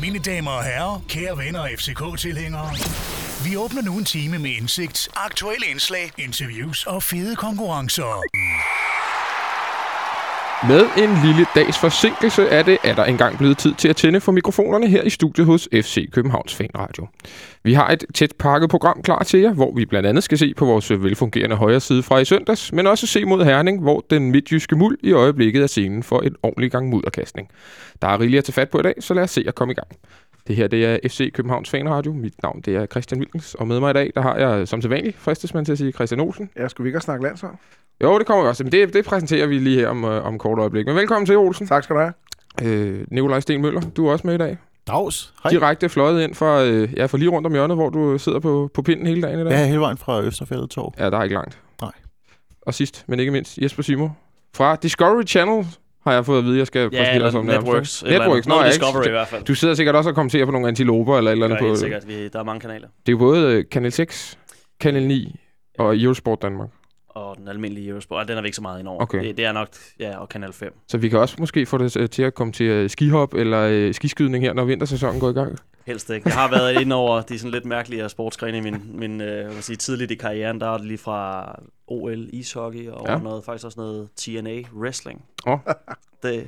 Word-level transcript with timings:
Mine 0.00 0.18
damer 0.18 0.50
og 0.50 0.64
herrer, 0.64 1.04
kære 1.08 1.38
venner 1.38 1.60
og 1.60 1.70
FCK-tilhængere. 1.78 2.70
Vi 3.44 3.56
åbner 3.56 3.82
nu 3.82 3.98
en 3.98 4.04
time 4.04 4.38
med 4.38 4.50
indsigt, 4.50 5.08
aktuelle 5.16 5.66
indslag, 5.66 6.12
interviews 6.18 6.86
og 6.86 7.02
fede 7.02 7.36
konkurrencer. 7.36 8.22
Med 10.62 10.80
en 10.98 11.26
lille 11.26 11.46
dags 11.54 11.78
forsinkelse 11.78 12.42
er 12.42 12.62
det 12.62 12.78
er 12.84 12.94
der 12.94 13.04
engang 13.04 13.38
blevet 13.38 13.58
tid 13.58 13.74
til 13.74 13.88
at 13.88 13.96
tænde 13.96 14.20
for 14.20 14.32
mikrofonerne 14.32 14.88
her 14.88 15.02
i 15.02 15.10
studiet 15.10 15.46
hos 15.46 15.68
FC 15.72 16.10
Københavns 16.10 16.54
Fanradio. 16.54 17.06
Vi 17.62 17.74
har 17.74 17.88
et 17.88 18.04
tæt 18.14 18.32
pakket 18.38 18.70
program 18.70 19.02
klar 19.02 19.22
til 19.22 19.40
jer, 19.40 19.52
hvor 19.52 19.74
vi 19.74 19.86
blandt 19.86 20.08
andet 20.08 20.24
skal 20.24 20.38
se 20.38 20.54
på 20.54 20.64
vores 20.64 20.90
velfungerende 20.90 21.56
højre 21.56 21.80
side 21.80 22.02
fra 22.02 22.18
i 22.18 22.24
søndags, 22.24 22.72
men 22.72 22.86
også 22.86 23.06
se 23.06 23.24
mod 23.24 23.44
Herning, 23.44 23.82
hvor 23.82 24.04
den 24.10 24.30
midtjyske 24.30 24.76
muld 24.76 24.98
i 25.02 25.12
øjeblikket 25.12 25.62
er 25.62 25.66
scenen 25.66 26.02
for 26.02 26.20
en 26.20 26.36
ordentlig 26.42 26.70
gang 26.70 26.88
mudderkastning. 26.88 27.48
Der 28.02 28.08
er 28.08 28.20
rigeligt 28.20 28.38
at 28.38 28.44
tage 28.44 28.52
fat 28.54 28.70
på 28.70 28.78
i 28.78 28.82
dag, 28.82 28.94
så 29.00 29.14
lad 29.14 29.22
os 29.22 29.30
se 29.30 29.44
at 29.46 29.54
komme 29.54 29.72
i 29.72 29.74
gang. 29.74 29.88
Det 30.46 30.56
her 30.56 30.66
det 30.66 30.84
er 30.84 30.98
FC 31.08 31.32
Københavns 31.32 31.70
Fanradio. 31.70 32.12
Mit 32.12 32.42
navn 32.42 32.60
det 32.60 32.76
er 32.76 32.86
Christian 32.86 33.18
Wilkens, 33.20 33.54
og 33.54 33.66
med 33.66 33.80
mig 33.80 33.90
i 33.90 33.92
dag 33.92 34.10
der 34.14 34.20
har 34.20 34.36
jeg 34.36 34.68
som 34.68 34.82
sædvanligt, 34.82 35.16
fristes 35.18 35.54
man 35.54 35.64
til 35.64 35.72
at 35.72 35.78
sige, 35.78 35.92
Christian 35.92 36.20
Olsen. 36.20 36.50
Ja, 36.56 36.68
skulle 36.68 36.84
vi 36.84 36.88
ikke 36.88 36.96
have 36.96 37.02
snakket 37.02 37.22
landshold? 37.22 37.54
Jo, 38.02 38.18
det 38.18 38.26
kommer 38.26 38.44
vi 38.44 38.48
også. 38.48 38.64
Men 38.64 38.72
det, 38.72 38.94
det 38.94 39.04
præsenterer 39.04 39.46
vi 39.46 39.58
lige 39.58 39.78
her 39.80 39.88
om, 39.88 40.04
øh, 40.04 40.24
om 40.26 40.38
kort 40.38 40.58
øjeblik. 40.58 40.86
Men 40.86 40.96
velkommen 40.96 41.26
til, 41.26 41.36
Olsen. 41.36 41.66
Tak 41.66 41.84
skal 41.84 41.96
du 41.96 42.00
have. 42.00 42.12
Øh, 42.62 43.06
Nikolaj 43.10 43.40
Sten 43.40 43.62
Møller, 43.62 43.80
du 43.80 44.06
er 44.06 44.12
også 44.12 44.26
med 44.26 44.34
i 44.34 44.38
dag. 44.38 44.58
Dags. 44.86 45.34
Hej. 45.42 45.50
Direkte 45.50 45.88
fløjet 45.88 46.24
ind 46.24 46.34
fra, 46.34 46.64
øh, 46.64 46.94
ja, 46.96 47.06
fra 47.06 47.18
lige 47.18 47.28
rundt 47.30 47.46
om 47.46 47.52
hjørnet, 47.52 47.76
hvor 47.76 47.90
du 47.90 48.18
sidder 48.18 48.40
på, 48.40 48.70
på 48.74 48.82
pinden 48.82 49.06
hele 49.06 49.22
dagen 49.22 49.40
i 49.40 49.44
dag. 49.44 49.50
Ja, 49.50 49.66
hele 49.66 49.80
vejen 49.80 49.96
fra 49.98 50.22
Østerfældet 50.22 50.70
Torv. 50.70 50.94
ja, 50.98 51.10
der 51.10 51.18
er 51.18 51.22
ikke 51.22 51.34
langt. 51.34 51.58
Nej. 51.82 51.92
Og 52.62 52.74
sidst, 52.74 53.04
men 53.06 53.20
ikke 53.20 53.32
mindst, 53.32 53.58
Jesper 53.58 53.82
Simo 53.82 54.08
fra 54.56 54.76
Discovery 54.76 55.22
Channel 55.26 55.66
har 56.04 56.12
jeg 56.12 56.26
fået 56.26 56.38
at 56.38 56.44
vide, 56.44 56.58
jeg 56.58 56.66
skal 56.66 56.80
Ja, 56.80 56.88
præsentere 56.88 57.14
eller 57.14 57.30
som 57.30 57.44
nærmest. 57.44 57.66
Networks. 57.66 58.04
Networks, 58.04 58.46
nå, 58.46 58.54
Noget 58.54 58.64
ja, 58.64 58.70
Discovery 58.70 59.00
ikke? 59.02 59.08
i 59.08 59.12
hvert 59.12 59.28
fald. 59.28 59.44
Du 59.44 59.54
sidder 59.54 59.74
sikkert 59.74 59.96
også 59.96 60.10
og 60.10 60.14
kommenterer 60.14 60.44
på 60.44 60.50
nogle 60.50 60.68
antiloper 60.68 61.18
eller 61.18 61.30
et 61.30 61.32
eller 61.32 61.46
Det 61.46 61.54
andet 61.54 61.62
på... 61.62 61.66
helt 61.66 61.78
sikkert. 61.78 62.08
Vi, 62.08 62.28
der 62.28 62.38
er 62.38 62.42
mange 62.44 62.60
kanaler. 62.60 62.88
Det 63.06 63.12
er 63.12 63.16
både 63.16 63.52
øh, 63.52 63.64
Kanal 63.70 63.92
6, 63.92 64.38
Kanal 64.80 65.06
9 65.06 65.36
og 65.78 65.98
Eurosport 65.98 66.42
Danmark. 66.42 66.68
Og 67.08 67.36
den 67.38 67.48
almindelige 67.48 67.88
Eurosport, 67.88 68.20
ah, 68.20 68.28
den 68.28 68.38
er 68.38 68.42
vi 68.42 68.46
ikke 68.48 68.56
så 68.56 68.62
meget 68.62 68.80
ind 68.80 68.88
over. 68.88 69.02
Okay. 69.02 69.24
Det, 69.24 69.36
det, 69.36 69.44
er 69.44 69.52
nok, 69.52 69.68
ja, 70.00 70.18
og 70.18 70.28
Kanal 70.28 70.52
5. 70.52 70.72
Så 70.88 70.98
vi 70.98 71.08
kan 71.08 71.18
også 71.18 71.36
måske 71.38 71.66
få 71.66 71.78
det 71.78 71.96
øh, 71.96 72.08
til 72.08 72.22
at 72.22 72.34
komme 72.34 72.52
til 72.52 72.66
øh, 72.66 72.90
skihop 72.90 73.34
eller 73.34 73.60
øh, 73.70 73.94
skiskydning 73.94 74.44
her, 74.44 74.52
når 74.52 74.64
vintersæsonen 74.64 75.20
går 75.20 75.30
i 75.30 75.32
gang. 75.32 75.58
Helst 75.86 76.10
ikke. 76.10 76.28
Jeg 76.28 76.34
har 76.36 76.50
været 76.50 76.80
inde 76.80 76.96
over 76.96 77.20
de 77.20 77.38
sådan 77.38 77.50
lidt 77.50 77.64
mærkelige 77.64 78.08
sportsgrene 78.08 78.58
i 78.58 78.60
min, 78.60 78.82
min 78.94 79.20
øh, 79.20 79.52
sige, 79.60 79.76
tidligt 79.76 80.10
i 80.10 80.14
karrieren. 80.14 80.60
Der 80.60 80.68
er 80.74 80.76
det 80.76 80.86
lige 80.86 80.98
fra 80.98 81.44
OL 81.88 82.28
ishockey 82.32 82.88
og 82.88 83.06
Ja. 83.08 83.18
noget, 83.18 83.44
faktisk 83.44 83.64
også 83.66 83.80
noget 83.80 84.08
TNA 84.16 84.62
wrestling. 84.76 85.24
Åh. 85.46 85.58
Det, 86.22 86.46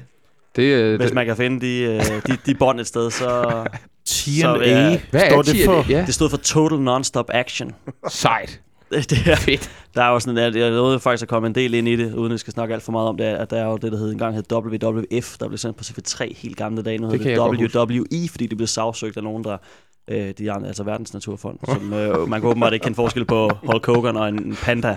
Det, 0.56 0.62
øh, 0.62 0.96
hvis 0.96 1.06
det, 1.06 1.14
man 1.14 1.26
kan 1.26 1.36
finde 1.36 1.66
de, 1.66 1.80
øh, 1.82 2.00
de, 2.26 2.38
de 2.46 2.54
bånd 2.54 2.80
et 2.80 2.86
sted, 2.86 3.10
så... 3.10 3.64
TNA. 4.06 4.64
ja. 4.66 5.00
hvad 5.10 5.22
er 5.22 5.28
står 5.30 5.42
det 5.42 5.64
for? 5.64 5.82
TNA? 5.82 5.98
Ja, 5.98 6.04
Det 6.06 6.14
stod 6.14 6.30
for 6.30 6.36
Total 6.36 6.78
Non-Stop 6.78 7.26
Action. 7.30 7.72
sejt. 8.08 8.60
Det, 8.90 9.10
det 9.10 9.18
er 9.26 9.36
fedt. 9.36 9.70
Der 9.94 10.02
er 10.02 10.08
jo 10.08 10.20
sådan, 10.20 10.38
at 10.38 10.56
jeg 10.56 10.70
nåede 10.70 11.00
faktisk 11.00 11.22
at 11.22 11.28
komme 11.28 11.46
en 11.48 11.54
del 11.54 11.74
ind 11.74 11.88
i 11.88 11.96
det, 11.96 12.14
uden 12.14 12.32
at 12.32 12.40
skal 12.40 12.52
snakke 12.52 12.74
alt 12.74 12.82
for 12.82 12.92
meget 12.92 13.08
om 13.08 13.16
det, 13.16 13.24
at 13.24 13.50
der 13.50 13.56
er 13.56 13.64
jo 13.66 13.76
det, 13.76 13.92
der 13.92 13.98
hed, 13.98 14.12
engang 14.12 14.34
hed 14.34 14.52
WWF, 14.52 15.36
der 15.38 15.48
blev 15.48 15.58
sendt 15.58 15.76
på 15.76 15.84
CV3 15.86 16.34
helt 16.36 16.56
gamle 16.56 16.82
dage. 16.82 16.98
Nu 16.98 17.10
Det 17.10 17.20
hedder 17.20 17.46
jeg 17.52 17.58
det 17.58 17.74
WWE, 17.76 18.28
fordi 18.30 18.46
det 18.46 18.56
blev 18.56 18.66
sagsøgt 18.66 19.16
af 19.16 19.22
nogen, 19.22 19.44
der 19.44 19.56
øh, 20.08 20.30
de 20.38 20.52
andre, 20.52 20.66
altså 20.68 20.82
Verdens 20.84 21.12
Naturfond, 21.14 21.58
som 21.64 21.92
øh, 21.92 22.28
man 22.28 22.40
kan 22.40 22.50
åbenbart 22.50 22.72
ikke 22.72 22.84
kende 22.84 22.96
forskel 22.96 23.24
på 23.24 23.50
Hulk 23.62 23.86
Hogan 23.86 24.16
og 24.16 24.28
en, 24.28 24.56
panda. 24.62 24.88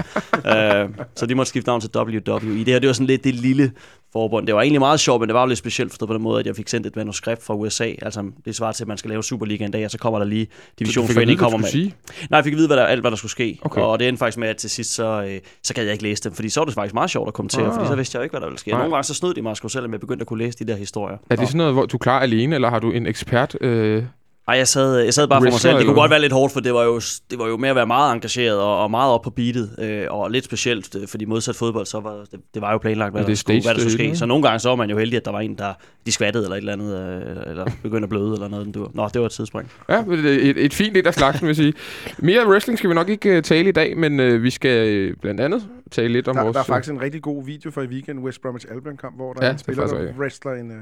øh, 0.48 0.90
så 1.16 1.26
de 1.26 1.36
måtte 1.36 1.50
skifte 1.50 1.70
navn 1.70 1.82
til 1.82 1.90
WWE. 1.98 2.58
Det 2.58 2.68
her, 2.68 2.80
det 2.80 2.88
var 2.88 2.94
sådan 2.94 3.08
lidt 3.08 3.24
det 3.24 3.36
lille 3.36 3.72
forbund. 4.14 4.48
Det 4.48 4.56
var 4.56 4.62
egentlig 4.62 4.80
meget 4.80 5.00
sjovt, 5.00 5.20
men 5.22 5.30
det 5.30 5.34
var 5.34 5.42
jo 5.42 5.48
lidt 5.48 5.60
specielt 5.60 5.92
forstået 5.92 6.08
på 6.08 6.14
den 6.14 6.22
måde, 6.24 6.40
at 6.40 6.46
jeg 6.46 6.56
fik 6.56 6.68
sendt 6.68 6.88
et 6.88 6.96
manuskript 6.96 7.44
fra 7.44 7.56
USA. 7.56 7.92
Altså, 8.02 8.32
det 8.46 8.56
svarer 8.56 8.72
til, 8.72 8.84
at 8.84 8.88
man 8.88 8.98
skal 8.98 9.10
lave 9.10 9.24
Superliga 9.24 9.66
en 9.66 9.72
dag, 9.72 9.86
og 9.86 9.92
så 9.92 9.98
kommer 9.98 10.20
der 10.20 10.26
lige 10.26 10.48
Division 10.80 11.08
du 11.08 11.36
kommer 11.38 11.58
med. 11.58 11.68
sige. 11.68 11.94
Nej, 12.30 12.38
jeg 12.38 12.44
fik 12.44 12.54
at 12.54 12.58
vide, 12.58 12.68
hvad 12.68 12.78
der, 12.78 12.84
alt, 12.84 13.02
hvad 13.02 13.12
der 13.12 13.18
skulle 13.18 13.32
ske. 13.32 13.60
Okay. 13.62 13.82
Og 13.82 14.00
det 14.00 14.08
endte 14.08 14.20
faktisk 14.20 14.38
med, 14.38 14.48
at 14.48 14.58
til 14.58 14.70
sidst, 14.70 14.94
så, 14.94 15.24
øh, 15.30 15.40
så 15.64 15.74
gad 15.74 15.84
jeg 15.84 15.92
ikke 15.92 16.04
læse 16.04 16.24
dem. 16.24 16.34
Fordi 16.34 16.50
så 16.50 16.60
var 16.60 16.66
det 16.66 16.74
faktisk 16.74 16.94
meget 16.94 17.10
sjovt 17.10 17.28
at 17.28 17.34
kommentere, 17.34 17.66
Ah. 17.66 17.74
fordi 17.74 17.88
så 17.88 17.96
vidste 17.96 18.16
jeg 18.16 18.20
jo 18.20 18.24
ikke, 18.24 18.34
hvad 18.34 18.42
der 18.42 18.48
ville 18.48 18.60
ske. 18.60 18.72
Nej. 18.72 18.80
Nogle 18.80 18.96
gange 18.96 19.04
så 19.04 19.14
snød 19.14 19.34
de 19.34 19.42
mig 19.42 19.58
selv, 19.58 19.86
at 19.86 19.92
jeg 19.92 20.00
begyndte 20.00 20.24
at 20.24 20.28
kunne 20.28 20.40
læse 20.46 20.60
de 20.60 20.68
der 20.72 20.76
historier. 20.76 21.18
Er 21.30 21.36
det 21.36 21.48
sådan 21.48 21.58
noget, 21.58 21.74
hvor 21.74 21.86
du 21.86 21.98
klarer 21.98 22.20
alene, 22.22 22.56
eller 22.56 22.70
har 22.70 22.80
du 22.80 22.92
en 22.92 23.06
ekspert? 23.06 23.56
Øh, 23.62 24.04
Ej, 24.50 24.58
jeg 24.58 24.68
sad, 24.68 25.00
jeg 25.00 25.14
sad 25.14 25.28
bare 25.28 25.40
for 25.40 25.44
mig 25.44 25.54
selv. 25.54 25.78
Det 25.78 25.86
kunne 25.86 25.96
godt 25.96 26.12
være 26.12 26.22
lidt 26.22 26.34
hårdt, 26.34 26.54
for 26.54 26.60
det 26.60 26.74
var 26.74 26.84
jo, 26.84 27.00
det 27.32 27.40
var 27.40 27.48
jo 27.48 27.58
med 27.58 27.70
at 27.70 27.76
være 27.76 27.88
meget 27.88 28.14
engageret 28.14 28.58
og, 28.60 28.84
og 28.84 28.92
meget 28.92 29.14
op 29.14 29.22
på 29.22 29.30
beatet. 29.30 29.76
Øh, 29.80 30.06
og 30.10 30.32
lidt 30.32 30.46
specielt, 30.46 30.96
øh, 30.96 31.08
fordi 31.08 31.26
modsat 31.26 31.56
fodbold, 31.56 31.86
så 31.86 32.00
var 32.00 32.26
det, 32.32 32.40
det 32.54 32.62
var 32.62 32.72
jo 32.72 32.78
planlagt, 32.78 33.14
hvad, 33.14 33.22
Ja, 33.22 33.26
det 33.26 33.32
er 33.32 33.36
der 33.36 33.36
skulle, 33.36 33.62
hvad 33.62 33.74
der 33.74 33.80
skulle 33.80 33.94
ske. 33.94 34.16
Så 34.16 34.26
nogle 34.26 34.44
gange 34.44 34.60
så 34.60 34.70
var 34.70 34.76
man 34.76 34.90
jo 34.90 34.98
heldig, 34.98 35.18
at 35.18 35.26
der 35.26 35.32
var 35.32 35.40
en, 35.40 35.56
der 35.58 35.74
de 36.06 36.12
skvattede 36.12 36.44
eller 36.44 36.56
et 36.56 36.60
eller 36.60 36.74
andet, 36.74 36.98
øh, 36.98 37.50
eller 37.52 37.66
begyndte 37.84 38.06
at 38.06 38.10
bløde 38.10 38.34
eller 38.34 38.48
noget. 38.48 38.76
dur. 38.76 38.92
Nå, 38.94 39.08
det 39.14 39.22
var 39.22 39.26
et 39.26 39.32
tidsspring. 39.32 39.72
Ja, 39.90 39.96
er 39.96 40.12
et, 40.12 40.66
et 40.66 40.74
fint 40.74 40.98
et 40.98 41.08
af 41.08 41.14
slagsen, 41.14 41.48
vil 41.48 41.50
jeg 41.50 41.56
sige. 41.56 41.74
Mere 42.18 42.48
wrestling 42.48 42.78
skal 42.78 42.90
vi 42.90 42.96
nok 42.96 43.10
ikke 43.10 43.38
uh, 43.38 43.44
tale 43.44 43.70
i 43.70 43.72
dag, 43.72 43.98
men 43.98 44.20
uh, 44.20 44.44
vi 44.44 44.50
skal 44.50 45.16
blandt 45.16 45.42
andet 45.42 45.64
tale 45.92 46.14
lidt 46.14 46.28
om 46.28 46.36
Der, 46.36 46.44
vores... 46.44 46.54
der 46.54 46.60
er 46.60 46.66
faktisk 46.66 46.94
en 46.94 47.02
rigtig 47.02 47.22
god 47.22 47.46
video 47.46 47.72
fra 47.72 47.82
i 47.82 47.88
weekend, 47.88 48.20
West 48.20 48.42
Bromwich 48.42 48.66
Albion 48.72 48.98
kamp, 48.98 49.16
hvor 49.16 49.34
der 49.34 49.40
Ja, 49.42 49.48
er 49.48 49.52
en 49.52 49.56
er 49.56 49.60
spiller, 49.60 49.88
der 49.88 50.14
wrestler 50.20 50.52
en... 50.52 50.72
Øh, 50.72 50.78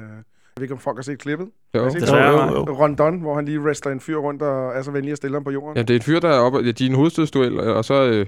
ved 0.60 0.64
ikke, 0.64 0.74
om 0.74 0.80
folk 0.80 0.98
har 0.98 1.04
set 1.04 1.20
klippet. 1.20 1.48
Jo. 1.76 1.84
Har 1.84 1.90
set 1.90 2.02
Det 2.02 2.10
det? 2.10 2.16
jeg, 2.16 2.50
jo, 2.52 2.56
jo. 2.68 2.74
Ron 2.80 2.96
Dunn, 2.96 3.20
hvor 3.22 3.36
han 3.36 3.46
lige 3.46 3.60
wrestler 3.62 3.92
en 3.92 4.00
fyr 4.00 4.18
rundt 4.18 4.42
og 4.42 4.72
er 4.78 4.82
så 4.82 4.92
venlig 4.92 5.12
at 5.12 5.18
stille 5.18 5.36
ham 5.36 5.44
på 5.44 5.52
jorden. 5.52 5.78
Ja, 5.78 5.82
det 5.82 5.90
er 5.90 5.96
en 5.96 6.02
fyr, 6.02 6.20
der 6.20 6.30
er 6.30 6.40
oppe... 6.40 6.60
Ja, 6.60 6.72
de 6.72 6.86
er 6.86 6.90
en 6.90 6.96
hovedstødsduel, 6.96 7.60
og 7.60 7.86
så... 7.86 8.04
Øh, 8.04 8.26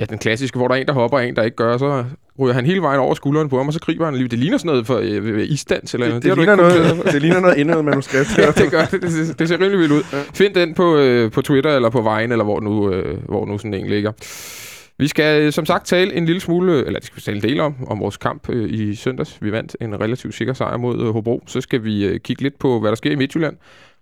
ja, 0.00 0.04
den 0.04 0.18
klassiske, 0.18 0.58
hvor 0.58 0.68
der 0.68 0.74
er 0.74 0.78
en, 0.80 0.86
der 0.86 0.92
hopper, 0.92 1.18
og 1.18 1.26
en, 1.28 1.36
der 1.36 1.42
ikke 1.42 1.56
gør, 1.56 1.76
så 1.76 2.04
ryger 2.40 2.54
han 2.54 2.66
hele 2.66 2.82
vejen 2.82 3.00
over 3.00 3.14
skulderen 3.14 3.48
på 3.48 3.56
ham, 3.56 3.66
og 3.66 3.72
så 3.72 3.80
griber 3.80 4.04
han 4.04 4.14
lige. 4.14 4.28
Det 4.28 4.38
ligner 4.38 4.58
sådan 4.58 4.68
noget 4.68 4.86
for 4.86 4.98
øh, 5.02 5.46
isdans 5.48 5.94
eller 5.94 6.06
det, 6.06 6.12
noget. 6.12 6.22
det, 6.22 6.30
du 6.30 6.36
ligner 6.36 6.56
noget, 6.56 7.12
det 7.12 7.22
ligner 7.22 7.40
noget 7.40 7.56
indøvet 7.56 7.84
manuskript. 7.84 8.38
ja, 8.38 8.50
det 8.50 8.70
gør 8.70 8.84
det. 8.84 9.02
Det, 9.02 9.12
ser- 9.12 9.34
det 9.34 9.48
ser 9.48 9.54
rimelig 9.60 9.78
vildt 9.78 9.92
ud. 9.92 10.02
Find 10.34 10.54
den 10.54 10.74
på, 10.74 10.96
øh, 10.96 11.30
på 11.30 11.42
Twitter 11.42 11.76
eller 11.76 11.90
på 11.90 12.00
Vine, 12.00 12.32
eller 12.34 12.44
hvor 12.44 12.60
nu, 12.60 12.90
øh, 12.92 13.18
hvor 13.24 13.46
nu 13.46 13.58
sådan 13.58 13.74
en 13.74 13.86
ligger. 13.86 14.12
Vi 14.98 15.08
skal 15.08 15.42
øh, 15.42 15.52
som 15.52 15.66
sagt 15.66 15.86
tale 15.86 16.14
en 16.14 16.26
lille 16.26 16.40
smule, 16.40 16.86
eller 16.86 16.98
det 16.98 17.06
skal 17.06 17.16
vi 17.16 17.20
tale 17.20 17.36
en 17.36 17.42
del 17.42 17.60
om, 17.60 17.74
om 17.86 18.00
vores 18.00 18.16
kamp 18.16 18.48
øh, 18.50 18.70
i 18.70 18.94
søndags. 18.94 19.42
Vi 19.42 19.52
vandt 19.52 19.76
en 19.80 20.00
relativt 20.00 20.34
sikker 20.34 20.54
sejr 20.54 20.76
mod 20.76 21.00
øh, 21.00 21.12
Hobro. 21.12 21.42
Så 21.46 21.60
skal 21.60 21.84
vi 21.84 22.06
øh, 22.06 22.20
kigge 22.20 22.42
lidt 22.42 22.58
på, 22.58 22.80
hvad 22.80 22.90
der 22.90 22.96
sker 22.96 23.10
i 23.10 23.14
Midtjylland, 23.14 23.56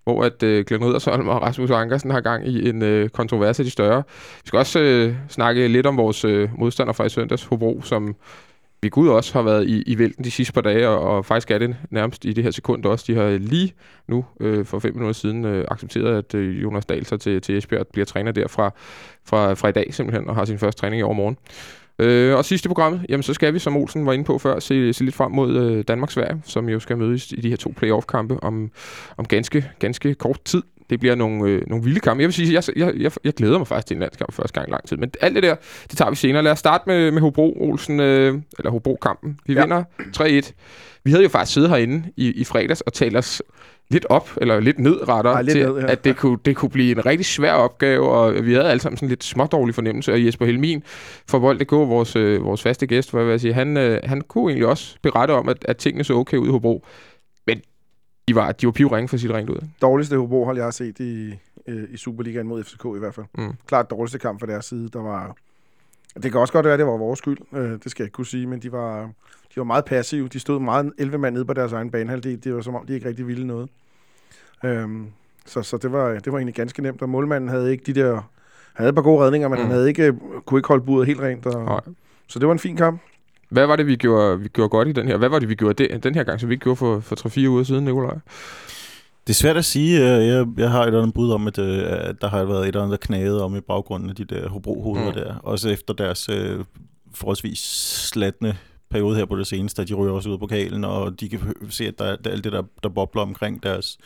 hvor 0.05 0.25
at 0.25 0.43
øh, 0.43 0.65
Glenn 0.65 0.85
Riddersholm 0.85 1.29
og 1.29 1.43
Rasmus 1.43 1.71
Ankersen 1.71 2.11
har 2.11 2.21
gang 2.21 2.49
i 2.49 2.69
en 2.69 2.83
øh, 2.83 3.09
kontrovers 3.09 3.59
af 3.59 3.65
de 3.65 3.71
større. 3.71 4.03
Vi 4.43 4.47
skal 4.47 4.59
også 4.59 4.81
øh, 4.81 5.15
snakke 5.29 5.69
lidt 5.69 5.87
om 5.87 5.97
vores 5.97 6.25
øh, 6.25 6.49
modstander 6.59 6.93
fra 6.93 7.05
i 7.05 7.09
søndags, 7.09 7.45
Hobro, 7.45 7.81
som 7.83 8.17
vi 8.85 8.89
Gud 8.89 9.09
også 9.09 9.33
har 9.33 9.43
været 9.43 9.69
i, 9.69 9.83
i 9.83 9.99
vælten 9.99 10.25
de 10.25 10.31
sidste 10.31 10.53
par 10.53 10.61
dage, 10.61 10.89
og, 10.89 11.17
og 11.17 11.25
faktisk 11.25 11.51
er 11.51 11.59
det 11.59 11.77
nærmest 11.91 12.25
i 12.25 12.33
det 12.33 12.45
her 12.45 12.51
sekund 12.51 12.85
også. 12.85 13.05
De 13.09 13.15
har 13.15 13.31
lige 13.31 13.75
nu 14.09 14.25
øh, 14.41 14.65
for 14.65 14.79
fem 14.79 14.95
minutter 14.95 15.13
siden 15.13 15.45
øh, 15.45 15.65
accepteret, 15.71 16.19
at 16.19 16.35
øh, 16.35 16.63
Jonas 16.63 16.87
Dahl 16.87 17.07
så 17.07 17.17
til, 17.17 17.41
til 17.41 17.59
Esbjerg 17.59 17.87
bliver 17.93 18.05
træner 18.05 18.33
der 18.33 18.49
fra, 18.49 18.71
fra, 19.25 19.55
fra 19.55 19.69
i 19.69 19.73
dag 19.73 19.95
simpelthen, 19.95 20.29
og 20.29 20.35
har 20.35 20.45
sin 20.45 20.59
første 20.59 20.81
træning 20.81 21.01
i 21.01 21.03
overmorgen. 21.03 21.37
Øh, 21.99 22.37
og 22.37 22.45
sidst 22.45 22.65
i 22.65 22.69
programmet, 22.69 23.07
jamen 23.09 23.23
så 23.23 23.35
skal 23.35 23.55
vi, 23.55 23.59
som 23.59 23.77
Olsen 23.77 24.07
var 24.07 24.13
inde 24.13 24.25
på 24.25 24.39
før, 24.39 24.59
se, 24.59 24.93
se 24.93 25.05
lidt 25.05 25.15
frem 25.15 25.33
mod 25.33 25.57
øh, 25.57 25.85
Danmark-Sverige, 25.89 26.43
som 26.45 26.69
jo 26.69 26.81
skal 26.81 26.99
mødes 26.99 27.33
i 27.33 27.41
de 27.41 27.49
her 27.49 27.57
to 27.57 27.73
playoff-kampe 27.77 28.43
om, 28.43 28.71
om 29.17 29.25
ganske, 29.25 29.71
ganske 29.79 30.15
kort 30.15 30.45
tid. 30.45 30.63
Det 30.91 31.01
bliver 31.01 31.15
nogle, 31.15 31.51
øh, 31.51 31.63
nogle 31.67 31.85
vilde 31.85 32.01
kampe. 32.01 32.21
Jeg 32.21 32.27
vil 32.27 32.35
sige, 32.35 32.55
jeg, 32.55 32.63
jeg, 32.77 32.95
jeg, 33.01 33.13
jeg 33.25 33.35
glæder 33.35 33.59
mig 33.59 33.67
faktisk 33.67 33.87
til 33.87 33.95
en 33.95 34.01
landskamp 34.01 34.33
første 34.33 34.61
gang 34.61 34.69
i 34.69 34.73
lang 34.73 34.89
tid. 34.89 34.97
Men 34.97 35.11
alt 35.21 35.35
det 35.35 35.43
der, 35.43 35.55
det 35.91 35.99
tager 35.99 36.11
vi 36.11 36.17
senere. 36.17 36.43
Lad 36.43 36.53
os 36.53 36.59
starte 36.59 36.85
med, 36.87 37.11
med 37.11 37.21
Hobro 37.21 37.57
Olsen, 37.61 38.01
øh, 38.01 38.35
eller 38.59 38.71
Hobro-kampen. 38.71 39.39
Vi 39.47 39.55
ja. 39.55 39.61
Vinder 39.61 39.85
3-1. 40.17 40.53
Vi 41.05 41.11
havde 41.11 41.23
jo 41.23 41.29
faktisk 41.29 41.55
siddet 41.55 41.71
herinde 41.71 42.03
i, 42.17 42.33
i 42.33 42.45
fredags 42.45 42.81
og 42.81 42.93
talt 42.93 43.17
os 43.17 43.43
lidt 43.91 44.07
op, 44.09 44.31
eller 44.37 44.61
lidt 44.61 44.79
ned 44.79 45.09
rettere, 45.09 45.45
til, 45.45 45.67
ned, 45.67 45.79
ja. 45.81 45.93
at 45.93 46.05
det 46.05 46.17
kunne, 46.17 46.39
det 46.45 46.57
kunne 46.57 46.71
blive 46.71 46.91
en 46.91 47.07
rigtig 47.07 47.27
svær 47.27 47.53
opgave, 47.53 48.09
og 48.09 48.47
vi 48.47 48.53
havde 48.53 48.71
alle 48.71 48.81
sammen 48.81 48.97
sådan 48.97 49.09
lidt 49.09 49.25
smådårlig 49.25 49.75
fornemmelse, 49.75 50.13
og 50.13 50.27
Jesper 50.27 50.47
Helmin 50.47 50.83
fra 51.31 51.39
Vold.dk, 51.39 51.73
vores, 51.73 52.17
øh, 52.17 52.45
vores 52.45 52.63
faste 52.63 52.87
gæst, 52.87 53.11
hvad 53.11 53.25
vil 53.25 53.31
jeg 53.31 53.41
sige, 53.41 53.55
han, 53.55 53.77
øh, 53.77 54.01
han 54.05 54.21
kunne 54.21 54.51
egentlig 54.51 54.67
også 54.67 54.97
berette 55.03 55.33
om, 55.33 55.49
at, 55.49 55.65
at 55.65 55.77
tingene 55.77 56.05
så 56.05 56.15
okay 56.15 56.37
ud 56.37 56.49
i 56.49 56.51
Hobro, 56.51 56.87
de 58.29 58.35
var, 58.35 58.53
de 58.53 58.67
var 58.67 58.73
pivringe 58.73 59.09
for 59.09 59.17
sit 59.17 59.31
rent 59.31 59.51
ud. 59.51 59.57
Dårligste 59.83 60.17
Hobro-hold, 60.17 60.57
jeg 60.57 60.67
har 60.67 60.71
set 60.71 61.01
i, 61.01 61.35
øh, 61.67 61.83
i 61.91 61.97
Superligaen 61.97 62.47
mod 62.49 62.65
FCK 62.65 62.85
i 62.97 62.99
hvert 62.99 63.15
fald. 63.15 63.27
Mm. 63.39 63.53
Klart 63.67 63.91
dårligste 63.91 64.19
kamp 64.19 64.41
fra 64.41 64.47
deres 64.47 64.65
side. 64.65 64.89
Der 64.89 65.03
var, 65.03 65.37
det 66.23 66.33
kan 66.33 66.41
også 66.41 66.53
godt 66.53 66.65
være, 66.65 66.73
at 66.75 66.79
det 66.79 66.87
var 66.87 66.97
vores 66.97 67.19
skyld. 67.19 67.39
Øh, 67.53 67.71
det 67.71 67.91
skal 67.91 68.03
jeg 68.03 68.07
ikke 68.07 68.15
kunne 68.15 68.27
sige, 68.27 68.47
men 68.47 68.63
de 68.63 68.73
var, 68.73 69.03
de 69.55 69.57
var 69.57 69.65
meget 69.65 69.85
passive. 69.85 70.29
De 70.29 70.41
stod 70.41 70.61
meget 70.61 70.93
11 70.99 71.19
mand 71.19 71.35
nede 71.35 71.45
på 71.45 71.53
deres 71.53 71.73
egen 71.73 71.91
banehalvdel. 71.91 72.45
Det 72.45 72.55
var 72.55 72.61
som 72.61 72.75
om, 72.75 72.87
de 72.87 72.95
ikke 72.95 73.09
rigtig 73.09 73.27
ville 73.27 73.47
noget. 73.47 73.69
Øhm, 74.65 75.07
så 75.47 75.63
så 75.63 75.77
det, 75.77 75.93
var, 75.93 76.09
det 76.19 76.33
var 76.33 76.39
egentlig 76.39 76.55
ganske 76.55 76.83
nemt. 76.83 77.03
Og 77.03 77.09
målmanden 77.09 77.51
havde 77.51 77.71
ikke 77.73 77.93
de 77.95 78.01
der... 78.01 78.13
Han 78.15 78.23
havde 78.83 78.89
et 78.89 78.95
par 78.95 79.03
gode 79.03 79.25
redninger, 79.25 79.49
men 79.49 79.59
Mm. 79.59 79.63
han 79.65 79.71
havde 79.73 79.89
ikke, 79.89 80.15
kunne 80.47 80.59
ikke 80.59 80.69
holde 80.69 80.85
buret 80.85 81.07
helt 81.07 81.21
rent. 81.21 81.47
Og, 81.47 81.65
Nej. 81.65 81.81
så 82.27 82.39
det 82.39 82.47
var 82.47 82.53
en 82.53 82.59
fin 82.59 82.77
kamp. 82.77 83.01
Hvad 83.49 83.67
var 83.67 83.77
det, 83.77 83.87
vi 83.87 83.97
gjorde, 83.97 84.41
vi 84.41 84.49
gjorde 84.49 84.69
godt 84.69 84.89
i 84.89 84.93
den 84.93 85.09
her? 85.09 85.17
Hvad 85.17 85.29
var 85.29 85.39
det, 85.39 85.49
vi 85.49 85.55
gjorde 85.55 85.89
den, 85.89 86.01
den 86.01 86.15
her 86.15 86.25
gang, 86.25 86.41
som 86.41 86.49
vi 86.49 86.55
ikke 86.55 86.63
gjorde 86.63 86.77
for, 86.77 87.01
for 87.01 87.29
3-4 87.29 87.49
uger 87.49 87.63
siden, 87.65 87.85
Nikolaj? 87.85 88.15
Det 89.27 89.33
er 89.33 89.35
svært 89.35 89.57
at 89.57 89.65
sige. 89.65 90.01
Jeg, 90.01 90.47
jeg 90.57 90.71
har 90.71 90.83
et 90.83 90.87
eller 90.87 91.03
andet 91.03 91.15
bud 91.15 91.31
om, 91.31 91.47
at, 91.47 91.59
øh, 91.59 91.83
at 91.87 92.21
der 92.21 92.29
har 92.29 92.45
været 92.45 92.61
et 92.63 92.67
eller 92.67 92.83
andet, 92.83 93.01
der 93.01 93.07
knagede 93.07 93.45
om 93.45 93.57
i 93.57 93.61
baggrunden 93.61 94.11
af 94.11 94.17
de 94.17 94.25
der 94.25 94.49
Hobro-hoveder 94.49 95.07
Mm. 95.09 95.13
der. 95.15 95.35
Også 95.43 95.69
efter 95.69 95.95
deres 95.95 96.29
øh, 96.29 96.65
forholdsvis 97.15 97.59
slatne 98.13 98.57
periode 98.91 99.17
her 99.17 99.25
på 99.25 99.37
det 99.37 99.47
seneste, 99.47 99.83
at 99.83 99.89
de 99.89 99.95
ryger 99.95 100.13
også 100.13 100.29
ud 100.29 100.35
af 100.35 100.41
pokalen, 100.41 100.85
og 100.85 101.21
de 101.21 101.29
kan 101.29 101.41
se, 101.71 101.87
at 101.87 101.99
der 101.99 102.05
er 102.05 102.17
alt 102.25 102.45
det, 102.45 102.53
der, 102.53 102.63
der 102.83 102.89
bobler 102.89 103.23
omkring 103.23 103.63
deres, 103.63 103.99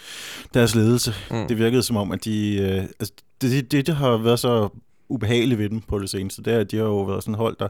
deres 0.55 0.75
ledelse. 0.75 1.15
Mm. 1.31 1.49
Det 1.49 1.59
virkede 1.59 1.83
som 1.83 1.97
om, 1.97 2.13
at 2.13 2.25
de... 2.25 2.57
Øh, 2.57 2.83
altså, 3.01 3.13
det, 3.41 3.73
det, 3.73 3.87
det 3.87 3.95
har 3.95 4.17
været 4.17 4.39
så 4.39 4.69
ubehageligt 5.09 5.59
ved 5.59 5.69
dem 5.69 5.81
på 5.81 5.99
det 5.99 6.11
seneste, 6.11 6.43
det 6.43 6.53
er, 6.53 6.59
at 6.59 6.71
de 6.71 6.77
har 6.77 6.85
jo 6.85 7.03
været 7.03 7.23
sådan 7.23 7.35
hold, 7.35 7.57
der 7.59 7.69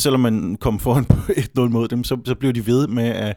selvom 0.00 0.20
man 0.20 0.56
kom 0.60 0.78
foran 0.78 1.04
på 1.04 1.14
1-0 1.58 1.60
mod 1.60 1.88
dem, 1.88 2.04
så, 2.04 2.18
så 2.24 2.34
blev 2.34 2.52
de 2.52 2.66
ved 2.66 2.86
med 2.86 3.08
at, 3.08 3.36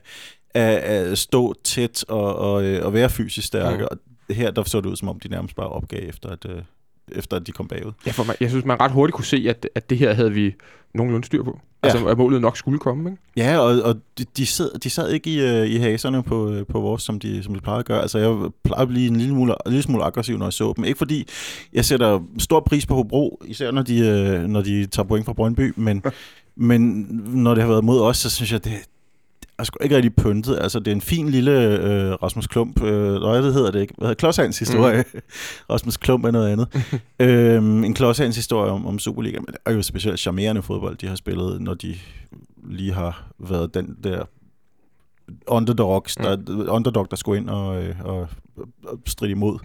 at, 0.53 0.75
at 0.77 1.17
stå 1.17 1.53
tæt 1.63 2.05
og, 2.07 2.35
og, 2.35 2.63
øh, 2.63 2.85
og 2.85 2.93
være 2.93 3.09
fysisk 3.09 3.47
stærke. 3.47 3.77
Mm. 3.77 3.87
Og 3.91 3.97
her 4.35 4.51
der 4.51 4.63
så 4.63 4.81
det 4.81 4.89
ud, 4.89 4.95
som 4.95 5.09
om 5.09 5.19
de 5.19 5.27
nærmest 5.27 5.55
bare 5.55 5.69
opgav 5.69 6.09
efter, 6.09 6.29
at, 6.29 6.45
øh, 6.49 6.61
efter 7.11 7.37
at 7.37 7.47
de 7.47 7.51
kom 7.51 7.67
bagud. 7.67 7.91
Ja, 8.05 8.11
for 8.11 8.23
man, 8.23 8.35
jeg 8.39 8.49
synes, 8.49 8.65
man 8.65 8.79
ret 8.79 8.91
hurtigt 8.91 9.15
kunne 9.15 9.25
se, 9.25 9.45
at, 9.49 9.69
at 9.75 9.89
det 9.89 9.97
her 9.97 10.13
havde 10.13 10.31
vi 10.31 10.55
nogenlunde 10.93 11.25
styr 11.25 11.43
på. 11.43 11.59
Ja. 11.83 11.89
Altså, 11.89 12.07
at 12.07 12.17
målet 12.17 12.41
nok 12.41 12.57
skulle 12.57 12.79
komme, 12.79 13.09
ikke? 13.09 13.21
Ja, 13.37 13.57
og, 13.57 13.81
og 13.81 13.95
de, 14.17 14.25
de, 14.37 14.45
sad, 14.45 14.79
de 14.79 14.89
sad 14.89 15.09
ikke 15.09 15.29
i, 15.29 15.61
uh, 15.61 15.69
i 15.69 15.77
haserne 15.77 16.23
på, 16.23 16.65
på 16.69 16.79
vores, 16.79 17.03
som 17.03 17.19
de, 17.19 17.43
som 17.43 17.53
de 17.53 17.59
plejer 17.59 17.79
at 17.79 17.85
gøre. 17.85 18.01
Altså, 18.01 18.19
jeg 18.19 18.51
plejer 18.63 18.81
at 18.81 18.87
blive 18.87 19.07
en 19.07 19.15
lille 19.15 19.33
smule, 19.33 19.53
en 19.65 19.71
lille 19.71 19.83
smule 19.83 20.03
aggressiv, 20.03 20.37
når 20.37 20.45
jeg 20.45 20.53
så 20.53 20.73
dem. 20.75 20.83
Ikke 20.83 20.97
fordi 20.97 21.27
jeg 21.73 21.85
sætter 21.85 22.19
stor 22.37 22.59
pris 22.59 22.85
på 22.85 22.95
Hobro, 22.95 23.41
især 23.45 23.71
når 23.71 23.81
de, 23.81 24.47
når 24.47 24.61
de 24.61 24.85
tager 24.85 25.07
point 25.07 25.25
fra 25.25 25.33
Brøndby, 25.33 25.73
men, 25.75 26.03
men 26.55 27.07
når 27.33 27.53
det 27.53 27.63
har 27.63 27.69
været 27.69 27.83
mod 27.83 28.01
os, 28.01 28.17
så 28.17 28.29
synes 28.29 28.51
jeg, 28.51 28.63
det, 28.63 28.73
er 29.57 29.63
sgu 29.63 29.77
ikke 29.83 29.95
rigtig 29.95 30.15
pyntet. 30.15 30.59
Altså, 30.61 30.79
det 30.79 30.87
er 30.87 30.91
en 30.91 31.01
fin 31.01 31.29
lille 31.29 31.51
øh, 31.79 32.11
Rasmus 32.11 32.47
Klump, 32.47 32.83
øh, 32.83 33.21
hvad 33.21 33.43
det 33.43 33.53
hedder 33.53 33.71
det 33.71 33.81
ikke? 33.81 33.93
Hvad 33.97 34.07
hedder 34.07 34.19
Klodshans 34.19 34.59
historie? 34.59 35.03
Mm. 35.13 35.19
Rasmus 35.71 35.97
Klump 35.97 36.25
er 36.25 36.31
noget 36.31 36.49
andet. 36.49 36.67
øhm, 37.19 37.83
en 37.83 37.93
Klodshans 37.93 38.35
historie 38.35 38.71
om, 38.71 38.85
om 38.85 38.99
Superliga, 38.99 39.39
men 39.39 39.45
det 39.45 39.55
er 39.65 39.71
jo 39.71 39.81
specielt 39.81 40.19
charmerende 40.19 40.61
fodbold, 40.61 40.97
de 40.97 41.07
har 41.07 41.15
spillet, 41.15 41.61
når 41.61 41.73
de 41.73 41.95
lige 42.69 42.93
har 42.93 43.27
været 43.39 43.73
den 43.73 43.97
der 44.03 44.23
underdogs, 45.47 46.15
der, 46.15 46.37
mm. 46.37 46.65
underdog, 46.69 47.07
der 47.09 47.15
skulle 47.15 47.41
ind 47.41 47.49
og, 47.49 47.83
øh, 47.83 47.95
og, 48.03 48.27
og 48.85 48.99
stride 49.05 49.31
imod. 49.31 49.59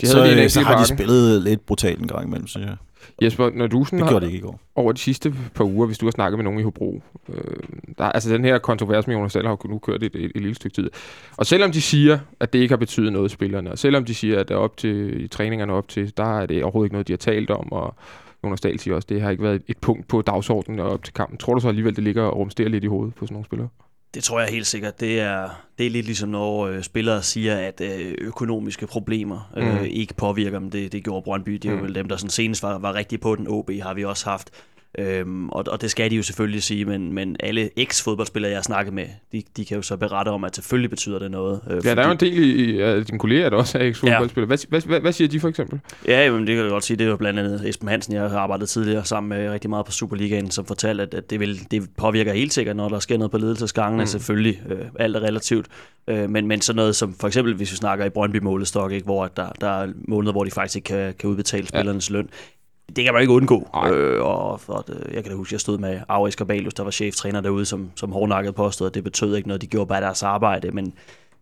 De 0.00 0.06
så, 0.06 0.26
øh, 0.26 0.50
så 0.50 0.60
har 0.60 0.78
de 0.78 0.86
spillet 0.86 1.42
lidt 1.42 1.66
brutalt 1.66 2.00
en 2.00 2.08
gang 2.08 2.26
imellem, 2.26 2.46
synes 2.46 2.66
jeg. 2.66 2.76
Jesper, 3.22 3.50
når 3.54 3.66
du 3.66 3.84
sådan 3.84 3.98
det 3.98 4.08
gjorde 4.08 4.26
det 4.26 4.32
ikke 4.32 4.38
i 4.38 4.48
går. 4.48 4.60
over 4.74 4.92
de 4.92 5.00
sidste 5.00 5.34
par 5.54 5.64
uger, 5.64 5.86
hvis 5.86 5.98
du 5.98 6.06
har 6.06 6.10
snakket 6.10 6.38
med 6.38 6.44
nogen 6.44 6.60
i 6.60 6.62
Hobro, 6.62 7.02
øh, 7.28 7.34
der, 7.98 8.04
altså 8.04 8.32
den 8.32 8.44
her 8.44 8.58
kontrovers 8.58 9.06
med 9.06 9.16
Jonas 9.16 9.32
Dahl 9.32 9.46
har 9.46 9.68
nu 9.68 9.78
kørt 9.78 10.02
et, 10.02 10.16
et, 10.16 10.24
et, 10.24 10.40
lille 10.40 10.54
stykke 10.54 10.74
tid. 10.74 10.90
Og 11.36 11.46
selvom 11.46 11.72
de 11.72 11.80
siger, 11.80 12.18
at 12.40 12.52
det 12.52 12.58
ikke 12.58 12.72
har 12.72 12.76
betydet 12.76 13.12
noget 13.12 13.30
spillerne, 13.30 13.72
og 13.72 13.78
selvom 13.78 14.04
de 14.04 14.14
siger, 14.14 14.40
at 14.40 14.48
det 14.48 14.54
er 14.54 14.58
op 14.58 14.76
til, 14.76 15.24
i 15.24 15.28
træningerne 15.28 15.72
op 15.72 15.88
til, 15.88 16.16
der 16.16 16.40
er 16.40 16.46
det 16.46 16.62
overhovedet 16.62 16.86
ikke 16.86 16.94
noget, 16.94 17.08
de 17.08 17.12
har 17.12 17.18
talt 17.18 17.50
om, 17.50 17.72
og 17.72 17.94
Jonas 18.44 18.60
Dahl 18.60 18.78
siger 18.78 18.94
også, 18.94 19.06
at 19.06 19.08
det 19.08 19.20
har 19.20 19.30
ikke 19.30 19.42
været 19.42 19.62
et 19.68 19.78
punkt 19.78 20.08
på 20.08 20.22
dagsordenen 20.22 20.80
op 20.80 21.04
til 21.04 21.14
kampen. 21.14 21.38
Tror 21.38 21.54
du 21.54 21.60
så 21.60 21.68
alligevel, 21.68 21.96
det 21.96 22.04
ligger 22.04 22.22
og 22.22 22.36
rumsterer 22.36 22.68
lidt 22.68 22.84
i 22.84 22.86
hovedet 22.86 23.14
på 23.14 23.26
sådan 23.26 23.34
nogle 23.34 23.44
spillere? 23.44 23.68
Det 24.14 24.24
tror 24.24 24.40
jeg 24.40 24.48
helt 24.48 24.66
sikkert. 24.66 25.00
Det 25.00 25.20
er, 25.20 25.48
det 25.78 25.86
er 25.86 25.90
lidt 25.90 26.06
ligesom, 26.06 26.28
når 26.28 26.66
øh, 26.66 26.82
spillere 26.82 27.22
siger, 27.22 27.56
at 27.56 27.80
øh, 27.80 28.14
økonomiske 28.18 28.86
problemer 28.86 29.52
øh, 29.56 29.80
mm. 29.80 29.84
ikke 29.84 30.14
påvirker 30.14 30.58
dem. 30.58 30.70
Det, 30.70 30.92
det 30.92 31.04
gjorde 31.04 31.24
Brøndby. 31.24 31.52
Det 31.52 31.64
er 31.64 31.72
mm. 31.72 31.78
jo 31.78 31.84
vel 31.84 31.94
dem, 31.94 32.08
der 32.08 32.16
sådan 32.16 32.30
senest 32.30 32.62
var, 32.62 32.78
var 32.78 32.94
rigtig 32.94 33.20
på 33.20 33.36
den. 33.36 33.48
OB 33.48 33.70
har 33.82 33.94
vi 33.94 34.04
også 34.04 34.30
haft. 34.30 34.50
Øhm, 34.98 35.48
og, 35.48 35.64
og 35.68 35.80
det 35.80 35.90
skal 35.90 36.10
de 36.10 36.16
jo 36.16 36.22
selvfølgelig 36.22 36.62
sige, 36.62 36.84
men, 36.84 37.12
men 37.12 37.36
alle 37.40 37.70
eks-fodboldspillere, 37.76 38.50
jeg 38.50 38.58
har 38.58 38.62
snakket 38.62 38.94
med, 38.94 39.06
de, 39.32 39.42
de 39.56 39.64
kan 39.64 39.76
jo 39.76 39.82
så 39.82 39.96
berette 39.96 40.28
om, 40.28 40.44
at 40.44 40.54
selvfølgelig 40.54 40.90
betyder 40.90 41.18
det 41.18 41.30
noget. 41.30 41.60
Øh, 41.66 41.70
ja, 41.70 41.76
fordi... 41.76 41.88
der 41.88 42.02
er 42.02 42.06
jo 42.06 42.12
en 42.12 42.20
del 42.20 42.60
i, 42.60 42.80
af 42.80 43.04
dine 43.04 43.18
kolleger, 43.18 43.50
der 43.50 43.56
også 43.56 43.78
er 43.78 43.82
eks-fodboldspillere. 43.82 44.50
Ja. 44.50 44.66
Hvad, 44.68 44.80
hvad, 44.80 45.00
hvad, 45.00 45.12
siger 45.12 45.28
de 45.28 45.40
for 45.40 45.48
eksempel? 45.48 45.80
Ja, 46.06 46.24
jamen, 46.24 46.46
det 46.46 46.54
kan 46.54 46.64
jeg 46.64 46.70
godt 46.70 46.84
sige. 46.84 46.96
Det 46.96 47.04
er 47.04 47.08
jo 47.08 47.16
blandt 47.16 47.38
andet 47.38 47.68
Esben 47.68 47.88
Hansen, 47.88 48.14
jeg 48.14 48.30
har 48.30 48.38
arbejdet 48.38 48.68
tidligere 48.68 49.04
sammen 49.04 49.28
med 49.28 49.50
rigtig 49.50 49.70
meget 49.70 49.86
på 49.86 49.92
Superligaen, 49.92 50.50
som 50.50 50.64
fortalte, 50.64 51.02
at, 51.02 51.14
at 51.14 51.30
det, 51.30 51.40
vil, 51.40 51.70
det 51.70 51.88
påvirker 51.96 52.32
helt 52.32 52.52
sikkert, 52.52 52.76
når 52.76 52.88
der 52.88 52.98
sker 52.98 53.18
noget 53.18 53.30
på 53.30 53.38
ledelsesgangene. 53.38 54.02
Mm. 54.02 54.06
Selvfølgelig, 54.06 54.62
øh, 54.70 54.86
alt 54.98 55.16
er 55.16 55.20
relativt. 55.20 55.66
Øh, 56.08 56.30
men, 56.30 56.46
men 56.46 56.60
sådan 56.60 56.76
noget 56.76 56.96
som, 56.96 57.14
for 57.14 57.26
eksempel 57.26 57.54
hvis 57.54 57.70
vi 57.70 57.76
snakker 57.76 58.04
i 58.04 58.10
Brøndby 58.10 58.38
målestok, 58.42 58.92
ikke, 58.92 59.04
hvor 59.04 59.26
der, 59.26 59.48
der 59.60 59.82
er 59.82 59.88
måneder, 60.08 60.32
hvor 60.32 60.44
de 60.44 60.50
faktisk 60.50 60.76
ikke 60.76 60.86
kan, 60.86 61.14
kan 61.18 61.30
udbetale 61.30 61.66
spillernes 61.66 62.10
ja. 62.10 62.14
løn 62.14 62.28
det 62.96 63.04
kan 63.04 63.12
man 63.12 63.22
ikke 63.22 63.32
undgå. 63.32 63.68
Øh, 63.86 64.22
og, 64.22 64.60
og 64.66 64.84
jeg 65.12 65.22
kan 65.22 65.32
da 65.32 65.36
huske, 65.36 65.48
at 65.48 65.52
jeg 65.52 65.60
stod 65.60 65.78
med 65.78 66.00
Auris 66.08 66.36
Gabalius, 66.36 66.74
der 66.74 66.82
var 66.82 66.90
cheftræner 66.90 67.40
derude, 67.40 67.66
som, 67.66 67.90
som 67.96 68.12
hårdnakket 68.12 68.54
påstod, 68.54 68.86
at 68.86 68.94
det 68.94 69.04
betød 69.04 69.36
ikke 69.36 69.48
noget, 69.48 69.62
de 69.62 69.66
gjorde 69.66 69.88
bare 69.88 70.00
deres 70.00 70.22
arbejde, 70.22 70.70
men 70.70 70.94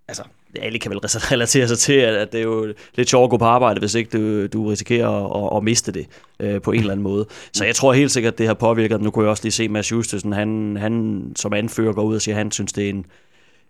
altså, 0.08 0.23
alle 0.61 0.79
kan 0.79 0.91
vel 0.91 0.99
relatere 1.32 1.69
sig 1.69 1.79
til, 1.79 1.93
at, 1.93 2.32
det 2.32 2.41
er 2.41 2.44
jo 2.44 2.75
lidt 2.94 3.11
sjovt 3.11 3.25
at 3.25 3.31
gå 3.31 3.37
på 3.37 3.44
arbejde, 3.44 3.81
hvis 3.81 3.94
ikke 3.94 4.19
du, 4.19 4.47
du 4.47 4.69
risikerer 4.69 5.08
at, 5.08 5.52
at, 5.52 5.56
at 5.56 5.64
miste 5.64 5.93
det 5.93 6.06
øh, 6.41 6.61
på 6.61 6.73
en 6.73 6.81
eller 6.81 6.93
anden 6.93 7.05
måde. 7.05 7.26
Så 7.53 7.64
jeg 7.64 7.75
tror 7.75 7.93
helt 7.93 8.11
sikkert, 8.11 8.32
at 8.32 8.38
det 8.38 8.46
har 8.46 8.55
påvirket. 8.55 9.00
Nu 9.00 9.11
kunne 9.11 9.25
jeg 9.25 9.31
også 9.31 9.44
lige 9.44 9.53
se 9.53 9.69
Mads 9.69 9.93
Justesen, 9.93 10.32
han, 10.32 10.76
han 10.81 11.23
som 11.37 11.53
anfører 11.53 11.93
går 11.93 12.03
ud 12.03 12.14
og 12.14 12.23
siger, 12.23 12.35
at 12.35 12.38
han 12.38 12.50
synes, 12.50 12.73
det 12.73 12.85
er 12.85 12.91
en, 12.91 13.06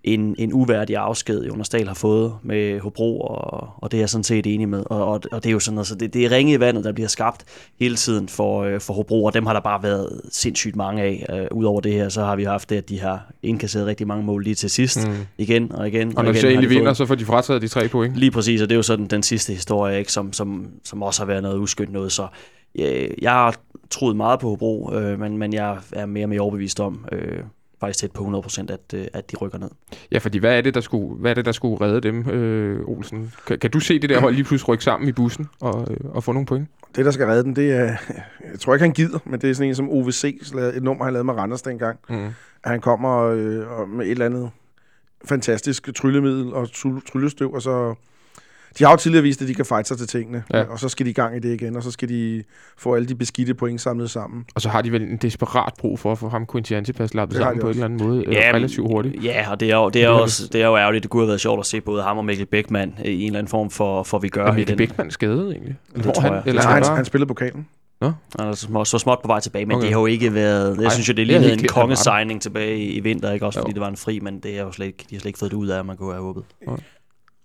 en, 0.05 0.35
en 0.39 0.53
uværdig 0.53 0.97
afsked, 0.97 1.45
Jonas 1.45 1.69
Dahl 1.69 1.87
har 1.87 1.95
fået 1.95 2.33
med 2.43 2.81
Hobro, 2.81 3.21
og, 3.21 3.69
og 3.77 3.91
det 3.91 3.99
er 3.99 4.03
jeg 4.03 4.11
sådan 4.11 4.25
set 4.25 4.47
enig 4.47 4.69
med. 4.69 4.83
Og, 4.87 5.07
og, 5.07 5.21
og 5.33 5.43
det 5.43 5.47
er 5.49 5.53
jo 5.53 5.59
sådan, 5.59 5.79
altså, 5.79 5.95
det, 5.95 6.15
det 6.15 6.25
er 6.25 6.31
ringe 6.31 6.53
i 6.53 6.61
vandet, 6.61 6.85
der 6.85 6.93
bliver 6.93 7.09
skabt 7.09 7.45
hele 7.81 7.97
tiden 7.97 8.29
for, 8.29 8.63
øh, 8.63 8.81
for 8.81 8.95
Hobro, 8.95 9.25
og 9.25 9.35
dem 9.35 9.47
har 9.47 9.53
der 9.53 9.61
bare 9.61 9.83
været 9.83 10.21
sindssygt 10.31 10.77
mange 10.77 11.03
af. 11.03 11.27
Uh, 11.53 11.59
Udover 11.59 11.81
det 11.81 11.93
her, 11.93 12.09
så 12.09 12.25
har 12.25 12.37
vi 12.37 12.45
haft 12.45 12.71
det, 12.71 12.77
at 12.77 12.89
de 12.89 13.01
har 13.01 13.33
indkasseret 13.43 13.87
rigtig 13.87 14.07
mange 14.07 14.25
mål 14.25 14.45
lige 14.45 14.55
til 14.55 14.71
sidst, 14.71 15.09
mm. 15.09 15.15
igen 15.39 15.73
og 15.73 15.89
igen. 15.89 16.09
Og, 16.09 16.17
og 16.17 16.25
når 16.25 16.31
igen, 16.31 16.43
de 16.43 16.49
egentlig 16.49 16.71
vinder, 16.71 16.93
så 16.93 17.07
får 17.07 17.15
de 17.15 17.25
frataget 17.25 17.63
de 17.63 17.69
tre 17.69 17.89
point. 17.89 18.17
Lige 18.17 18.31
præcis, 18.31 18.63
og 18.63 18.69
det 18.69 18.75
er 18.75 18.79
jo 18.79 18.83
sådan 18.83 19.07
den 19.07 19.23
sidste 19.23 19.53
historie, 19.53 19.99
ikke, 19.99 20.13
som, 20.13 20.33
som, 20.33 20.67
som 20.85 21.03
også 21.03 21.21
har 21.21 21.27
været 21.27 21.43
noget 21.43 21.59
uskyndt 21.59 21.93
noget, 21.93 22.13
så 22.13 22.27
øh, 22.79 23.09
jeg 23.23 23.33
har 23.33 23.57
troet 23.91 24.17
meget 24.17 24.41
på 24.41 24.49
Hobro, 24.49 24.95
øh, 24.95 25.21
men, 25.21 25.39
men 25.39 25.53
jeg 25.53 25.79
er 25.93 26.07
mere 26.07 26.25
og 26.25 26.29
mere 26.29 26.41
overbevist 26.41 26.81
om, 26.81 27.05
øh, 27.13 27.39
faktisk 27.81 28.01
tæt 28.01 28.13
på 28.13 28.43
100%, 28.47 28.73
at, 28.73 28.95
øh, 28.95 29.07
at 29.13 29.31
de 29.31 29.37
rykker 29.37 29.59
ned. 29.59 29.71
Ja, 30.13 30.19
fordi 30.19 30.39
hvad 30.39 30.57
er 30.57 30.61
det, 30.61 30.75
der 30.75 30.81
skulle, 30.81 31.15
hvad 31.15 31.31
er 31.31 31.35
det, 31.35 31.45
der 31.45 31.53
skulle 31.53 31.81
redde 31.81 32.01
dem, 32.01 32.29
øh, 32.29 32.89
Olsen? 32.89 33.33
Kan, 33.47 33.59
kan 33.59 33.71
du 33.71 33.81
se 33.81 33.99
det 33.99 34.11
der 34.11 34.21
hold 34.21 34.35
lige 34.35 34.45
pludselig 34.45 34.69
rykke 34.69 34.85
sammen 34.85 35.09
i 35.09 35.13
bussen 35.13 35.49
og, 35.61 35.87
øh, 35.91 35.97
og 36.05 36.25
få 36.25 36.33
nogle 36.33 36.47
point? 36.47 36.69
Det, 36.97 37.05
der 37.05 37.11
skal 37.11 37.27
redde 37.27 37.43
den, 37.43 37.57
det 37.57 37.73
er... 37.73 37.97
Jeg 38.53 38.61
tror 38.61 38.75
ikke, 38.75 38.85
han 38.85 38.93
gider, 38.93 39.19
men 39.25 39.41
det 39.41 39.51
er 39.51 39.55
sådan 39.55 39.69
en 39.69 39.75
som 39.75 39.91
OVC, 39.91 40.25
et 40.75 40.83
nummer, 40.83 41.05
han 41.05 41.13
lavede 41.13 41.25
med 41.25 41.35
Randers 41.35 41.63
dengang. 41.63 41.99
Mm. 42.09 42.25
At 42.65 42.71
han 42.71 42.81
kommer 42.81 43.19
øh, 43.19 43.89
med 43.89 44.07
et 44.07 44.11
eller 44.11 44.27
andet 44.27 44.51
fantastisk 45.25 45.95
tryllemiddel 45.95 46.55
og 46.55 46.69
tryllestøv, 47.07 47.53
og 47.53 47.63
så 47.63 47.95
de 48.79 48.85
har 48.85 48.91
jo 48.91 48.97
tidligere 48.97 49.23
vist, 49.23 49.43
at 49.43 49.49
de 49.49 49.55
kan 49.55 49.65
fight 49.65 49.89
sig 49.89 49.99
til 49.99 50.07
tingene, 50.07 50.43
ja. 50.55 50.63
og 50.63 50.79
så 50.79 50.89
skal 50.89 51.07
de 51.07 51.11
i 51.11 51.15
gang 51.15 51.37
i 51.37 51.39
det 51.39 51.55
igen, 51.55 51.77
og 51.77 51.83
så 51.83 51.91
skal 51.91 52.09
de 52.09 52.43
få 52.79 52.95
alle 52.95 53.09
de 53.09 53.15
beskidte 53.15 53.55
point 53.55 53.81
samlet 53.81 54.11
sammen. 54.11 54.45
Og 54.55 54.61
så 54.61 54.69
har 54.69 54.83
de 54.83 54.93
vel 54.93 55.03
en 55.03 55.17
desperat 55.17 55.73
brug 55.79 55.99
for 55.99 56.13
at 56.13 56.19
få 56.19 56.29
ham 56.29 56.47
Quincy 56.53 56.73
Antipas 56.73 57.15
lappet 57.15 57.37
sammen 57.37 57.61
på 57.61 57.67
en 57.67 57.71
eller 57.71 57.85
anden 57.85 58.09
måde, 58.09 58.25
ja, 58.33 58.49
øh, 58.49 58.55
relativt 58.55 58.87
hurtigt. 58.87 59.25
Ja, 59.25 59.51
og 59.51 59.61
det 59.61 59.71
er 59.71 59.77
jo, 59.77 59.89
det 59.89 60.05
er 60.05 60.09
også, 60.09 60.49
det 60.53 60.63
er 60.63 60.67
jo 60.67 60.77
ærgerligt. 60.77 61.03
Det 61.03 61.11
kunne 61.11 61.23
have 61.23 61.29
været 61.29 61.41
sjovt 61.41 61.61
at 61.61 61.67
se 61.67 61.81
både 61.81 62.03
ham 62.03 62.19
og 62.19 62.25
Mikkel 62.25 62.47
Beckmann 62.47 62.95
i 63.05 63.21
en 63.21 63.27
eller 63.27 63.39
anden 63.39 63.51
form 63.51 63.71
for, 63.71 64.03
for 64.03 64.19
vi 64.19 64.29
gør. 64.29 64.47
Er 64.47 64.53
Mikkel 64.53 64.77
Beckmann 64.77 65.11
skadet 65.11 65.53
egentlig? 65.53 65.77
Det 65.97 66.05
tror 66.05 66.21
han, 66.21 66.33
jeg. 66.33 66.43
Eller 66.47 66.63
han, 66.63 66.85
han, 66.85 66.97
han 66.97 67.05
spillede 67.05 67.29
pokalen. 67.29 67.67
Nå? 68.01 68.13
Han 68.39 68.49
er 68.49 68.53
så, 68.53 68.85
så 68.85 68.99
småt 68.99 69.19
på 69.23 69.27
vej 69.27 69.41
tilbage, 69.41 69.67
men 69.67 69.77
okay. 69.77 69.87
det 69.87 69.93
har 69.95 70.01
jo 70.01 70.07
ikke 70.07 70.35
været... 70.35 70.77
Jeg 70.77 70.85
Ej, 70.85 70.91
synes 70.91 71.09
jo, 71.09 71.13
det 71.13 71.27
lignede 71.27 71.53
en 71.53 71.67
kongesigning 71.69 72.43
tilbage 72.43 72.79
i 72.79 73.01
vinter, 73.01 73.33
ikke 73.33 73.47
også 73.47 73.59
fordi 73.59 73.71
jo. 73.71 73.75
det 73.75 73.81
var 73.81 73.89
en 73.89 73.97
fri, 73.97 74.21
men 74.21 74.41
det 74.41 74.59
er 74.59 74.63
jo 74.63 74.73
slet 74.73 74.87
ikke, 74.87 75.07
de 75.11 75.15
har 75.15 75.21
slet 75.21 75.29
ikke 75.29 75.39
fået 75.39 75.51
det 75.51 75.57
ud 75.57 75.69
af, 75.69 75.79
at 75.79 75.87
man 75.87 75.97
kunne 75.97 76.13
have 76.13 76.23
håbet. 76.23 76.45
Okay. 76.67 76.83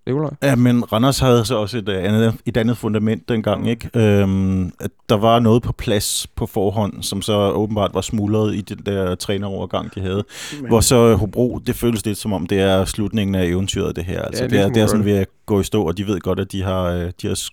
Nikolaj? 0.07 0.29
Ja, 0.43 0.55
men 0.55 0.93
Randers 0.93 1.19
havde 1.19 1.45
så 1.45 1.55
også 1.55 1.77
et 1.77 1.89
øh, 1.89 2.03
andet, 2.03 2.33
et 2.45 2.57
andet 2.57 2.77
fundament 2.77 3.29
dengang, 3.29 3.61
mm. 3.61 3.67
ikke? 3.67 3.89
Øhm, 3.93 4.71
at 4.79 4.91
der 5.09 5.15
var 5.15 5.39
noget 5.39 5.63
på 5.63 5.71
plads 5.71 6.27
på 6.35 6.45
forhånd, 6.45 7.03
som 7.03 7.21
så 7.21 7.51
åbenbart 7.51 7.91
var 7.93 8.01
smuldret 8.01 8.55
i 8.55 8.61
den 8.61 8.77
der 8.85 9.15
trænerovergang, 9.15 9.95
de 9.95 10.01
havde. 10.01 10.23
Men... 10.61 10.67
Hvor 10.67 10.79
så 10.79 11.15
Hobro, 11.15 11.59
det 11.67 11.75
føles 11.75 12.05
lidt 12.05 12.17
som 12.17 12.33
om, 12.33 12.47
det 12.47 12.59
er 12.59 12.85
slutningen 12.85 13.35
af 13.35 13.45
eventyret, 13.45 13.95
det 13.95 14.05
her. 14.05 14.21
Altså, 14.21 14.43
ja, 14.43 14.49
det, 14.49 14.59
er, 14.59 14.69
det 14.69 14.81
er 14.81 14.87
sådan 14.87 15.05
ved 15.05 15.17
at 15.17 15.27
gå 15.45 15.59
i 15.59 15.63
stå, 15.63 15.83
og 15.83 15.97
de 15.97 16.07
ved 16.07 16.19
godt, 16.19 16.39
at 16.39 16.51
de 16.51 16.63
har, 16.63 16.83
øh, 16.83 17.11
de 17.21 17.27
har 17.27 17.49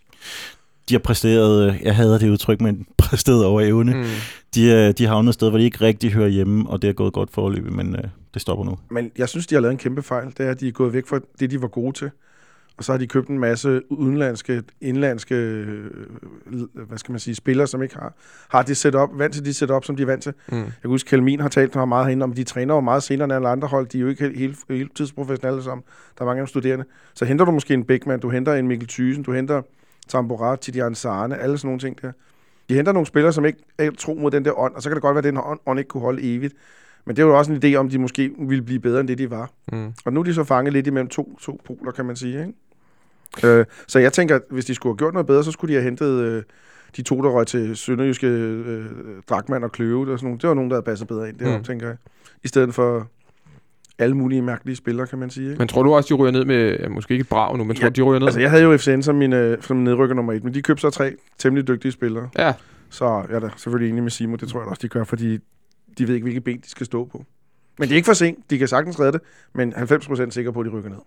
de 0.88 0.94
har 0.94 0.98
præsteret, 0.98 1.68
øh, 1.68 1.82
jeg 1.82 1.96
hader 1.96 2.18
det 2.18 2.30
udtryk, 2.30 2.60
men 2.60 2.86
præsteret 2.98 3.44
over 3.44 3.60
evne. 3.60 3.94
Mm. 3.94 4.04
De, 4.54 4.92
de 4.92 5.04
har 5.04 5.12
havnet 5.12 5.28
et 5.28 5.34
sted, 5.34 5.48
hvor 5.48 5.58
de 5.58 5.64
ikke 5.64 5.80
rigtig 5.80 6.12
hører 6.12 6.28
hjemme, 6.28 6.70
og 6.70 6.82
det 6.82 6.88
er 6.88 6.92
gået 6.92 7.12
godt 7.12 7.30
forløb, 7.30 7.70
men 7.70 7.96
øh, 7.96 8.04
det 8.34 8.42
stopper 8.42 8.64
nu. 8.64 8.78
Men 8.90 9.10
jeg 9.18 9.28
synes, 9.28 9.46
de 9.46 9.54
har 9.54 9.62
lavet 9.62 9.72
en 9.72 9.78
kæmpe 9.78 10.02
fejl. 10.02 10.26
Det 10.26 10.46
er, 10.46 10.50
at 10.50 10.60
de 10.60 10.68
er 10.68 10.72
gået 10.72 10.92
væk 10.92 11.06
fra 11.06 11.20
det, 11.40 11.50
de 11.50 11.62
var 11.62 11.68
gode 11.68 11.92
til. 11.92 12.10
Og 12.76 12.84
så 12.84 12.92
har 12.92 12.98
de 12.98 13.06
købt 13.06 13.28
en 13.28 13.38
masse 13.38 13.92
udenlandske, 13.92 14.62
indlandske, 14.80 15.34
øh, 15.34 15.90
hvad 16.74 16.98
skal 16.98 17.12
man 17.12 17.18
sige, 17.18 17.34
spillere, 17.34 17.66
som 17.66 17.82
ikke 17.82 17.94
har, 17.94 18.14
har 18.48 18.62
det 18.62 18.76
setup, 18.76 19.10
vant 19.12 19.34
til 19.34 19.44
de 19.44 19.54
setup, 19.54 19.84
som 19.84 19.96
de 19.96 20.02
er 20.02 20.06
vant 20.06 20.22
til. 20.22 20.34
Mm. 20.48 20.56
Jeg 20.56 20.72
kan 20.80 20.90
huske, 20.90 21.08
Kelmin 21.08 21.40
har 21.40 21.48
talt 21.48 21.74
meget 21.74 22.06
herinde 22.06 22.24
om, 22.24 22.32
de 22.32 22.44
træner 22.44 22.74
jo 22.74 22.80
meget 22.80 23.02
senere 23.02 23.24
end 23.24 23.32
alle 23.32 23.48
andre 23.48 23.68
hold. 23.68 23.86
De 23.86 23.98
er 23.98 24.02
jo 24.02 24.08
ikke 24.08 24.22
helt, 24.22 24.38
helt, 24.38 24.56
helt 24.68 24.96
tidsprofessionelle 24.96 25.62
sammen. 25.62 25.84
Der 26.18 26.24
er 26.24 26.26
mange 26.26 26.40
af 26.40 26.46
dem 26.46 26.48
studerende. 26.48 26.84
Så 27.14 27.24
henter 27.24 27.44
du 27.44 27.50
måske 27.50 27.74
en 27.74 27.84
Beckmann, 27.84 28.20
du 28.20 28.30
henter 28.30 28.54
en 28.54 28.68
Mikkel 28.68 28.88
Thysen, 28.88 29.22
du 29.22 29.32
henter 29.32 29.62
Tamborat, 30.08 30.60
Tidiane 30.60 30.94
Sarne, 30.94 31.38
alle 31.38 31.58
sådan 31.58 31.68
nogle 31.68 31.80
ting 31.80 32.02
der. 32.02 32.12
De 32.68 32.74
henter 32.74 32.92
nogle 32.92 33.06
spillere, 33.06 33.32
som 33.32 33.44
ikke 33.44 33.58
er 33.78 33.90
tro 33.98 34.14
mod 34.14 34.30
den 34.30 34.44
der 34.44 34.58
ånd, 34.58 34.74
og 34.74 34.82
så 34.82 34.88
kan 34.88 34.94
det 34.94 35.02
godt 35.02 35.14
være, 35.14 35.18
at 35.18 35.34
den 35.34 35.58
ånd 35.66 35.78
ikke 35.78 35.88
kunne 35.88 36.00
holde 36.00 36.36
evigt. 36.36 36.54
Men 37.04 37.16
det 37.16 37.22
er 37.22 37.26
jo 37.26 37.38
også 37.38 37.52
en 37.52 37.62
idé 37.64 37.74
om, 37.76 37.88
de 37.88 37.98
måske 37.98 38.30
ville 38.38 38.62
blive 38.62 38.80
bedre 38.80 39.00
end 39.00 39.08
det, 39.08 39.18
de 39.18 39.30
var. 39.30 39.50
Mm. 39.72 39.92
Og 40.04 40.12
nu 40.12 40.20
er 40.20 40.24
de 40.24 40.34
så 40.34 40.44
fanget 40.44 40.72
lidt 40.72 40.86
imellem 40.86 41.08
to, 41.08 41.38
to 41.40 41.60
poler, 41.64 41.92
kan 41.92 42.04
man 42.04 42.16
sige. 42.16 42.40
Ikke? 42.40 43.48
Øh, 43.48 43.64
så 43.86 43.98
jeg 43.98 44.12
tænker, 44.12 44.34
at 44.36 44.42
hvis 44.50 44.64
de 44.64 44.74
skulle 44.74 44.90
have 44.92 44.98
gjort 44.98 45.12
noget 45.14 45.26
bedre, 45.26 45.44
så 45.44 45.50
skulle 45.50 45.68
de 45.74 45.74
have 45.80 45.84
hentet... 45.84 46.20
Øh, 46.24 46.42
de 46.96 47.02
to, 47.02 47.22
der 47.22 47.28
røg 47.30 47.46
til 47.46 47.76
Sønderjyske 47.76 48.26
øh, 48.26 48.84
Drakman 49.30 49.64
og 49.64 49.72
Kløve, 49.72 50.12
og 50.12 50.18
sådan 50.18 50.26
nogle, 50.26 50.38
det 50.40 50.48
var 50.48 50.54
nogen, 50.54 50.70
der 50.70 50.76
havde 50.76 50.84
passet 50.84 51.08
bedre 51.08 51.28
ind 51.28 51.38
deroppe, 51.38 51.58
Mm. 51.58 51.64
tænker 51.64 51.86
jeg. 51.86 51.96
I 52.44 52.48
stedet 52.48 52.74
for 52.74 53.08
alle 53.98 54.16
mulige 54.16 54.42
mærkelige 54.42 54.76
spillere, 54.76 55.06
kan 55.06 55.18
man 55.18 55.30
sige. 55.30 55.46
Ikke? 55.50 55.58
Men 55.58 55.68
tror 55.68 55.82
du 55.82 55.94
også, 55.94 56.14
de 56.14 56.18
ryger 56.20 56.32
ned 56.32 56.44
med, 56.44 56.76
ja, 56.80 56.88
måske 56.88 57.12
ikke 57.14 57.22
et 57.22 57.28
brag 57.28 57.58
nu, 57.58 57.64
men 57.64 57.76
tror 57.76 57.84
Ja, 57.84 57.88
de 57.90 58.02
ryger 58.02 58.18
ned? 58.18 58.26
Altså, 58.26 58.40
jeg 58.40 58.50
havde 58.50 58.62
jo 58.62 58.76
FCN 58.76 59.02
som 59.02 59.14
min, 59.14 59.32
øh, 59.32 59.62
som 59.62 59.76
min 59.76 59.84
nedrykker 59.84 60.14
nummer 60.14 60.32
et, 60.32 60.44
men 60.44 60.54
de 60.54 60.62
købte 60.62 60.80
så 60.80 60.90
tre 60.90 61.14
temmelig 61.38 61.68
dygtige 61.68 61.92
spillere. 61.92 62.28
Ja, 62.38 62.52
Så 62.90 63.24
jeg 63.28 63.36
er 63.36 63.40
da 63.40 63.48
selvfølgelig 63.56 63.90
enig 63.90 64.02
med 64.02 64.10
Simo, 64.10 64.36
det 64.36 64.48
tror 64.48 64.60
jeg 64.60 64.68
også, 64.68 64.80
de 64.82 64.88
gør, 64.88 65.04
fordi 65.04 65.38
de 65.98 66.08
ved 66.08 66.14
ikke, 66.14 66.24
hvilke 66.24 66.40
ben 66.40 66.60
de 66.60 66.70
skal 66.70 66.86
stå 66.86 67.04
på. 67.04 67.24
Men 67.78 67.88
det 67.88 67.94
er 67.94 67.96
ikke 67.96 68.06
for 68.06 68.12
sent. 68.12 68.50
De 68.50 68.58
kan 68.58 68.68
sagtens 68.68 69.00
redde 69.00 69.12
det, 69.12 69.20
men 69.54 69.72
90% 69.74 70.30
sikker 70.30 70.50
på, 70.50 70.60
at 70.60 70.66
de 70.66 70.70
rykker 70.70 70.90
ned. 70.90 70.98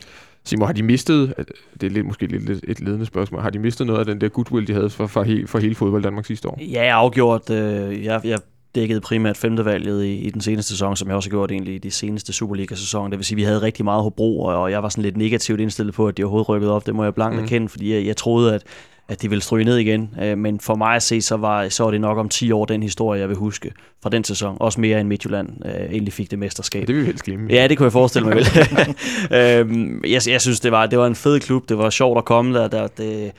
Simon, 0.44 0.66
har 0.68 0.74
de 0.74 0.84
mistet, 0.84 1.34
det 1.82 1.88
er 1.88 1.92
lidt, 1.92 2.06
måske 2.06 2.26
lidt, 2.26 2.46
lidt 2.46 2.66
et 2.68 2.80
ledende 2.80 3.06
spørgsmål, 3.06 3.42
har 3.42 3.50
de 3.50 3.60
mistet 3.60 3.88
noget 3.88 4.00
af 4.00 4.06
den 4.06 4.22
der 4.22 4.30
goodwill, 4.30 4.68
de 4.68 4.74
havde 4.74 4.90
for, 4.90 5.08
for, 5.08 5.24
he, 5.24 5.48
for 5.48 5.60
hele 5.60 5.76
fodbold 5.76 6.04
Danmark 6.04 6.26
sidste 6.26 6.48
år? 6.48 6.60
Ja, 6.62 6.84
afgjort. 6.84 7.50
Øh, 7.50 8.04
jeg, 8.06 8.22
jeg 8.24 8.40
dækkede 8.76 9.02
primært 9.02 9.38
femtevalget 9.38 10.04
i, 10.04 10.16
i 10.16 10.30
den 10.30 10.42
seneste 10.42 10.70
sæson, 10.74 10.96
som 10.96 11.08
jeg 11.08 11.16
også 11.16 11.30
har 11.30 11.32
gjort 11.32 11.52
egentlig 11.52 11.76
i 11.76 11.78
de 11.78 11.92
seneste 11.92 12.34
Superliga-sæsoner. 12.34 13.10
Det 13.10 13.18
vil 13.20 13.26
sige, 13.26 13.36
at 13.36 13.38
vi 13.38 13.44
havde 13.44 13.62
rigtig 13.62 13.86
meget 13.86 14.04
Hobro, 14.04 14.40
og, 14.40 14.62
og 14.62 14.72
jeg 14.72 14.84
var 14.84 14.90
sådan 14.90 15.04
lidt 15.04 15.18
negativt 15.18 15.60
indstillet 15.60 15.96
på, 15.96 16.08
at 16.08 16.18
de 16.18 16.24
overhovedet 16.24 16.50
rykkede 16.50 16.72
op. 16.72 16.86
Det 16.86 16.96
må 16.96 17.04
jeg 17.04 17.14
blankt 17.16 17.36
Mm. 17.36 17.40
mm. 17.40 17.44
erkende, 17.44 17.70
fordi 17.70 17.94
jeg, 17.94 18.06
jeg 18.06 18.18
troede, 18.18 18.56
at, 18.56 18.64
at 19.08 19.22
de 19.22 19.30
ville 19.30 19.42
stryge 19.42 19.66
ned 19.66 19.78
igen. 19.78 20.10
Øh, 20.22 20.38
men 20.38 20.60
for 20.60 20.76
mig 20.76 20.96
at 20.96 21.04
se, 21.04 21.22
så 21.22 21.38
var, 21.38 21.70
så 21.70 21.84
var 21.84 21.92
det 21.92 22.02
nok 22.02 22.18
om 22.18 22.30
10 22.30 22.52
år 22.52 22.66
den 22.66 22.84
historie, 22.84 23.22
jeg 23.22 23.30
vil 23.30 23.38
huske 23.38 23.72
fra 24.04 24.10
den 24.10 24.24
sæson. 24.24 24.58
Også 24.60 24.82
mere 24.82 25.00
end 25.00 25.08
Midtjylland 25.08 25.50
øh, 25.66 25.72
egentlig 25.72 26.14
fik 26.14 26.32
det 26.32 26.40
mesterskab. 26.40 26.88
Det 26.88 26.96
vil 26.96 27.02
vi 27.02 27.06
helst 27.06 27.24
glemme. 27.24 27.48
Ja, 27.50 27.68
det 27.68 27.78
kunne 27.78 27.86
jeg 27.86 27.92
forestille 27.92 28.28
mig 28.28 28.36
vel. 28.36 28.46
øhm, 29.40 30.02
jeg, 30.08 30.22
jeg 30.28 30.42
synes, 30.42 30.60
det 30.60 30.72
var, 30.72 30.86
det 30.86 31.00
var 31.00 31.08
en 31.08 31.16
fed 31.16 31.40
klub. 31.40 31.70
Det 31.70 31.78
var 31.78 31.90
sjovt 31.90 32.18
at 32.18 32.26
komme 32.26 32.60
der. 32.60 32.68
der 32.68 32.88
det, 32.88 33.32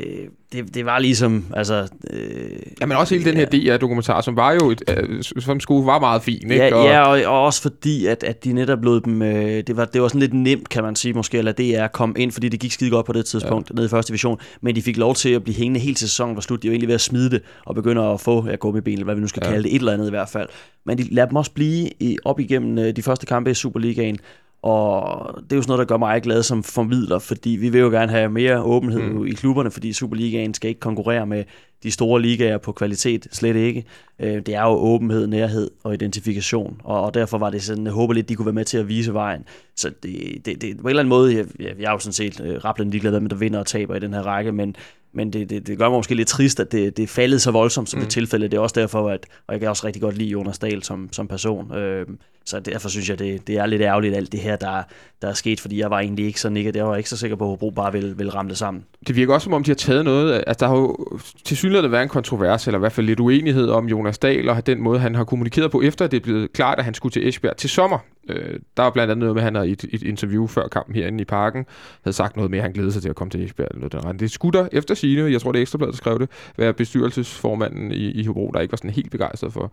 øh, 0.00 0.28
det, 0.52 0.74
det 0.74 0.86
var 0.86 0.98
ligesom, 0.98 1.46
altså... 1.54 1.88
Øh, 2.10 2.50
Ja, 2.80 2.86
men 2.86 2.96
også 2.96 3.14
hele 3.14 3.30
den 3.30 3.36
her 3.36 3.46
DR-dokumentar, 3.46 4.20
som 4.20 4.36
var 4.36 4.52
jo 4.52 4.70
et, 4.70 4.82
øh, 4.88 5.22
som 5.22 5.60
skulle 5.60 5.86
var 5.86 5.98
meget 5.98 6.22
fin, 6.22 6.50
ikke? 6.50 6.64
Ja, 6.64 6.74
og, 6.74 6.84
ja 6.86 7.02
og, 7.02 7.34
og 7.36 7.44
også 7.44 7.62
fordi, 7.62 8.06
at, 8.06 8.24
at 8.24 8.44
de 8.44 8.52
netop 8.52 8.84
lod 8.84 9.00
dem... 9.00 9.22
Øh, 9.22 9.62
det, 9.66 9.76
var, 9.76 9.84
det 9.84 10.02
var 10.02 10.08
sådan 10.08 10.20
lidt 10.20 10.34
nemt, 10.34 10.68
kan 10.68 10.82
man 10.82 10.96
sige, 10.96 11.14
måske, 11.14 11.38
at 11.38 11.44
lade 11.44 11.74
DR 11.76 11.86
komme 11.86 12.14
ind, 12.18 12.32
fordi 12.32 12.48
det 12.48 12.60
gik 12.60 12.72
skide 12.72 12.90
godt 12.90 13.06
på 13.06 13.12
det 13.12 13.24
tidspunkt, 13.26 13.70
ja. 13.70 13.74
nede 13.74 13.86
i 13.86 13.88
første 13.88 14.10
division. 14.10 14.38
Men 14.60 14.76
de 14.76 14.82
fik 14.82 14.96
lov 14.96 15.14
til 15.14 15.28
at 15.28 15.42
blive 15.44 15.56
hængende 15.56 15.80
hele 15.80 15.96
sæsonen 15.96 16.34
var 16.34 16.40
slut. 16.42 16.62
De 16.62 16.68
var 16.68 16.72
egentlig 16.72 16.88
ved 16.88 16.94
at 16.94 17.00
smide 17.00 17.30
det, 17.30 17.42
og 17.66 17.74
begynde 17.74 18.02
at 18.02 18.20
få 18.20 18.48
ja, 18.48 18.54
gummiben, 18.54 18.92
eller 18.92 19.04
hvad 19.04 19.14
vi 19.14 19.20
nu 19.20 19.28
skal 19.28 19.40
Ja. 19.44 19.48
ja. 19.48 19.52
kalde 19.52 19.68
det, 19.68 19.74
et 19.74 19.78
eller 19.78 19.92
andet 19.92 20.06
i 20.06 20.10
hvert 20.10 20.28
fald. 20.28 20.48
Men 20.86 20.98
de 20.98 21.14
lader 21.14 21.28
dem 21.28 21.36
også 21.36 21.50
blive 21.50 21.90
i, 22.00 22.16
op 22.24 22.40
igennem 22.40 22.78
øh, 22.78 22.96
de 22.96 23.02
første 23.02 23.26
kampe 23.26 23.50
i 23.50 23.54
Superligaen. 23.54 24.18
Og 24.62 25.34
det 25.44 25.52
er 25.52 25.56
jo 25.56 25.62
sådan 25.62 25.70
noget, 25.70 25.78
der 25.78 25.84
gør 25.94 25.96
mig 25.98 26.22
glad 26.22 26.42
som 26.42 26.62
formidler, 26.62 27.18
fordi 27.18 27.50
vi 27.50 27.68
vil 27.68 27.80
jo 27.80 27.88
gerne 27.90 28.12
have 28.12 28.28
mere 28.28 28.62
åbenhed 28.62 29.02
Mm. 29.02 29.26
i 29.26 29.30
klubberne, 29.30 29.70
fordi 29.70 29.92
Superligaen 29.92 30.54
skal 30.54 30.68
ikke 30.68 30.80
konkurrere 30.80 31.26
med 31.26 31.44
de 31.82 31.90
store 31.90 32.22
ligaer 32.22 32.58
på 32.58 32.72
kvalitet, 32.72 33.26
slet 33.32 33.56
ikke. 33.56 33.84
Øh, 34.18 34.34
Det 34.46 34.54
er 34.54 34.62
jo 34.62 34.68
åbenhed, 34.68 35.26
nærhed 35.26 35.70
og 35.84 35.94
identifikation, 35.94 36.80
og, 36.84 37.14
derfor 37.14 37.38
var 37.38 37.50
det 37.50 37.62
sådan, 37.62 37.84
jeg 37.84 37.92
håber 37.92 38.14
lidt, 38.14 38.28
de 38.28 38.34
kunne 38.34 38.46
være 38.46 38.52
med 38.52 38.64
til 38.64 38.78
at 38.78 38.88
vise 38.88 39.14
vejen. 39.14 39.44
Så 39.76 39.90
det, 40.02 40.42
det, 40.44 40.62
det 40.62 40.76
på 40.76 40.82
en 40.82 40.88
eller 40.88 41.00
anden 41.00 41.08
måde, 41.08 41.36
jeg, 41.36 41.46
jeg, 41.58 41.74
jeg 41.78 41.86
er 41.88 41.92
jo 41.92 41.98
sådan 41.98 42.12
set 42.12 42.40
øh, 42.40 42.64
rappelende 42.64 42.90
ligeglad 42.92 43.20
med, 43.20 43.30
der 43.30 43.36
vinder 43.36 43.58
og 43.58 43.66
taber 43.66 43.94
i 43.94 43.98
den 43.98 44.14
her 44.14 44.22
række, 44.22 44.52
men, 44.52 44.76
men 45.12 45.32
det, 45.32 45.50
det, 45.50 45.66
det 45.66 45.78
gør 45.78 45.88
mig 45.88 45.98
måske 45.98 46.14
lidt 46.14 46.28
trist, 46.28 46.60
at 46.60 46.72
det, 46.72 46.96
det 46.96 47.08
faldet 47.08 47.42
så 47.42 47.50
voldsomt, 47.50 47.88
som. 47.88 47.98
Mm. 47.98 48.04
det 48.04 48.10
tilfælde. 48.12 48.48
Det 48.48 48.56
er 48.56 48.60
også 48.60 48.80
derfor, 48.80 49.08
at, 49.10 49.26
og 49.46 49.52
jeg 49.52 49.60
kan 49.60 49.68
også 49.68 49.86
rigtig 49.86 50.02
godt 50.02 50.18
lide 50.18 50.30
Jonas 50.30 50.58
Dahl 50.58 50.82
som, 50.82 51.08
som 51.12 51.28
person. 51.28 51.74
Øh, 51.74 52.06
så 52.44 52.60
derfor 52.60 52.88
synes 52.88 53.10
jeg, 53.10 53.18
det, 53.18 53.46
det 53.46 53.58
er 53.58 53.66
lidt 53.66 53.82
ærgerligt, 53.82 54.16
alt 54.16 54.32
det 54.32 54.40
her, 54.40 54.56
der, 54.56 54.82
der 55.22 55.28
er 55.28 55.32
sket, 55.32 55.60
fordi 55.60 55.78
jeg 55.78 55.90
var 55.90 56.00
egentlig 56.00 56.26
ikke 56.26 56.40
så 56.40 56.48
nikket. 56.48 56.76
Jeg 56.76 56.86
var 56.86 56.96
ikke 56.96 57.08
så 57.08 57.16
sikker 57.16 57.36
på, 57.36 57.44
at 57.44 57.50
Hobro 57.50 57.70
bare 57.70 57.92
ville, 57.92 58.16
ville 58.16 58.34
ramme 58.34 58.48
det 58.48 58.58
sammen. 58.58 58.84
Det 59.06 59.16
virker 59.16 59.34
også, 59.34 59.44
som 59.44 59.52
om 59.52 59.64
de 59.64 59.70
har 59.70 59.74
taget 59.74 60.04
noget... 60.04 60.44
Altså, 60.46 60.56
der 60.60 60.66
har 60.66 60.76
jo 60.76 60.96
til 61.44 61.56
synligheden 61.56 61.92
været 61.92 62.02
en 62.02 62.08
kontrovers, 62.08 62.66
eller 62.66 62.78
i 62.78 62.80
hvert 62.80 62.92
fald 62.92 63.06
lidt 63.06 63.20
uenighed 63.20 63.68
om 63.68 63.88
Jonas 63.88 64.18
Dahl, 64.18 64.48
og 64.48 64.66
den 64.66 64.82
måde, 64.82 64.98
han 64.98 65.14
har 65.14 65.24
kommunikeret 65.24 65.70
på, 65.70 65.82
efter 65.82 66.06
det 66.06 66.16
er 66.16 66.20
blevet 66.20 66.52
klart, 66.52 66.78
at 66.78 66.84
han 66.84 66.94
skulle 66.94 67.12
til 67.12 67.28
Esbjerg 67.28 67.56
til 67.56 67.70
sommer. 67.70 67.98
Øh, 68.28 68.60
der 68.76 68.82
var 68.82 68.90
blandt 68.90 69.10
andet 69.10 69.18
noget 69.18 69.34
med, 69.34 69.42
at 69.42 69.44
han 69.44 69.54
havde 69.54 69.68
i 69.68 69.72
et, 69.72 69.84
et 69.92 70.02
interview 70.02 70.46
før 70.46 70.68
kampen 70.68 70.94
herinde 70.94 71.22
i 71.22 71.24
parken, 71.24 71.66
havde 72.04 72.16
sagt 72.16 72.36
noget 72.36 72.50
med, 72.50 72.58
at 72.58 72.62
han 72.62 72.72
glædede 72.72 72.92
sig 72.92 73.02
til 73.02 73.08
at 73.08 73.16
komme 73.16 73.30
til 73.30 73.44
Esbjerg. 73.44 73.68
Eller 73.74 74.02
noget. 74.02 74.20
Det 74.20 74.30
skulle 74.30 74.58
der 74.58 74.68
efter 74.72 74.94
sine, 74.94 75.32
jeg 75.32 75.40
tror 75.40 75.52
det 75.52 75.58
er 75.58 75.62
Ekstrabladet, 75.62 75.92
der 75.92 75.96
skrev 75.96 76.18
det, 76.18 76.28
være 76.56 76.72
bestyrelsesformanden 76.72 77.92
i, 77.92 78.10
i 78.10 78.26
Hobro, 78.26 78.50
der 78.54 78.60
ikke 78.60 78.72
var 78.72 78.76
sådan 78.76 78.90
helt 78.90 79.10
begejstret 79.10 79.52
for. 79.52 79.72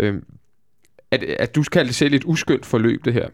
Øh, 0.00 0.14
at, 1.10 1.22
at 1.22 1.54
du 1.54 1.62
kaldte 1.62 1.80
altså 1.80 1.92
se 1.92 1.98
selv 1.98 2.14
et 2.14 2.24
uskyndt 2.24 2.66
forløb, 2.66 3.04
det 3.04 3.12
her. 3.12 3.28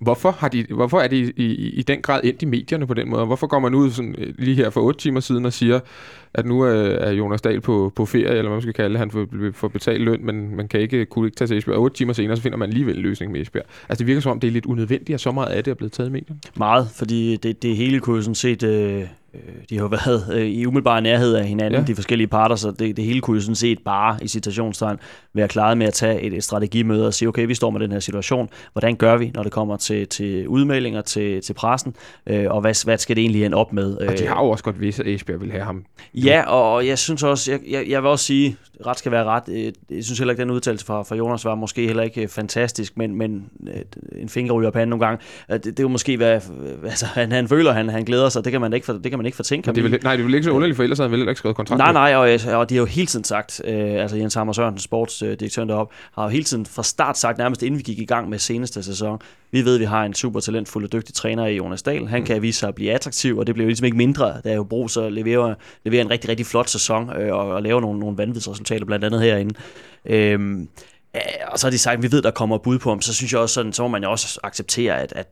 Hvorfor, 0.00 0.30
har 0.30 0.48
de, 0.48 0.66
hvorfor 0.70 1.00
er 1.00 1.08
de 1.08 1.18
i, 1.18 1.32
i, 1.36 1.70
i 1.70 1.82
den 1.82 2.02
grad 2.02 2.20
ind 2.24 2.42
i 2.42 2.46
medierne 2.46 2.86
på 2.86 2.94
den 2.94 3.10
måde? 3.10 3.26
Hvorfor 3.26 3.46
går 3.46 3.58
man 3.58 3.74
ud 3.74 3.90
sådan, 3.90 4.14
øh, 4.18 4.34
lige 4.38 4.56
her 4.56 4.70
for 4.70 4.80
otte 4.80 5.00
timer 5.00 5.20
siden 5.20 5.46
og 5.46 5.52
siger, 5.52 5.80
at 6.34 6.46
nu 6.46 6.60
er, 6.60 6.72
er 6.72 7.12
Jonas 7.12 7.42
Dahl 7.42 7.60
på, 7.60 7.92
på 7.96 8.06
ferie, 8.06 8.28
eller 8.28 8.42
hvad 8.42 8.50
man 8.50 8.62
skal 8.62 8.74
kalde 8.74 8.90
det, 8.90 8.98
han 8.98 9.10
får, 9.10 9.26
får 9.52 9.68
betalt 9.68 10.02
løn, 10.02 10.26
men 10.26 10.56
man 10.56 10.68
kan 10.68 10.80
ikke, 10.80 11.06
kunne 11.06 11.26
ikke 11.26 11.36
tage 11.36 11.48
til 11.48 11.58
Esbjerg. 11.58 11.76
Og 11.76 11.82
otte 11.82 11.96
timer 11.96 12.12
senere, 12.12 12.36
så 12.36 12.42
finder 12.42 12.58
man 12.58 12.68
alligevel 12.68 12.96
en 12.96 13.02
løsning 13.02 13.32
med 13.32 13.40
Esbjerg. 13.40 13.64
Altså 13.88 13.98
det 13.98 14.06
virker 14.06 14.20
som 14.20 14.32
om, 14.32 14.40
det 14.40 14.48
er 14.48 14.52
lidt 14.52 14.66
unødvendigt, 14.66 15.14
at 15.14 15.20
så 15.20 15.32
meget 15.32 15.48
af 15.48 15.64
det 15.64 15.70
er 15.70 15.74
blevet 15.74 15.92
taget 15.92 16.08
i 16.08 16.12
medierne. 16.12 16.40
Meget, 16.56 16.88
fordi 16.94 17.36
det, 17.36 17.62
det 17.62 17.76
hele 17.76 18.00
kunne 18.00 18.16
jo 18.16 18.22
sådan 18.22 18.34
set... 18.34 18.62
Øh, 18.62 19.04
de 19.70 19.74
har 19.76 19.82
jo 19.82 19.88
været 19.88 20.26
øh, 20.32 20.46
i 20.46 20.66
umiddelbar 20.66 21.00
nærhed 21.00 21.34
af 21.34 21.46
hinanden, 21.46 21.72
Ja. 21.72 21.78
ja. 21.80 21.86
de 21.86 21.94
forskellige 21.94 22.28
parter, 22.28 22.56
så 22.56 22.70
det, 22.70 22.96
det 22.96 23.04
hele 23.04 23.20
kunne 23.20 23.34
jo 23.36 23.40
sådan 23.40 23.54
set 23.54 23.78
bare, 23.84 24.18
i 24.22 24.28
citationstegn, 24.28 24.96
være 25.34 25.48
klaret 25.48 25.78
med 25.78 25.86
at 25.86 25.94
tage 25.94 26.20
et, 26.20 26.32
et 26.32 26.44
strategimøde 26.44 27.06
og 27.06 27.14
sige, 27.14 27.28
okay, 27.28 27.46
vi 27.46 27.54
står 27.54 27.70
med 27.70 27.80
den 27.80 27.92
her 27.92 28.00
situation, 28.00 28.48
hvordan 28.72 28.96
gør 28.96 29.16
vi, 29.16 29.30
når 29.34 29.42
det 29.42 29.52
kommer 29.52 29.76
til, 29.76 30.06
til 30.08 30.48
udmeldinger 30.48 31.00
til, 31.00 31.40
til 31.42 31.52
pressen, 31.54 31.94
øh, 32.26 32.44
og 32.50 32.60
hvad, 32.60 32.84
hvad 32.84 32.98
skal 32.98 33.16
det 33.16 33.22
egentlig 33.22 33.44
ende 33.44 33.56
op 33.56 33.72
med? 33.72 33.96
Og 33.96 34.18
de 34.18 34.22
Øh, 34.22 34.28
har 34.28 34.44
jo 34.44 34.50
også 34.50 34.64
godt 34.64 34.80
vidst, 34.80 35.00
at 35.00 35.06
Esbjerg 35.06 35.40
vil 35.40 35.50
have 35.50 35.64
ham. 35.64 35.84
Ja, 36.14 36.42
og, 36.46 36.72
og 36.74 36.86
jeg 36.86 36.98
synes 36.98 37.22
også, 37.22 37.50
jeg, 37.52 37.60
jeg, 37.70 37.84
jeg 37.88 38.02
vil 38.02 38.10
også 38.10 38.24
sige, 38.24 38.56
ret 38.86 38.98
skal 38.98 39.12
være 39.12 39.24
ret. 39.24 39.42
øh, 39.48 39.72
Jeg 39.90 40.04
synes 40.04 40.18
heller 40.18 40.32
ikke, 40.32 40.40
den 40.40 40.50
udtalelse 40.50 40.86
fra, 40.86 41.02
fra 41.02 41.16
Jonas 41.16 41.44
var 41.44 41.54
måske 41.54 41.86
heller 41.86 42.02
ikke 42.02 42.22
øh, 42.22 42.28
fantastisk, 42.28 42.96
men, 42.96 43.14
men 43.14 43.50
øh, 43.68 43.80
en 44.22 44.28
finger 44.28 44.52
ryger 44.52 44.70
på 44.70 44.78
handen 44.78 44.90
nogle 44.90 45.06
gange. 45.06 45.24
Det, 45.50 45.64
det 45.64 45.78
er 45.78 45.82
jo 45.82 45.88
måske, 45.88 46.16
hvad 46.16 46.40
altså, 46.84 47.06
han, 47.06 47.32
han 47.32 47.48
føler, 47.48 47.72
han, 47.72 47.88
han 47.88 48.04
glæder 48.04 48.28
sig. 48.28 48.44
Det 48.44 48.52
kan 48.52 48.60
man 48.60 48.72
ikke, 48.72 48.86
for, 48.86 48.92
det 48.92 49.10
kan 49.10 49.18
man 49.18 49.26
ikke 49.26 49.36
fortænke 49.36 49.72
det 49.72 49.84
vel, 49.84 50.00
nej, 50.02 50.16
det 50.16 50.24
vel 50.24 50.34
ikke 50.34 50.44
så 50.44 50.50
underligt, 50.50 50.76
for 50.76 50.82
ellers 50.82 50.98
havde 50.98 51.10
han 51.10 51.20
vel 51.20 51.28
ikke 51.28 51.38
skrevet 51.38 51.56
kontrakt. 51.56 51.78
Nej, 51.78 51.92
nej, 51.92 52.14
og, 52.14 52.58
og 52.58 52.70
de 52.70 52.74
har 52.74 52.80
jo 52.80 52.86
hele 52.86 53.06
tiden 53.06 53.24
sagt, 53.24 53.62
øh, 53.64 54.02
altså 54.02 54.16
Jens 54.16 54.34
Hammer 54.34 54.52
Sørensen, 54.52 54.80
sportsdirektøren 54.80 55.68
deroppe, 55.68 55.94
har 56.14 56.22
jo 56.22 56.28
hele 56.28 56.44
tiden 56.44 56.66
fra 56.66 56.82
start 56.82 57.18
sagt, 57.18 57.38
nærmest 57.38 57.62
inden 57.62 57.78
vi 57.78 57.82
gik 57.82 57.98
i 57.98 58.04
gang 58.04 58.28
med 58.28 58.38
seneste 58.38 58.82
sæson, 58.82 59.20
vi 59.50 59.64
ved, 59.64 59.74
at 59.74 59.80
vi 59.80 59.84
har 59.84 60.04
en 60.04 60.14
super 60.14 60.40
talentfuld 60.40 60.84
og 60.84 60.92
dygtig 60.92 61.14
træner 61.14 61.46
i 61.46 61.56
Jonas 61.56 61.82
Dahl. 61.82 62.08
Han 62.08 62.24
kan 62.24 62.42
vise 62.42 62.58
sig 62.58 62.68
at 62.68 62.74
blive 62.74 62.92
attraktiv, 62.92 63.38
og 63.38 63.46
det 63.46 63.54
bliver 63.54 63.64
jo 63.64 63.68
ligesom 63.68 63.84
ikke 63.84 63.96
mindre, 63.96 64.40
da 64.44 64.54
jo 64.54 64.64
brug 64.64 64.90
så 64.90 65.08
leverer, 65.08 65.54
leverer 65.84 66.04
en 66.04 66.10
rigtig, 66.10 66.30
rigtig 66.30 66.46
flot 66.46 66.68
sæson 66.68 67.16
øh, 67.16 67.34
og, 67.34 67.48
og 67.48 67.62
laver 67.62 67.80
nogle, 67.80 68.00
nogle 68.00 68.18
vanvidsresultater, 68.18 68.86
blandt 68.86 69.04
andet 69.04 69.22
herinde. 69.22 69.54
Øhm, 70.04 70.68
øh, 71.16 71.20
og 71.48 71.58
så 71.58 71.66
har 71.66 71.70
de 71.70 71.78
sagt, 71.78 71.96
at 71.96 72.02
vi 72.02 72.12
ved, 72.12 72.22
der 72.22 72.30
kommer 72.30 72.58
bud 72.58 72.78
på 72.78 72.88
ham, 72.88 73.00
så 73.00 73.14
synes 73.14 73.32
jeg 73.32 73.40
også 73.40 73.54
sådan, 73.54 73.72
så 73.72 73.82
må 73.82 73.88
man 73.88 74.02
jo 74.02 74.10
også 74.10 74.40
acceptere, 74.42 75.02
at, 75.02 75.12
at 75.12 75.18
at 75.18 75.26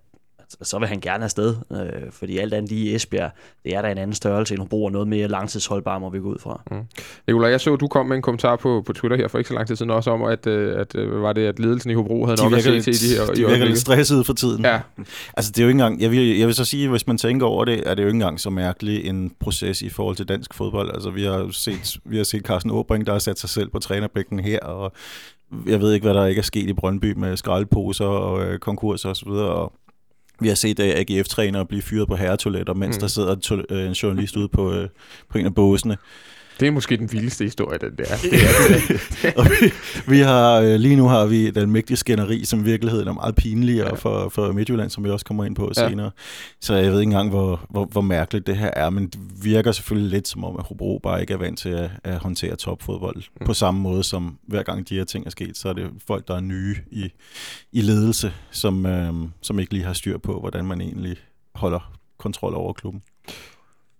så 0.63 0.79
vil 0.79 0.89
han 0.89 1.01
gerne 1.01 1.25
afsted, 1.25 1.57
øh, 1.73 2.13
fordi 2.13 2.39
alt 2.39 2.55
andet 2.55 2.71
lige 2.71 2.91
i 2.91 2.95
Esbjerg, 2.95 3.31
det 3.65 3.75
er 3.75 3.83
der 3.83 3.89
en 3.89 3.99
anden 3.99 4.15
størrelse 4.15 4.55
end 4.55 4.61
Hobro, 4.61 4.85
og 4.85 4.93
noget 4.93 5.09
mere 5.09 5.29
langtidsholdbar, 5.29 5.99
må 5.99 6.11
vi 6.11 6.19
gå 6.19 6.29
ud 6.29 6.39
fra. 6.39 6.63
Nicolaj, 7.27 7.51
jeg 7.51 7.61
så, 7.61 7.77
du 7.77 7.89
kom 7.89 8.07
med 8.07 8.17
en 8.17 8.23
kommentar 8.23 8.57
på, 8.57 8.83
på 8.87 8.93
Twitter 8.93 9.17
her 9.17 9.29
for 9.29 9.39
ikke 9.39 9.49
så 9.49 9.55
lang 9.55 9.67
tid 9.67 9.77
siden 9.77 9.91
også 9.91 10.11
om, 10.11 10.23
at, 10.23 10.47
øh, 10.47 10.81
at 10.81 10.95
øh, 10.95 11.23
var 11.23 11.33
det, 11.33 11.47
at 11.47 11.59
ledelsen 11.59 11.91
i 11.91 11.95
Hobro 11.95 12.25
havde 12.25 12.37
De 12.37 12.43
nok 12.43 12.53
at 12.53 12.63
se 12.63 12.81
til 12.83 12.95
i 12.95 12.97
de 12.97 13.17
her 13.17 13.33
i 13.33 13.37
de 13.37 13.47
virker 13.47 13.65
lidt 13.65 13.79
stressede 13.79 14.25
for 14.25 14.33
tiden. 14.33 14.65
Ja, 14.65 14.81
Altså, 15.37 15.53
det 15.53 15.59
er 15.59 15.63
jo 15.63 15.69
ikke 15.69 15.81
engang, 15.83 16.01
jeg 16.01 16.11
vil, 16.11 16.39
jeg 16.39 16.47
vil 16.47 16.55
så 16.55 16.65
sige, 16.65 16.89
hvis 16.89 17.07
man 17.07 17.19
tænker 17.19 17.47
over 17.47 17.65
det, 17.65 17.83
er 17.87 17.95
det 17.95 18.03
jo 18.03 18.09
ikke 18.09 18.17
engang 18.17 18.41
så 18.41 18.51
mærkelig 18.51 19.07
en 19.07 19.33
proces 19.41 19.83
i 19.83 19.89
forhold 19.89 20.17
til 20.17 20.29
dansk 20.29 20.55
fodbold. 20.55 20.91
Altså, 20.95 21.11
vi 21.11 21.25
har 21.25 21.39
jo 21.39 21.51
set, 21.51 21.97
vi 22.05 22.17
har 22.17 22.25
set 22.25 22.43
Carsten 22.43 22.71
Åbring, 22.71 23.07
der 23.07 23.13
har 23.13 23.19
sat 23.19 23.39
sig 23.39 23.51
selv 23.51 23.69
på 23.69 23.79
trænerbækken 23.79 24.41
her, 24.41 24.61
og 24.61 24.93
jeg 25.67 25.81
ved 25.81 25.93
ikke, 25.93 26.05
hvad 26.05 26.15
der 26.15 26.27
ikke 26.27 26.39
er 26.39 26.43
sket 26.43 26.69
i 26.69 26.73
Brøndby 26.73 27.13
med 27.17 27.37
skraldposer 27.37 28.05
og 28.05 28.45
øh, 28.45 28.59
konkurser 28.59 29.09
osv., 29.09 29.29
og 29.29 29.73
vi 30.41 30.49
har 30.49 30.55
set 30.55 30.79
uh, 30.79 30.85
AGF-trænere 30.87 31.67
blive 31.67 31.83
fyret 31.83 32.09
på 32.09 32.17
herretoiletter, 32.17 32.75
mens 32.75 32.97
Mm. 32.97 33.01
der 33.01 33.07
sidder 33.07 33.35
to- 33.35 33.63
øh, 33.71 33.87
en 33.87 33.93
journalist 33.93 34.37
ude 34.37 34.49
på, 34.49 34.73
øh, 34.73 34.89
på 35.29 35.39
en 35.39 35.47
af 35.47 35.55
båsene. 35.55 35.97
Det 36.61 36.69
er 36.69 36.73
måske 36.73 36.97
den 36.97 37.13
vildeste 37.13 37.45
historie, 37.45 37.79
den 37.79 37.91
der. 37.99 38.05
og 39.39 39.45
vi, 39.45 39.73
vi 40.09 40.19
har, 40.19 40.61
øh, 40.61 40.75
lige 40.75 40.97
nu 40.97 41.09
har 41.09 41.27
vi 41.27 41.51
den 41.51 41.71
mægtige 41.71 41.97
skænderi, 41.97 42.45
som 42.45 42.61
i 42.61 42.63
virkeligheden 42.63 43.09
er 43.09 43.13
meget 43.13 43.35
pinligere 43.35 43.89
Ja. 43.89 43.95
for, 43.95 44.29
for 44.29 44.53
Midtjylland, 44.53 44.91
som 44.91 45.05
vi 45.05 45.11
også 45.11 45.25
kommer 45.27 45.45
ind 45.45 45.57
på 45.57 45.73
Ja. 45.77 45.89
senere. 45.89 46.11
Så 46.61 46.75
jeg 46.75 46.93
ved 46.93 47.01
ikke 47.01 47.09
engang, 47.11 47.31
hvor, 47.31 47.67
hvor, 47.71 47.85
hvor 47.85 48.01
mærkeligt 48.01 48.47
det 48.47 48.57
her 48.57 48.71
er, 48.77 48.91
men 48.91 49.07
det 49.07 49.21
virker 49.45 49.73
selvfølgelig 49.73 50.11
lidt 50.11 50.29
som 50.29 50.45
om, 50.45 50.57
at 50.59 50.65
Hobro 50.67 51.01
bare 51.03 51.21
ikke 51.21 51.33
er 51.33 51.39
vant 51.39 51.59
til 51.59 51.69
at, 51.69 51.91
at 52.05 52.19
håndtere 52.19 52.57
topfodbold. 52.57 53.23
Mm. 53.41 53.47
På 53.47 53.55
samme 53.55 53.81
måde 53.81 54.05
som 54.05 54.39
hver 54.49 54.63
gang 54.63 54.89
de 54.89 54.95
her 54.95 55.05
ting 55.05 55.27
er 55.27 55.31
sket, 55.31 55.57
så 55.59 55.69
er 55.69 55.73
det 55.73 55.91
folk, 56.07 56.29
der 56.29 56.37
er 56.37 56.41
nye 56.41 56.77
i, 56.91 57.13
i 57.73 57.81
ledelse, 57.81 58.33
som, 58.51 58.87
øh, 58.87 59.13
som 59.43 59.59
ikke 59.59 59.73
lige 59.73 59.85
har 59.85 59.93
styr 59.93 60.19
på, 60.19 60.41
hvordan 60.41 60.65
man 60.65 60.81
egentlig 60.81 61.17
holder 61.55 61.93
kontrol 62.19 62.55
over 62.55 62.73
klubben. 62.73 63.03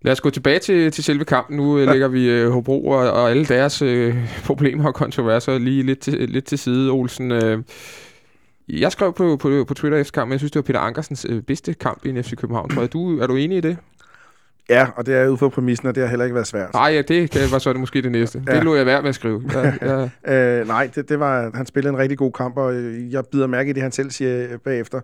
Lad 0.05 0.11
os 0.11 0.21
gå 0.21 0.29
tilbage 0.29 0.59
til, 0.59 0.91
til 0.91 1.03
selve 1.03 1.25
kampen. 1.25 1.57
Nu 1.57 1.79
ja. 1.79 1.91
lægger 1.91 2.07
vi 2.07 2.29
øh, 2.29 2.49
Hobro 2.49 2.87
og, 2.87 3.11
og 3.11 3.29
alle 3.29 3.45
deres 3.45 3.81
øh, 3.81 4.15
problemer 4.45 4.87
og 4.87 4.93
kontroverser 4.93 5.57
lige 5.57 5.83
lidt 5.83 5.99
til, 5.99 6.29
lidt 6.29 6.45
til 6.45 6.57
side, 6.57 6.91
Olsen. 6.91 7.31
Øh, 7.31 7.63
jeg 8.69 8.91
skrev 8.91 9.13
på, 9.13 9.37
på, 9.37 9.65
på 9.67 9.73
Twitter 9.73 9.97
efter 9.97 10.11
kampen, 10.11 10.31
jeg 10.31 10.39
synes, 10.39 10.51
det 10.51 10.59
var 10.59 10.63
Peter 10.63 10.79
Ankersens 10.79 11.25
øh, 11.29 11.41
bedste 11.41 11.73
kamp 11.73 12.05
i 12.05 12.09
en 12.09 12.23
FC 12.23 12.35
København. 12.35 12.71
Jeg. 12.75 12.93
Du, 12.93 13.19
er 13.19 13.27
du 13.27 13.35
enig 13.35 13.57
i 13.57 13.61
det? 13.61 13.77
Ja, 14.69 14.87
og 14.95 15.05
det 15.05 15.15
er 15.15 15.27
ude 15.27 15.37
fra 15.37 15.49
præmissen, 15.49 15.87
og 15.87 15.95
det 15.95 16.03
har 16.03 16.09
heller 16.09 16.25
ikke 16.25 16.35
været 16.35 16.47
svært. 16.47 16.73
Nej, 16.73 16.91
ja, 16.93 17.01
det, 17.01 17.33
det 17.33 17.51
var 17.51 17.59
så 17.59 17.73
det 17.73 17.79
måske 17.79 18.01
det 18.01 18.11
næste. 18.11 18.43
Ja. 18.47 18.55
Det 18.55 18.63
lå 18.63 18.75
jeg 18.75 18.85
værd 18.85 19.01
med 19.01 19.09
at 19.09 19.15
skrive. 19.15 19.43
Ja, 19.53 19.73
ja. 19.81 20.09
Øh, 20.59 20.67
nej, 20.67 20.89
det, 20.95 21.09
det 21.09 21.19
var, 21.19 21.51
han 21.53 21.65
spillede 21.65 21.93
en 21.93 21.99
rigtig 21.99 22.17
god 22.17 22.31
kamp, 22.31 22.57
og 22.57 22.73
øh, 22.73 23.13
jeg 23.13 23.23
bider 23.31 23.47
mærke 23.47 23.69
i 23.69 23.73
det, 23.73 23.81
han 23.81 23.91
selv 23.91 24.11
siger 24.11 24.47
øh, 24.51 24.59
bagefter. 24.59 25.01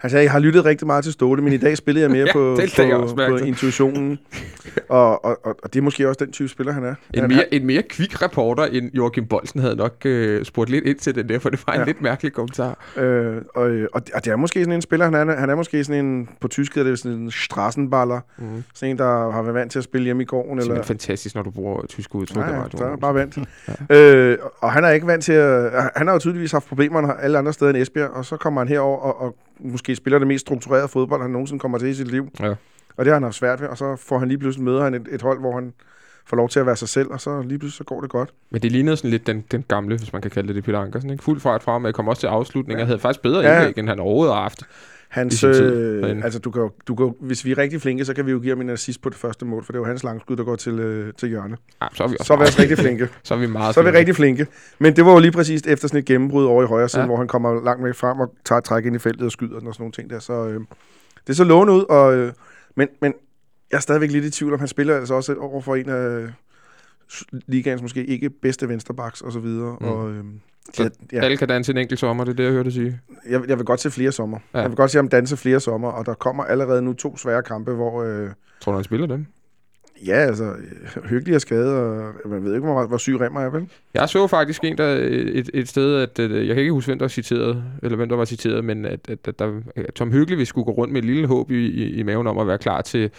Han 0.00 0.10
sagde, 0.10 0.22
jeg 0.24 0.32
har 0.32 0.38
lyttet 0.38 0.64
rigtig 0.64 0.86
meget 0.86 1.04
til 1.04 1.12
Ståle, 1.12 1.42
men 1.42 1.52
i 1.52 1.56
dag 1.56 1.76
spillede 1.76 2.02
jeg 2.02 2.10
mere 2.10 2.26
Ja, 2.26 2.32
på, 2.32 2.56
det 2.60 2.72
på, 2.76 2.82
også 3.02 3.14
på 3.14 3.36
intuitionen. 3.36 4.18
og, 4.88 5.24
og, 5.24 5.38
og, 5.46 5.56
og 5.62 5.72
det 5.74 5.78
er 5.78 5.82
måske 5.82 6.08
også 6.08 6.24
den 6.24 6.32
type 6.32 6.48
spiller, 6.48 6.72
han 6.72 6.84
er. 6.84 6.94
En, 7.14 7.20
han, 7.20 7.28
mere, 7.28 7.54
en 7.54 7.66
mere 7.66 7.82
kvik 7.82 8.22
reporter 8.22 8.64
end 8.64 8.90
Joachim 8.94 9.26
Bolsen 9.26 9.60
havde 9.60 9.76
nok 9.76 9.96
øh, 10.04 10.44
spurgt 10.44 10.70
lidt 10.70 10.84
ind 10.84 10.98
til 10.98 11.14
den 11.14 11.28
der, 11.28 11.38
for 11.38 11.50
det 11.50 11.62
var 11.66 11.72
en 11.72 11.76
ja. 11.76 11.80
Ja. 11.80 11.86
lidt 11.86 12.02
mærkelig 12.02 12.32
kommentar. 12.32 12.78
Øh, 12.96 13.36
og, 13.54 13.62
og, 13.92 14.06
det- 14.06 14.14
og 14.14 14.24
det 14.24 14.26
er 14.32 14.36
måske 14.36 14.60
sådan 14.60 14.72
en 14.74 14.82
spiller, 14.82 15.04
han 15.04 15.14
er, 15.14 15.36
han 15.36 15.50
er 15.50 15.54
måske 15.54 15.84
sådan 15.84 16.04
en, 16.04 16.28
på 16.40 16.48
tysk 16.48 16.74
hedder 16.74 16.90
det 16.90 16.98
sådan 16.98 17.18
en 17.18 17.30
strassenballer. 17.30 18.20
Mm. 18.38 18.44
Sådan 18.74 18.90
en, 18.90 18.98
der 18.98 19.30
har 19.30 19.42
været 19.42 19.54
vant 19.54 19.72
til 19.72 19.78
at 19.78 19.84
spille 19.84 20.04
hjemme 20.04 20.22
i 20.22 20.26
gården. 20.26 20.58
Det 20.58 20.66
er 20.66 20.70
Eller, 20.70 20.82
fantastisk, 20.84 21.34
når 21.34 21.42
du 21.42 21.50
bruger 21.50 21.86
tysk 21.86 22.14
udtryk. 22.14 22.36
Nej, 22.36 22.56
ja, 22.56 22.62
så 22.78 22.84
er 22.84 22.96
bare 22.96 23.14
vant. 23.14 23.38
øh, 23.96 24.38
og 24.60 24.72
han 24.72 24.84
er 24.84 24.90
ikke 24.90 25.06
vant 25.06 25.24
til 25.24 25.32
at... 25.32 25.72
Han 25.96 26.06
har 26.06 26.12
jo 26.14 26.18
tydeligvis 26.18 26.52
haft 26.52 26.66
problemer 26.68 27.12
alle 27.12 27.38
andre 27.38 27.52
steder 27.52 27.70
end 27.70 27.78
Esbjerg, 27.78 28.10
og 28.10 28.24
så 28.24 28.36
kommer 28.36 28.60
han 28.60 28.68
herover 28.68 28.98
og, 28.98 29.20
og 29.20 29.36
måske 29.64 29.89
spiller 29.94 30.18
det 30.18 30.28
mest 30.28 30.40
strukturerede 30.46 30.88
fodbold, 30.88 31.22
han 31.22 31.30
nogensinde 31.30 31.60
kommer 31.60 31.78
til 31.78 31.88
i 31.88 31.94
sit 31.94 32.08
liv. 32.10 32.28
Ja. 32.40 32.48
Og 32.96 33.04
det 33.04 33.06
har 33.06 33.14
han 33.14 33.22
haft 33.22 33.36
svært 33.36 33.60
ved, 33.60 33.68
og 33.68 33.78
så 33.78 33.96
får 33.96 34.18
han 34.18 34.28
lige 34.28 34.38
pludselig 34.38 34.64
møder 34.64 34.84
han 34.84 34.94
et, 34.94 35.08
et 35.12 35.22
hold, 35.22 35.40
hvor 35.40 35.54
han 35.54 35.72
får 36.26 36.36
lov 36.36 36.48
til 36.48 36.60
at 36.60 36.66
være 36.66 36.76
sig 36.76 36.88
selv, 36.88 37.08
og 37.10 37.20
så 37.20 37.42
lige 37.42 37.58
pludselig 37.58 37.76
så 37.78 37.84
går 37.84 38.00
det 38.00 38.10
godt. 38.10 38.30
Men 38.50 38.62
det 38.62 38.72
lignede 38.72 38.96
sådan 38.96 39.10
lidt 39.10 39.26
den, 39.26 39.44
den 39.50 39.64
gamle, 39.68 39.96
hvis 39.98 40.12
man 40.12 40.22
kan 40.22 40.30
kalde 40.30 40.48
det 40.48 40.56
det, 40.56 40.64
Peter 40.64 40.80
Ankersen. 40.80 41.10
Ikke? 41.10 41.24
Fuld 41.24 41.40
fart 41.40 41.62
frem, 41.62 41.84
og 41.84 41.94
kom 41.94 42.08
også 42.08 42.20
til 42.20 42.26
afslutning. 42.26 42.78
Jeg 42.78 42.86
havde 42.86 42.98
faktisk 42.98 43.22
bedre 43.22 43.40
Ja. 43.40 43.56
indlæg, 43.58 43.78
end 43.78 43.88
han 43.88 44.00
overhovedet 44.00 44.34
har 44.34 44.42
haft. 44.42 44.62
Hans, 45.10 45.44
øh, 45.44 46.24
altså 46.24 46.38
du 46.38 46.50
kan, 46.50 46.62
jo- 46.62 46.70
du 46.88 46.94
kan, 46.94 47.06
jo- 47.06 47.16
hvis 47.20 47.44
vi 47.44 47.50
er 47.50 47.58
rigtig 47.58 47.80
flinke, 47.80 48.04
så 48.04 48.14
kan 48.14 48.26
vi 48.26 48.30
jo 48.30 48.38
give 48.38 48.50
ham 48.50 48.60
en 48.60 48.70
assist 48.70 49.02
på 49.02 49.08
det 49.08 49.16
første 49.16 49.44
mål, 49.44 49.64
for 49.64 49.72
det 49.72 49.76
er 49.76 49.80
jo 49.80 49.86
hans 49.86 50.04
langskud, 50.04 50.36
der 50.36 50.44
går 50.44 50.56
til, 50.56 50.78
øh, 50.78 51.12
til 51.14 51.28
hjørne. 51.28 51.56
Ja, 51.82 51.86
så 51.94 52.02
er 52.04 52.08
vi 52.08 52.16
også 52.20 52.26
Så 52.26 52.32
er 52.32 52.36
vi 52.38 52.42
også 52.42 52.60
rigtig 52.62 52.78
flinke. 52.78 53.08
så 53.22 53.34
er 53.34 53.38
vi 53.38 53.46
meget 53.46 53.74
Så 53.74 53.80
er 53.80 53.84
vi 53.84 53.90
rigtig 53.90 54.16
flinke. 54.16 54.46
Men 54.78 54.96
det 54.96 55.04
var 55.04 55.12
jo 55.12 55.18
lige 55.18 55.32
præcis 55.32 55.62
efter 55.66 55.88
sådan 55.88 55.98
et 56.00 56.04
gennembrud 56.06 56.44
over 56.44 56.62
i 56.62 56.66
højre 56.66 56.88
side, 56.88 57.00
Ja. 57.02 57.06
hvor 57.06 57.16
han 57.16 57.28
kommer 57.28 57.64
langt 57.64 57.84
væk 57.84 57.94
frem 57.94 58.20
og 58.20 58.34
tager 58.44 58.60
træk 58.60 58.84
ind 58.86 58.96
i 58.96 58.98
feltet 58.98 59.22
og 59.22 59.32
skyder 59.32 59.58
den 59.58 59.68
og 59.68 59.74
sådan 59.74 59.82
nogle 59.82 59.92
ting 59.92 60.10
der. 60.10 60.18
Så 60.18 60.46
øh, 60.48 60.60
det 61.26 61.36
så 61.36 61.44
lovende 61.44 61.72
ud, 61.72 61.84
og, 61.88 62.14
øh, 62.16 62.32
men, 62.76 62.88
men 63.00 63.12
jeg 63.70 63.76
er 63.76 63.80
stadigvæk 63.80 64.10
lidt 64.10 64.24
i 64.24 64.30
tvivl 64.30 64.52
om, 64.52 64.58
han 64.58 64.68
spiller 64.68 64.96
altså 64.96 65.14
også 65.14 65.34
over 65.34 65.60
for 65.60 65.76
en 65.76 65.88
af 65.88 66.28
s- 66.28 66.32
ligaens 67.46 67.82
måske 67.82 68.04
ikke 68.04 68.30
bedste 68.30 68.68
vensterbacks 68.68 69.20
og 69.20 69.32
så 69.32 69.38
videre. 69.40 69.76
Mm. 69.80 69.86
Og, 69.86 70.10
øh, 70.12 70.24
Så 70.74 70.82
ja, 70.82 70.88
ja, 71.12 71.24
Alle 71.24 71.36
kan 71.36 71.48
danse 71.48 71.72
en 71.72 71.78
enkelt 71.78 72.00
sommer, 72.00 72.24
det 72.24 72.32
er 72.32 72.36
det, 72.36 72.44
jeg 72.44 72.52
hørte 72.52 72.72
sige. 72.72 73.00
jeg, 73.28 73.48
jeg 73.48 73.58
vil 73.58 73.66
godt 73.66 73.80
se 73.80 73.90
flere 73.90 74.12
sommer. 74.12 74.38
Ja. 74.54 74.60
Jeg 74.60 74.70
vil 74.70 74.76
godt 74.76 74.90
se 74.90 74.98
ham 74.98 75.08
danse 75.08 75.36
flere 75.36 75.60
sommer, 75.60 75.88
og 75.88 76.06
der 76.06 76.14
kommer 76.14 76.44
allerede 76.44 76.82
nu 76.82 76.92
to 76.92 77.16
svære 77.16 77.42
kampe, 77.42 77.72
hvor... 77.72 78.02
Øh, 78.02 78.30
Tror 78.60 78.72
du, 78.72 78.76
han 78.76 78.84
spiller 78.84 79.06
dem? 79.06 79.26
ja, 80.06 80.12
altså, 80.14 80.44
øh, 80.44 81.04
hyggelig 81.04 81.34
er 81.34 81.38
skadet, 81.38 81.74
og 81.74 82.30
man 82.30 82.44
ved 82.44 82.54
ikke, 82.54 82.66
hvor, 82.66 82.86
hvor 82.86 82.96
syg 82.96 83.20
Remmer 83.20 83.40
er, 83.40 83.50
vel? 83.50 83.68
Jeg 83.94 84.08
så 84.08 84.26
faktisk 84.26 84.64
en, 84.64 84.78
der 84.78 84.86
et, 84.94 85.50
et 85.54 85.68
sted, 85.68 85.96
at 85.96 86.18
øh, 86.18 86.46
jeg 86.48 86.54
kan 86.54 86.60
ikke 86.60 86.72
huske, 86.72 86.88
hvem 86.88 86.98
der 86.98 87.04
var 87.04 87.08
citeret, 87.08 87.64
eller 87.82 87.96
hvem 87.96 88.08
der 88.08 88.16
var 88.16 88.24
citeret, 88.24 88.64
men 88.64 88.84
at, 88.84 89.00
at, 89.08 89.18
at, 89.28 89.38
der, 89.38 89.60
at 89.76 89.94
Tom 89.94 90.12
Hyggelig 90.12 90.46
skulle 90.46 90.64
gå 90.64 90.70
rundt 90.70 90.92
med 90.92 91.02
et 91.02 91.06
lille 91.06 91.26
håb 91.26 91.50
i, 91.50 91.66
i, 91.66 91.94
i 91.94 92.02
maven 92.02 92.26
om 92.26 92.38
at 92.38 92.46
være 92.46 92.58
klar 92.58 92.80
til 92.80 93.10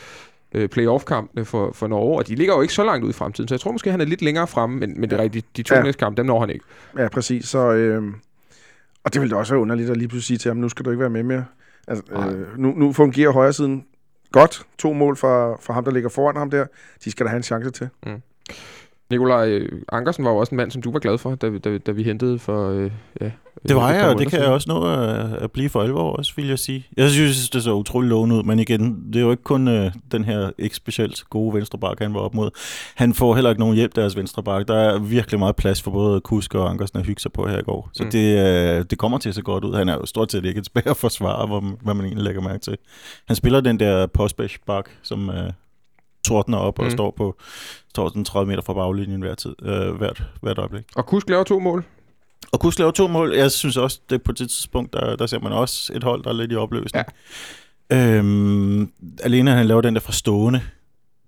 øh, 0.54 0.70
playoff-kampene 0.70 1.46
for, 1.46 1.72
for 1.74 1.88
Norge, 1.88 2.18
og 2.18 2.28
de 2.28 2.36
ligger 2.36 2.56
jo 2.56 2.62
ikke 2.62 2.74
så 2.74 2.84
langt 2.84 3.06
ud 3.06 3.10
i 3.10 3.14
fremtiden, 3.14 3.48
så 3.48 3.56
jeg 3.56 3.60
tror 3.60 3.72
måske, 3.72 3.92
han 3.92 4.02
er 4.02 4.06
lidt 4.06 4.22
længere 4.22 4.48
fremme, 4.48 4.80
men, 4.80 5.02
men 5.02 5.10
det 5.10 5.20
er 5.20 5.24
rigtigt, 5.24 5.58
de 5.58 5.64
to 5.64 5.76
Ja. 5.76 5.84
næste 5.84 6.00
kampe, 6.00 6.18
dem 6.18 6.26
når 6.26 6.40
han 6.40 6.50
ikke. 6.50 6.66
Ja, 6.98 7.08
præcis. 7.08 7.46
Så, 7.46 7.72
øh, 7.72 8.04
og 9.04 9.14
det 9.14 9.22
ville 9.22 9.32
da 9.36 9.40
også 9.40 9.54
være 9.54 9.62
underligt 9.62 9.90
at 9.90 9.98
lige 9.98 10.08
pludselig 10.08 10.26
sige 10.28 10.38
til 10.38 10.50
ham, 10.50 10.58
nu 10.58 10.70
skal 10.70 10.86
du 10.86 10.90
ikke 10.90 11.00
være 11.02 11.10
med 11.10 11.24
mere. 11.24 11.46
Altså, 11.88 12.04
øh, 12.14 12.58
nu, 12.60 12.74
nu 12.78 12.94
fungerer 12.94 13.32
højre 13.32 13.54
siden 13.54 13.86
godt. 14.32 14.66
To 14.78 14.94
mål 14.94 15.18
for, 15.18 15.58
for 15.62 15.74
ham, 15.74 15.84
der 15.84 15.92
ligger 15.92 16.10
foran 16.10 16.36
ham 16.36 16.50
der. 16.50 16.66
De 17.06 17.12
skal 17.12 17.26
da 17.26 17.30
have 17.30 17.38
en 17.38 17.44
chance 17.44 17.72
til. 17.72 17.90
Nikolaj 19.12 19.50
øh, 19.50 19.82
Ankersen 19.92 20.26
var 20.26 20.32
jo 20.32 20.38
også 20.38 20.52
en 20.52 20.58
mand, 20.58 20.72
som 20.72 20.82
du 20.82 20.92
var 20.92 21.00
glad 21.00 21.18
for, 21.18 21.36
da, 21.36 21.48
vi- 21.48 21.60
da, 21.60 21.78
da 21.78 21.92
vi 21.92 22.04
hentede 22.04 22.40
for... 22.40 22.70
Øh, 22.72 22.92
ja, 23.22 23.32
Det 23.68 23.76
var 23.76 23.90
et 23.90 23.96
jeg, 23.96 24.10
og 24.10 24.20
det 24.20 24.28
kan 24.28 24.40
jeg 24.40 24.48
også 24.50 24.70
nå 24.70 24.84
at, 24.94 25.34
at 25.44 25.52
blive 25.52 25.70
for 25.70 25.82
alvor 25.82 26.12
også, 26.12 26.34
vil 26.36 26.48
jeg 26.48 26.60
sige. 26.60 26.86
Jeg 26.98 27.10
synes, 27.10 27.50
det 27.50 27.64
så 27.64 27.74
utrolig 27.74 28.10
lovende 28.10 28.36
ud, 28.36 28.44
men 28.44 28.60
igen, 28.60 29.04
det 29.14 29.16
er 29.16 29.24
jo 29.24 29.32
ikke 29.32 29.44
kun 29.44 29.68
øh, 29.68 29.92
den 30.12 30.24
her 30.26 30.50
ikke 30.58 30.76
specielt 30.76 31.24
gode 31.30 31.54
venstreback, 31.54 32.00
han 32.00 32.14
var 32.14 32.20
op 32.20 32.34
mod. 32.34 32.50
Han 32.96 33.14
får 33.14 33.36
heller 33.36 33.50
ikke 33.50 33.60
nogen 33.60 33.76
hjælp, 33.76 33.96
deres 33.96 34.16
venstreback. 34.18 34.68
Der 34.68 34.76
er 34.76 35.00
virkelig 35.00 35.40
meget 35.40 35.56
plads 35.56 35.82
for 35.82 35.92
både 35.92 36.22
Kusk 36.22 36.56
og 36.56 36.70
Ankersen 36.70 37.00
at 37.00 37.06
hygge 37.06 37.22
sig 37.22 37.32
på 37.32 37.48
her 37.48 37.58
i 37.60 37.64
går. 37.64 37.90
Så 37.94 38.04
Mm. 38.04 38.10
det, 38.10 38.40
øh, 38.80 38.86
det 38.90 38.98
kommer 38.98 39.18
til 39.18 39.30
at 39.30 39.36
se 39.36 39.42
godt 39.42 39.64
ud. 39.64 39.76
Han 39.76 39.90
er 39.90 39.94
jo 39.94 40.06
stort 40.06 40.32
set 40.32 40.46
ikke 40.46 40.62
tilbage 40.62 40.90
at 40.90 40.98
forsvare, 40.98 41.48
hvad, 41.48 41.72
hvad 41.84 41.94
man 41.94 42.06
egentlig 42.06 42.24
lægger 42.26 42.42
mærke 42.42 42.60
til. 42.60 42.78
Han 43.28 43.36
spiller 43.36 43.62
den 43.62 43.80
der 43.80 44.08
postback, 44.08 44.92
som 45.04 45.30
øh, 45.30 45.50
tordner 46.24 46.58
op 46.58 46.80
mm. 46.80 46.86
Og 46.86 46.92
står 46.92 47.12
på 47.18 47.36
står 47.90 48.10
den 48.10 48.26
30 48.26 48.50
meter 48.50 48.62
fra 48.62 48.74
baglinjen 48.74 49.22
hver 49.22 49.36
tid, 49.36 49.56
øh, 49.62 49.96
hvert, 49.96 50.24
hvert 50.42 50.58
øjeblik. 50.58 50.86
Og 50.96 51.06
Kusk 51.06 51.30
laver 51.30 51.44
to 51.44 51.60
mål. 51.60 51.86
Og 52.52 52.60
Kusk 52.60 52.80
laver 52.80 52.92
to 52.92 53.08
mål. 53.08 53.34
Jeg 53.36 53.52
synes 53.52 53.78
også, 53.78 54.00
det 54.10 54.24
på 54.24 54.32
det 54.32 54.50
tidspunkt, 54.50 54.94
der, 54.94 55.16
der 55.16 55.26
ser 55.26 55.40
man 55.40 55.52
også 55.52 55.94
et 55.96 56.04
hold, 56.04 56.24
der 56.24 56.30
er 56.30 56.34
lidt 56.34 56.52
i 56.52 56.56
opløsning. 56.56 57.06
Ja. 57.92 58.18
Øhm, 58.18 58.92
alene 59.24 59.52
han 59.52 59.68
laver 59.68 59.82
den 59.82 59.94
der 59.94 60.02
fra 60.02 60.14
stående. 60.14 60.62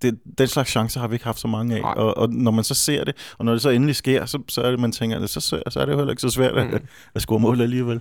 Det, 0.04 0.18
den 0.38 0.46
slags 0.46 0.70
chancer 0.70 1.00
har 1.00 1.08
vi 1.08 1.14
ikke 1.14 1.24
haft 1.24 1.40
så 1.40 1.48
mange 1.48 1.76
af. 1.76 1.80
Nej. 1.80 1.92
Og, 1.96 2.16
og, 2.18 2.30
når 2.32 2.50
man 2.50 2.64
så 2.64 2.74
ser 2.74 3.04
det, 3.04 3.34
og 3.38 3.44
når 3.44 3.52
det 3.52 3.62
så 3.62 3.70
endelig 3.70 3.96
sker, 3.96 4.26
så, 4.26 4.38
så 4.48 4.60
er 4.62 4.70
det, 4.70 4.80
man 4.80 4.92
tænker, 4.92 5.26
så, 5.26 5.40
så, 5.40 5.62
så 5.68 5.80
er 5.80 5.84
det 5.84 5.92
jo 5.92 5.96
heller 5.96 6.12
ikke 6.12 6.20
så 6.20 6.28
svært 6.28 6.56
at, 6.56 6.66
Mm. 6.70 6.78
at 7.14 7.22
score 7.22 7.38
mål 7.40 7.60
alligevel. 7.60 8.00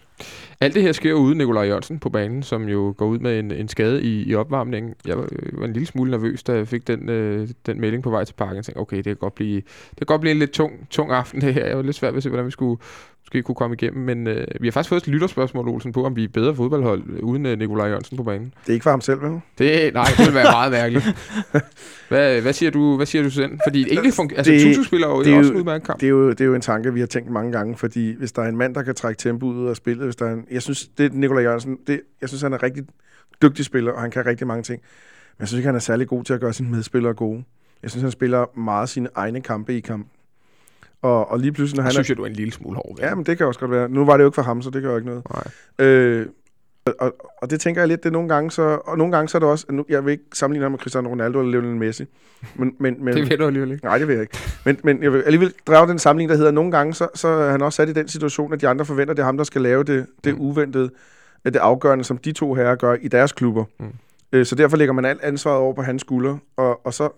Alt 0.61 0.73
det 0.73 0.81
her 0.81 0.91
sker 0.91 1.13
uden 1.13 1.37
Nikolaj 1.37 1.63
Jørgensen 1.63 1.99
på 1.99 2.09
banen, 2.09 2.43
som 2.43 2.63
jo 2.69 2.93
går 2.97 3.05
ud 3.05 3.19
med 3.19 3.39
en, 3.39 3.51
en 3.51 3.67
skade 3.67 4.03
i, 4.03 4.23
i 4.29 4.35
opvarmningen. 4.35 4.93
Jeg 5.05 5.17
var, 5.17 5.27
øh, 5.31 5.59
var 5.59 5.65
en 5.65 5.73
lille 5.73 5.87
smule 5.87 6.11
nervøs, 6.11 6.43
da 6.43 6.53
jeg 6.53 6.67
fik 6.67 6.87
den, 6.87 7.09
øh, 7.09 7.47
den 7.65 7.81
melding 7.81 8.03
på 8.03 8.09
vej 8.09 8.23
til 8.25 8.33
parken. 8.33 8.55
Jeg 8.55 8.65
tænkte, 8.65 8.79
okay, 8.79 8.97
det 8.97 9.03
kan 9.05 9.15
godt 9.15 9.35
blive, 9.35 9.55
det 9.89 9.97
kan 9.97 10.05
godt 10.05 10.21
blive 10.21 10.31
en 10.31 10.39
lidt 10.39 10.51
tung, 10.51 10.71
tung 10.89 11.11
aften 11.11 11.41
det 11.41 11.53
her. 11.53 11.65
Jeg 11.65 11.77
var 11.77 11.83
lidt 11.83 11.95
svært 11.95 12.13
ved 12.13 12.17
at 12.17 12.23
se, 12.23 12.29
hvordan 12.29 12.45
vi 12.45 12.51
skulle 12.51 12.81
måske 13.25 13.41
kunne 13.43 13.55
komme 13.55 13.73
igennem. 13.75 14.03
Men 14.05 14.27
øh, 14.27 14.47
vi 14.59 14.67
har 14.67 14.71
faktisk 14.71 14.89
fået 14.89 15.01
et 15.01 15.07
lytterspørgsmål, 15.07 15.67
Olsen, 15.67 15.91
på, 15.91 16.05
om 16.05 16.15
vi 16.15 16.23
er 16.23 16.27
bedre 16.27 16.55
fodboldhold 16.55 17.03
øh, 17.09 17.19
uden 17.23 17.45
øh, 17.45 17.59
Nikolaj 17.59 17.87
Jørgensen 17.87 18.17
på 18.17 18.23
banen. 18.23 18.53
Det 18.63 18.69
er 18.69 18.73
ikke 18.73 18.83
for 18.83 18.89
ham 18.89 19.01
selv, 19.01 19.21
vel? 19.21 19.39
Det, 19.57 19.93
nej, 19.93 20.05
det 20.17 20.25
vil 20.25 20.33
være 20.33 20.51
meget 20.51 20.71
mærkeligt. 20.71 21.05
Hvad, 22.09 22.41
hvad, 22.41 22.53
siger 22.53 22.71
du, 22.71 22.95
hvad 22.95 23.05
siger 23.05 23.23
du 23.23 23.29
selv? 23.29 23.51
Fordi 23.67 23.85
egentlig 23.91 24.13
fungerer... 24.13 24.37
Altså, 24.37 24.53
Tutu 24.73 24.83
spiller 24.83 25.07
jo 25.07 25.23
det 25.23 25.33
er 25.33 25.37
også 25.37 25.47
jo- 25.49 25.53
en 25.53 25.59
udmærket 25.59 25.87
kamp. 25.87 25.99
Det 25.99 26.05
er, 26.05 26.09
jo, 26.09 26.29
det 26.29 26.41
er 26.41 26.45
jo 26.45 26.55
en 26.55 26.61
tanke, 26.61 26.93
vi 26.93 26.99
har 26.99 27.07
tænkt 27.07 27.29
mange 27.31 27.51
gange, 27.51 27.77
fordi 27.77 28.15
hvis 28.17 28.31
der 28.31 28.41
er 28.41 28.49
en 28.49 28.57
mand, 28.57 28.75
der 28.75 28.83
kan 28.83 28.95
trække 28.95 29.19
tempoet 29.19 29.55
ud 29.55 29.67
af 29.67 29.75
spillet, 29.75 30.05
hvis 30.05 30.15
der 30.15 30.25
er 30.25 30.33
en, 30.33 30.45
jeg 30.51 30.61
synes, 30.61 30.87
det 30.97 31.05
er 31.05 31.09
Nikolaj 31.15 31.43
Jørgensen, 31.43 31.77
det, 31.87 32.01
jeg 32.21 32.29
synes, 32.29 32.41
han 32.41 32.53
er 32.53 32.63
rigtig 32.63 32.83
dygtig 33.41 33.65
spiller, 33.65 33.91
og 33.91 34.01
han 34.01 34.11
kan 34.11 34.25
rigtig 34.25 34.47
mange 34.47 34.63
ting. 34.63 34.81
Men 34.81 35.41
jeg 35.41 35.47
synes 35.47 35.59
ikke, 35.59 35.67
han 35.67 35.75
er 35.75 35.79
særlig 35.79 36.07
god 36.07 36.23
til 36.23 36.33
at 36.33 36.39
gøre 36.39 36.53
sine 36.53 36.69
medspillere 36.71 37.13
gode. 37.13 37.43
Jeg 37.83 37.89
synes, 37.91 38.01
han 38.01 38.11
spiller 38.11 38.59
meget 38.59 38.89
sine 38.89 39.09
egne 39.15 39.41
kampe 39.41 39.77
i 39.77 39.79
kamp. 39.79 40.07
Og, 41.03 41.31
og 41.31 41.39
lige 41.39 41.51
pludselig, 41.51 41.75
når 41.77 41.83
han 41.83 41.91
synes 41.91 42.09
er... 42.09 42.11
jeg, 42.13 42.17
du 42.17 42.23
er 42.23 42.27
en 42.27 42.33
lille 42.33 42.53
smule 42.53 42.75
hård. 42.75 42.97
Ja, 42.99 43.15
men 43.15 43.25
det 43.25 43.37
kan 43.37 43.45
også 43.47 43.59
godt 43.59 43.71
være. 43.71 43.89
Nu 43.89 44.05
var 44.05 44.17
det 44.17 44.23
jo 44.23 44.27
ikke 44.27 44.35
for 44.35 44.41
ham, 44.41 44.61
så 44.61 44.69
det 44.69 44.81
gør 44.81 44.89
jo 44.89 44.95
ikke 44.95 45.07
noget. 45.07 45.23
Nej. 45.79 45.87
Øh, 45.87 46.25
og, 46.85 46.93
og, 46.99 47.13
og 47.41 47.49
det 47.49 47.59
tænker 47.61 47.81
jeg 47.81 47.87
lidt, 47.87 48.03
det 48.03 48.09
er 48.09 48.13
nogle 48.13 48.29
gange 48.29 48.51
så... 48.51 48.61
Og 48.85 48.97
nogle 48.97 49.13
gange 49.13 49.29
så 49.29 49.37
er 49.37 49.39
det 49.39 49.49
også... 49.49 49.65
Nu, 49.69 49.85
jeg 49.89 50.05
vil 50.05 50.11
ikke 50.11 50.23
sammenligne 50.33 50.63
ham 50.63 50.71
med 50.71 50.79
Cristiano 50.79 51.09
Ronaldo 51.09 51.39
eller 51.39 51.51
Lionel 51.51 51.75
Messi. 51.75 52.05
Men, 52.55 52.75
men, 52.79 52.95
men, 53.05 53.13
Det 53.17 53.29
ved 53.29 53.37
du 53.37 53.45
alligevel 53.47 53.71
ikke. 53.71 53.85
Nej, 53.85 53.97
det 53.97 54.07
vil 54.07 54.13
jeg 54.13 54.21
ikke. 54.21 54.37
Men, 54.65 54.77
men 54.83 55.03
jeg 55.03 55.13
vil 55.13 55.21
alligevel 55.21 55.53
drage 55.67 55.87
den 55.87 55.99
sammenligning, 55.99 56.29
der 56.29 56.37
hedder, 56.37 56.51
nogle 56.51 56.71
gange, 56.71 56.93
så, 56.93 57.07
så 57.15 57.27
er 57.27 57.51
han 57.51 57.61
også 57.61 57.75
sat 57.77 57.89
i 57.89 57.93
den 57.93 58.07
situation, 58.07 58.53
at 58.53 58.61
de 58.61 58.67
andre 58.67 58.85
forventer, 58.85 59.11
at 59.11 59.17
det 59.17 59.21
er 59.23 59.25
ham, 59.25 59.37
der 59.37 59.43
skal 59.43 59.61
lave 59.61 59.83
det, 59.83 60.05
det 60.23 60.33
Mm. 60.35 60.41
uventede, 60.41 60.89
det 61.45 61.55
afgørende, 61.55 62.03
som 62.03 62.17
de 62.17 62.31
to 62.31 62.53
herrer 62.53 62.75
gør 62.75 62.95
i 63.01 63.07
deres 63.07 63.31
klubber. 63.31 63.65
Mm. 63.79 63.85
Øh, 64.33 64.45
Så 64.45 64.55
derfor 64.55 64.77
lægger 64.77 64.93
man 64.93 65.05
alt 65.05 65.21
ansvaret 65.21 65.57
over 65.57 65.73
på 65.73 65.81
hans 65.81 66.01
skulder, 66.01 66.37
og, 66.57 66.85
og 66.85 66.93
så, 66.93 67.09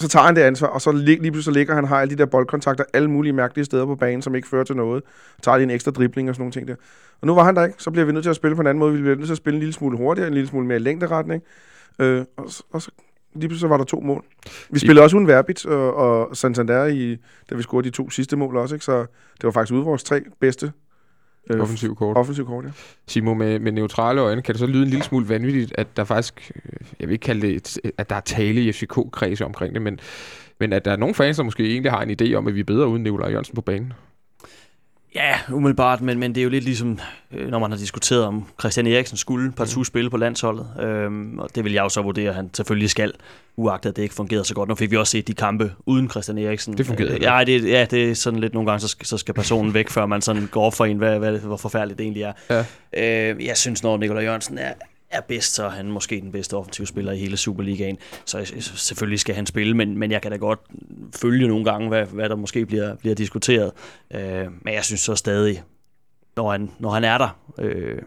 så 0.00 0.08
tager 0.08 0.24
han 0.26 0.36
det 0.36 0.42
ansvar, 0.42 0.66
og 0.68 0.80
så 0.80 0.92
lige, 0.92 1.06
lige 1.06 1.18
pludselig 1.20 1.44
så 1.44 1.50
ligger 1.50 1.74
han, 1.74 1.84
har 1.84 2.00
alle 2.00 2.10
de 2.10 2.18
der 2.18 2.26
boldkontakter 2.26 2.84
alle 2.92 3.10
mulige 3.10 3.32
mærkelige 3.32 3.64
steder 3.64 3.86
på 3.86 3.94
banen, 3.94 4.22
som 4.22 4.34
ikke 4.34 4.48
fører 4.48 4.64
til 4.64 4.76
noget. 4.76 5.02
Tager 5.42 5.56
lige 5.56 5.64
en 5.64 5.70
ekstra 5.70 5.90
dribling 5.90 6.28
og 6.28 6.34
sådan 6.34 6.42
nogle 6.42 6.52
ting 6.52 6.68
der. 6.68 6.74
Og 7.20 7.26
nu 7.26 7.34
var 7.34 7.44
han 7.44 7.56
der 7.56 7.64
ikke, 7.64 7.82
så 7.82 7.90
bliver 7.90 8.04
vi 8.04 8.12
nødt 8.12 8.22
til 8.24 8.30
at 8.30 8.36
spille 8.36 8.54
på 8.54 8.60
en 8.60 8.66
anden 8.66 8.78
måde. 8.78 8.92
Vi 8.94 9.00
bliver 9.00 9.16
nødt 9.16 9.26
til 9.26 9.32
at 9.32 9.36
spille 9.36 9.54
en 9.56 9.60
lille 9.60 9.72
smule 9.72 9.96
hurtigere, 9.96 10.28
en 10.28 10.34
lille 10.34 10.48
smule 10.48 10.66
mere 10.66 10.76
i 10.76 10.80
længderetning. 10.80 11.42
Øh, 11.98 12.24
og, 12.36 12.50
så- 12.50 12.62
og 12.72 12.82
så 12.82 12.90
lige 13.34 13.48
pludselig 13.48 13.60
så 13.60 13.68
var 13.68 13.76
der 13.76 13.84
to 13.84 14.00
mål. 14.00 14.24
Vi 14.70 14.78
spillede 14.78 15.04
også 15.04 15.16
uden 15.16 15.28
Verbit 15.28 15.66
og, 15.66 15.94
og 15.94 16.36
Santander, 16.36 16.84
i, 16.86 17.16
da 17.50 17.54
vi 17.54 17.62
scorede 17.62 17.84
de 17.90 17.90
to 17.96 18.10
sidste 18.10 18.36
mål 18.36 18.56
også, 18.56 18.74
ikke? 18.74 18.84
så 18.84 18.98
det 19.00 19.44
var 19.44 19.50
faktisk 19.50 19.74
ude 19.74 19.84
vores 19.84 20.04
tre 20.04 20.20
bedste 20.40 20.72
øh, 21.50 21.60
Offensiv 21.60 21.96
kort. 21.96 22.16
offensiv 22.16 22.46
kort. 22.46 22.64
Ja. 22.64 22.70
Simo, 23.06 23.34
med, 23.34 23.58
med 23.58 23.72
neutrale 23.72 24.20
øjne, 24.20 24.42
kan 24.42 24.52
det 24.52 24.58
så 24.58 24.66
lyde 24.66 24.82
en 24.82 24.88
lille 24.88 25.04
smule 25.04 25.28
vanvittigt, 25.28 25.74
at 25.78 25.96
der 25.96 26.04
faktisk, 26.04 26.52
øh, 26.56 26.86
jeg 27.00 27.08
vil 27.08 27.12
ikke 27.12 27.22
kalde 27.22 27.40
det, 27.46 27.54
et, 27.84 27.92
at 27.98 28.10
der 28.10 28.16
er 28.16 28.20
tale 28.20 28.60
i 28.60 28.72
FCK-kredse 28.72 29.44
omkring 29.44 29.74
det, 29.74 29.82
men, 29.82 30.00
men 30.60 30.72
at 30.72 30.84
der 30.84 30.92
er 30.92 30.96
nogle 30.96 31.14
fans, 31.14 31.36
der 31.36 31.42
måske 31.42 31.70
egentlig 31.70 31.92
har 31.92 32.02
en 32.02 32.16
idé 32.22 32.34
om, 32.34 32.46
at 32.48 32.54
vi 32.54 32.60
er 32.60 32.64
bedre 32.64 32.88
uden 32.88 33.02
Nikolaj 33.02 33.28
Jørgensen 33.30 33.54
på 33.54 33.60
banen. 33.60 33.92
Ja, 35.14 35.38
umiddelbart, 35.52 36.00
men, 36.00 36.18
men 36.18 36.34
det 36.34 36.40
er 36.40 36.44
jo 36.44 36.50
lidt 36.50 36.64
ligesom, 36.64 36.98
øh, 37.32 37.50
når 37.50 37.58
man 37.58 37.70
har 37.70 37.78
diskuteret 37.78 38.24
om 38.24 38.44
Christian 38.60 38.86
Eriksen 38.86 39.16
skulle 39.16 39.52
partout 39.52 39.86
spille 39.86 40.10
på 40.10 40.16
landsholdet. 40.16 40.66
Øhm, 40.80 41.38
og 41.38 41.48
det 41.54 41.64
vil 41.64 41.72
jeg 41.72 41.82
jo 41.82 41.88
så 41.88 42.02
vurdere, 42.02 42.28
at 42.28 42.34
han 42.34 42.50
selvfølgelig 42.54 42.90
skal, 42.90 43.12
uagtet 43.56 43.90
at 43.90 43.96
det 43.96 44.02
ikke 44.02 44.14
fungerede 44.14 44.44
så 44.44 44.54
godt. 44.54 44.68
Nu 44.68 44.74
fik 44.74 44.90
vi 44.90 44.96
også 44.96 45.10
set 45.10 45.28
de 45.28 45.34
kampe 45.34 45.72
uden 45.86 46.10
Christian 46.10 46.38
Eriksen. 46.38 46.78
Det 46.78 46.86
fungerede 46.86 47.14
Øh, 47.14 47.22
ja, 47.22 47.44
det, 47.46 47.68
ja, 47.68 47.86
det 47.90 48.10
er 48.10 48.14
sådan 48.14 48.40
lidt 48.40 48.54
nogle 48.54 48.70
gange, 48.70 48.80
så 48.80 48.88
skal, 48.88 49.06
så 49.06 49.18
skal 49.18 49.34
personen 49.34 49.74
væk, 49.74 49.90
før 49.90 50.06
man 50.06 50.22
sådan 50.22 50.48
går 50.50 50.66
op 50.66 50.74
for 50.74 50.84
en, 50.84 50.96
hvad, 50.96 51.18
hvad, 51.18 51.38
hvor 51.38 51.56
forfærdeligt 51.56 51.98
det 51.98 52.04
egentlig 52.04 52.22
er. 52.22 52.32
Ja. 52.50 53.30
Øh, 53.32 53.44
jeg 53.46 53.56
synes, 53.56 53.82
når 53.82 53.96
Nikolaj 53.96 54.22
Jørgensen 54.22 54.58
er, 54.58 54.72
er 55.14 55.20
bedst, 55.20 55.54
så 55.54 55.64
er 55.64 55.68
han 55.70 55.90
måske 55.90 56.20
den 56.20 56.32
bedste 56.32 56.54
offensive 56.56 56.86
spiller 56.86 57.12
i 57.12 57.16
hele 57.18 57.36
Superligaen. 57.36 57.98
Så 58.24 58.38
øh, 58.38 58.46
selvfølgelig 58.60 59.20
skal 59.20 59.34
han 59.34 59.46
spille, 59.46 59.76
men, 59.76 59.98
men 59.98 60.10
jeg 60.10 60.22
kan 60.22 60.30
da 60.30 60.36
godt 60.36 60.60
følge 61.16 61.48
nogle 61.48 61.64
gange, 61.64 61.88
hvad, 61.88 62.06
hvad 62.06 62.28
der 62.28 62.36
måske 62.36 62.66
bliver, 62.66 62.94
bliver 62.96 63.14
diskuteret. 63.14 63.72
Øh, 64.14 64.46
men 64.64 64.74
jeg 64.74 64.84
synes 64.84 65.00
så 65.00 65.14
stadig, 65.14 65.62
når 66.36 66.50
han, 66.50 66.70
når 66.78 66.90
han 66.90 67.04
er 67.04 67.18
der, 67.18 67.38
øh, 67.58 67.98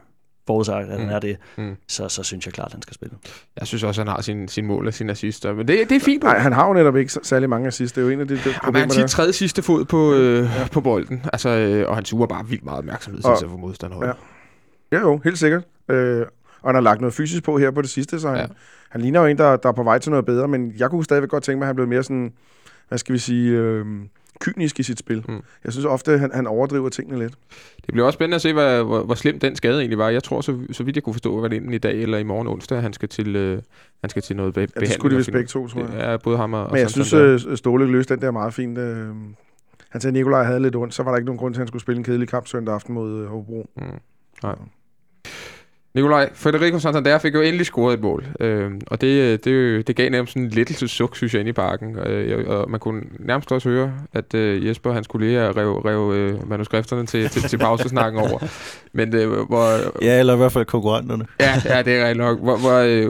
forudsagt, 0.47 0.87
at 0.89 0.97
han 0.97 1.07
Mm. 1.07 1.13
er 1.13 1.19
det, 1.19 1.37
Mm. 1.57 1.75
så, 1.87 2.09
så 2.09 2.23
synes 2.23 2.45
jeg 2.45 2.53
klart, 2.53 2.65
at 2.67 2.71
han 2.73 2.81
skal 2.81 2.93
spille. 2.93 3.15
Jeg 3.59 3.67
synes 3.67 3.83
også, 3.83 4.01
han 4.01 4.07
har 4.07 4.21
sin, 4.21 4.47
sin 4.47 4.65
mål 4.65 4.87
og 4.87 4.93
sine 4.93 5.11
assister. 5.11 5.53
Men 5.53 5.67
det, 5.67 5.89
det 5.89 5.95
er 5.95 5.99
fint. 5.99 6.23
Nej, 6.23 6.37
han 6.37 6.53
har 6.53 6.67
jo 6.67 6.73
netop 6.73 6.97
ikke 6.97 7.11
så- 7.11 7.19
særlig 7.23 7.49
mange 7.49 7.67
assist. 7.67 7.95
Det 7.95 8.01
er 8.01 8.05
jo 8.05 8.11
en 8.11 8.19
af 8.19 8.27
de, 8.27 8.33
de 8.35 8.39
Jamen, 8.45 8.53
problemer, 8.63 8.79
han 8.79 8.87
der 8.89 8.93
sin 8.93 9.03
er. 9.03 9.07
tredje 9.07 9.33
sidste 9.33 9.61
fod 9.61 9.85
på, 9.85 10.13
øh, 10.13 10.43
ja. 10.43 10.67
på 10.71 10.81
bolden. 10.81 11.25
Altså, 11.33 11.49
øh, 11.49 11.89
og 11.89 11.95
han 11.95 12.05
suger 12.05 12.27
bare 12.27 12.47
vildt 12.47 12.63
meget 12.65 12.77
opmærksomhed 12.77 13.21
til 13.21 13.29
Og- 13.29 13.37
sig 13.37 13.49
for 13.49 13.57
modstanderen. 13.57 14.03
Ja. 14.03 14.11
Ja, 14.91 14.99
jo, 15.01 15.21
helt 15.23 15.37
sikkert. 15.39 15.63
Øh, 15.91 16.25
og 16.61 16.67
han 16.69 16.75
har 16.75 16.81
lagt 16.81 17.01
noget 17.01 17.13
fysisk 17.13 17.43
på 17.43 17.57
her 17.57 17.71
på 17.71 17.81
det 17.81 17.89
sidste, 17.89 18.19
så 18.19 18.27
han, 18.29 18.37
Ja. 18.37 18.45
han 18.89 19.01
ligner 19.01 19.19
jo 19.21 19.25
en, 19.25 19.37
der, 19.37 19.57
der 19.57 19.69
er 19.69 19.73
på 19.73 19.83
vej 19.83 19.99
til 19.99 20.09
noget 20.11 20.25
bedre, 20.25 20.47
men 20.47 20.73
jeg 20.77 20.89
kunne 20.89 21.03
stadigvæk 21.03 21.29
godt 21.29 21.43
tænke 21.43 21.57
mig, 21.57 21.65
at 21.65 21.67
han 21.67 21.75
blev 21.75 21.87
mere 21.87 22.03
sådan, 22.03 22.33
hvad 22.87 22.97
skal 22.97 23.13
vi 23.13 23.19
sige, 23.19 23.51
øh, 23.51 23.85
kynisk 24.39 24.79
i 24.79 24.83
sit 24.83 24.99
spil. 24.99 25.23
Mm. 25.29 25.39
Jeg 25.63 25.71
synes 25.73 25.85
ofte, 25.85 26.11
at 26.13 26.19
han, 26.19 26.31
han 26.33 26.47
overdriver 26.47 26.89
tingene 26.89 27.19
lidt. 27.19 27.33
Det 27.85 27.93
bliver 27.93 28.05
også 28.05 28.17
spændende 28.17 28.35
at 28.35 28.41
se, 28.41 28.53
hvad, 28.53 28.83
hvor, 28.83 29.03
hvor 29.03 29.15
slem 29.15 29.39
den 29.39 29.55
skade 29.55 29.79
egentlig 29.79 29.97
var. 29.97 30.09
Jeg 30.09 30.23
tror, 30.23 30.41
så, 30.41 30.59
så 30.71 30.83
vidt 30.83 30.95
jeg 30.97 31.03
kunne 31.03 31.13
forstå, 31.13 31.41
var 31.41 31.47
det 31.47 31.55
enten 31.57 31.73
i 31.73 31.77
dag 31.77 32.01
eller 32.01 32.17
i 32.17 32.23
morgen 32.23 32.47
onsdag, 32.47 32.81
han 32.81 32.93
skal 32.93 33.09
til, 33.09 33.35
øh, 33.35 33.61
han 34.01 34.09
skal 34.09 34.21
til 34.21 34.35
noget 34.35 34.53
be- 34.53 34.61
Ja, 34.61 34.65
behandling. 34.65 34.87
det 34.89 34.93
skulle 34.93 35.13
de 35.13 35.17
vist 35.17 35.31
begge 35.31 35.47
to, 35.47 35.67
tror 35.67 35.81
jeg. 35.81 35.89
Det 35.91 36.03
er 36.03 36.17
både 36.17 36.37
ham 36.37 36.53
og, 36.53 36.67
Men 36.71 36.79
jeg 36.81 36.89
synes, 36.89 37.07
Santander. 37.07 37.47
øh, 37.49 37.57
Ståle 37.57 37.85
løste 37.91 38.13
den 38.15 38.21
der 38.21 38.31
meget 38.31 38.53
fint. 38.53 38.77
Øh, 38.77 39.07
han 39.89 40.01
sagde, 40.01 40.07
at 40.07 40.13
Nikolaj 40.13 40.43
havde 40.43 40.59
lidt 40.59 40.75
ondt, 40.75 40.93
så 40.93 41.03
var 41.03 41.11
der 41.11 41.17
ikke 41.17 41.25
nogen 41.25 41.39
grund 41.39 41.53
til, 41.53 41.59
at 41.59 41.61
han 41.61 41.67
skulle 41.67 41.81
spille 41.81 41.97
en 41.97 42.03
kedelig 42.03 42.27
kamp 42.27 42.47
søndag 42.47 42.73
aften 42.73 42.93
mod 42.93 43.21
øh, 43.21 43.27
Hobro. 43.27 43.69
Mm. 43.77 43.83
Nej. 44.43 44.55
Nikolaj, 45.97 46.29
Federico 46.33 46.79
Santander 46.79 47.17
fik 47.17 47.33
jo 47.33 47.41
endelig 47.41 47.65
scoret 47.65 47.93
et 47.93 48.01
mål, 48.01 48.25
øh, 48.39 48.71
og 48.87 49.01
det, 49.01 49.07
øh, 49.07 49.39
det, 49.43 49.87
det 49.87 49.95
gav 49.95 50.09
nærmest 50.09 50.33
sådan 50.33 50.43
en 50.43 50.49
lettelsesuk, 50.49 51.15
synes 51.15 51.33
jeg, 51.33 51.39
inde 51.39 51.49
i 51.49 51.53
parken. 51.53 51.99
Øh, 51.99 52.49
og 52.49 52.69
man 52.71 52.79
kunne 52.79 53.01
nærmest 53.19 53.51
også 53.51 53.69
høre, 53.69 53.93
at 54.13 54.33
øh, 54.33 54.67
Jesper, 54.67 54.91
han 54.91 55.03
skulle 55.03 55.27
lige 55.27 55.39
have 55.39 55.51
rev, 55.51 55.77
rev 55.77 56.13
øh, 56.15 56.49
manuskripterne 56.49 57.05
til, 57.05 57.29
til, 57.29 57.41
til 57.41 57.57
pausesnakken 57.57 58.21
over. 58.21 58.39
Men 58.93 59.15
øh, 59.15 59.29
hvor, 59.29 60.01
Ja, 60.01 60.19
eller 60.19 60.33
i 60.33 60.37
hvert 60.37 60.51
fald 60.51 60.65
konkurrenterne. 60.65 61.25
Ja, 61.39 61.61
ja, 61.65 61.81
det 61.81 61.93
er 61.93 62.01
rigtigt 62.01 62.17
nok. 62.17 62.39
Hvor, 62.39 62.57
hvor, 62.57 62.77
øh, 62.77 63.09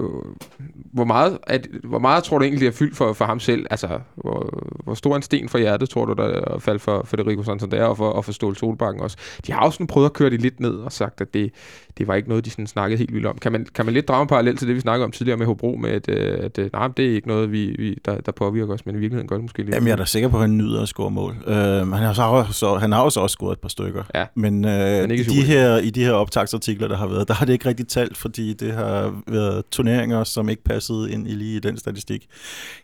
hvor, 0.97 1.05
meget, 1.05 1.37
at, 1.43 1.67
hvor 1.83 1.99
meget 1.99 2.23
tror 2.23 2.37
du 2.37 2.43
egentlig, 2.43 2.67
er 2.67 2.71
fyldt 2.71 2.97
for, 2.97 3.13
for 3.13 3.25
ham 3.25 3.39
selv? 3.39 3.65
Altså, 3.69 3.99
hvor, 4.15 4.63
hvor 4.83 4.93
stor 4.93 5.15
en 5.15 5.21
sten 5.21 5.49
for 5.49 5.57
hjertet 5.57 5.89
tror 5.89 6.05
du, 6.05 6.13
der 6.13 6.23
er 6.23 6.59
faldt 6.59 6.81
for 6.81 7.03
Federico 7.05 7.43
Santander 7.43 7.83
og 7.83 7.97
for, 7.97 8.09
og 8.09 8.25
for 8.25 8.31
Ståle 8.31 8.55
Solbakken 8.55 9.01
også? 9.01 9.17
De 9.47 9.51
har 9.51 9.59
også 9.59 9.75
sådan 9.75 9.87
prøvet 9.87 10.05
at 10.05 10.13
køre 10.13 10.29
det 10.29 10.41
lidt 10.41 10.59
ned 10.59 10.75
og 10.75 10.91
sagt, 10.91 11.21
at 11.21 11.33
det, 11.33 11.51
det 11.97 12.07
var 12.07 12.15
ikke 12.15 12.29
noget, 12.29 12.45
de 12.45 12.49
sådan 12.49 12.67
snakkede 12.67 12.97
helt 12.97 13.13
vildt 13.13 13.25
om. 13.25 13.37
Kan 13.37 13.51
man, 13.51 13.67
kan 13.75 13.85
man 13.85 13.93
lidt 13.93 14.07
drage 14.07 14.21
en 14.21 14.27
parallel 14.27 14.57
til 14.57 14.67
det, 14.67 14.75
vi 14.75 14.81
snakkede 14.81 15.05
om 15.05 15.11
tidligere 15.11 15.37
med 15.37 15.45
Hobro, 15.45 15.75
med 15.81 15.89
at, 15.89 16.09
øh, 16.09 16.39
at 16.43 16.57
øh, 16.57 16.69
nej, 16.73 16.87
det 16.87 17.05
er 17.05 17.15
ikke 17.15 17.27
noget, 17.27 17.51
vi, 17.51 17.75
vi, 17.79 17.97
der, 18.05 18.21
der 18.21 18.31
påvirker 18.31 18.73
os, 18.73 18.85
men 18.85 18.95
i 18.95 18.99
virkeligheden 18.99 19.27
gør 19.27 19.35
det 19.35 19.43
måske 19.43 19.57
lidt. 19.63 19.75
Jamen, 19.75 19.87
jeg 19.87 19.93
er 19.93 19.97
da 19.97 20.05
sikker 20.05 20.29
på, 20.29 20.37
at 20.37 20.41
han 20.41 20.57
nyder 20.57 20.81
at 20.81 20.87
score 20.87 21.11
mål. 21.11 21.35
Uh, 21.47 21.53
han, 21.53 21.91
har 21.91 22.43
så, 22.51 22.77
han 22.77 22.91
har 22.91 23.01
også, 23.01 23.19
også 23.19 23.33
scoret 23.33 23.53
et 23.53 23.59
par 23.59 23.69
stykker. 23.69 24.03
Ja. 24.15 24.25
Men, 24.35 24.65
uh, 24.65 24.71
ikke 24.71 25.15
i, 25.15 25.23
de 25.23 25.43
her, 25.43 25.77
i 25.77 25.89
de 25.89 26.03
her 26.03 26.11
optagsartikler, 26.11 26.87
der 26.87 26.97
har 26.97 27.07
været, 27.07 27.27
der 27.27 27.33
har 27.33 27.45
det 27.45 27.53
ikke 27.53 27.69
rigtig 27.69 27.87
talt, 27.87 28.17
fordi 28.17 28.53
det 28.53 28.73
har 28.73 29.13
været 29.27 29.63
turneringer, 29.71 30.23
som 30.23 30.49
ikke 30.49 30.63
passede 30.87 31.11
ind 31.11 31.27
i 31.27 31.31
lige 31.31 31.57
i 31.57 31.59
den 31.59 31.77
statistik. 31.77 32.27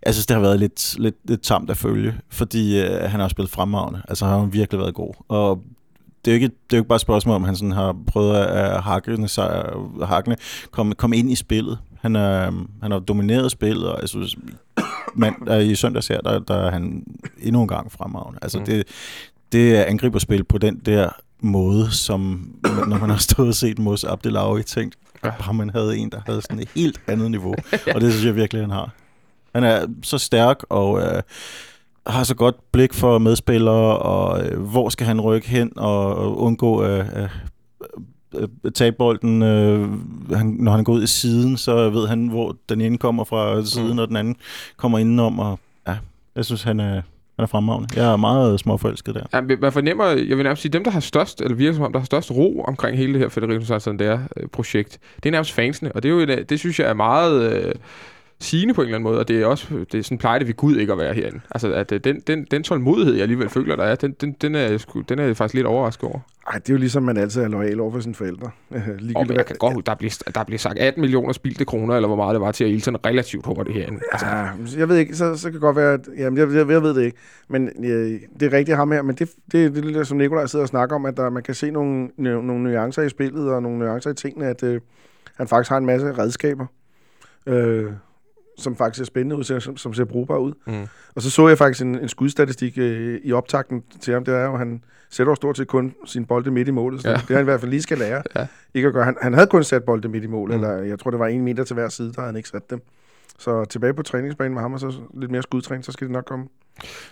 Jeg 0.06 0.14
synes, 0.14 0.26
det 0.26 0.36
har 0.36 0.42
været 0.42 0.60
lidt, 0.60 0.96
lidt, 1.00 1.16
lidt 1.26 1.42
tamt 1.42 1.70
at 1.70 1.78
følge, 1.78 2.16
fordi 2.30 2.82
uh, 2.82 2.88
han 2.88 3.20
har 3.20 3.28
spillet 3.28 3.52
fremragende. 3.52 4.02
Altså, 4.08 4.26
han 4.26 4.40
har 4.40 4.46
virkelig 4.46 4.80
været 4.80 4.94
god. 4.94 5.14
Og 5.28 5.64
det 6.26 6.32
er 6.32 6.36
jo 6.36 6.42
ikke, 6.42 6.48
det 6.48 6.74
er 6.74 6.78
jo 6.78 6.82
ikke 6.82 6.88
bare 6.88 6.96
et 6.96 7.02
spørgsmål, 7.02 7.36
om 7.36 7.44
han 7.44 7.56
sådan 7.56 7.72
har 7.72 7.96
prøvet 8.08 8.36
at 8.36 8.82
hakkene, 8.82 9.28
sig, 9.28 9.66
hakkene 10.04 10.36
komme, 10.72 10.96
komme 10.96 11.18
ind 11.18 11.32
i 11.32 11.36
spillet. 11.36 11.78
Han, 12.02 12.16
er, 12.16 12.52
han 12.82 12.92
har 12.92 13.00
domineret 13.00 13.52
spillet, 13.52 13.90
og 13.90 14.02
jeg 14.02 14.10
synes, 14.10 14.36
man, 15.16 15.36
øh, 15.48 15.66
i 15.66 15.76
søndags 15.76 16.08
her, 16.08 16.22
der, 16.22 16.40
der 16.40 16.56
er 16.56 16.72
han 16.72 17.04
endnu 17.42 17.62
en 17.62 17.68
gang 17.68 17.92
fremragende. 17.92 18.40
Altså, 18.42 18.60
mm. 18.60 18.66
det, 18.66 18.84
det 19.52 19.78
er 19.78 19.84
angriberspil 19.84 20.44
på 20.44 20.58
den 20.58 20.82
der 20.86 21.10
måde, 21.42 21.92
som 21.92 22.52
når 22.88 22.98
man 22.98 23.10
har 23.10 23.18
stået 23.18 23.48
og 23.48 23.56
set 23.56 23.80
Mos 23.80 24.04
Abdelawi, 24.04 24.64
tænkt, 24.64 24.96
Bare 25.24 25.54
man 25.54 25.70
havde 25.70 25.98
en, 25.98 26.10
der 26.10 26.20
havde 26.26 26.42
sådan 26.42 26.60
et 26.60 26.70
helt 26.76 27.02
andet 27.08 27.32
niveau. 27.32 27.56
Og 27.96 28.02
det 28.02 28.12
synes 28.12 28.26
jeg 28.26 28.36
virkelig, 28.36 28.64
han 28.64 28.70
har. 28.72 28.90
Han 29.56 29.64
er 29.64 29.88
så 30.04 30.18
stærk 30.18 30.58
og 30.70 31.02
øh, 31.02 31.22
har 32.08 32.24
så 32.24 32.36
godt 32.36 32.72
blik 32.72 32.94
for 32.94 33.18
medspillere, 33.18 33.98
og 34.00 34.46
øh, 34.46 34.62
hvor 34.62 34.90
skal 34.90 35.08
han 35.08 35.22
rykke 35.22 35.48
hen 35.50 35.72
og, 35.78 36.16
og 36.16 36.38
undgå 36.42 36.80
at 36.80 37.00
øh, 37.18 37.24
øh, 37.24 37.30
øh, 38.66 38.72
tabe 38.72 38.96
bolden. 38.98 39.42
Øh, 39.44 39.90
han, 40.38 40.48
når 40.60 40.72
han 40.72 40.84
går 40.84 40.94
ud 40.94 41.04
i 41.04 41.08
siden, 41.08 41.58
så 41.58 41.90
ved 41.90 42.08
han, 42.08 42.28
hvor 42.28 42.56
den 42.70 42.82
ene 42.82 42.98
kommer 42.98 43.24
fra 43.24 43.66
siden, 43.66 43.94
Mm. 43.94 44.00
og 44.00 44.08
den 44.08 44.16
anden 44.16 44.36
kommer 44.78 45.00
indenom. 45.00 45.40
Og, 45.40 45.60
ja, 45.88 45.98
jeg 46.36 46.46
synes, 46.46 46.64
han 46.64 46.80
er, 46.80 46.94
han 46.94 47.04
er 47.44 47.48
fremragende. 47.48 47.88
Jeg 47.96 48.14
er 48.14 48.18
meget 48.18 48.60
småforelsket 48.60 49.16
der. 49.16 49.24
Ja, 49.34 49.42
man 49.62 49.72
fornemmer, 49.72 50.06
jeg 50.06 50.38
vil 50.38 50.44
nærmest 50.44 50.62
sige, 50.62 50.72
dem, 50.72 50.84
der 50.84 50.92
har 50.92 51.00
størst, 51.00 51.42
eller 51.42 51.56
virker 51.56 51.74
som 51.74 51.84
om, 51.84 51.92
der 51.92 52.00
har 52.00 52.06
størst 52.06 52.32
ro 52.32 52.64
omkring 52.68 52.98
hele 52.98 53.14
det 53.14 53.22
her 53.22 53.30
Federico 53.30 53.66
Santander-projekt, 53.66 55.00
øh, 55.02 55.16
det 55.24 55.30
er 55.30 55.32
nærmest 55.32 55.52
fansene, 55.52 55.92
og 55.92 56.04
det, 56.04 56.10
er 56.10 56.14
jo 56.14 56.26
det 56.26 56.60
synes 56.60 56.80
jeg 56.80 56.90
er 56.90 56.94
meget 56.94 57.52
øh, 57.54 57.74
sigende 58.44 58.74
på 58.74 58.82
en 58.82 58.86
eller 58.86 58.96
anden 58.98 59.04
måde, 59.12 59.20
og 59.20 59.28
det 59.28 59.42
er 59.42 59.46
også, 59.46 59.68
det 59.92 60.00
er 60.00 60.04
sådan 60.04 60.18
plejer 60.18 60.40
det 60.40 60.48
ved 60.48 60.56
Gud 60.56 60.76
ikke 60.76 60.92
at 60.92 61.00
være 61.00 61.14
herinde. 61.14 61.40
Altså, 61.52 61.74
at 61.74 61.92
øh, 61.92 62.00
den, 62.04 62.20
den, 62.20 62.48
den 62.52 62.64
tålmodighed, 62.64 63.14
jeg 63.14 63.22
alligevel 63.22 63.50
føler, 63.50 63.76
der 63.76 63.84
er, 63.84 63.96
den, 63.96 64.12
den, 64.12 64.32
den, 64.42 64.56
er, 64.56 64.78
sgu- 64.78 65.04
den 65.10 65.20
er 65.20 65.24
jeg 65.24 65.38
faktisk 65.38 65.54
lidt 65.54 65.68
overrasket 65.68 66.04
over. 66.04 66.20
Ej, 66.48 66.58
det 66.58 66.70
er 66.70 66.74
jo 66.74 66.80
ligesom, 66.80 67.04
man 67.04 67.18
altid 67.18 67.42
er 67.42 67.48
lojal 67.48 67.80
over 67.80 67.92
for 67.92 68.00
sine 68.00 68.16
forældre. 68.16 68.50
Ligegyldigt 69.00 69.38
jeg 69.38 69.46
kan 69.46 69.56
godt 69.60 69.74
huske, 69.74 69.86
der 69.86 69.96
bliver, 69.96 70.24
der 70.36 70.44
bliver 70.44 70.60
sagt 70.60 70.80
18 70.80 71.02
millioner 71.02 71.34
spildte 71.34 71.66
kroner, 71.66 71.96
eller 71.96 72.08
hvor 72.08 72.16
meget 72.16 72.34
det 72.34 72.42
var 72.42 72.52
til 72.52 72.64
at 72.64 72.70
Ilton 72.70 72.98
relativt 73.06 73.46
hurtigt 73.46 73.78
herinde. 73.78 74.00
Altså, 74.12 74.28
Ja, 74.28 74.48
jeg 74.78 74.90
ved 74.90 74.98
ikke, 74.98 75.16
så, 75.16 75.38
så 75.38 75.44
kan 75.44 75.54
det 75.54 75.62
godt 75.62 75.76
være, 75.76 75.94
at 75.94 76.08
jamen, 76.18 76.38
jeg, 76.40 76.48
jeg, 76.54 76.70
jeg 76.70 76.84
ved 76.84 76.94
det 76.96 77.04
ikke. 77.04 77.18
Men 77.48 77.70
øh, 77.86 78.20
det 78.40 78.54
er 78.54 78.58
rigtigt 78.58 78.78
ham 78.78 78.92
her, 78.92 79.02
men 79.02 79.16
det, 79.16 79.30
det, 79.52 79.76
det 79.76 79.86
er 79.86 79.92
det, 79.98 80.08
som 80.08 80.18
Nikolaj 80.18 80.46
sidder 80.46 80.64
og 80.64 80.70
snakker 80.70 80.96
om, 80.96 81.06
at 81.06 81.18
der, 81.18 81.30
man 81.30 81.44
kan 81.44 81.54
se 81.56 81.72
nogle, 81.72 82.10
nogle 82.18 82.64
nuancer 82.64 83.02
i 83.02 83.10
spillet, 83.10 83.50
og 83.50 83.62
nogle 83.62 83.80
nuancer 83.80 84.12
i 84.12 84.14
tingene, 84.14 84.48
at 84.48 84.64
øh, 84.64 84.82
han 85.38 85.48
faktisk 85.48 85.70
har 85.70 85.78
en 85.78 85.86
masse 85.86 86.18
redskaber, 86.18 86.66
øh, 87.48 87.92
som 88.58 88.76
faktisk 88.76 89.02
er 89.02 89.06
spændende 89.06 89.36
ud, 89.36 89.44
som, 89.44 89.78
som 89.78 89.94
ser 89.94 90.04
brugbare 90.06 90.40
ud. 90.42 90.54
Mm. 90.68 90.88
Og 91.16 91.22
så 91.22 91.30
så 91.30 91.48
jeg 91.48 91.58
faktisk 91.58 91.82
en, 91.86 92.00
en 92.00 92.10
skudstatistik 92.10 92.78
øh, 92.78 93.20
i 93.24 93.32
optakten 93.34 93.84
til 94.02 94.14
ham, 94.14 94.26
det 94.26 94.34
er 94.34 94.46
jo, 94.46 94.54
at 94.54 94.60
han 94.60 94.84
sætter 95.10 95.32
jo 95.32 95.36
stort 95.36 95.58
set 95.58 95.68
kun 95.68 95.94
sin 96.06 96.26
bolde 96.26 96.52
midt 96.52 96.68
i 96.68 96.72
målet, 96.72 97.02
så 97.02 97.10
Ja. 97.10 97.16
det 97.16 97.30
er 97.30 97.34
han 97.34 97.44
i 97.44 97.44
hvert 97.44 97.60
fald 97.60 97.72
lige 97.72 97.82
skal 97.82 97.98
lære. 97.98 98.24
Ja. 98.36 98.48
Ikke 98.74 98.88
at 98.88 98.94
gøre. 98.94 99.06
Han, 99.06 99.16
han 99.22 99.34
havde 99.34 99.48
kun 99.48 99.64
sat 99.64 99.84
bolde 99.84 100.08
midt 100.08 100.24
i 100.24 100.28
målet, 100.28 100.58
Mm. 100.60 100.64
eller 100.64 100.78
jeg 100.84 101.00
tror, 101.00 101.12
det 101.12 101.20
var 101.20 101.28
en 101.28 101.42
meter 101.42 101.64
til 101.64 101.74
hver 101.74 101.90
side, 101.90 102.08
der 102.14 102.22
havde 102.22 102.28
han 102.32 102.38
ikke 102.38 102.50
sat 102.50 102.70
dem. 102.70 102.82
Så 103.40 103.66
tilbage 103.66 103.94
på 103.94 104.04
træningsbanen 104.04 104.54
med 104.54 104.62
ham, 104.62 104.74
og 104.74 104.80
så 104.80 104.94
lidt 105.20 105.32
mere 105.32 105.42
skudtræning, 105.42 105.86
så 105.86 105.92
skal 105.92 106.08
det 106.08 106.14
nok 106.14 106.26
komme. 106.26 106.46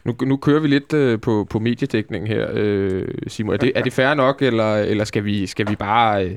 Nu, 0.05 0.15
nu 0.25 0.37
kører 0.37 0.59
vi 0.59 0.67
lidt 0.67 0.93
øh, 0.93 1.19
på, 1.21 1.47
på 1.49 1.59
mediedækningen 1.59 2.27
her, 2.27 2.47
øh, 2.53 3.07
Simon. 3.27 3.53
Er 3.53 3.57
det, 3.57 3.71
er 3.75 3.83
det 3.83 3.93
fair 3.93 4.13
nok, 4.13 4.41
eller, 4.41 4.75
eller 4.75 5.03
skal, 5.03 5.25
vi, 5.25 5.47
skal 5.47 5.69
vi 5.69 5.75
bare 5.75 6.25
øh, 6.25 6.35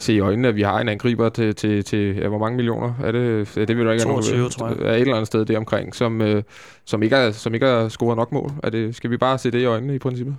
se 0.00 0.12
i 0.12 0.20
øjnene, 0.20 0.48
at 0.48 0.56
vi 0.56 0.62
har 0.62 0.80
en 0.80 0.88
angriber 0.88 1.28
til, 1.28 1.54
til, 1.54 1.84
til 1.84 2.16
ja, 2.16 2.28
hvor 2.28 2.38
mange 2.38 2.56
millioner? 2.56 2.94
Er 3.04 3.12
det, 3.12 3.56
ja, 3.56 3.64
det 3.64 3.76
vil 3.76 3.86
du 3.86 3.90
ikke 3.90 4.04
have 4.04 4.14
22, 4.14 4.36
nogen- 4.36 4.50
tror 4.50 4.68
jeg. 4.68 4.76
Er 4.78 4.92
et 4.94 5.00
eller 5.00 5.14
andet 5.14 5.26
sted 5.26 5.44
deromkring, 5.44 5.94
som, 5.94 6.22
øh, 6.22 6.42
som, 6.84 7.02
ikke 7.02 7.16
er, 7.16 7.30
som 7.30 7.54
ikke 7.54 7.66
har 7.66 7.88
scoret 7.88 8.16
nok 8.16 8.32
mål? 8.32 8.50
Er 8.62 8.70
det, 8.70 8.96
skal 8.96 9.10
vi 9.10 9.16
bare 9.16 9.38
se 9.38 9.50
det 9.50 9.60
i 9.60 9.64
øjnene 9.64 9.94
i 9.94 9.98
princippet? 9.98 10.36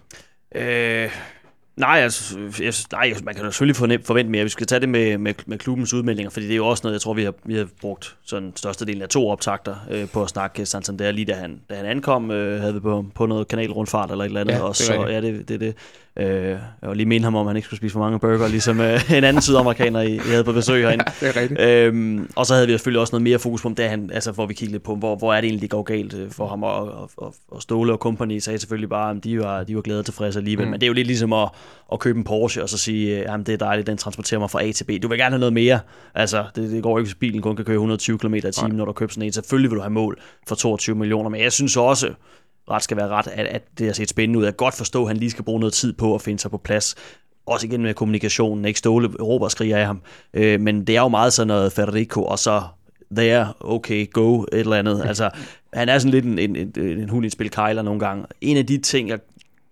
Øh, 0.56 1.10
nej, 1.76 2.00
altså, 2.00 2.40
jeg, 2.60 2.74
nej, 2.92 3.14
man 3.24 3.36
kan 3.36 3.46
jo 3.46 3.52
selvfølgelig 3.52 4.06
forvente 4.06 4.32
mere. 4.32 4.44
Vi 4.44 4.50
skal 4.50 4.68
tage 4.68 4.80
det 4.80 4.90
med, 4.90 5.18
med, 5.18 5.34
med 5.46 5.58
klubbens 5.58 5.94
udmeldinger, 5.94 6.30
fordi 6.30 6.46
det 6.46 6.52
er 6.52 6.58
jo 6.58 6.68
også 6.68 6.82
noget, 6.84 6.94
jeg 6.94 7.02
tror, 7.02 7.14
vi 7.14 7.24
har, 7.24 7.34
vi 7.46 7.56
har 7.56 7.68
brugt 7.82 8.16
sådan 8.26 8.54
størstedelen 8.56 9.02
af 9.02 9.10
to 9.10 9.30
optakter 9.30 9.76
øh, 9.92 10.10
på 10.10 10.24
at 10.24 10.30
snakke 10.30 10.66
Santander, 10.66 11.12
lige 11.12 11.26
da 11.26 11.34
han, 11.34 11.62
da 11.70 11.76
han 11.76 11.86
ankom, 11.86 12.32
øh, 12.32 12.62
havde 12.62 12.74
vi 12.74 12.80
på, 12.80 13.06
på 13.16 13.26
noget 13.26 13.48
kanalrundfart 13.48 14.12
eller 14.12 14.24
et 14.24 14.28
eller 14.28 14.42
andet. 14.42 14.54
Ja, 14.54 14.58
det 14.58 14.66
og 14.66 14.76
så, 14.76 14.94
ja, 14.94 15.22
det, 15.22 15.50
det 15.50 15.60
det. 15.60 15.76
Øh, 16.20 16.58
jeg 16.82 16.96
lige 16.96 17.06
minde 17.06 17.24
ham 17.24 17.36
om, 17.36 17.48
at 17.48 17.50
han 17.50 17.56
ikke 17.56 17.66
skulle 17.66 17.78
spise 17.78 17.94
for 17.94 18.00
mange 18.00 18.20
burger, 18.20 18.48
ligesom 18.48 18.80
øh, 18.80 19.12
en 19.18 19.24
anden 19.24 19.42
sydamerikaner, 19.42 20.02
I, 20.02 20.16
I 20.16 20.20
havde 20.20 20.44
på 20.44 20.52
besøg 20.52 20.84
herinde. 20.84 21.06
Det 21.20 21.28
er 21.28 21.42
rigtigt. 21.42 21.62
Øhm, 21.62 22.30
og 22.36 22.46
så 22.46 22.54
havde 22.54 22.68
vi 22.68 22.74
selvfølgelig 22.74 23.02
også 23.02 23.12
noget 23.14 23.24
mere 23.24 23.40
fokus 23.40 23.62
på, 23.62 23.68
om 23.68 23.76
det 23.76 23.90
han, 23.90 24.10
altså, 24.14 24.32
hvor 24.32 24.46
vi 24.46 24.54
kiggede 24.54 24.72
lidt 24.72 24.84
på, 24.84 24.96
hvor, 24.96 25.16
hvor 25.16 25.34
er 25.34 25.42
det 25.42 25.48
egentlig, 25.48 25.62
det 25.62 25.70
går 25.70 25.84
galt 25.84 26.14
øh, 26.14 26.32
for 26.32 26.48
ham, 26.48 26.64
og, 26.64 26.92
og, 26.92 27.10
og, 27.18 27.34
og 27.52 27.62
Ståle 27.62 27.94
og 27.94 27.98
company 27.98 28.40
sagde 28.40 28.60
selvfølgelig 28.60 28.90
bare, 28.90 29.16
at 29.16 29.24
de 29.24 29.40
var, 29.40 29.64
de 29.64 29.76
var 29.76 29.82
glade 29.82 30.00
og 30.00 30.06
tilfredse 30.06 30.40
alligevel, 30.40 30.66
mm. 30.66 30.72
men 30.72 30.80
det 30.80 30.86
er 30.86 30.88
jo 30.88 30.94
lidt 30.94 31.08
ligesom 31.08 31.34
at, 31.34 31.50
at 31.92 32.00
købe 32.00 32.18
en 32.18 32.24
Porsche, 32.24 32.64
og 32.64 32.70
så 32.70 32.78
sige, 32.78 33.18
øh, 33.18 33.24
jamen 33.24 33.46
det 33.46 33.54
er 33.54 33.58
dejligt, 33.58 33.88
den 33.88 33.98
transporterer 33.98 34.40
mig 34.40 34.50
fra 34.50 34.64
A 34.64 34.72
til 34.72 34.84
B. 34.84 34.90
Du 35.04 35.08
vil 35.08 35.18
gerne 35.18 35.34
have 35.34 35.40
noget 35.40 35.54
mere. 35.54 35.80
Altså, 36.16 36.46
det, 36.56 36.72
det 36.72 36.84
går 36.84 36.98
ikke, 37.00 37.08
hvis 37.08 37.16
bilen 37.16 37.42
kun 37.42 37.56
kan 37.56 37.66
køre 37.66 37.76
120 37.76 38.18
km 38.18 38.34
i 38.36 38.42
timen, 38.42 38.78
når 38.78 38.86
du 38.86 38.92
køber 38.92 39.12
sådan 39.12 39.24
en. 39.24 39.34
Selvfølgelig 39.34 39.72
vil 39.72 39.76
du 39.76 39.82
have 39.82 39.94
mål 39.94 40.20
for 40.48 40.56
22 40.56 40.96
millioner, 40.96 41.30
men 41.30 41.42
jeg 41.42 41.52
synes 41.52 41.78
også, 41.78 42.14
ret 42.70 42.84
skal 42.84 42.98
være 42.98 43.08
ret, 43.08 43.28
at, 43.28 43.48
at 43.48 43.62
det 43.78 43.86
har 43.86 43.94
set 43.94 44.10
spændende 44.10 44.40
ud. 44.40 44.44
Jeg 44.44 44.54
kan 44.54 44.66
godt 44.66 44.76
forstå, 44.76 45.02
at 45.02 45.08
han 45.08 45.18
lige 45.18 45.32
skal 45.32 45.44
bruge 45.44 45.60
noget 45.60 45.74
tid 45.74 45.94
på 45.94 46.16
at 46.16 46.22
finde 46.22 46.40
sig 46.40 46.52
på 46.52 46.58
plads. 46.58 46.96
Også 47.46 47.68
igen 47.68 47.82
med 47.82 47.94
kommunikationen, 47.94 48.66
ikke 48.66 48.80
ståle, 48.80 49.08
råber 49.08 49.46
og 49.46 49.52
skriger 49.52 49.78
af 49.78 49.86
ham. 49.86 50.02
Øh, 50.34 50.62
men 50.62 50.88
det 50.88 50.98
er 50.98 51.02
jo 51.02 51.08
meget 51.08 51.34
sådan 51.34 51.48
noget 51.48 51.74
Federico, 51.74 52.24
og 52.24 52.40
så 52.40 52.62
there, 53.16 53.54
okay, 53.60 54.12
go, 54.12 54.42
et 54.42 54.48
eller 54.52 54.76
andet. 54.76 55.04
Altså, 55.06 55.30
han 55.74 55.90
er 55.90 56.00
sådan 56.00 56.12
lidt 56.12 56.26
en, 56.26 56.40
en, 56.40 56.56
en, 56.56 57.00
en 57.00 57.10
hund 57.10 57.26
i 57.26 57.28
et 57.28 57.32
spil 57.32 57.52
kejler 57.52 57.82
nogle 57.82 58.00
gange. 58.00 58.26
En 58.42 58.58
af 58.58 58.66
de 58.66 58.78
ting, 58.78 59.10
jeg 59.10 59.20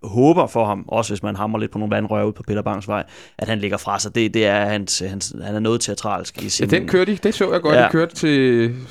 håber 0.03 0.47
for 0.47 0.65
ham, 0.65 0.85
også 0.87 1.11
hvis 1.13 1.23
man 1.23 1.35
hammer 1.35 1.59
lidt 1.59 1.71
på 1.71 1.77
nogle 1.79 1.95
vandrør 1.95 2.23
ud 2.23 2.33
på 2.33 2.43
Peter 2.43 2.61
Bangs 2.61 2.87
vej, 2.87 3.03
at 3.37 3.47
han 3.49 3.59
ligger 3.59 3.77
fra 3.77 3.99
sig. 3.99 4.15
Det, 4.15 4.33
det 4.33 4.45
er 4.45 4.65
hans, 4.65 5.03
hans, 5.09 5.35
han 5.43 5.55
er 5.55 5.59
noget 5.59 5.81
teatralsk 5.81 6.37
i 6.37 6.43
Ja, 6.43 6.49
sin... 6.49 6.69
den 6.69 6.87
kørte 6.87 7.11
de. 7.11 7.17
Det 7.23 7.33
så 7.35 7.51
jeg 7.51 7.61
godt, 7.61 7.75
Ja. 7.75 7.79
ja. 7.79 7.85
de 7.87 7.91
kørte 7.91 8.15
til... 8.15 8.39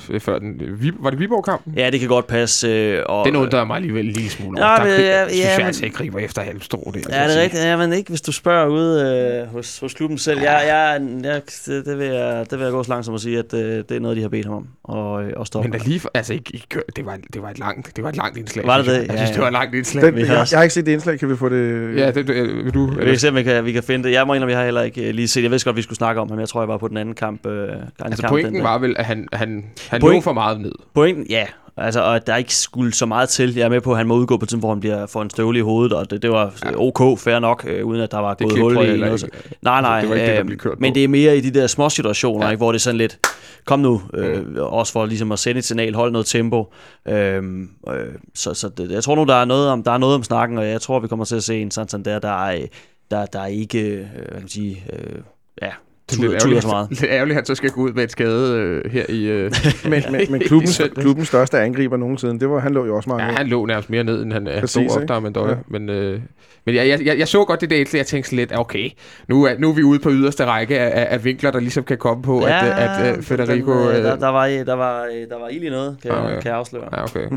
øh, 0.09 0.19
Før 0.19 0.39
den, 0.39 0.61
var 0.99 1.09
det 1.09 1.19
Viborg-kampen? 1.19 1.73
Ja, 1.77 1.89
det 1.89 1.99
kan 1.99 2.09
godt 2.09 2.27
passe. 2.27 2.67
Øh, 2.67 3.03
og, 3.05 3.25
Den 3.25 3.35
undrede 3.35 3.65
mig 3.65 3.75
alligevel 3.75 4.05
en 4.07 4.11
lille 4.11 4.29
smule 4.29 4.59
Nå, 4.59 4.65
over. 4.65 4.75
Der 4.75 4.83
men, 4.83 4.93
krig- 4.93 4.99
ja, 5.03 5.27
synes 5.27 5.39
ja, 5.43 5.49
jeg 5.49 5.57
men- 5.57 5.65
altså 5.65 5.85
ikke 5.85 5.97
griber 5.97 6.19
efter 6.19 6.41
halvstrå. 6.41 6.91
Det, 6.93 7.05
Ja, 7.09 7.27
det 7.27 7.37
er 7.37 7.41
rigtigt. 7.41 7.63
Ja, 7.63 7.77
men 7.77 7.93
ikke 7.93 8.09
hvis 8.09 8.21
du 8.21 8.31
spørger 8.31 8.67
ude 8.67 9.03
øh, 9.43 9.47
hos, 9.53 9.79
hos 9.79 9.93
klubben 9.93 10.17
selv. 10.17 10.39
Jeg, 10.41 10.63
jeg, 10.67 11.01
jeg, 11.23 11.41
det, 11.65 11.85
det, 11.85 11.99
vil 11.99 12.07
jeg, 12.07 12.45
det 12.51 12.59
vil 12.59 12.63
jeg 12.63 12.71
gå 12.71 12.83
så 12.83 12.89
langt 12.89 13.05
som 13.05 13.15
at 13.15 13.21
sige, 13.21 13.39
at 13.39 13.53
øh, 13.53 13.59
det 13.89 13.91
er 13.91 13.99
noget, 13.99 14.17
de 14.17 14.21
har 14.21 14.29
bedt 14.29 14.45
ham 14.45 14.55
om 14.87 14.97
at, 15.19 15.25
øh, 15.25 15.33
at 15.41 15.47
stoppe. 15.47 15.69
Men 15.69 15.79
der 15.79 15.85
lige, 15.85 16.01
altså, 16.13 16.33
I, 16.33 16.41
I, 16.53 16.63
kør- 16.73 16.79
det, 16.95 17.05
var, 17.05 17.17
det, 17.33 17.41
var 17.41 17.49
et 17.49 17.59
langt, 17.59 17.95
det 17.95 18.03
var 18.03 18.09
et 18.09 18.15
langt 18.17 18.37
indslag. 18.37 18.67
Var 18.67 18.77
det 18.77 18.85
det? 18.85 18.93
Jeg, 18.93 19.01
jeg 19.01 19.09
Ja, 19.09 19.15
synes, 19.17 19.29
det 19.29 19.35
ja. 19.35 19.41
var 19.41 19.47
et 19.47 19.53
langt 19.53 19.75
indslag. 19.75 20.03
Den, 20.03 20.17
jeg, 20.17 20.27
jeg 20.27 20.59
har 20.59 20.63
ikke 20.63 20.73
set 20.73 20.85
det 20.85 20.93
indslag. 20.99 21.19
Kan 21.19 21.29
vi 21.29 21.35
få 21.35 21.49
det? 21.49 21.95
Ja, 21.97 22.11
det, 22.11 22.27
det, 22.27 22.65
vil 22.65 22.73
du? 22.73 22.85
Vi 22.99 23.05
kan 23.05 23.19
se, 23.19 23.29
om 23.29 23.35
vi 23.35 23.43
kan, 23.43 23.65
vi 23.65 23.71
kan 23.71 23.83
finde 23.83 24.03
det. 24.07 24.13
Jeg 24.13 24.27
må 24.27 24.33
indrømme, 24.33 24.51
jeg 24.51 24.59
har 24.59 24.65
heller 24.65 24.81
ikke 24.81 25.07
øh, 25.07 25.13
lige 25.13 25.27
set. 25.27 25.43
Jeg 25.43 25.51
vidste 25.51 25.65
godt, 25.69 25.75
vi 25.77 25.81
skulle 25.81 25.97
snakke 25.97 26.21
om 26.21 26.29
ham. 26.29 26.39
Jeg 26.39 26.49
tror, 26.49 26.61
jeg 26.61 26.67
var 26.67 26.77
på 26.77 26.87
den 26.87 26.97
anden 26.97 27.15
kamp. 27.15 27.45
Øh, 27.45 27.51
anden 27.63 27.83
altså, 27.99 28.21
kamp 28.21 28.31
pointen 28.31 28.63
var 28.63 28.77
vel, 28.77 28.95
at 28.97 29.05
han, 29.05 29.27
han, 29.33 29.65
han 29.89 30.01
Point- 30.01 30.13
lå 30.13 30.21
for 30.21 30.33
meget 30.33 30.61
ned. 30.61 30.71
Pointen, 30.93 31.25
ja. 31.29 31.45
Altså, 31.81 32.01
og 32.01 32.15
at 32.15 32.27
der 32.27 32.35
ikke 32.35 32.55
skulle 32.55 32.93
så 32.93 33.05
meget 33.05 33.29
til. 33.29 33.55
Jeg 33.55 33.65
er 33.65 33.69
med 33.69 33.81
på, 33.81 33.91
at 33.91 33.97
han 33.97 34.07
må 34.07 34.15
udgå 34.15 34.37
på 34.37 34.45
tidspunkt, 34.45 34.61
hvor 34.61 34.69
han 34.69 34.79
bliver 34.79 35.05
for 35.07 35.21
en 35.21 35.29
støvle 35.29 35.59
i 35.59 35.61
hovedet, 35.61 35.93
og 35.93 36.11
det, 36.11 36.21
det 36.21 36.29
var 36.31 36.53
ok, 36.77 37.19
fair 37.19 37.39
nok, 37.39 37.65
øh, 37.67 37.85
uden 37.85 38.01
at 38.01 38.11
der 38.11 38.17
var 38.19 38.33
Det 38.33 38.49
gået 38.49 38.61
hul 38.61 38.85
i 38.89 38.97
noget. 38.99 39.25
Nej, 39.61 39.81
nej, 39.81 39.91
Altså, 39.99 40.01
det 40.01 40.09
var 40.09 40.15
ikke 40.15 40.27
det, 40.27 40.35
der 40.63 40.71
øh, 40.71 40.79
men 40.81 40.91
på. 40.91 40.95
det 40.95 41.03
er 41.03 41.07
mere 41.07 41.37
i 41.37 41.41
de 41.41 41.59
der 41.59 41.67
små 41.67 41.89
situationer, 41.89 42.39
Ja. 42.41 42.45
ja. 42.47 42.51
ikke, 42.51 42.57
hvor 42.57 42.71
det 42.71 42.79
er 42.79 42.81
sådan 42.81 42.97
lidt, 42.97 43.19
kom 43.65 43.79
nu, 43.79 44.01
øh, 44.13 44.43
også 44.57 44.93
for 44.93 45.05
ligesom 45.05 45.31
at 45.31 45.39
sende 45.39 45.59
et 45.59 45.65
signal, 45.65 45.95
hold 45.95 46.11
noget 46.11 46.25
tempo. 46.27 46.73
Øhm, 47.07 47.69
øh, 47.87 48.07
så 48.35 48.53
så 48.53 48.69
det, 48.69 48.91
jeg 48.91 49.03
tror 49.03 49.15
nu, 49.15 49.23
der 49.23 49.35
er, 49.35 49.45
noget 49.45 49.69
om, 49.69 49.83
der 49.83 49.91
er 49.91 49.97
noget 49.97 50.15
om 50.15 50.23
snakken, 50.23 50.57
og 50.57 50.67
jeg 50.67 50.81
tror, 50.81 50.99
vi 50.99 51.07
kommer 51.07 51.25
til 51.25 51.35
at 51.35 51.43
se 51.43 51.61
en 51.61 51.71
Santander, 51.71 52.19
der 52.19 52.45
er, 52.45 52.65
der, 53.11 53.25
der 53.25 53.39
er 53.41 53.45
ikke, 53.47 53.79
øh, 53.79 53.97
hvad 54.15 54.25
kan 54.25 54.39
man 54.39 54.47
sige, 54.49 54.83
øh, 54.93 55.19
ja, 55.61 55.71
Det 56.09 56.17
er 56.17 56.21
lidt 56.21 56.33
ærgerligt, 56.33 56.61
så 56.61 56.67
meget. 56.67 56.87
lidt 56.89 57.03
ærgerligt, 57.03 57.33
at 57.33 57.35
han 57.35 57.45
så 57.45 57.55
skal 57.55 57.69
gå 57.69 57.81
ud 57.81 57.93
med 57.93 58.03
et 58.03 58.11
skade 58.11 58.57
øh, 58.57 58.91
her 58.91 59.05
i... 59.09 59.25
Øh, 59.25 59.51
Men, 59.89 60.03
men, 60.11 60.21
men 60.31 60.41
klubbens, 60.41 60.81
klubbens 60.95 61.27
største 61.27 61.59
angriber 61.59 61.97
nogensinde, 61.97 62.39
det 62.39 62.49
var, 62.49 62.59
han 62.59 62.73
lå 62.73 62.85
jo 62.85 62.95
også 62.95 63.09
meget 63.09 63.21
Ja, 63.21 63.27
ned. 63.27 63.35
han 63.37 63.47
lå 63.47 63.65
nærmest 63.65 63.89
mere 63.89 64.03
ned, 64.03 64.21
end 64.21 64.33
han, 64.33 64.47
han 64.47 64.59
Præcis, 64.59 64.91
stod 64.91 65.01
op 65.01 65.07
der 65.07 65.19
med 65.19 65.31
Døje. 65.31 65.49
Ja. 65.51 65.55
Men, 65.67 65.89
øh, 65.89 66.19
men 66.65 66.75
jeg, 66.75 66.87
jeg, 66.87 67.05
jeg, 67.05 67.19
jeg 67.19 67.27
så 67.27 67.45
godt 67.45 67.61
det 67.61 67.69
der 67.69 67.85
jeg 67.93 68.05
tænkte 68.05 68.35
lidt, 68.35 68.59
okay, 68.59 68.89
nu 69.27 69.43
er, 69.43 69.51
nu 69.59 69.69
er 69.69 69.73
vi 69.73 69.83
ude 69.83 69.99
på 69.99 70.09
yderste 70.11 70.45
række 70.45 70.79
af, 70.79 71.13
af, 71.13 71.23
vinkler, 71.23 71.51
der 71.51 71.59
ligesom 71.59 71.83
kan 71.83 71.97
komme 71.97 72.23
på, 72.23 72.39
at, 72.39 72.51
at, 72.53 73.01
at, 73.05 73.23
Federico... 73.23 73.71
den, 73.71 73.89
øh, 73.89 73.97
øh, 73.97 74.03
der, 74.03 74.15
der, 74.15 74.27
var, 74.29 74.47
der, 74.47 74.73
var, 74.73 75.05
der 75.29 75.39
var 75.39 75.47
ild 75.49 75.63
i 75.63 75.69
noget, 75.69 75.97
kan, 76.01 76.11
Ja, 76.11 76.17
ja, 76.23 76.33
ja. 76.33 76.39
kan 76.39 76.49
jeg 76.49 76.57
afsløre. 76.57 76.89
Ja, 76.97 77.03
okay. 77.03 77.27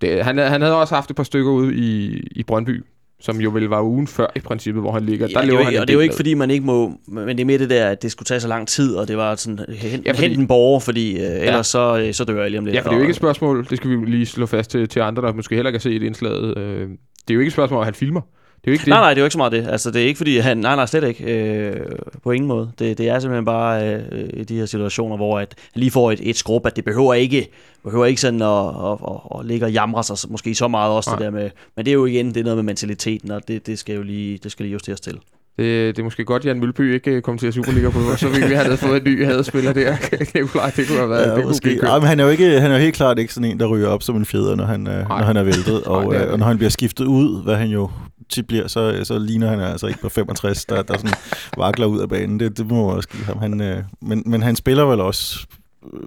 Det, 0.00 0.24
han, 0.24 0.38
han 0.38 0.62
havde 0.62 0.76
også 0.76 0.94
haft 0.94 1.10
et 1.10 1.16
par 1.16 1.22
stykker 1.22 1.50
ude 1.50 1.74
i, 1.74 2.20
i 2.30 2.42
Brøndby, 2.42 2.84
som 3.20 3.40
jo 3.40 3.50
vel 3.50 3.62
var 3.64 3.82
ugen 3.82 4.06
før 4.06 4.26
i 4.36 4.40
princippet, 4.40 4.82
hvor 4.82 4.92
han 4.92 5.02
ligger. 5.04 5.26
Ja, 5.26 5.32
der 5.34 5.40
det 5.40 5.46
er 5.46 5.50
lever 5.50 5.58
jo, 5.60 5.64
han 5.70 5.80
og 5.80 5.88
det 5.88 5.92
er 5.92 5.96
jo 5.96 6.00
ikke, 6.00 6.14
fordi 6.14 6.34
man 6.34 6.50
ikke 6.50 6.66
må... 6.66 6.92
Men 7.06 7.28
det 7.28 7.40
er 7.40 7.44
mere 7.44 7.58
det 7.58 7.70
der, 7.70 7.86
at 7.88 8.02
det 8.02 8.10
skulle 8.10 8.26
tage 8.26 8.40
så 8.40 8.48
lang 8.48 8.68
tid, 8.68 8.94
og 8.96 9.08
det 9.08 9.16
var 9.16 9.34
sådan... 9.34 9.58
Hent, 9.68 9.82
Ja, 9.82 9.98
ja, 10.06 10.12
fordi- 10.12 10.26
hent 10.28 10.38
en 10.40 10.46
borger, 10.46 10.80
fordi 10.80 11.16
øh, 11.16 11.40
ellers 11.40 11.66
så, 11.66 11.98
øh, 12.06 12.14
så 12.14 12.24
dør 12.24 12.40
jeg 12.42 12.50
lige 12.50 12.58
om 12.58 12.64
lidt. 12.64 12.74
Ja, 12.76 12.80
for 12.80 12.84
det 12.88 12.94
er 12.94 12.98
jo 12.98 13.02
ikke 13.02 13.10
et 13.10 13.16
spørgsmål, 13.16 13.66
det 13.70 13.76
skal 13.76 13.90
vi 13.90 13.96
lige 14.06 14.26
slå 14.26 14.46
fast 14.46 14.70
til, 14.70 14.88
til 14.88 15.00
andre, 15.00 15.22
der 15.22 15.32
måske 15.32 15.54
heller 15.54 15.68
ikke 15.68 15.76
har 15.78 15.80
set 15.80 16.02
indslaget. 16.02 16.58
Øh, 16.58 16.88
det 16.88 17.30
er 17.30 17.34
jo 17.34 17.40
ikke 17.40 17.48
et 17.48 17.52
spørgsmål, 17.52 17.80
at 17.80 17.84
han 17.84 17.94
filmer. 17.94 18.20
Det 18.64 18.66
er 18.66 18.70
jo 18.70 18.72
ikke 18.72 18.84
det. 18.84 18.88
Nej, 18.88 19.00
nej, 19.00 19.08
det 19.10 19.18
er 19.18 19.22
jo 19.22 19.26
ikke 19.26 19.32
så 19.32 19.38
meget 19.38 19.52
det. 19.52 19.68
Altså, 19.68 19.90
det 19.90 20.02
er 20.02 20.06
ikke 20.06 20.18
fordi, 20.18 20.38
han... 20.38 20.58
Nej, 20.58 20.76
nej, 20.76 20.86
slet 20.86 21.04
ikke. 21.04 21.24
Øh, 21.24 21.86
på 22.22 22.30
ingen 22.30 22.48
måde. 22.48 22.70
Det, 22.78 22.98
det 22.98 23.08
er 23.08 23.18
simpelthen 23.18 23.44
bare 23.44 23.94
øh, 23.94 24.28
i 24.32 24.44
de 24.44 24.56
her 24.58 24.66
situationer, 24.66 25.16
hvor 25.16 25.38
at 25.38 25.54
han 25.72 25.80
lige 25.80 25.90
får 25.90 26.12
et, 26.12 26.20
et 26.22 26.36
skrub, 26.36 26.66
at 26.66 26.76
det 26.76 26.84
behøver 26.84 27.14
ikke, 27.14 27.48
behøver 27.84 28.06
ikke 28.06 28.20
sådan 28.20 28.42
at, 28.42 28.68
at, 28.68 28.98
at, 29.08 29.38
at 29.40 29.46
ligge 29.46 29.66
og 29.66 29.72
jamre 29.72 30.04
sig 30.04 30.30
måske 30.30 30.54
så 30.54 30.68
meget 30.68 30.92
også, 30.92 31.10
det 31.10 31.20
Nej. 31.20 31.26
der 31.26 31.30
med... 31.30 31.50
Men 31.76 31.84
det 31.84 31.90
er 31.90 31.94
jo 31.94 32.06
igen, 32.06 32.28
det 32.28 32.36
er 32.36 32.44
noget 32.44 32.56
med 32.56 32.64
mentaliteten, 32.64 33.30
og 33.30 33.48
det, 33.48 33.66
det 33.66 33.78
skal 33.78 33.94
jo 33.94 34.02
lige, 34.02 34.38
det 34.42 34.52
skal 34.52 34.64
lige 34.64 34.72
justeres 34.72 35.00
til. 35.00 35.18
Det, 35.58 35.96
det 35.96 35.98
er 35.98 36.04
måske 36.04 36.24
godt, 36.24 36.44
Jan 36.44 36.60
Mølby 36.60 36.94
ikke 36.94 37.10
øh, 37.10 37.22
kom 37.22 37.38
til 37.38 37.46
at 37.46 37.54
Superliga 37.54 37.90
på, 37.90 37.98
så 38.16 38.28
ville 38.28 38.48
vi 38.48 38.54
have 38.54 38.76
fået 38.76 38.96
en 38.96 39.12
ny 39.12 39.24
hadespiller 39.24 39.72
der. 39.72 39.96
Nikolaj, 40.34 40.70
det 40.76 40.86
kunne 40.88 40.98
have 40.98 41.10
været, 41.10 41.26
Ja, 41.26 41.26
det 41.26 41.34
kunne 41.34 41.46
måske. 41.46 41.78
Ej, 41.82 41.98
men 41.98 42.08
han 42.08 42.20
er 42.20 42.24
jo 42.24 42.30
ikke, 42.30 42.60
han 42.60 42.70
er 42.70 42.74
jo 42.74 42.82
helt 42.82 42.94
klart 42.94 43.18
ikke 43.18 43.34
sådan 43.34 43.50
en, 43.50 43.60
der 43.60 43.66
ryger 43.66 43.88
op 43.88 44.02
som 44.02 44.16
en 44.16 44.26
fjeder, 44.26 44.56
når 44.56 44.64
han, 44.64 44.86
øh, 44.86 45.08
når 45.08 45.16
han 45.16 45.36
er 45.36 45.42
væltet. 45.42 45.82
Og, 45.82 46.02
Nej, 46.02 46.12
det 46.12 46.20
er 46.20 46.26
øh, 46.26 46.32
og 46.32 46.38
når 46.38 46.46
han 46.46 46.56
bliver 46.56 46.70
skiftet 46.70 47.04
ud, 47.04 47.42
hvad 47.44 47.56
han 47.56 47.68
jo 47.68 47.90
tit 48.30 48.46
bliver, 48.46 48.68
så, 48.68 49.00
så 49.04 49.18
ligner 49.18 49.48
han 49.48 49.60
altså 49.60 49.86
ikke 49.86 50.00
på 50.00 50.08
65, 50.08 50.64
der, 50.64 50.82
der 50.82 50.96
sådan 50.96 51.12
vakler 51.56 51.86
ud 51.86 52.00
af 52.00 52.08
banen. 52.08 52.40
Det, 52.40 52.58
det 52.58 52.66
må 52.66 52.86
man 52.86 52.96
også 52.96 53.08
give 53.08 53.24
ham. 53.24 53.38
Han, 53.38 53.60
øh, 53.60 53.82
men, 54.00 54.22
men 54.26 54.42
han 54.42 54.56
spiller 54.56 54.84
vel 54.84 55.00
også 55.00 55.46
øh, 55.92 56.00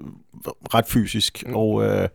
ret 0.73 0.86
fysisk, 0.88 1.43
Mm. 1.47 1.55
og 1.55 1.83
øh, 1.86 2.07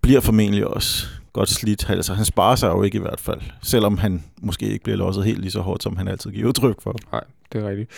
bliver 0.00 0.20
formentlig 0.20 0.66
også 0.66 1.06
godt 1.32 1.48
slidt. 1.48 1.90
Altså, 1.90 2.14
han 2.14 2.24
sparer 2.24 2.56
sig 2.56 2.68
jo 2.68 2.82
ikke 2.82 2.98
i 2.98 3.00
hvert 3.00 3.20
fald, 3.20 3.40
selvom 3.62 3.98
han 3.98 4.24
måske 4.42 4.66
ikke 4.66 4.84
bliver 4.84 4.96
losset 4.96 5.24
helt 5.24 5.40
lige 5.40 5.50
så 5.50 5.60
hårdt, 5.60 5.82
som 5.82 5.96
han 5.96 6.08
altid 6.08 6.30
giver 6.30 6.48
udtryk 6.48 6.82
for. 6.82 6.94
Nej, 7.12 7.20
det 7.52 7.62
er 7.64 7.68
rigtigt. 7.68 7.90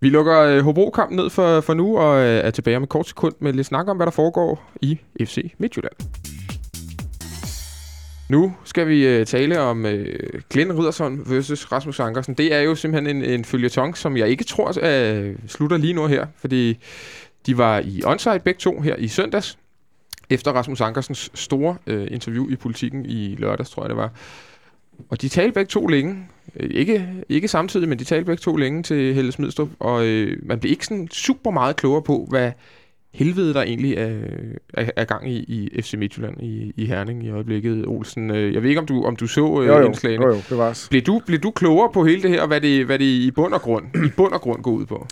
Vi 0.00 0.08
lukker 0.08 0.40
øh, 0.40 0.64
Hobro-kampen 0.64 1.16
ned 1.16 1.30
for, 1.30 1.60
for 1.60 1.74
nu, 1.74 1.98
og 1.98 2.18
øh, 2.18 2.40
er 2.44 2.50
tilbage 2.50 2.76
om 2.76 2.82
et 2.82 2.88
kort 2.88 3.08
sekund 3.08 3.34
med 3.40 3.52
lidt 3.52 3.66
snak 3.66 3.88
om, 3.88 3.96
hvad 3.96 4.06
der 4.06 4.10
foregår 4.12 4.70
i 4.82 4.98
FC 5.20 5.52
Midtjylland. 5.58 5.94
Nu 8.28 8.54
skal 8.64 8.88
vi 8.88 9.06
øh, 9.06 9.26
tale 9.26 9.60
om 9.60 9.86
øh, 9.86 10.42
Glenn 10.50 10.78
Riddersson 10.78 11.22
versus 11.26 11.72
Rasmus 11.72 12.00
Ankersen. 12.00 12.34
Det 12.34 12.54
er 12.54 12.60
jo 12.60 12.74
simpelthen 12.74 13.16
en, 13.16 13.24
en 13.24 13.44
følgetong, 13.44 13.96
som 13.96 14.16
jeg 14.16 14.28
ikke 14.28 14.44
tror 14.44 14.74
øh, 14.82 15.34
slutter 15.48 15.76
lige 15.76 15.92
nu 15.92 16.06
her, 16.06 16.26
fordi 16.36 16.78
de 17.46 17.58
var 17.58 17.82
i 17.84 18.02
onsite 18.04 18.38
begge 18.38 18.58
to 18.58 18.80
her 18.80 18.96
i 18.96 19.08
søndags, 19.08 19.58
efter 20.30 20.52
Rasmus 20.52 20.80
Ankersens 20.80 21.30
store 21.34 21.76
øh, 21.86 22.08
interview 22.10 22.48
i 22.48 22.56
politikken 22.56 23.06
i 23.06 23.36
lørdags, 23.38 23.70
tror 23.70 23.82
jeg 23.82 23.88
det 23.88 23.96
var. 23.96 24.10
Og 25.08 25.22
de 25.22 25.28
talte 25.28 25.52
begge 25.52 25.68
to 25.68 25.86
længe. 25.86 26.28
Øh, 26.56 26.70
ikke, 26.70 27.08
ikke 27.28 27.48
samtidig, 27.48 27.88
men 27.88 27.98
de 27.98 28.04
talte 28.04 28.24
begge 28.24 28.40
to 28.40 28.56
længe 28.56 28.82
til 28.82 29.14
Helle 29.14 29.32
Smidstrup, 29.32 29.68
og 29.78 30.06
øh, 30.06 30.38
man 30.42 30.60
blev 30.60 30.70
ikke 30.70 30.86
sådan 30.86 31.08
super 31.12 31.50
meget 31.50 31.76
klogere 31.76 32.02
på, 32.02 32.26
hvad 32.30 32.52
helvede 33.16 33.54
der 33.54 33.62
egentlig 33.62 33.94
er, 33.94 34.16
er, 34.74 34.90
er 34.96 35.04
gang 35.04 35.30
i, 35.30 35.36
i 35.38 35.82
FC 35.82 35.94
Midtjylland 35.98 36.42
i, 36.42 36.72
i 36.76 36.86
Herning 36.86 37.24
i 37.24 37.30
øjeblikket, 37.30 37.86
Olsen. 37.86 38.30
Øh, 38.30 38.54
Jeg 38.54 38.62
ved 38.62 38.68
ikke, 38.68 38.80
om 38.80 38.86
du, 38.86 39.04
om 39.04 39.16
du 39.16 39.26
så 39.26 39.40
øh, 39.62 39.68
Jo, 39.68 39.78
jo, 39.78 39.86
indslagene. 39.86 40.24
jo, 40.26 40.30
jo, 40.30 40.40
det 40.50 40.58
var 40.58 40.86
Blev 40.90 41.02
du, 41.02 41.20
blev 41.26 41.38
du 41.38 41.50
klogere 41.50 41.90
på 41.92 42.04
hele 42.04 42.22
det 42.22 42.30
her, 42.30 42.40
og 42.42 42.46
hvad 42.48 42.60
det, 42.60 42.86
hvad 42.86 42.98
det 42.98 43.04
i 43.04 43.30
bund 43.30 43.54
og 43.54 43.60
grund, 43.60 43.84
i 44.06 44.10
bund 44.16 44.32
og 44.32 44.40
grund 44.40 44.62
går 44.62 44.70
ud 44.70 44.86
på? 44.86 45.06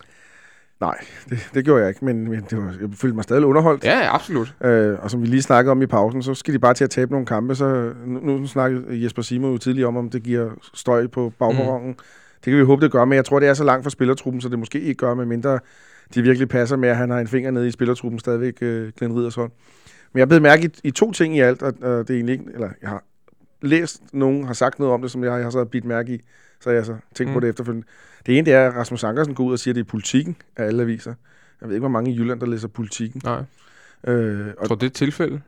Nej, 0.81 0.95
det, 1.31 1.51
det 1.55 1.65
gjorde 1.65 1.81
jeg 1.81 1.89
ikke, 1.89 2.05
men, 2.05 2.29
men 2.31 2.45
det 2.51 2.59
var, 2.59 2.75
jeg 2.81 2.89
følte 2.95 3.15
mig 3.15 3.25
stadig 3.25 3.45
underholdt. 3.45 3.85
Ja, 3.85 3.99
ja, 3.99 4.15
absolut. 4.15 4.55
Øh, 4.65 4.99
og 5.03 5.11
som 5.11 5.23
vi 5.23 5.27
lige 5.27 5.43
snakkede 5.43 5.71
om 5.71 5.83
i 5.83 5.87
pausen, 5.87 6.23
så 6.23 6.35
skal 6.35 6.55
de 6.55 6.59
bare 6.59 6.75
til 6.75 6.85
at 6.85 6.91
tabe 6.91 7.11
nogle 7.13 7.27
kampe. 7.27 7.55
Så 7.55 7.93
nu, 8.07 8.21
nu 8.21 8.47
snakkede 8.47 9.03
Jesper 9.05 9.23
Simon 9.23 9.53
jo 9.53 9.59
tidligere 9.59 9.89
om, 9.89 9.97
om 9.97 10.11
det 10.11 10.23
giver 10.23 10.51
støj 10.75 11.07
på 11.07 11.33
bagperronen. 11.39 11.89
Mm. 11.89 11.95
Det 12.45 12.51
kan 12.53 12.59
vi 12.59 12.65
håbe, 12.65 12.85
det 12.85 12.93
gør, 12.93 13.05
men 13.05 13.17
jeg 13.17 13.25
tror, 13.25 13.41
det 13.41 13.49
er 13.49 13.55
så 13.55 13.65
langt 13.65 13.83
fra 13.85 13.91
spillertruppen, 13.91 14.41
så 14.41 14.49
det 14.49 14.59
måske 14.59 14.81
ikke 14.81 14.95
gør, 14.99 15.15
med 15.15 15.27
mindre 15.27 15.59
de 16.15 16.23
virkelig 16.23 16.49
passer 16.49 16.77
med, 16.77 16.89
at 16.89 16.97
han 16.97 17.11
har 17.11 17.19
en 17.19 17.29
finger 17.29 17.51
nede 17.51 17.69
i 17.69 17.71
spillertruppen 17.71 18.19
stadigvæk, 18.19 18.55
øh, 18.61 18.93
Glenn 18.99 19.17
Riddersson. 19.19 19.51
Men 20.13 20.19
jeg 20.19 20.29
blev 20.29 20.43
mærke 20.43 20.65
i, 20.67 20.89
i 20.89 20.91
to 20.91 21.13
ting 21.13 21.37
i 21.37 21.41
alt, 21.41 21.63
og, 21.63 21.73
og 21.83 22.09
det 22.09 22.11
er 22.11 22.15
egentlig 22.15 22.33
ikke, 22.33 22.45
eller 22.55 22.69
jeg 22.83 22.89
har 22.91 23.05
læst, 23.63 24.03
nogen 24.13 24.45
har 24.45 24.53
sagt 24.55 24.79
noget 24.79 24.95
om 24.95 25.03
det, 25.03 25.11
som 25.11 25.25
jeg, 25.25 25.33
jeg 25.33 25.43
har 25.43 25.51
så 25.51 25.65
bidt 25.65 25.85
mærke 25.85 26.15
i, 26.15 26.19
så 26.61 26.71
jeg 26.71 26.87
så 26.87 26.97
tænkt 27.15 27.31
mm. 27.31 27.35
på 27.35 27.39
Mm. 27.39 27.41
det 27.41 27.49
efterfølgende. 27.51 27.87
Det 28.27 28.39
ene 28.39 28.45
det 28.45 28.55
er, 28.55 28.69
at 28.69 28.75
Rasmus 28.77 29.05
Ankersen 29.05 29.35
går 29.35 29.45
ud 29.45 29.53
og 29.53 29.59
siger, 29.59 29.73
at 29.73 29.77
det 29.77 29.81
er 29.81 29.85
politikken 29.91 30.37
af 30.57 30.65
alle 30.65 30.83
aviser. 30.83 31.15
Jeg 31.61 31.69
ved 31.69 31.77
ikke, 31.77 31.81
hvor 31.81 31.89
mange 31.89 32.11
i 32.11 32.15
Jylland, 32.19 32.41
der 32.41 32.47
læser 32.47 32.69
politikken. 32.69 33.21
Nej, 33.25 33.43
Øh, 34.07 34.39
jeg 34.47 34.55
og 34.59 34.67
tror, 34.69 34.75
det 34.75 34.83
er 34.83 34.87
et 34.87 34.93
tilfælde. 34.93 35.41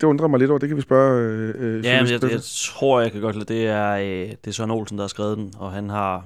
det 0.00 0.02
undrer 0.02 0.28
mig 0.28 0.38
lidt 0.38 0.50
over. 0.50 0.58
Det 0.58 0.68
kan 0.68 0.76
vi 0.76 0.82
spørge 0.82 1.20
øh, 1.22 1.54
øh, 1.58 1.84
Ja, 1.84 2.02
men 2.02 2.10
jeg, 2.10 2.10
jeg 2.10 2.18
Steffen. 2.18 2.40
tror, 2.78 3.00
jeg 3.00 3.12
kan 3.12 3.20
godt 3.20 3.36
lide, 3.36 3.54
det 3.54 3.66
er, 3.66 3.90
øh, 3.92 4.04
det 4.30 4.46
er 4.46 4.50
Søren 4.50 4.70
Olsen, 4.70 4.98
der 4.98 5.04
har 5.04 5.08
skrevet 5.08 5.38
den, 5.38 5.52
og 5.58 5.72
han 5.72 5.90
har 5.90 6.24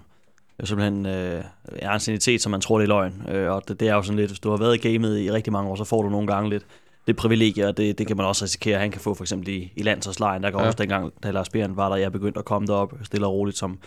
jo 0.61 0.67
simpelthen 0.67 1.07
øh, 1.07 1.45
er 1.69 1.91
en 1.91 2.01
sanitet, 2.01 2.43
som 2.43 2.51
man 2.51 2.61
tror, 2.61 2.79
det 2.79 2.85
er 2.85 2.89
løgn. 2.89 3.23
Øh, 3.29 3.51
og 3.53 3.69
det, 3.69 3.81
det, 3.81 3.89
er 3.89 3.95
jo 3.95 4.03
sådan 4.03 4.19
lidt, 4.19 4.31
hvis 4.31 4.41
du 4.41 4.51
har 4.51 4.57
været 4.57 4.85
i 4.85 4.89
gamet 4.89 5.19
i 5.19 5.33
rigtig 5.33 5.53
mange 5.53 5.71
år, 5.71 5.77
så 5.77 5.85
får 5.85 6.03
du 6.03 6.09
nogle 6.09 6.27
gange 6.27 6.51
lidt 6.51 6.65
det 7.11 7.17
privilegie, 7.17 7.69
og 7.69 7.77
det, 7.77 7.99
det 7.99 8.07
kan 8.07 8.17
man 8.17 8.27
også 8.27 8.45
risikere, 8.45 8.75
at 8.75 8.81
han 8.81 8.91
kan 8.91 9.01
få 9.01 9.15
for 9.15 9.25
eksempel 9.25 9.49
i, 9.49 9.73
i 9.77 9.83
landsholdslejen. 9.83 10.43
Der 10.43 10.51
kan 10.51 10.61
Ja. 10.61 10.67
også 10.67 10.77
dengang, 10.77 11.13
da 11.23 11.31
Lars 11.31 11.49
Bjørn 11.49 11.77
var 11.77 11.89
der, 11.89 11.97
jeg 11.97 12.13
begyndte 12.13 12.39
at 12.39 12.45
komme 12.45 12.67
derop 12.67 12.95
stille 13.03 13.27
og 13.27 13.33
roligt 13.33 13.59
som, 13.59 13.79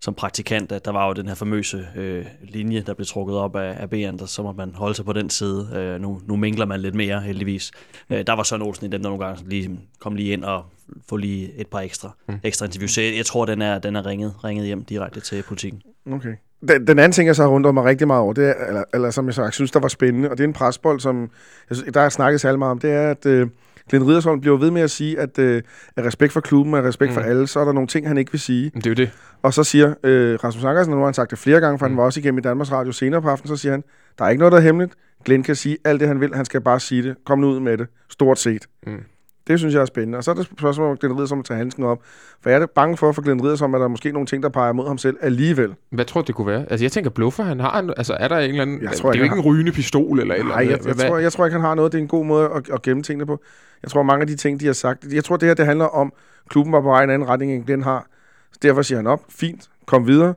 som 0.00 0.14
praktikant, 0.14 0.72
at 0.72 0.84
der 0.84 0.90
var 0.92 1.06
jo 1.06 1.12
den 1.12 1.28
her 1.28 1.34
famøse 1.34 1.86
øh, 1.96 2.26
linje, 2.42 2.80
der 2.86 2.94
blev 2.94 3.06
trukket 3.06 3.36
op 3.36 3.56
af, 3.56 3.76
af 3.80 3.90
Bjørn, 3.90 4.18
der 4.18 4.26
så 4.26 4.42
må 4.42 4.52
man 4.52 4.74
holde 4.74 4.94
sig 4.94 5.04
på 5.04 5.12
den 5.12 5.30
side. 5.30 5.68
Øh, 5.74 6.00
nu, 6.00 6.20
nu 6.26 6.36
mingler 6.36 6.66
man 6.66 6.80
lidt 6.80 6.94
mere, 6.94 7.20
heldigvis. 7.20 7.72
Øh, 8.10 8.26
der 8.26 8.32
var 8.32 8.42
Søren 8.42 8.62
Olsen 8.62 8.86
i 8.86 8.88
dem, 8.88 9.02
der 9.02 9.08
nogle 9.10 9.24
gange 9.24 9.48
lige 9.48 9.80
kom 10.00 10.14
lige 10.14 10.32
ind 10.32 10.44
og 10.44 10.64
få 11.08 11.16
lige 11.16 11.52
et 11.56 11.66
par 11.66 11.80
ekstra, 11.80 12.16
Mm. 12.28 12.34
mm. 12.34 12.40
ekstra 12.44 12.66
interviews. 12.66 12.90
Så 12.90 13.00
jeg, 13.00 13.16
jeg 13.16 13.26
tror, 13.26 13.44
den 13.44 13.62
er, 13.62 13.78
den 13.78 13.96
er 13.96 14.06
ringet, 14.06 14.34
ringet 14.44 14.66
hjem 14.66 14.84
direkte 14.84 15.20
til 15.20 15.42
politikken. 15.42 15.82
Okay. 16.12 16.34
Den, 16.60 16.86
den 16.86 16.98
anden 16.98 17.12
ting, 17.12 17.26
jeg 17.26 17.36
så 17.36 17.42
har 17.42 17.50
rundt 17.50 17.74
mig 17.74 17.84
rigtig 17.84 18.06
meget 18.06 18.22
over, 18.22 18.32
det 18.32 18.48
er, 18.48 18.54
eller, 18.68 18.84
eller 18.94 19.10
som 19.10 19.26
jeg 19.26 19.34
sagt, 19.34 19.54
synes, 19.54 19.70
der 19.70 19.80
var 19.80 19.88
spændende, 19.88 20.30
og 20.30 20.38
det 20.38 20.44
er 20.44 20.48
en 20.48 20.52
presbold, 20.52 21.00
som 21.00 21.30
jeg 21.70 21.94
der 21.94 22.00
er 22.00 22.08
snakket 22.08 22.40
særlig 22.40 22.58
meget 22.58 22.70
om, 22.70 22.78
det 22.78 22.90
er, 22.90 23.10
at 23.10 23.26
øh, 23.26 23.48
Glenn 23.88 24.06
Riddersholm 24.06 24.40
bliver 24.40 24.56
ved 24.56 24.70
med 24.70 24.82
at 24.82 24.90
sige, 24.90 25.20
at 25.20 25.38
øh, 25.38 25.62
af 25.96 26.02
respekt 26.02 26.32
for 26.32 26.40
klubben, 26.40 26.74
af 26.74 26.82
respekt 26.82 27.10
mm. 27.10 27.14
for 27.14 27.20
alle, 27.20 27.46
så 27.46 27.60
er 27.60 27.64
der 27.64 27.72
nogle 27.72 27.86
ting, 27.86 28.08
han 28.08 28.18
ikke 28.18 28.32
vil 28.32 28.40
sige. 28.40 28.70
Men 28.74 28.82
det 28.82 28.86
er 28.86 28.90
jo 28.90 28.94
det. 28.94 29.10
Og 29.42 29.54
så 29.54 29.64
siger 29.64 29.94
øh, 30.04 30.38
Rasmus 30.44 30.64
Ankersen, 30.64 30.92
og 30.92 30.96
nu 30.96 31.00
har 31.00 31.06
han 31.06 31.14
sagt 31.14 31.30
det 31.30 31.38
flere 31.38 31.60
gange, 31.60 31.78
for 31.78 31.86
mm. 31.86 31.92
han 31.92 31.96
var 31.96 32.04
også 32.04 32.20
igennem 32.20 32.38
i 32.38 32.42
Danmarks 32.42 32.72
Radio 32.72 32.92
senere 32.92 33.22
på 33.22 33.28
aftenen, 33.28 33.56
så 33.56 33.60
siger 33.60 33.72
han, 33.72 33.84
der 34.18 34.24
er 34.24 34.28
ikke 34.28 34.38
noget, 34.38 34.52
der 34.52 34.58
er 34.58 34.62
hemmeligt. 34.62 34.92
Glenn 35.24 35.42
kan 35.42 35.56
sige 35.56 35.78
alt 35.84 36.00
det, 36.00 36.08
han 36.08 36.20
vil, 36.20 36.34
han 36.34 36.44
skal 36.44 36.60
bare 36.60 36.80
sige 36.80 37.02
det. 37.02 37.16
Kom 37.26 37.38
nu 37.38 37.46
ud 37.46 37.60
med 37.60 37.78
det. 37.78 37.86
Stort 38.10 38.38
set. 38.38 38.66
Mm. 38.86 39.02
Det 39.48 39.58
synes 39.58 39.74
jeg 39.74 39.80
er 39.80 39.84
spændende. 39.86 40.18
Og 40.18 40.24
så 40.24 40.30
er 40.30 40.34
det 40.34 40.46
spørgsmål 40.58 40.90
om 40.90 40.96
Glenn 40.96 41.14
Riddersholm 41.14 41.42
tager 41.42 41.58
handsken 41.58 41.84
op. 41.84 41.98
For 42.40 42.50
jeg 42.50 42.62
er 42.62 42.66
bange 42.66 42.96
for, 42.96 43.12
for 43.12 43.22
Glenn 43.22 43.42
Riddersholm, 43.42 43.74
at 43.74 43.78
der 43.78 43.84
er 43.84 43.88
måske 43.88 44.12
nogle 44.12 44.26
ting, 44.26 44.42
der 44.42 44.48
peger 44.48 44.72
mod 44.72 44.86
ham 44.86 44.98
selv 44.98 45.16
alligevel. 45.20 45.74
Hvad 45.90 46.04
tror 46.04 46.20
du, 46.20 46.26
det 46.26 46.34
kunne 46.34 46.46
være? 46.46 46.60
Altså, 46.70 46.84
jeg 46.84 46.92
tænker, 46.92 47.10
bluffer 47.10 47.44
han 47.44 47.60
har 47.60 47.78
en, 47.78 47.90
Altså, 47.96 48.16
er 48.20 48.28
der 48.28 48.38
en 48.38 48.50
eller 48.50 48.62
anden... 48.62 48.82
Jeg 48.82 48.92
tror 48.92 49.12
det 49.12 49.16
er 49.16 49.18
jo 49.18 49.24
ikke, 49.24 49.36
ikke 49.36 49.48
en 49.48 49.54
rygende 49.54 49.72
pistol 49.72 50.20
eller 50.20 50.34
eller 50.34 50.48
Nej, 50.48 50.62
andet. 50.62 50.86
jeg, 50.86 50.86
jeg, 50.86 51.08
tror, 51.08 51.18
jeg 51.18 51.32
tror 51.32 51.44
ikke, 51.44 51.52
han 51.52 51.60
har 51.60 51.74
noget. 51.74 51.92
Det 51.92 51.98
er 51.98 52.02
en 52.02 52.08
god 52.08 52.24
måde 52.24 52.50
at, 52.54 52.70
at 52.72 52.82
gemme 52.82 53.02
tingene 53.02 53.26
på. 53.26 53.40
Jeg 53.82 53.90
tror, 53.90 54.02
mange 54.02 54.20
af 54.20 54.26
de 54.26 54.36
ting, 54.36 54.60
de 54.60 54.66
har 54.66 54.72
sagt... 54.72 55.04
Jeg 55.12 55.24
tror, 55.24 55.36
det 55.36 55.48
her 55.48 55.54
det 55.54 55.66
handler 55.66 55.84
om, 55.84 56.12
klubben 56.48 56.72
var 56.72 56.80
på 56.80 56.88
vej 56.88 57.04
en 57.04 57.10
anden 57.10 57.28
retning, 57.28 57.52
end 57.52 57.64
Glenn 57.64 57.82
har. 57.82 58.06
Så 58.52 58.58
derfor 58.62 58.82
siger 58.82 58.98
han 58.98 59.06
op. 59.06 59.20
Fint. 59.28 59.68
Kom 59.86 60.06
videre. 60.06 60.34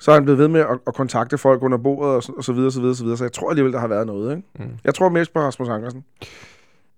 Så 0.00 0.10
er 0.10 0.14
han 0.14 0.22
blevet 0.24 0.38
ved 0.38 0.48
med 0.48 0.60
at, 0.60 0.78
at 0.86 0.94
kontakte 0.94 1.38
folk 1.38 1.62
under 1.62 1.78
bordet, 1.78 2.14
og 2.14 2.22
og 2.36 2.44
så 2.44 2.52
videre, 2.52 2.72
så 2.72 2.80
videre, 2.80 2.94
så 2.96 3.02
videre. 3.02 3.18
Så 3.18 3.24
jeg 3.24 3.32
tror 3.32 3.50
alligevel, 3.50 3.72
der 3.72 3.78
har 3.78 3.88
været 3.88 4.06
noget. 4.06 4.36
Ikke? 4.36 4.48
Mm. 4.58 4.78
Jeg 4.84 4.94
tror 4.94 5.08
mest 5.08 5.32
på 5.32 5.40
Rasmus 5.40 5.68
Ankersen. 5.68 6.04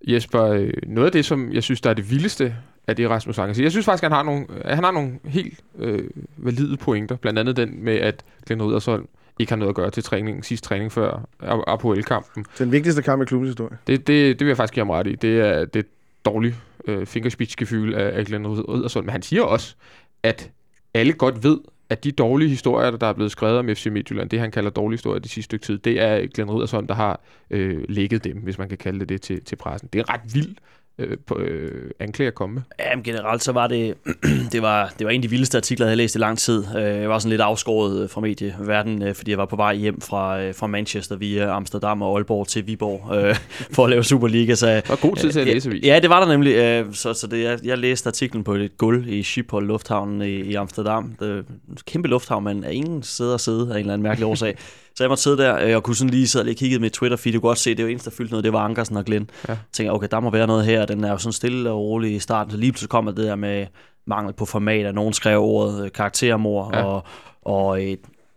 Jesper, 0.06 0.42
øh, 0.42 0.72
noget 0.86 1.06
af 1.06 1.12
det, 1.12 1.24
som 1.24 1.52
jeg 1.52 1.62
synes, 1.62 1.80
der 1.80 1.90
er 1.90 1.94
det 1.94 2.10
vildeste 2.10 2.54
af 2.86 2.96
det, 2.96 3.10
Rasmus 3.10 3.38
Anker 3.38 3.54
siger. 3.54 3.64
Jeg 3.64 3.70
synes 3.70 3.84
faktisk, 3.84 4.02
han 4.02 4.12
har 4.12 4.22
nogle, 4.22 4.46
øh, 4.50 4.60
han 4.64 4.84
har 4.84 4.90
nogle 4.90 5.18
helt 5.24 5.60
øh, 5.78 6.10
valide 6.36 6.76
pointer. 6.76 7.16
Blandt 7.16 7.38
andet 7.38 7.56
den 7.56 7.84
med, 7.84 7.96
at 7.96 8.24
Glenn 8.46 8.62
Riddersholm 8.62 9.08
ikke 9.38 9.52
har 9.52 9.56
noget 9.56 9.68
at 9.68 9.74
gøre 9.74 9.90
til 9.90 10.02
træningen, 10.02 10.42
sidste 10.42 10.68
træning 10.68 10.92
før 10.92 11.28
Apoel-kampen. 11.66 12.44
Den 12.58 12.72
vigtigste 12.72 13.02
kamp 13.02 13.22
i 13.22 13.24
klubbens 13.24 13.48
historie. 13.48 13.78
Det, 13.86 14.06
det, 14.06 14.38
det 14.38 14.40
vil 14.40 14.46
jeg 14.46 14.56
faktisk 14.56 14.74
give 14.74 14.84
ham 14.84 14.90
ret 14.90 15.06
i. 15.06 15.14
Det 15.14 15.40
er 15.40 15.64
det 15.64 15.80
er 15.84 15.88
dårligt 16.24 16.54
øh, 16.86 17.06
fingerspidsgefühl 17.06 17.94
af, 17.94 18.18
af 18.18 18.26
Glenn 18.26 18.46
Riddersholm. 18.46 19.06
Men 19.06 19.12
han 19.12 19.22
siger 19.22 19.42
også, 19.42 19.74
at 20.22 20.50
alle 20.94 21.12
godt 21.12 21.44
ved, 21.44 21.58
at 21.90 22.04
de 22.04 22.12
dårlige 22.12 22.48
historier, 22.48 22.90
der 22.90 23.06
er 23.06 23.12
blevet 23.12 23.32
skrevet 23.32 23.58
om 23.58 23.68
FC 23.68 23.86
Midtjylland, 23.86 24.30
det 24.30 24.40
han 24.40 24.50
kalder 24.50 24.70
dårlige 24.70 24.96
historier 24.96 25.20
de 25.20 25.28
sidste 25.28 25.44
stykke 25.44 25.64
tid, 25.64 25.78
det 25.78 26.00
er 26.00 26.26
Glenn 26.26 26.50
Riddersholm, 26.50 26.86
der 26.86 26.94
har 26.94 27.20
øh, 27.50 27.84
lægget 27.88 28.24
dem, 28.24 28.36
hvis 28.36 28.58
man 28.58 28.68
kan 28.68 28.78
kalde 28.78 29.00
det 29.00 29.08
det 29.08 29.22
til, 29.22 29.44
til 29.44 29.56
pressen. 29.56 29.88
Det 29.92 29.98
er 29.98 30.12
ret 30.12 30.34
vildt 30.34 30.58
øh, 30.98 31.16
på, 31.26 31.38
øh, 31.38 31.90
anklage 32.00 32.28
at 32.28 32.34
komme 32.34 32.54
med. 32.54 32.62
Ja, 32.78 32.96
men 32.96 33.04
generelt 33.04 33.42
så 33.44 33.52
var 33.52 33.66
det, 33.66 33.94
det 34.52 34.62
var, 34.62 34.92
det 34.98 35.04
var 35.04 35.10
en 35.10 35.18
af 35.18 35.22
de 35.22 35.30
vildeste 35.30 35.56
artikler, 35.58 35.86
jeg 35.86 35.90
havde 35.90 35.96
læst 35.96 36.14
i 36.14 36.18
lang 36.18 36.38
tid. 36.38 36.64
Øh, 36.76 36.82
Jeg 36.82 37.08
var 37.08 37.18
sådan 37.18 37.30
lidt 37.30 37.40
afskåret 37.40 38.02
øh, 38.02 38.10
fra 38.10 38.20
medieverdenen, 38.20 39.02
øh, 39.02 39.14
fordi 39.14 39.30
jeg 39.30 39.38
var 39.38 39.44
på 39.46 39.56
vej 39.56 39.74
hjem 39.74 40.00
fra, 40.00 40.50
fra 40.50 40.66
Manchester 40.66 41.16
via 41.16 41.56
Amsterdam 41.56 42.02
og 42.02 42.16
Aalborg 42.16 42.48
til 42.48 42.66
Viborg 42.66 43.16
øh, 43.16 43.36
for 43.74 43.84
at 43.84 43.90
lave 43.90 44.04
Superliga. 44.04 44.54
Så, 44.54 44.66
Der 44.66 44.80
var 44.88 44.96
god 44.96 45.16
tid 45.16 45.32
til 45.32 45.40
at 45.40 45.46
læse 45.46 45.68
avis. 45.70 45.84
Ja, 45.84 45.98
det 46.02 46.10
var 46.10 46.20
der 46.20 46.28
nemlig. 46.32 46.54
øh, 46.54 46.94
Så, 46.94 47.14
så 47.14 47.26
det, 47.26 47.42
jeg, 47.42 47.58
jeg 47.64 47.78
læste 47.78 48.06
artiklen 48.08 48.44
på 48.44 48.54
et 48.54 48.78
gulv 48.78 49.08
i 49.08 49.22
Schiphol 49.22 49.66
Lufthavnen 49.66 50.22
i, 50.22 50.26
i 50.40 50.54
Amsterdam. 50.54 51.14
Det 51.20 51.44
kæmpe 51.86 52.08
lufthavn, 52.08 52.44
men 52.44 52.64
er 52.64 52.68
ingen 52.70 53.02
steder 53.02 53.34
at 53.34 53.40
sidde 53.40 53.60
af 53.68 53.74
en 53.74 53.76
eller 53.80 53.92
anden 53.92 54.02
mærkelig 54.02 54.26
årsag. 54.26 54.56
Så 54.96 55.04
jeg 55.04 55.08
måtte 55.08 55.22
sidde 55.22 55.38
der 55.38 55.58
øh, 55.68 55.76
og 55.76 55.82
kunne 55.82 55.96
sådan 55.96 56.10
lige 56.10 56.28
sidde 56.28 56.42
og 56.42 56.46
lige 56.46 56.54
kigge 56.54 56.78
med 56.78 56.90
Twitter 56.90 57.16
feed. 57.16 57.32
Du 57.34 57.40
kunne 57.40 57.48
godt 57.48 57.58
se, 57.58 57.74
det 57.74 57.84
var 57.84 57.90
eneste, 57.90 58.10
der 58.10 58.16
fyldte 58.16 58.32
noget, 58.32 58.44
det 58.44 58.52
var 58.52 58.58
Ankersen 58.64 58.96
og 58.96 59.04
Glenn. 59.04 59.30
Ja. 59.48 59.56
Tænker, 59.72 59.92
okay, 59.92 60.08
der 60.10 60.20
må 60.20 60.30
være 60.30 60.46
noget 60.46 60.64
her. 60.64 60.86
Den 60.86 61.04
er 61.04 61.10
jo 61.10 61.18
sådan 61.18 61.32
stille 61.32 61.70
og 61.70 61.78
rolig 61.78 62.14
i 62.14 62.18
starten. 62.18 62.50
Så 62.50 62.56
lige 62.56 62.72
pludselig 62.72 62.88
kommer 62.88 63.12
det 63.12 63.24
der 63.24 63.34
med 63.36 63.66
mangel 64.06 64.32
på 64.34 64.44
format, 64.44 64.86
og 64.86 64.94
nogen 64.94 65.12
skrev 65.12 65.40
ordet 65.40 65.84
øh, 65.84 65.92
karaktermor, 65.92 66.70
Ja. 66.76 66.82
og, 66.84 67.02
og 67.42 67.84
øh, 67.84 67.96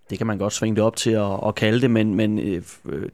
det 0.10 0.18
kan 0.18 0.28
man 0.28 0.38
godt 0.38 0.54
svinge 0.54 0.76
det 0.76 0.84
op 0.84 0.96
til 0.96 1.12
at, 1.12 1.40
at 1.48 1.56
kalde 1.56 1.82
det, 1.82 1.92
men, 1.92 2.16
men 2.16 2.40
øh, 2.40 2.62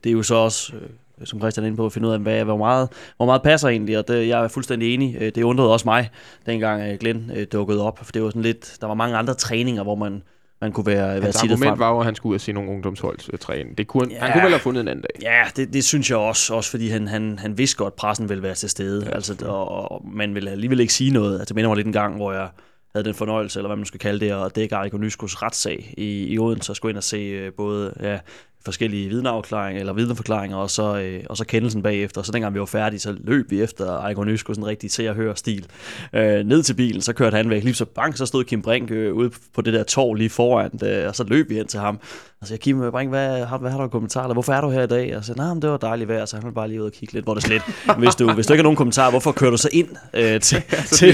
det 0.03 0.09
er 0.09 0.13
jo 0.13 0.23
så 0.23 0.35
også, 0.35 0.73
øh, 0.75 1.27
som 1.27 1.39
Christian 1.39 1.63
er 1.63 1.67
inde 1.67 1.77
på, 1.77 1.85
at 1.85 1.93
finde 1.93 2.07
ud 2.07 2.13
af, 2.13 2.19
hvad, 2.19 2.43
hvor, 2.43 2.57
meget, 2.57 2.89
hvor 3.17 3.25
meget 3.25 3.41
passer 3.41 3.67
egentlig, 3.67 3.97
og 3.97 4.07
det, 4.07 4.27
jeg 4.27 4.43
er 4.43 4.47
fuldstændig 4.47 4.93
enig. 4.93 5.35
Det 5.35 5.43
undrede 5.43 5.73
også 5.73 5.87
mig, 5.87 6.09
dengang 6.45 6.99
Glenn 6.99 7.31
dukkede 7.51 7.83
op, 7.83 7.99
for 8.05 8.11
det 8.11 8.23
var 8.23 8.29
sådan 8.29 8.41
lidt, 8.41 8.77
der 8.81 8.87
var 8.87 8.93
mange 8.93 9.17
andre 9.17 9.33
træninger, 9.33 9.83
hvor 9.83 9.95
man, 9.95 10.23
man 10.61 10.71
kunne 10.71 10.85
være, 10.85 11.07
være 11.13 11.21
Hans 11.21 11.35
sittet 11.35 11.55
argument 11.55 11.69
frem. 11.69 11.79
var 11.79 11.91
jo, 11.91 11.99
at 11.99 12.05
han 12.05 12.15
skulle 12.15 12.29
ud 12.29 12.35
og 12.35 12.41
se 12.41 12.51
nogle 12.51 12.69
ungdomsholdstræning. 12.69 13.77
Det 13.77 13.87
kunne, 13.87 14.07
ja. 14.11 14.19
Han 14.19 14.31
kunne 14.31 14.43
vel 14.43 14.51
have 14.51 14.59
fundet 14.59 14.81
en 14.81 14.87
anden 14.87 15.01
dag. 15.01 15.21
Ja, 15.21 15.43
det, 15.55 15.73
det 15.73 15.83
synes 15.83 16.09
jeg 16.09 16.17
også, 16.17 16.53
også 16.53 16.69
fordi 16.71 16.89
han, 16.89 17.07
han, 17.07 17.39
han 17.39 17.57
vidste 17.57 17.77
godt, 17.77 17.91
at 17.91 17.95
pressen 17.95 18.29
ville 18.29 18.43
være 18.43 18.55
til 18.55 18.69
stede, 18.69 19.05
ja, 19.05 19.11
altså, 19.11 19.35
og, 19.45 19.91
og 19.91 20.01
man 20.11 20.35
ville 20.35 20.51
alligevel 20.51 20.79
ikke 20.79 20.93
sige 20.93 21.11
noget. 21.11 21.39
Altså, 21.39 21.45
det 21.45 21.55
minder 21.55 21.69
mig 21.69 21.75
lidt 21.75 21.87
en 21.87 21.93
gang, 21.93 22.15
hvor 22.15 22.33
jeg 22.33 22.49
havde 22.95 23.05
den 23.05 23.13
fornøjelse, 23.13 23.59
eller 23.59 23.67
hvad 23.67 23.77
man 23.77 23.85
skal 23.85 23.99
kalde 23.99 24.25
det, 24.25 24.31
at 24.31 24.55
dække 24.55 24.75
Ariko 24.75 24.97
Nyskos 24.97 25.41
retssag 25.41 25.93
i, 25.97 26.33
i 26.33 26.39
Odense, 26.39 26.71
og 26.71 26.75
skulle 26.75 26.91
ind 26.91 26.97
og 26.97 27.03
se 27.03 27.17
øh, 27.17 27.53
både 27.53 27.93
ja, 28.01 28.19
forskellige 28.65 29.09
vidneafklaringer, 29.09 29.79
eller 29.79 29.93
vidneforklaringer, 29.93 30.57
og 30.57 30.69
så, 30.69 30.99
øh, 30.99 31.23
og 31.29 31.37
så 31.37 31.45
kendelsen 31.45 31.83
bagefter. 31.83 32.21
Så 32.21 32.31
dengang 32.31 32.53
vi 32.53 32.59
var 32.59 32.65
færdige, 32.65 32.99
så 32.99 33.15
løb 33.23 33.51
vi 33.51 33.61
efter 33.61 33.91
Ariko 33.91 34.23
Nysko, 34.23 34.53
sådan 34.53 34.65
rigtig 34.65 34.91
se 34.91 35.09
og 35.09 35.15
høre 35.15 35.35
stil. 35.35 35.65
Øh, 36.13 36.45
ned 36.45 36.63
til 36.63 36.73
bilen, 36.73 37.01
så 37.01 37.13
kørte 37.13 37.37
han 37.37 37.49
væk. 37.49 37.63
Lige 37.63 37.73
så 37.73 37.85
bang, 37.85 38.17
så 38.17 38.25
stod 38.25 38.43
Kim 38.43 38.61
Brink 38.61 38.91
øh, 38.91 39.13
ude 39.13 39.31
på 39.53 39.61
det 39.61 39.73
der 39.73 39.83
torv 39.83 40.13
lige 40.13 40.29
foran, 40.29 40.71
øh, 40.83 41.07
og 41.07 41.15
så 41.15 41.23
løb 41.23 41.49
vi 41.49 41.55
hen 41.55 41.67
til 41.67 41.79
ham. 41.79 41.99
Og 42.41 42.47
så 42.47 42.53
jeg, 42.53 42.59
Kim 42.59 42.91
Brink, 42.91 43.09
hvad, 43.09 43.45
har, 43.45 43.57
hvad 43.57 43.71
har 43.71 43.81
du 43.81 43.87
kommentarer? 43.87 44.25
Eller, 44.25 44.33
hvorfor 44.33 44.53
er 44.53 44.61
du 44.61 44.69
her 44.69 44.83
i 44.83 44.87
dag? 44.87 45.17
Og 45.17 45.25
så 45.25 45.33
nej, 45.33 45.53
men 45.53 45.61
det 45.61 45.69
var 45.69 45.77
dejligt 45.77 46.09
vejr, 46.09 46.25
så 46.25 46.35
han 46.35 46.43
ville 46.43 46.55
bare 46.55 46.67
lige 46.67 46.81
ud 46.81 46.85
og 46.85 46.91
kigge 46.91 47.13
lidt, 47.13 47.25
hvor 47.25 47.33
det 47.33 47.43
slet. 47.43 47.61
hvis, 47.99 48.15
du, 48.15 48.31
hvis 48.33 48.47
du 48.47 48.53
ikke 48.53 48.59
har 48.59 48.63
nogen 48.63 48.77
kommentarer, 48.77 49.09
hvorfor 49.09 49.31
kører 49.31 49.51
du 49.51 49.57
så 49.57 49.69
ind 49.71 49.87
øh, 50.13 50.41
til, 50.41 50.63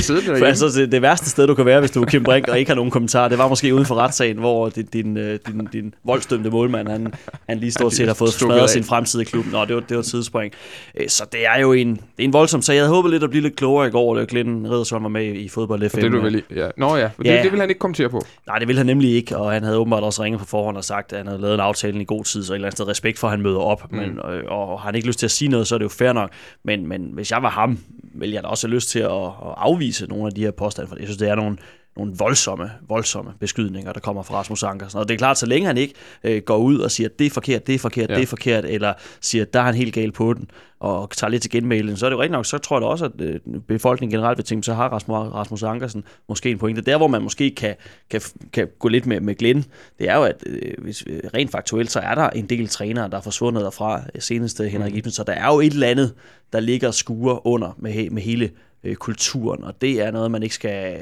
siddende 0.03 0.37
for, 0.39 0.45
altså, 0.45 0.67
det, 0.75 0.91
det, 0.91 1.01
værste 1.01 1.29
sted, 1.29 1.47
du 1.47 1.55
kan 1.55 1.65
være, 1.65 1.79
hvis 1.79 1.91
du 1.91 2.01
er 2.01 2.05
Kim 2.05 2.23
Brink 2.23 2.47
og 2.47 2.59
ikke 2.59 2.69
har 2.69 2.75
nogen 2.75 2.91
kommentarer, 2.91 3.29
det 3.29 3.37
var 3.37 3.47
måske 3.47 3.73
uden 3.73 3.85
for 3.85 3.95
retssagen, 3.95 4.37
hvor 4.37 4.69
din, 4.69 4.85
din, 4.85 5.17
øh, 5.17 5.39
din, 5.47 5.67
din 5.73 5.93
voldsdømte 6.03 6.49
målmand, 6.49 6.87
han, 6.87 7.13
han 7.49 7.57
lige 7.59 7.71
stort 7.71 7.93
set 7.93 8.07
har 8.07 8.13
fået 8.13 8.33
smadret 8.33 8.69
sin 8.69 8.83
fremtid 8.83 9.19
i 9.21 9.23
klubben. 9.23 9.51
Nå, 9.51 9.65
det 9.65 9.75
var, 9.75 9.81
det 9.81 9.95
var 9.97 9.99
et 10.01 10.05
tidspunkt. 10.05 10.55
Øh, 10.99 11.09
Så 11.09 11.25
det 11.31 11.45
er 11.47 11.59
jo 11.59 11.73
en, 11.73 11.89
det 11.95 11.99
er 12.19 12.23
en 12.23 12.33
voldsom 12.33 12.61
sag. 12.61 12.73
Jeg 12.75 12.83
havde 12.83 12.93
håbet 12.95 13.11
lidt 13.11 13.23
at 13.23 13.29
blive 13.29 13.41
lidt 13.41 13.55
klogere 13.55 13.87
i 13.87 13.91
går, 13.91 14.15
da 14.15 14.25
Glenn 14.29 14.71
Riddersholm 14.71 15.03
var 15.03 15.09
med 15.09 15.25
i 15.25 15.49
fodbold 15.49 15.89
FM. 15.89 15.95
Og 15.97 16.01
det 16.01 16.07
er 16.07 16.11
du 16.11 16.21
vel 16.21 16.35
i- 16.35 16.43
ja. 16.55 16.69
Nå 16.77 16.95
ja, 16.95 17.09
det, 17.17 17.25
Ja. 17.25 17.43
det 17.43 17.51
vil 17.51 17.59
han 17.59 17.69
ikke 17.69 17.79
kommentere 17.79 18.09
på. 18.09 18.21
Nej, 18.47 18.59
det 18.59 18.67
ville 18.67 18.77
han 18.79 18.85
nemlig 18.85 19.15
ikke, 19.15 19.37
og 19.37 19.51
han 19.51 19.63
havde 19.63 19.77
åbenbart 19.77 20.03
også 20.03 20.23
ringet 20.23 20.39
på 20.39 20.45
forhånd 20.47 20.77
og 20.77 20.83
sagt, 20.83 21.13
at 21.13 21.17
han 21.17 21.27
havde 21.27 21.41
lavet 21.41 21.53
en 21.53 21.59
aftale 21.59 22.01
i 22.01 22.05
god 22.07 22.23
tid, 22.23 22.43
så 22.43 22.53
et 22.53 22.55
eller 22.55 22.67
andet 22.67 22.77
sted 22.77 22.87
respekt 22.87 23.19
for, 23.19 23.27
at 23.27 23.31
han 23.31 23.41
møder 23.41 23.59
op. 23.59 23.91
Mm. 23.91 23.97
Men, 23.97 24.09
øh, 24.09 24.43
og 24.47 24.79
har 24.79 24.85
han 24.85 24.95
ikke 24.95 25.07
lyst 25.07 25.19
til 25.19 25.25
at 25.27 25.31
sige 25.31 25.49
noget, 25.51 25.67
så 25.67 25.75
er 25.75 25.79
det 25.79 25.83
jo 25.83 25.89
fair 25.89 26.13
nok. 26.13 26.29
Men, 26.63 26.87
men 26.87 27.09
hvis 27.13 27.31
jeg 27.31 27.43
var 27.43 27.49
ham, 27.49 27.79
ville 28.15 28.35
jeg 28.35 28.43
da 28.43 28.47
også 28.47 28.67
have 28.67 28.75
lyst 28.75 28.89
til 28.89 28.99
at, 28.99 29.11
at 29.11 29.53
afvise 29.57 30.07
nogle 30.07 30.25
af 30.27 30.31
de 30.33 30.41
her 30.41 30.51
påstande, 30.51 30.87
for 30.89 30.95
jeg 30.95 31.05
synes, 31.07 31.17
det 31.17 31.29
er 31.29 31.35
nogle, 31.35 31.57
nogle 31.97 32.13
voldsomme, 32.17 32.71
voldsomme 32.87 33.31
beskydninger, 33.39 33.93
der 33.93 33.99
kommer 33.99 34.23
fra 34.23 34.35
Rasmus 34.35 34.63
Ankersen. 34.63 34.99
Og 34.99 35.07
det 35.07 35.13
er 35.13 35.17
klart, 35.17 35.37
så 35.37 35.45
længe 35.45 35.67
han 35.67 35.77
ikke 35.77 35.93
øh, 36.23 36.41
går 36.41 36.57
ud 36.57 36.79
og 36.79 36.91
siger, 36.91 37.09
at 37.09 37.19
det 37.19 37.27
er 37.27 37.31
forkert, 37.31 37.67
det 37.67 37.75
er 37.75 37.79
forkert, 37.79 38.09
Ja. 38.09 38.15
det 38.15 38.21
er 38.23 38.27
forkert, 38.27 38.65
eller 38.65 38.93
siger, 39.21 39.41
at 39.41 39.53
der 39.53 39.59
er 39.59 39.63
han 39.63 39.75
helt 39.75 39.93
gal 39.93 40.11
på 40.11 40.33
den, 40.33 40.49
og 40.79 41.11
tager 41.11 41.31
lidt 41.31 41.41
til 41.41 41.51
genmælen, 41.51 41.97
så 41.97 42.05
er 42.05 42.09
det 42.09 42.15
jo 42.17 42.21
rigtigt 42.21 42.31
nok, 42.31 42.45
så 42.45 42.57
tror 42.57 42.75
jeg 42.77 42.81
da 42.81 42.87
også, 42.87 43.05
at 43.05 43.11
øh, 43.21 43.39
befolkningen 43.67 44.17
generelt 44.17 44.37
vil 44.37 44.45
tænke, 44.45 44.63
så 44.65 44.73
har 44.73 44.89
Rasmus, 44.89 45.15
Rasmus 45.15 45.63
Ankersen 45.63 46.03
måske 46.29 46.51
en 46.51 46.57
pointe. 46.57 46.81
Der, 46.81 46.97
hvor 46.97 47.07
man 47.07 47.21
måske 47.21 47.55
kan, 47.55 47.75
kan, 48.09 48.21
kan 48.53 48.67
gå 48.79 48.87
lidt 48.87 49.05
med, 49.05 49.21
med 49.21 49.35
Glenn, 49.35 49.65
det 49.99 50.09
er 50.09 50.15
jo, 50.15 50.23
at 50.23 50.43
øh, 50.45 50.71
hvis, 50.77 51.03
øh, 51.07 51.19
rent 51.33 51.51
faktuelt, 51.51 51.91
så 51.91 51.99
er 51.99 52.15
der 52.15 52.29
en 52.29 52.45
del 52.45 52.67
trænere, 52.67 53.09
der 53.09 53.17
er 53.17 53.21
forsvundet 53.21 53.63
derfra, 53.63 54.01
øh, 54.15 54.21
senest 54.21 54.59
øh, 54.59 54.67
Henrik 54.67 54.95
Ibsen, 54.95 55.11
så 55.11 55.23
der 55.23 55.33
er 55.33 55.47
jo 55.53 55.59
et 55.59 55.73
eller 55.73 55.87
andet, 55.87 56.13
der 56.53 56.59
ligger 56.59 56.91
skure 56.91 57.45
under 57.45 57.75
med, 57.77 58.09
med 58.09 58.21
hele 58.21 58.49
øh, 58.83 58.95
kulturen, 58.95 59.63
og 59.63 59.81
det 59.81 60.01
er 60.01 60.11
noget, 60.11 60.31
man 60.31 60.43
ikke 60.43 60.55
skal 60.55 60.97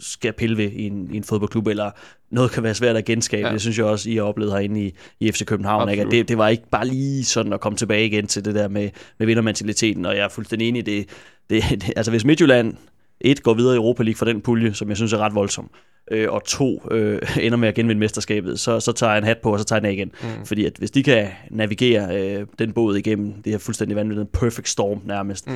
skal 0.00 0.32
pille 0.32 0.56
ved 0.56 0.70
i 0.70 0.86
en, 0.86 1.08
i 1.12 1.16
en 1.16 1.24
fodboldklub, 1.24 1.66
eller 1.66 1.90
noget 2.30 2.50
kan 2.50 2.62
være 2.62 2.74
svært 2.74 2.96
at 2.96 3.04
genskabe. 3.04 3.46
Ja. 3.46 3.52
Det 3.52 3.60
synes 3.60 3.78
jeg 3.78 3.86
også, 3.86 4.10
I 4.10 4.16
har 4.16 4.22
oplevet 4.22 4.52
herinde 4.52 4.86
i, 4.86 4.94
i 5.20 5.32
FC 5.32 5.44
København. 5.44 5.88
Ikke? 5.88 6.02
At 6.02 6.10
det, 6.10 6.28
det 6.28 6.38
var 6.38 6.48
ikke 6.48 6.68
bare 6.70 6.86
lige 6.86 7.24
sådan 7.24 7.52
at 7.52 7.60
komme 7.60 7.76
tilbage 7.76 8.06
igen 8.06 8.26
til 8.26 8.44
det 8.44 8.54
der 8.54 8.68
med, 8.68 8.90
med 9.18 9.26
vindermentaliteten, 9.26 10.06
og 10.06 10.16
jeg 10.16 10.24
er 10.24 10.28
fuldstændig 10.28 10.68
enig 10.68 10.78
i 10.78 10.82
det. 10.82 11.08
det, 11.50 11.62
det 11.70 11.92
altså 11.96 12.10
hvis 12.10 12.24
Midtjylland 12.24 12.74
et 13.20 13.42
går 13.42 13.54
videre 13.54 13.74
i 13.74 13.76
Europa 13.76 14.02
League 14.02 14.16
for 14.16 14.24
den 14.24 14.40
pulje, 14.40 14.74
som 14.74 14.88
jeg 14.88 14.96
synes 14.96 15.12
er 15.12 15.18
ret 15.18 15.34
voldsom, 15.34 15.70
øh, 16.10 16.32
og 16.32 16.44
to 16.44 16.82
øh, 16.90 17.22
ender 17.46 17.58
med 17.58 17.68
at 17.68 17.74
genvinde 17.74 17.98
mesterskabet, 18.00 18.60
så, 18.60 18.80
så 18.80 18.92
tager 18.92 19.10
jeg 19.12 19.18
en 19.18 19.24
hat 19.24 19.38
på, 19.38 19.52
og 19.52 19.58
så 19.58 19.64
tager 19.64 19.76
jeg 19.76 19.82
den 19.82 19.88
af 19.88 19.92
igen. 19.92 20.12
Mm. 20.38 20.46
Fordi 20.46 20.64
at 20.64 20.72
hvis 20.78 20.90
de 20.90 21.02
kan 21.02 21.28
navigere 21.50 22.20
øh, 22.20 22.46
den 22.58 22.72
båd 22.72 22.96
igennem 22.96 23.42
det 23.42 23.52
her 23.52 23.58
fuldstændig 23.58 23.96
vanvittige 23.96 24.26
perfect 24.32 24.68
storm 24.68 25.00
nærmest, 25.04 25.46
Mm. 25.46 25.54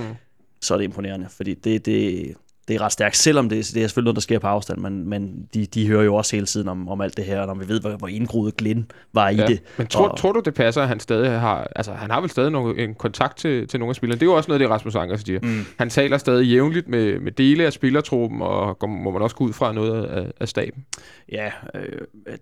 så 0.61 0.75
er 0.75 0.79
det 0.79 0.85
imponerende. 0.85 1.27
Fordi 1.37 1.55
det, 1.55 1.87
det, 1.87 2.35
det 2.69 2.77
er 2.77 2.81
ret 2.81 2.93
stærkt, 2.93 3.17
selvom 3.17 3.49
det, 3.49 3.71
det 3.75 3.83
er 3.83 3.87
selvfølgelig 3.87 4.05
noget, 4.05 4.17
der 4.17 4.21
sker 4.21 4.39
på 4.39 4.47
afstand, 4.47 4.79
men, 4.79 5.09
men 5.09 5.49
de, 5.55 5.67
de 5.67 5.87
hører 5.89 6.03
jo 6.05 6.15
også 6.15 6.37
hele 6.37 6.47
tiden 6.47 6.69
om, 6.69 6.89
om 6.89 7.01
alt 7.01 7.17
det 7.17 7.25
her, 7.25 7.41
og 7.41 7.47
når 7.47 7.55
vi 7.55 7.69
ved, 7.69 7.81
hvor, 7.81 7.91
hvor 7.91 8.09
indgroet 8.09 8.57
Glenn 8.57 8.91
var 9.13 9.29
i 9.29 9.37
Ja. 9.37 9.47
det. 9.47 9.63
Men 9.79 9.87
tror, 9.87 10.09
Og- 10.09 10.19
tror 10.19 10.33
du, 10.33 10.41
det 10.45 10.55
passer, 10.55 10.83
at 10.83 10.89
han 10.89 11.01
stadig 11.01 11.41
har... 11.41 11.69
Altså, 11.77 11.93
han 11.93 12.11
har 12.11 12.21
vel 12.21 12.31
stadig 12.31 12.51
nogle, 12.51 12.79
en 12.85 12.95
kontakt 12.95 13.39
til, 13.39 13.69
til 13.69 13.81
nogle 13.81 13.91
af 13.91 13.97
spillerne. 13.97 14.21
Det 14.21 14.27
er 14.27 14.31
jo 14.31 14.37
også 14.37 14.49
noget, 14.49 14.61
det 14.61 14.71
Rasmus 14.71 14.95
Anker 14.95 15.17
siger. 15.17 15.41
Mm. 15.43 15.65
Han 15.79 15.91
taler 15.91 16.19
stadig 16.19 16.47
jævnligt 16.47 16.89
med, 16.89 17.21
med 17.21 17.33
dele 17.33 17.65
af 17.67 17.73
spillertruppen, 17.73 18.43
og 18.43 18.79
går, 18.79 18.87
må 18.87 19.11
man 19.11 19.23
også 19.23 19.37
gå 19.37 19.45
ud 19.45 19.53
fra 19.53 19.73
noget 19.73 20.05
af, 20.05 20.33
af 20.41 20.49
staben. 20.49 20.85
Ja, 21.33 21.51
øh, 21.75 21.83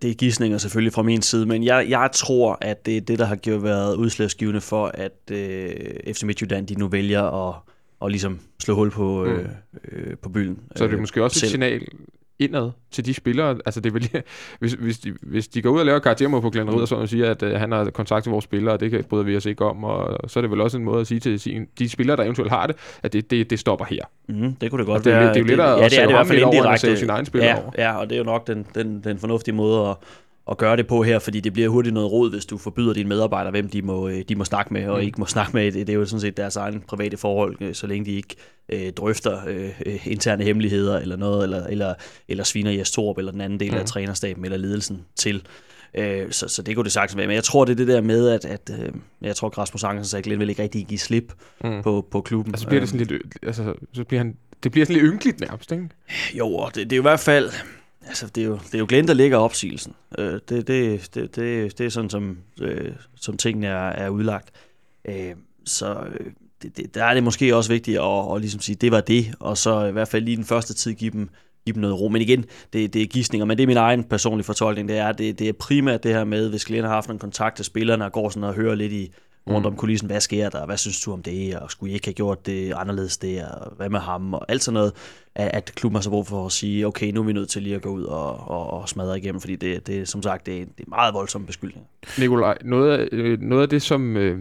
det 0.03 0.11
er 0.11 0.15
gissninger 0.15 0.59
selvfølgelig 0.59 0.93
fra 0.93 1.03
min 1.03 1.23
side, 1.23 1.47
men 1.47 1.65
jeg, 1.65 1.87
jeg 1.89 2.09
tror, 2.15 2.59
at 2.61 2.87
det 2.87 2.97
er 2.97 3.01
det, 3.01 3.19
der 3.19 3.25
har 3.25 3.37
gjort 3.37 3.63
været 3.63 3.97
udslagsgivende 3.97 4.61
for, 4.61 4.87
at 4.95 5.13
øh, 5.31 5.71
FC 6.15 6.23
Midtjylland 6.23 6.67
de 6.67 6.75
nu 6.75 6.89
vælger 6.89 7.49
at, 7.49 7.55
at 8.05 8.11
ligesom 8.11 8.38
slå 8.62 8.75
hul 8.75 8.91
på, 8.91 9.25
øh, 9.25 9.47
øh, 9.93 10.17
på 10.23 10.29
byen. 10.29 10.59
Så 10.77 10.85
er 10.85 10.88
det 10.88 10.99
måske 11.01 11.25
også 11.25 11.35
et 11.37 11.41
selv. 11.41 11.51
signal 11.51 11.87
indad 12.38 12.71
til 12.91 13.05
de 13.07 13.15
spillere. 13.15 13.59
Altså, 13.67 13.81
det 13.81 13.95
vel, 13.95 14.09
hvis, 14.61 14.73
hvis, 14.73 14.98
de, 14.98 15.13
hvis 15.23 15.48
de 15.48 15.63
går 15.63 15.71
ud 15.71 15.81
og 15.81 15.87
laver 15.87 15.98
karaktermål 15.98 16.40
på 16.40 16.50
Glenn 16.50 16.71
Riddersson 16.71 16.98
og 16.98 17.09
siger, 17.09 17.31
at 17.31 17.42
øh, 17.42 17.53
han 17.61 17.73
har 17.73 17.85
kontakt 17.85 18.23
til 18.23 18.31
vores 18.31 18.44
spillere, 18.44 18.75
og 18.75 18.81
det 18.81 18.90
kan, 18.90 19.05
bryder 19.05 19.25
vi 19.25 19.37
os 19.37 19.46
ikke 19.46 19.65
om, 19.65 19.85
og 19.85 20.31
så 20.31 20.38
er 20.38 20.40
det 20.40 20.50
vel 20.50 20.61
også 20.61 20.79
en 20.79 20.85
måde 20.85 21.00
at 21.00 21.07
sige 21.07 21.21
til 21.21 21.40
sin, 21.40 21.67
de 21.79 21.88
spillere, 21.88 22.17
der 22.17 22.23
eventuelt 22.23 22.50
har 22.53 22.67
det, 22.67 22.77
at 23.03 23.13
det, 23.13 23.31
det, 23.31 23.50
det 23.50 23.59
stopper 23.59 23.85
her. 23.85 24.00
Mm, 24.29 24.55
det 24.55 24.71
kunne 24.71 24.79
det 24.79 24.87
godt 24.87 24.98
Og 24.98 25.05
det 25.05 25.13
er 25.13 25.17
være. 25.19 25.25
lidt- 25.25 25.35
det 25.35 25.40
er 25.40 25.44
jo 25.44 25.46
lidt 25.46 25.61
at- 25.61 25.67
ja, 25.81 25.85
det 25.88 25.98
er 25.98 26.03
det 26.03 26.09
i 26.11 26.13
hvert 26.13 26.27
fald 26.27 26.38
lidt 26.38 26.44
over, 26.44 26.55
end 26.55 26.67
at 26.73 26.83
indirekte. 26.83 27.00
sine 27.00 27.13
egne 27.13 27.27
spillere 27.27 27.50
ja, 27.50 27.63
over. 27.63 27.71
Ja, 27.79 27.96
og 27.96 28.09
det 28.11 28.15
er 28.15 28.19
jo 28.19 28.25
nok 28.25 28.46
den, 28.46 28.67
den, 28.75 29.00
den 29.05 29.19
fornuftige 29.19 29.55
måde 29.55 29.88
at, 29.88 29.96
at 30.51 30.57
gøre 30.59 30.77
det 30.77 30.87
på 30.87 31.03
her, 31.03 31.19
fordi 31.19 31.40
det 31.40 31.53
bliver 31.53 31.69
hurtigt 31.69 31.95
noget 31.95 32.13
råd, 32.13 32.31
hvis 32.31 32.47
du 32.47 32.59
forbyder 32.59 32.93
dine 32.93 33.09
medarbejdere, 33.09 33.51
hvem 33.51 33.69
de 33.69 33.83
må, 33.83 34.09
øh, 34.09 34.23
de 34.29 34.35
må 34.37 34.45
snakke 34.45 34.75
med 34.75 34.87
og 34.88 34.97
Mm. 34.99 35.03
ikke 35.07 35.21
må 35.21 35.27
snakke 35.27 35.53
med. 35.55 35.65
Det, 35.73 35.87
det 35.87 35.93
er 35.93 35.97
jo 35.97 36.05
sådan 36.07 36.21
set 36.21 36.37
deres 36.37 36.57
egen 36.57 36.81
private 36.81 37.17
forhold, 37.17 37.57
øh, 37.61 37.75
så 37.75 37.87
længe 37.87 38.05
de 38.07 38.13
ikke 38.13 38.37
øh, 38.69 38.93
drøfter 38.93 39.38
øh, 39.49 39.71
øh, 39.87 40.07
interne 40.07 40.45
hemmeligheder 40.45 40.99
eller 41.01 41.17
noget, 41.17 41.45
eller, 41.45 41.67
eller, 41.67 41.95
eller 42.29 42.45
sviner 42.45 42.71
Jes 42.71 42.90
Torp 42.90 43.19
eller 43.19 43.33
den 43.33 43.40
anden 43.40 43.61
del 43.61 43.71
mm. 43.71 43.77
af 43.77 43.85
trænerstaben 43.87 44.45
eller 44.45 44.59
ledelsen 44.59 45.03
til. 45.17 45.43
Øh, 45.99 46.31
så, 46.31 46.49
så 46.49 46.63
det 46.63 46.75
kunne 46.77 46.85
det 46.85 46.93
sagtens 46.93 47.17
være. 47.17 47.27
Men 47.27 47.35
jeg 47.35 47.45
tror, 47.45 47.65
det 47.65 47.73
er 47.73 47.77
det 47.77 47.88
der 47.88 48.01
med, 48.01 48.29
at, 48.29 48.45
at 48.45 48.71
øh, 48.81 48.88
jeg 49.23 49.37
tror, 49.37 49.49
Rasmus 49.49 49.85
Ankersen 49.85 50.11
sagde, 50.11 50.21
at 50.21 50.25
Glenn 50.25 50.40
vil 50.40 50.49
ikke 50.49 50.63
rigtig 50.63 50.87
give 50.87 50.99
slip 50.99 51.33
Mm. 51.65 51.83
på, 51.83 52.07
på 52.11 52.21
klubben. 52.21 52.55
Altså, 52.55 52.63
så 52.63 52.69
bliver 52.69 52.81
det 52.81 52.88
sådan 52.88 53.07
lidt... 53.07 53.23
Altså, 53.43 53.75
så 53.93 54.05
bliver 54.05 54.21
han... 54.21 54.37
Det 54.63 54.73
bliver 54.73 54.87
sådan 54.87 55.03
lidt 55.03 55.13
ynkeligt 55.13 55.40
nærmest, 55.40 55.73
ikke? 55.73 55.88
Jo, 56.35 56.69
det, 56.75 56.90
det 56.90 56.97
er 56.97 57.01
i 57.01 57.03
hvert 57.03 57.21
fald... 57.21 57.51
Altså, 58.13 58.27
det 58.27 58.42
er 58.42 58.46
jo, 58.46 58.54
det 58.54 58.75
er 58.75 58.79
jo 58.79 58.87
Glenn, 58.88 59.08
der 59.08 59.15
ligger 59.15 59.38
opsigelsen. 59.38 59.94
Øh, 60.19 60.40
det, 60.48 60.69
det, 60.69 61.15
det, 61.15 61.37
det, 61.37 61.79
det 61.79 61.87
er 61.87 61.90
sådan, 61.90 62.10
som, 62.10 62.38
øh, 62.60 62.92
som 63.17 63.37
tingene 63.37 63.67
er, 63.67 63.88
er 63.88 64.08
udlagt. 64.08 64.50
Øh, 65.04 65.35
så 65.65 65.94
øh, 65.94 66.27
det, 66.63 66.77
det, 66.77 66.94
der 66.94 67.04
er 67.04 67.15
det 67.15 67.23
måske 67.23 67.56
også 67.56 67.73
vigtigt 67.73 67.98
at, 67.98 68.35
at 68.35 68.40
ligesom 68.40 68.60
sige, 68.60 68.77
det 68.77 68.92
var 68.92 69.00
det, 69.00 69.35
og 69.40 69.58
så 69.58 69.85
i 69.85 69.92
hvert 69.92 70.08
fald 70.08 70.25
lige 70.25 70.37
den 70.37 70.44
første 70.44 70.75
tid 70.75 70.94
give 70.94 71.10
dem, 71.10 71.29
give 71.65 71.75
dem 71.75 71.81
noget 71.81 72.00
ro. 72.00 72.08
Men 72.08 72.23
igen, 72.23 72.44
det, 72.73 72.94
det 72.94 73.02
er 73.02 73.06
gissninger, 73.06 73.46
men 73.46 73.56
det 73.56 73.63
er 73.63 73.67
min 73.67 73.77
egen 73.77 74.04
personlige 74.04 74.44
fortolkning, 74.44 74.88
det 74.88 74.98
er, 74.98 75.13
det, 75.13 75.38
det 75.38 75.48
er 75.48 75.52
primært 75.52 76.02
det 76.02 76.15
her 76.15 76.25
med, 76.25 76.48
hvis 76.48 76.65
Glenn 76.65 76.85
har 76.85 76.94
haft 76.94 77.10
en 77.10 77.19
kontakt 77.19 77.56
til 77.56 77.65
spillerne 77.65 78.04
og 78.04 78.13
går 78.13 78.29
sådan 78.29 78.44
og 78.44 78.54
hører 78.54 78.75
lidt 78.75 78.92
i, 78.92 79.13
rundt 79.51 79.67
om 79.67 79.77
kulissen, 79.77 80.07
hvad 80.07 80.21
sker 80.21 80.51
der, 80.51 80.67
hvad 80.67 80.77
synes 80.77 81.01
du 81.01 81.13
om 81.13 81.23
det, 81.23 81.57
og 81.57 81.71
skulle 81.71 81.90
I 81.90 81.95
ikke 81.95 82.07
have 82.07 82.15
gjort 82.15 82.47
det 82.47 82.73
anderledes 82.77 83.19
det, 83.19 83.45
og 83.45 83.73
hvad 83.77 83.88
med 83.90 84.01
ham, 84.01 84.35
og 84.35 84.45
alt 84.49 84.63
sådan 84.63 84.75
noget, 84.75 84.93
at, 85.35 85.51
at 85.55 85.73
klubben 85.77 85.97
har 85.97 86.03
så 86.03 86.11
brug 86.11 86.27
for 86.27 86.47
at 86.47 86.53
sige, 86.53 86.87
okay, 86.87 87.11
nu 87.13 87.21
er 87.21 87.25
vi 87.25 87.33
nødt 87.33 87.49
til 87.49 87.63
lige 87.63 87.75
at 87.77 87.83
gå 87.83 87.88
ud 87.88 88.03
og, 88.05 88.49
og, 88.51 88.71
og 88.71 88.88
smadre 88.88 89.19
igennem, 89.19 89.40
fordi 89.40 89.57
det, 89.57 89.87
det 89.87 90.09
som 90.09 90.23
sagt, 90.23 90.47
det, 90.47 90.61
er- 90.61 90.65
det 90.79 90.85
er 90.87 90.88
meget 90.90 91.15
voldsomme 91.15 91.47
beskyldninger. 91.47 91.88
Nikolaj, 92.19 92.59
noget 92.65 92.99
af, 92.99 93.09
øh, 93.13 93.40
noget 93.40 93.63
af 93.63 93.69
det, 93.69 93.83
som, 93.83 94.17
øh, 94.17 94.38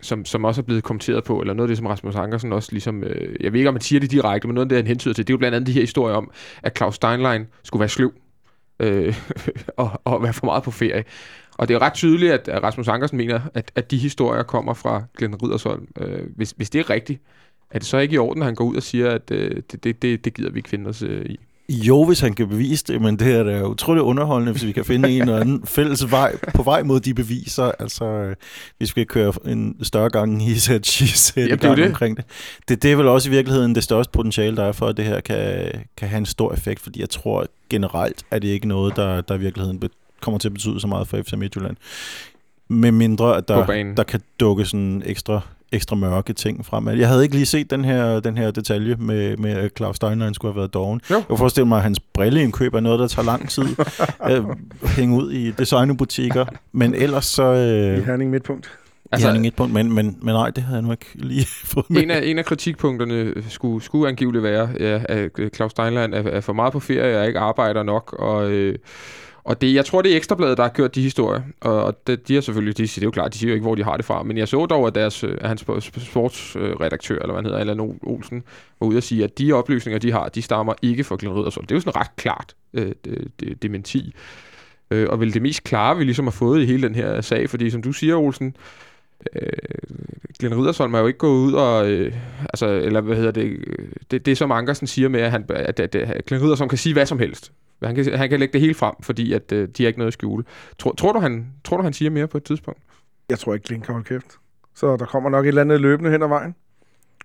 som, 0.00 0.24
som 0.24 0.44
også 0.44 0.60
er 0.60 0.64
blevet 0.64 0.84
kommenteret 0.84 1.24
på, 1.24 1.40
eller 1.40 1.54
noget 1.54 1.66
af 1.66 1.68
det, 1.68 1.76
som 1.76 1.86
Rasmus 1.86 2.14
Ankersen 2.16 2.52
også 2.52 2.68
ligesom, 2.72 3.04
øh, 3.04 3.36
jeg 3.40 3.52
ved 3.52 3.60
ikke, 3.60 3.68
om 3.68 3.74
han 3.74 3.82
siger 3.82 4.00
det 4.00 4.10
direkte, 4.10 4.48
men 4.48 4.54
noget 4.54 4.64
af 4.64 4.68
det, 4.68 4.78
han 4.78 4.86
hentyder 4.86 5.14
til, 5.14 5.26
det 5.26 5.32
er 5.32 5.34
jo 5.34 5.38
blandt 5.38 5.54
andet 5.54 5.66
de 5.66 5.72
her 5.72 5.80
historier 5.80 6.14
om, 6.16 6.30
at 6.62 6.76
Claus 6.76 6.94
Steinlein 6.94 7.46
skulle 7.62 7.80
være 7.80 7.88
sløv 7.88 8.12
øh, 8.80 9.14
og, 9.76 9.90
og 10.04 10.22
være 10.22 10.32
for 10.32 10.46
meget 10.46 10.62
på 10.62 10.70
ferie. 10.70 11.04
Og 11.58 11.68
det 11.68 11.74
er 11.74 11.82
ret 11.82 11.94
tydeligt, 11.94 12.32
at 12.32 12.62
Rasmus 12.62 12.88
Ankersen 12.88 13.16
mener, 13.18 13.40
at, 13.54 13.72
at 13.74 13.90
de 13.90 13.98
historier 13.98 14.42
kommer 14.42 14.74
fra 14.74 15.02
Glenn 15.18 15.42
Riddersholm. 15.42 15.88
Øh, 16.00 16.20
hvis, 16.36 16.54
hvis 16.56 16.70
det 16.70 16.78
er 16.78 16.90
rigtigt, 16.90 17.20
er 17.70 17.78
det 17.78 17.88
så 17.88 17.98
ikke 17.98 18.14
i 18.14 18.18
orden, 18.18 18.42
at 18.42 18.46
han 18.46 18.54
går 18.54 18.64
ud 18.64 18.76
og 18.76 18.82
siger, 18.82 19.10
at 19.10 19.30
øh, 19.30 19.62
det, 19.72 19.84
det, 19.84 20.02
det, 20.02 20.24
det 20.24 20.34
gider 20.34 20.50
vi 20.50 20.58
ikke 20.58 20.68
finde 20.68 20.88
os 20.88 21.02
øh, 21.02 21.26
i? 21.26 21.38
Jo, 21.68 22.04
hvis 22.04 22.20
han 22.20 22.34
kan 22.34 22.48
bevise 22.48 22.84
det, 22.88 23.02
men 23.02 23.18
det 23.18 23.34
er 23.34 23.42
da 23.42 23.62
utroligt 23.66 24.02
underholdende, 24.02 24.52
hvis 24.52 24.66
vi 24.66 24.72
kan 24.72 24.84
finde 24.84 25.08
en 25.08 25.22
eller 25.22 25.40
anden 25.40 25.66
fælles 25.66 26.10
vej 26.10 26.36
på 26.54 26.62
vej 26.62 26.82
mod 26.82 27.00
de 27.00 27.14
beviser. 27.14 27.70
Altså, 27.78 28.04
øh, 28.04 28.36
vi 28.78 28.86
skal 28.86 29.06
køre 29.06 29.32
en 29.46 29.76
større 29.82 30.10
gang 30.10 30.48
i 30.48 30.54
set, 30.54 31.36
Jamen, 31.36 31.48
Jamen, 31.48 31.60
det 31.70 31.78
det. 31.78 31.86
omkring 31.86 32.16
det. 32.16 32.24
det. 32.68 32.82
Det 32.82 32.92
er 32.92 32.96
vel 32.96 33.08
også 33.08 33.28
i 33.28 33.32
virkeligheden 33.32 33.74
det 33.74 33.84
største 33.84 34.10
potentiale, 34.12 34.56
der 34.56 34.64
er 34.64 34.72
for, 34.72 34.86
at 34.86 34.96
det 34.96 35.04
her 35.04 35.20
kan, 35.20 35.70
kan 35.96 36.08
have 36.08 36.18
en 36.18 36.26
stor 36.26 36.52
effekt, 36.52 36.80
fordi 36.80 37.00
jeg 37.00 37.10
tror 37.10 37.46
generelt, 37.70 38.24
at 38.30 38.42
det 38.42 38.48
ikke 38.48 38.68
noget, 38.68 38.96
der, 38.96 39.20
der 39.20 39.34
i 39.34 39.40
virkeligheden 39.40 39.78
kommer 40.24 40.38
til 40.38 40.48
at 40.48 40.52
betyde 40.54 40.80
så 40.80 40.86
meget 40.86 41.08
for 41.08 41.16
FC 41.22 41.32
Midtjylland. 41.32 41.76
Med 42.68 42.92
mindre, 42.92 43.36
at 43.36 43.48
der, 43.48 43.92
der 43.96 44.02
kan 44.02 44.20
dukke 44.40 44.64
sådan 44.64 45.02
ekstra 45.06 45.40
ekstra 45.72 45.96
mørke 45.96 46.32
ting 46.32 46.66
frem. 46.66 46.88
Jeg 46.88 47.08
havde 47.08 47.22
ikke 47.22 47.34
lige 47.34 47.46
set 47.46 47.70
den 47.70 47.84
her, 47.84 48.20
den 48.20 48.38
her 48.38 48.50
detalje 48.50 48.96
med, 48.98 49.36
med 49.36 49.50
at 49.50 49.70
Claus 49.76 49.96
Steinlein 49.96 50.34
skulle 50.34 50.52
have 50.52 50.58
været 50.58 50.74
doven. 50.74 51.00
Jo. 51.10 51.14
Jeg 51.14 51.24
kan 51.28 51.38
forestille 51.38 51.68
mig, 51.68 51.76
at 51.76 51.82
hans 51.82 52.00
brilleindkøb 52.00 52.74
er 52.74 52.80
noget, 52.80 53.00
der 53.00 53.06
tager 53.06 53.26
lang 53.26 53.48
tid 53.50 53.64
at 54.20 54.42
hænge 54.82 55.16
ud 55.16 55.32
i 55.32 55.50
designbutikker. 55.50 56.46
Men 56.72 56.94
ellers 56.94 57.26
så... 57.26 57.52
I 57.52 57.96
Øh, 57.98 58.06
Herning 58.06 58.30
Midtpunkt. 58.30 58.70
altså, 59.12 59.26
Herning 59.28 59.46
et 59.46 59.54
punkt, 59.56 59.72
men, 59.72 59.92
men, 59.92 60.18
men 60.22 60.34
nej, 60.34 60.50
det 60.50 60.62
havde 60.64 60.76
jeg 60.76 60.82
nu 60.82 60.90
ikke 60.90 61.06
lige 61.14 61.46
fået 61.72 61.90
med. 61.90 62.02
En 62.02 62.10
af, 62.10 62.20
en 62.24 62.38
af 62.38 62.44
kritikpunkterne 62.44 63.34
skulle, 63.48 63.84
skulle 63.84 64.08
angiveligt 64.08 64.42
være, 64.44 64.68
ja, 64.80 65.00
at 65.08 65.30
øh, 65.38 65.50
Claus 65.50 65.70
Steinlein 65.70 66.14
er, 66.14 66.22
er 66.22 66.40
for 66.40 66.52
meget 66.52 66.72
på 66.72 66.80
ferie 66.80 67.20
og 67.20 67.26
ikke 67.26 67.38
arbejder 67.38 67.82
nok. 67.82 68.16
Og, 68.18 68.50
øh, 68.50 68.78
og 69.44 69.60
det, 69.60 69.74
jeg 69.74 69.84
tror, 69.84 70.02
det 70.02 70.12
er 70.12 70.16
Ekstrabladet, 70.16 70.56
der 70.56 70.62
har 70.62 70.70
kørt 70.70 70.94
de 70.94 71.02
historier. 71.02 71.42
Og, 71.60 71.84
og 71.84 72.06
det, 72.06 72.28
de 72.28 72.34
har 72.34 72.40
selvfølgelig, 72.40 72.78
de, 72.78 72.82
det 72.82 72.98
er 72.98 73.02
jo 73.02 73.10
klart, 73.10 73.32
de 73.32 73.38
siger 73.38 73.48
jo 73.50 73.54
ikke, 73.54 73.64
hvor 73.64 73.74
de 73.74 73.84
har 73.84 73.96
det 73.96 74.04
fra. 74.04 74.22
Men 74.22 74.38
jeg 74.38 74.48
så 74.48 74.66
dog, 74.66 74.86
at, 74.86 74.94
deres, 74.94 75.24
øh, 75.24 75.38
at 75.40 75.48
hans 75.48 75.64
sportsredaktør, 75.98 77.18
eller 77.18 77.26
hvad 77.26 77.36
han 77.36 77.44
hedder, 77.44 77.58
Allan 77.58 77.98
Olsen, 78.02 78.42
var 78.80 78.86
ude 78.86 78.96
og 78.96 79.02
sige, 79.02 79.24
at 79.24 79.38
de 79.38 79.52
oplysninger, 79.52 79.98
de 79.98 80.12
har, 80.12 80.28
de 80.28 80.42
stammer 80.42 80.74
ikke 80.82 81.04
fra 81.04 81.16
Glenn 81.18 81.36
Riddersholm. 81.36 81.66
Det 81.66 81.74
er 81.74 81.76
jo 81.76 81.80
sådan 81.80 82.00
ret 82.00 82.16
klart 82.16 82.54
øh, 82.74 82.92
det, 83.04 83.30
det, 83.40 83.62
dementi. 83.62 84.14
Øh, 84.90 85.08
og 85.08 85.20
vel 85.20 85.34
det 85.34 85.42
mest 85.42 85.64
klare, 85.64 85.96
vi 85.96 86.04
ligesom 86.04 86.24
har 86.24 86.30
fået 86.30 86.62
i 86.62 86.66
hele 86.66 86.88
den 86.88 86.94
her 86.94 87.20
sag, 87.20 87.50
fordi 87.50 87.70
som 87.70 87.82
du 87.82 87.92
siger, 87.92 88.16
Olsen, 88.16 88.56
øh, 89.36 89.48
Glenn 90.38 90.58
Riddersholm 90.58 90.94
er 90.94 90.98
jo 90.98 91.06
ikke 91.06 91.18
gået 91.18 91.46
ud 91.46 91.52
og, 91.52 91.90
øh, 91.90 92.12
altså, 92.40 92.66
eller 92.66 93.00
hvad 93.00 93.16
hedder 93.16 93.30
det, 93.30 93.58
det? 93.66 94.10
det, 94.10 94.26
det 94.26 94.38
som 94.38 94.52
Ankersen 94.52 94.86
siger 94.86 95.08
med, 95.08 95.20
at, 95.20 95.30
han, 95.30 95.44
at, 95.50 95.80
at, 95.80 95.94
at 95.94 96.24
Glenn 96.24 96.44
Riddersholm 96.44 96.68
kan 96.68 96.78
sige 96.78 96.92
hvad 96.92 97.06
som 97.06 97.18
helst. 97.18 97.52
Han 97.86 97.94
kan, 97.94 98.18
han 98.18 98.28
kan 98.28 98.38
lægge 98.40 98.52
det 98.52 98.60
hele 98.60 98.74
frem, 98.74 98.94
fordi 99.00 99.32
at, 99.32 99.52
øh, 99.52 99.68
de 99.68 99.82
har 99.82 99.88
ikke 99.88 99.98
noget 99.98 100.08
at 100.08 100.12
skjule. 100.12 100.44
Tror, 100.78 100.92
tror, 100.92 101.12
du, 101.12 101.18
han, 101.18 101.46
tror 101.64 101.76
du, 101.76 101.82
han 101.82 101.92
siger 101.92 102.10
mere 102.10 102.26
på 102.26 102.36
et 102.36 102.44
tidspunkt? 102.44 102.80
Jeg 103.28 103.38
tror 103.38 103.54
ikke, 103.54 103.68
kan 103.68 103.84
holde 103.88 104.04
kæft. 104.04 104.38
Så 104.74 104.96
der 104.96 105.06
kommer 105.06 105.30
nok 105.30 105.44
et 105.44 105.48
eller 105.48 105.60
andet 105.60 105.80
løbende 105.80 106.10
hen 106.10 106.22
ad 106.22 106.28
vejen. 106.28 106.54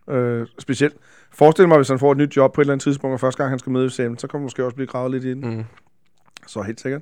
Øh, 0.10 0.48
specielt. 0.60 0.96
Forestil 1.32 1.68
mig, 1.68 1.78
hvis 1.78 1.90
han 1.90 2.00
får 2.00 2.12
et 2.12 2.18
nyt 2.18 2.38
job 2.38 2.54
på 2.54 2.62
et 2.62 2.64
eller 2.64 2.74
andet 2.74 2.84
tidspunkt, 2.84 3.14
og 3.14 3.20
første 3.20 3.44
gang 3.44 3.50
han 3.50 3.60
skal 3.60 3.72
møde 3.72 3.90
FCM, 3.90 4.16
så 4.18 4.28
kommer 4.28 4.44
måske 4.44 4.66
også 4.66 4.76
blive 4.76 4.88
gravet 4.88 5.12
lidt 5.12 5.24
i 5.24 5.30
den. 5.30 5.58
Mm. 5.58 5.64
Så 6.48 6.62
helt 6.62 6.82
sikkert. 6.82 7.02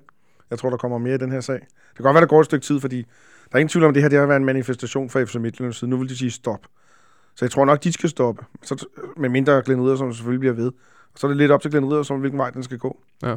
Jeg 0.49 0.59
tror, 0.59 0.69
der 0.69 0.77
kommer 0.77 0.97
mere 0.97 1.15
i 1.15 1.17
den 1.17 1.31
her 1.31 1.41
sag. 1.41 1.55
Det 1.55 1.95
kan 1.95 2.03
godt 2.03 2.13
være, 2.13 2.21
der 2.21 2.27
går 2.27 2.39
et 2.39 2.45
stykke 2.45 2.65
tid, 2.65 2.79
fordi 2.79 2.97
der 2.97 3.55
er 3.55 3.57
ingen 3.57 3.69
tvivl 3.69 3.83
om, 3.83 3.89
at 3.89 3.95
det 3.95 4.03
her 4.03 4.09
det 4.09 4.19
har 4.19 4.25
været 4.25 4.39
en 4.39 4.45
manifestation 4.45 5.09
fra 5.09 5.23
FC 5.23 5.35
Midtjylland 5.35 5.73
side. 5.73 5.89
Nu 5.89 5.97
vil 5.97 6.09
de 6.09 6.17
sige 6.17 6.31
stop. 6.31 6.67
Så 7.35 7.45
jeg 7.45 7.51
tror 7.51 7.65
nok, 7.65 7.83
de 7.83 7.93
skal 7.93 8.09
stoppe. 8.09 8.45
Så, 8.63 8.85
med 9.17 9.29
mindre 9.29 9.61
Glenn 9.65 9.81
Riddersholm 9.81 10.13
selvfølgelig 10.13 10.39
bliver 10.39 10.53
ved. 10.53 10.71
Så 11.17 11.27
er 11.27 11.29
det 11.29 11.37
lidt 11.37 11.51
op 11.51 11.61
til 11.61 11.71
Glenn 11.71 11.85
Riddersholm, 11.91 12.19
hvilken 12.19 12.37
vej 12.39 12.49
den 12.49 12.63
skal 12.63 12.77
gå. 12.77 12.97
Ja. 13.23 13.35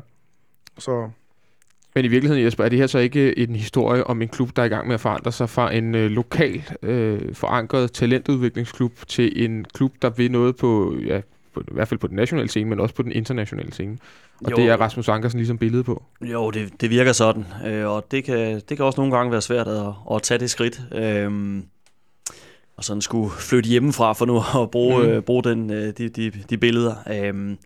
Så 0.79 1.11
Men 1.95 2.05
i 2.05 2.09
virkeligheden, 2.09 2.45
Jesper, 2.45 2.65
er 2.65 2.69
det 2.69 2.79
her 2.79 2.87
så 2.87 2.99
ikke 2.99 3.39
en 3.39 3.57
historie 3.57 4.05
om 4.07 4.23
en 4.23 4.29
klub, 4.29 4.57
der 4.57 4.63
er 4.63 4.67
i 4.67 4.69
gang 4.69 4.87
med 4.87 4.95
at 4.95 5.01
forandre 5.01 5.33
sig 5.33 5.49
fra 5.49 5.75
en 5.75 5.95
øh, 5.95 6.11
lokal 6.11 6.63
øh, 6.83 7.35
forankret 7.35 7.93
talentudviklingsklub 7.93 8.93
til 9.09 9.45
en 9.45 9.65
klub, 9.75 9.93
der 10.03 10.11
vil 10.11 10.31
noget 10.31 10.57
på, 10.57 10.95
ja, 11.07 11.21
på, 11.55 11.61
i 11.61 11.65
hvert 11.73 11.89
fald 11.89 12.01
på 12.01 12.07
den 12.07 12.17
nationale 12.17 12.49
scene, 12.49 12.71
men 12.71 12.81
også 12.81 12.95
på 12.95 13.03
den 13.03 13.13
internationale 13.13 13.73
scene. 13.73 13.99
Og 14.45 14.51
Jo. 14.51 14.57
det 14.57 14.65
er 14.69 14.77
Rasmus 14.77 15.09
Ankersen 15.09 15.39
ligesom 15.39 15.59
billedet 15.59 15.87
på. 15.87 16.03
Jo, 16.23 16.51
det, 16.51 16.81
det 16.81 16.91
virker 16.91 17.13
sådan, 17.13 17.45
øh, 17.67 17.87
og 17.87 18.07
det 18.11 18.25
kan, 18.25 18.61
det 18.69 18.77
kan 18.77 18.85
også 18.87 19.01
nogle 19.01 19.17
gange 19.17 19.33
være 19.33 19.41
svært 19.43 19.69
at, 19.69 19.87
at 20.15 20.23
tage 20.23 20.39
det 20.39 20.51
skridt. 20.51 20.81
Øh, 20.95 21.63
og 22.77 22.85
sådan 22.85 23.01
skulle 23.01 23.31
flytte 23.31 23.69
hjemmefra 23.69 24.13
for 24.13 24.27
nu 24.27 24.63
at 24.63 24.71
bruge, 24.71 24.99
Mm. 24.99 25.05
mm. 25.09 25.11
øh, 25.11 25.23
bruge 25.23 25.43
den, 25.45 25.71
øh, 25.71 25.93
de, 25.99 26.09
de, 26.09 26.33
de 26.51 26.59
billeder. 26.59 26.95
Øh, 27.11 27.57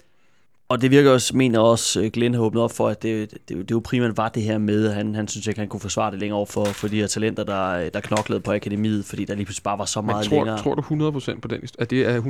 og 0.69 0.81
det 0.81 0.91
virker 0.91 1.11
også, 1.11 1.37
mener 1.37 1.59
også, 1.61 2.01
øh, 2.01 2.11
Glenn 2.11 2.35
har 2.35 2.41
åbnet 2.43 2.63
op 2.63 2.73
for, 2.73 2.89
at 2.89 3.03
det, 3.03 3.31
det, 3.49 3.59
det, 3.59 3.71
jo 3.71 3.81
primært 3.85 4.17
var 4.17 4.29
det 4.29 4.43
her 4.43 4.59
med, 4.59 4.87
at 4.89 4.95
han, 4.95 5.15
han 5.15 5.29
synes 5.29 5.47
ikke, 5.47 5.61
han 5.61 5.69
kunne 5.69 5.81
forsvare 5.81 6.11
det 6.11 6.21
længere 6.21 6.37
over 6.37 6.47
for, 6.47 6.65
for 6.65 6.89
de 6.89 6.97
her 7.01 7.07
talenter, 7.07 7.45
der, 7.45 7.89
der 7.91 8.01
knoklede 8.01 8.41
på 8.41 8.53
akademiet, 8.53 9.05
fordi 9.05 9.25
der 9.25 9.35
lige 9.35 9.45
pludselig 9.45 9.63
bare 9.63 9.79
var 9.79 9.85
så 9.85 10.01
Men 10.01 10.07
meget 10.07 10.27
tror, 10.27 10.37
længere. 10.37 10.59
tror 10.59 10.75
du 10.75 11.11
100% 11.21 11.41
på 11.41 11.49
den? 11.49 11.61
At 11.79 11.91
det 11.91 12.01
er 12.09 12.21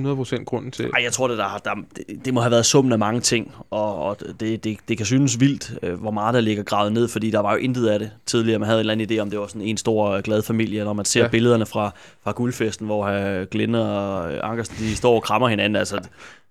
100% 0.40 0.44
grunden 0.44 0.70
til... 0.70 0.84
Ej, 0.84 1.02
jeg 1.04 1.12
tror, 1.12 1.28
det, 1.28 1.38
der, 1.38 1.60
der, 1.64 1.70
det, 1.96 2.24
det 2.24 2.34
må 2.34 2.40
have 2.40 2.50
været 2.50 2.66
summen 2.66 2.92
af 2.92 2.98
mange 2.98 3.20
ting, 3.20 3.54
og, 3.70 3.96
og 3.98 4.16
det, 4.40 4.64
det, 4.64 4.78
det 4.88 4.96
kan 4.96 5.06
synes 5.06 5.40
vildt, 5.40 5.74
øh, 5.82 6.00
hvor 6.00 6.10
meget 6.10 6.34
der 6.34 6.40
ligger 6.40 6.62
gravet 6.62 6.92
ned, 6.92 7.08
fordi 7.08 7.30
der 7.30 7.40
var 7.40 7.52
jo 7.52 7.58
intet 7.58 7.86
af 7.86 7.98
det 7.98 8.10
tidligere. 8.26 8.58
Man 8.58 8.66
havde 8.68 8.78
en 8.80 8.90
eller 8.90 8.92
anden 9.04 9.18
idé 9.18 9.20
om, 9.22 9.30
det 9.30 9.38
var 9.38 9.46
sådan 9.46 9.62
en 9.62 9.76
stor 9.76 10.08
øh, 10.10 10.22
glad 10.22 10.42
familie, 10.42 10.84
når 10.84 10.92
man 10.92 11.04
ser 11.04 11.22
Ja. 11.22 11.28
billederne 11.28 11.66
fra, 11.66 11.90
fra 12.24 12.32
guldfesten, 12.32 12.86
hvor 12.86 13.44
Glenn 13.44 13.74
og 13.74 14.32
øh, 14.32 14.40
Ankersen, 14.42 14.74
de 14.78 14.96
står 14.96 15.14
og 15.14 15.22
krammer 15.22 15.48
hinanden. 15.48 15.76
Altså, 15.76 15.96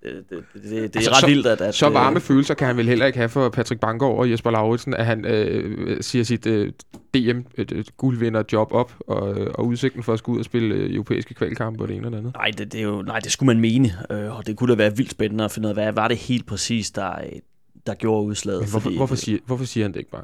det, 0.04 0.12
det, 0.30 0.38
det, 0.54 0.64
det, 0.64 0.72
det 0.72 0.96
er 0.96 1.00
Altså, 1.00 1.12
ret 1.12 1.18
så- 1.20 1.28
vildt, 1.28 1.48
at... 1.48 1.62
at 1.62 1.73
Så 1.74 1.88
øh, 1.88 1.94
varme 1.94 2.20
følelser 2.20 2.54
kan 2.54 2.68
han 2.68 2.78
vel 2.78 2.88
heller 2.88 3.06
ikke 3.06 3.18
have 3.18 3.30
for 3.30 3.50
Patrick 3.50 3.82
Banggaard 3.82 4.18
og 4.18 4.32
Jesper 4.32 4.52
Lauritsen, 4.52 4.94
at 4.94 5.06
han 5.06 5.26
øh, 5.26 5.98
siger 6.02 6.24
sit 6.24 6.46
øh, 6.46 6.72
DM-guldvinder-job 7.18 8.72
op, 8.72 8.94
og, 9.08 9.40
øh, 9.40 9.52
og 9.56 9.66
udsigten 9.68 10.04
for 10.04 10.14
at 10.14 10.20
skulle 10.20 10.34
ud 10.36 10.40
og 10.40 10.46
spille 10.46 10.76
øh, 10.76 10.94
europæiske 10.96 11.34
kvalkampe 11.34 11.84
og 11.84 11.88
det 11.88 11.96
ene 11.98 12.08
og 12.08 12.12
det 12.12 12.18
andet. 12.18 12.34
Nej, 12.36 12.52
det, 12.58 12.72
det 12.74 12.80
er 12.80 12.84
jo, 12.84 13.02
nej, 13.02 13.20
det 13.20 13.32
skulle 13.32 13.48
man 13.48 13.60
mene, 13.62 13.92
øh, 14.12 14.38
og 14.38 14.48
det 14.48 14.58
kunne 14.58 14.72
da 14.72 14.78
være 14.78 14.96
vildt 14.98 15.12
spændende 15.12 15.44
at 15.44 15.52
finde 15.52 15.68
ud 15.68 15.70
af, 15.70 15.76
hvad 15.76 15.92
var 15.94 16.08
det 16.08 16.18
helt 16.18 16.46
præcis, 16.48 16.92
der, 16.92 17.10
øh, 17.12 17.40
der 17.88 17.94
gjorde 17.94 18.26
udslaget. 18.26 18.62
Men 18.62 18.70
hvorfor, 18.70 18.80
fordi- 18.84 18.98
hvorfor, 18.98 19.16
siger, 19.16 19.40
hvorfor 19.46 19.66
siger 19.66 19.84
han 19.84 19.92
det 19.94 20.00
ikke 20.00 20.12
bare? 20.12 20.24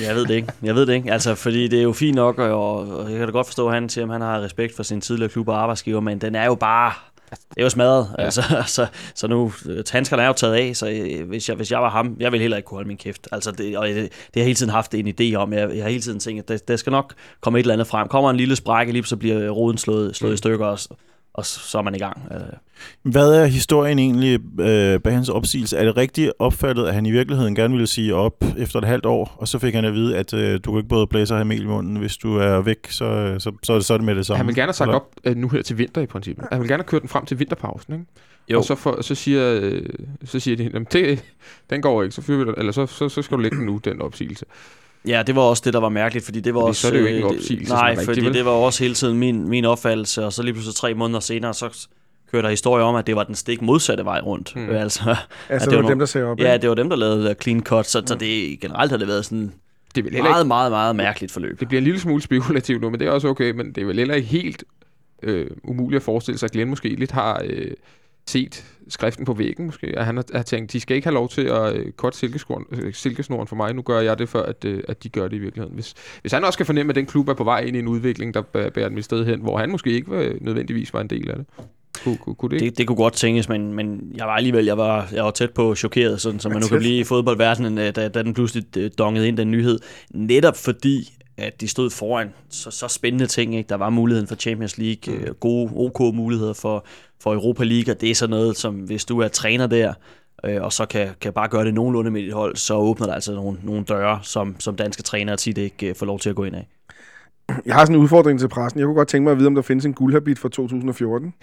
Jeg 0.00 0.14
ved 0.14 0.26
det 0.26 0.34
ikke. 0.34 0.48
Jeg 0.62 0.74
ved 0.74 0.86
det 0.86 0.94
ikke. 0.94 1.12
Altså, 1.12 1.34
fordi 1.34 1.68
det 1.68 1.78
er 1.78 1.82
jo 1.82 1.92
fint 1.92 2.14
nok, 2.14 2.38
og, 2.38 2.88
og 2.88 3.10
jeg 3.10 3.18
kan 3.18 3.26
da 3.28 3.32
godt 3.32 3.46
forstå, 3.46 3.68
at 3.68 3.74
han 3.74 3.88
siger, 3.88 4.04
at 4.04 4.12
han 4.12 4.20
har 4.20 4.40
respekt 4.42 4.76
for 4.76 4.82
sin 4.82 5.00
tidligere 5.00 5.28
klub 5.30 5.48
og 5.48 5.62
arbejdsgiver, 5.62 6.00
men 6.00 6.18
den 6.20 6.34
er 6.34 6.44
jo 6.46 6.54
bare... 6.54 6.92
Det 7.30 7.38
er 7.56 7.62
jo 7.62 7.70
smadret. 7.70 8.08
Ja. 8.18 8.22
Ja. 8.22 8.24
Altså, 8.24 8.86
så, 9.14 9.26
nu, 9.26 9.52
øh, 9.68 9.84
handskerne 9.92 10.22
er 10.22 10.26
jo 10.26 10.32
taget 10.32 10.54
af, 10.54 10.76
så 10.76 10.88
øh, 10.90 11.28
hvis 11.28 11.48
jeg, 11.48 11.56
hvis 11.56 11.70
jeg 11.70 11.80
var 11.82 11.90
ham, 11.90 12.16
jeg 12.20 12.32
ville 12.32 12.42
heller 12.42 12.56
ikke 12.56 12.66
kunne 12.66 12.76
holde 12.76 12.88
min 12.88 12.96
kæft. 12.96 13.28
Altså, 13.32 13.50
det, 13.50 13.78
og 13.78 13.86
det, 13.88 13.94
det 13.96 14.10
har 14.12 14.30
jeg 14.36 14.44
hele 14.44 14.54
tiden 14.54 14.72
haft 14.72 14.94
en 14.94 15.08
idé 15.20 15.34
om. 15.34 15.52
Jeg, 15.52 15.74
jeg 15.74 15.84
har 15.84 15.90
hele 15.90 16.02
tiden 16.02 16.20
tænkt, 16.20 16.42
at 16.42 16.48
der, 16.48 16.58
der 16.68 16.76
skal 16.76 16.90
nok 16.90 17.14
komme 17.40 17.58
et 17.58 17.62
eller 17.62 17.72
andet 17.74 17.86
frem. 17.86 18.08
Kommer 18.08 18.30
en 18.30 18.36
lille 18.36 18.56
sprække, 18.56 18.92
lige 18.92 19.04
så 19.04 19.16
bliver 19.16 19.50
roden 19.50 19.78
slået, 19.78 20.16
slået 20.16 20.30
Mm. 20.30 20.34
i 20.34 20.36
stykker 20.36 20.66
også. 20.66 20.88
Og 21.36 21.46
så, 21.46 21.60
så 21.60 21.78
er 21.78 21.82
man 21.82 21.94
i 21.94 21.98
gang. 21.98 22.22
Øh, 22.32 22.40
Hvad 23.12 23.32
er 23.32 23.46
historien 23.46 23.98
egentlig 23.98 24.40
øh, 24.60 25.00
bag 25.00 25.12
hans 25.12 25.28
opsigelse? 25.28 25.76
Er 25.76 25.84
det 25.84 25.96
rigtigt 25.96 26.32
opfattet, 26.38 26.86
at 26.86 26.94
han 26.94 27.06
i 27.06 27.10
virkeligheden 27.10 27.54
gerne 27.54 27.72
ville 27.74 27.86
sige 27.86 28.14
op 28.14 28.44
efter 28.58 28.78
et 28.78 28.84
halvt 28.84 29.06
år, 29.06 29.36
og 29.38 29.48
så 29.48 29.58
fik 29.58 29.74
han 29.74 29.84
at 29.84 29.92
vide, 29.92 30.16
at 30.16 30.34
øh, 30.34 30.60
du 30.64 30.70
kan 30.70 30.78
ikke 30.78 30.88
både 30.88 31.06
blæse 31.06 31.34
og 31.34 31.38
have 31.38 31.44
mel 31.44 31.62
i 31.62 31.66
munden, 31.66 31.96
hvis 31.96 32.16
du 32.16 32.36
er 32.36 32.60
væk, 32.60 32.90
så, 32.90 33.36
så, 33.38 33.52
så, 33.62 33.80
så 33.80 33.94
er 33.94 33.98
det 33.98 34.04
med 34.04 34.14
det 34.14 34.26
samme? 34.26 34.36
Han 34.36 34.46
vil 34.46 34.54
gerne 34.54 34.66
have 34.66 34.72
sagt 34.74 34.88
Eller- 34.88 34.96
op 34.96 35.10
øh, 35.24 35.36
nu 35.36 35.48
her 35.48 35.62
til 35.62 35.78
vinter 35.78 36.00
i 36.00 36.06
princippet. 36.06 36.44
Han 36.52 36.60
vil 36.60 36.68
gerne 36.68 36.82
have 36.82 36.88
kørt 36.88 37.02
den 37.02 37.08
frem 37.08 37.26
til 37.26 37.38
vinterpausen, 37.38 37.92
ikke? 37.94 38.06
Jo. 38.48 38.58
Og 38.58 38.64
så, 38.64 38.74
for, 38.74 39.02
så, 39.02 39.14
siger, 39.14 39.58
øh, 39.62 39.82
så 40.24 40.40
siger 40.40 40.56
de, 40.56 40.62
"Jamen, 40.64 40.86
det, 40.92 41.24
den 41.70 41.82
går 41.82 42.02
ikke, 42.02 42.14
så 42.14 42.22
fyrer 42.22 42.38
vi 42.38 42.44
den, 42.44 42.54
eller 42.58 42.72
så, 42.72 42.86
så, 42.86 43.08
så 43.08 43.22
skal 43.22 43.36
du 43.36 43.42
lægge 43.42 43.56
den 43.56 43.66
nu, 43.66 43.80
den 43.84 44.02
opsigelse. 44.02 44.44
Ja, 45.06 45.22
det 45.26 45.36
var 45.36 45.42
også 45.42 45.62
det, 45.66 45.72
der 45.74 45.80
var 45.80 45.88
mærkeligt, 45.88 46.24
fordi 46.24 46.40
det 46.40 46.54
var 46.54 46.60
Fordi 46.60 46.68
også... 46.68 46.80
så 46.80 46.86
er 46.88 46.92
det 46.92 47.00
jo 47.00 47.06
ikke 47.06 47.18
en 47.18 47.24
øh, 47.24 47.30
opsigelse, 47.30 47.72
Nej, 47.72 47.90
rigtig, 47.90 48.04
fordi 48.04 48.20
vel? 48.24 48.34
det 48.34 48.44
var 48.44 48.50
også 48.50 48.82
hele 48.82 48.94
tiden 48.94 49.18
min, 49.18 49.48
min 49.48 49.64
opfattelse, 49.64 50.24
og 50.24 50.32
så 50.32 50.42
lige 50.42 50.52
pludselig 50.52 50.74
tre 50.74 50.94
måneder 50.94 51.20
senere, 51.20 51.54
så 51.54 51.86
kørte 52.30 52.42
der 52.44 52.50
historie 52.50 52.84
om, 52.84 52.94
at 52.96 53.06
det 53.06 53.16
var 53.16 53.24
den 53.24 53.34
stik 53.34 53.62
modsatte 53.62 54.04
vej 54.04 54.20
rundt. 54.20 54.52
Hmm. 54.54 54.64
Hmm. 54.64 54.74
Altså, 54.74 55.16
Altså, 55.48 55.64
det 55.66 55.70
det 55.70 55.76
var 55.76 55.82
var 55.82 55.88
dem, 55.88 55.98
der 55.98 56.06
sagde 56.06 56.26
op. 56.26 56.38
ja, 56.40 56.52
ikke? 56.52 56.62
det 56.62 56.68
var 56.68 56.74
dem, 56.74 56.88
der 56.88 56.96
lavede 56.96 57.34
clean 57.42 57.62
cut, 57.62 57.86
så, 57.86 58.02
så 58.06 58.14
det 58.14 58.60
generelt 58.60 58.90
har 58.90 58.98
det 58.98 59.08
været 59.08 59.24
sådan 59.24 59.52
Det 59.94 60.00
er 60.00 60.10
vel 60.10 60.22
meget, 60.22 60.40
ikke, 60.40 60.48
meget, 60.48 60.70
meget 60.72 60.96
mærkeligt 60.96 61.32
forløb. 61.32 61.60
det 61.60 61.68
bliver 61.68 61.78
en 61.80 61.84
lille 61.84 62.00
smule 62.00 62.22
spekulativt 62.22 62.82
nu, 62.82 62.90
men 62.90 63.00
det 63.00 63.06
er 63.08 63.10
også 63.12 63.28
okay, 63.28 63.50
men 63.50 63.66
det 63.72 63.78
er 63.82 63.84
vel 63.86 63.96
heller 63.98 64.14
ikke 64.14 64.28
helt 64.28 64.64
øh, 65.22 65.46
umuligt 65.64 65.96
at 66.00 66.02
forestille 66.02 66.38
sig, 66.38 66.46
at 66.46 66.52
Glenn 66.52 66.70
måske 66.70 66.88
lidt 66.88 67.12
har 67.12 67.42
øh, 67.44 67.70
set 68.26 68.64
skriften 68.88 69.24
på 69.24 69.32
væggen, 69.32 69.66
måske, 69.66 69.86
at 69.98 70.06
han 70.06 70.16
har, 70.16 70.24
har 70.34 70.42
tænkt, 70.42 70.72
de 70.72 70.80
skal 70.80 70.96
ikke 70.96 71.06
have 71.06 71.14
lov 71.14 71.28
til 71.28 71.42
at 71.42 71.76
øh, 71.76 71.92
korte 71.92 72.18
silkesnoren, 72.18 72.64
øh, 72.72 72.94
silkesnoren 72.94 73.48
for 73.48 73.56
mig, 73.56 73.74
nu 73.74 73.82
gør 73.82 74.00
jeg 74.00 74.18
det, 74.18 74.28
før 74.28 74.42
at, 74.42 74.64
øh, 74.64 74.82
at 74.88 75.02
de 75.02 75.08
gør 75.08 75.28
det 75.28 75.36
i 75.36 75.38
virkeligheden. 75.38 75.74
Hvis, 75.74 75.94
hvis 76.20 76.32
han 76.32 76.44
også 76.44 76.58
kan 76.58 76.66
fornemme, 76.66 76.90
at 76.90 76.96
den 76.96 77.06
klub 77.06 77.28
er 77.28 77.34
på 77.34 77.44
vej 77.44 77.60
ind 77.60 77.76
i 77.76 77.78
en 77.78 77.88
udvikling, 77.88 78.34
der 78.34 78.42
bæ- 78.42 78.68
bærer 78.68 78.88
dem 78.88 78.98
et 78.98 79.04
sted 79.04 79.26
hen, 79.26 79.40
hvor 79.40 79.58
han 79.58 79.70
måske 79.70 79.90
ikke 79.90 80.10
var, 80.10 80.32
nødvendigvis 80.40 80.94
var 80.94 81.00
en 81.00 81.10
del 81.10 81.30
af 81.30 81.36
det. 81.36 81.46
Kunne, 82.04 82.16
kunne, 82.16 82.34
kunne 82.34 82.50
det, 82.50 82.56
ikke? 82.56 82.70
Det, 82.70 82.78
det 82.78 82.86
kunne 82.86 82.96
godt 82.96 83.14
tænkes, 83.14 83.48
men, 83.48 83.72
men 83.72 84.12
jeg 84.16 84.26
var 84.26 84.32
alligevel 84.32 84.64
jeg 84.64 84.78
var, 84.78 85.08
jeg 85.12 85.24
var 85.24 85.30
tæt 85.30 85.50
på 85.50 85.74
chokeret, 85.74 86.20
sådan, 86.20 86.40
som 86.40 86.52
man 86.52 86.60
nu 86.60 86.68
kan 86.68 86.78
blive 86.78 86.98
i 87.00 87.04
fodboldverdenen, 87.04 87.78
øh, 87.78 87.96
da, 87.96 88.08
da 88.08 88.22
den 88.22 88.34
pludselig 88.34 88.64
øh, 88.76 88.90
dongede 88.98 89.28
ind, 89.28 89.36
den 89.36 89.50
nyhed. 89.50 89.78
Netop 90.10 90.56
fordi, 90.56 91.15
at 91.38 91.60
de 91.60 91.68
stod 91.68 91.90
foran 91.90 92.34
så, 92.50 92.70
så 92.70 92.88
spændende 92.88 93.26
ting. 93.26 93.56
Ikke? 93.56 93.68
Der 93.68 93.74
var 93.74 93.90
muligheden 93.90 94.28
for 94.28 94.34
Champions 94.34 94.78
League, 94.78 95.16
mm. 95.16 95.34
gode 95.40 95.72
OK 95.74 96.14
muligheder 96.14 96.52
for, 96.52 96.86
for 97.20 97.34
Europa 97.34 97.64
League, 97.64 97.94
og 97.94 98.00
det 98.00 98.10
er 98.10 98.14
sådan 98.14 98.30
noget, 98.30 98.56
som 98.56 98.74
hvis 98.74 99.04
du 99.04 99.20
er 99.20 99.28
træner 99.28 99.66
der, 99.66 99.94
øh, 100.44 100.62
og 100.62 100.72
så 100.72 100.86
kan, 100.86 101.08
kan 101.20 101.32
bare 101.32 101.48
gøre 101.48 101.64
det 101.64 101.74
nogenlunde 101.74 102.10
med 102.10 102.22
dit 102.22 102.32
hold, 102.32 102.56
så 102.56 102.74
åbner 102.74 103.06
der 103.06 103.14
altså 103.14 103.34
nogle, 103.34 103.58
nogle 103.62 103.84
døre, 103.84 104.20
som, 104.22 104.56
som 104.58 104.76
danske 104.76 105.02
trænere 105.02 105.36
tit 105.36 105.58
ikke 105.58 105.88
øh, 105.88 105.94
får 105.94 106.06
lov 106.06 106.18
til 106.18 106.30
at 106.30 106.36
gå 106.36 106.44
ind 106.44 106.56
af. 106.56 106.68
Jeg 107.66 107.74
har 107.74 107.84
sådan 107.84 107.96
en 107.96 108.02
udfordring 108.02 108.40
til 108.40 108.48
pressen. 108.48 108.80
Jeg 108.80 108.86
kunne 108.86 108.94
godt 108.94 109.08
tænke 109.08 109.24
mig 109.24 109.32
at 109.32 109.38
vide, 109.38 109.46
om 109.46 109.54
der 109.54 109.62
findes 109.62 109.84
en 109.84 109.94
guldhabit 109.94 110.38
fra 110.38 110.48
2014. 110.48 111.34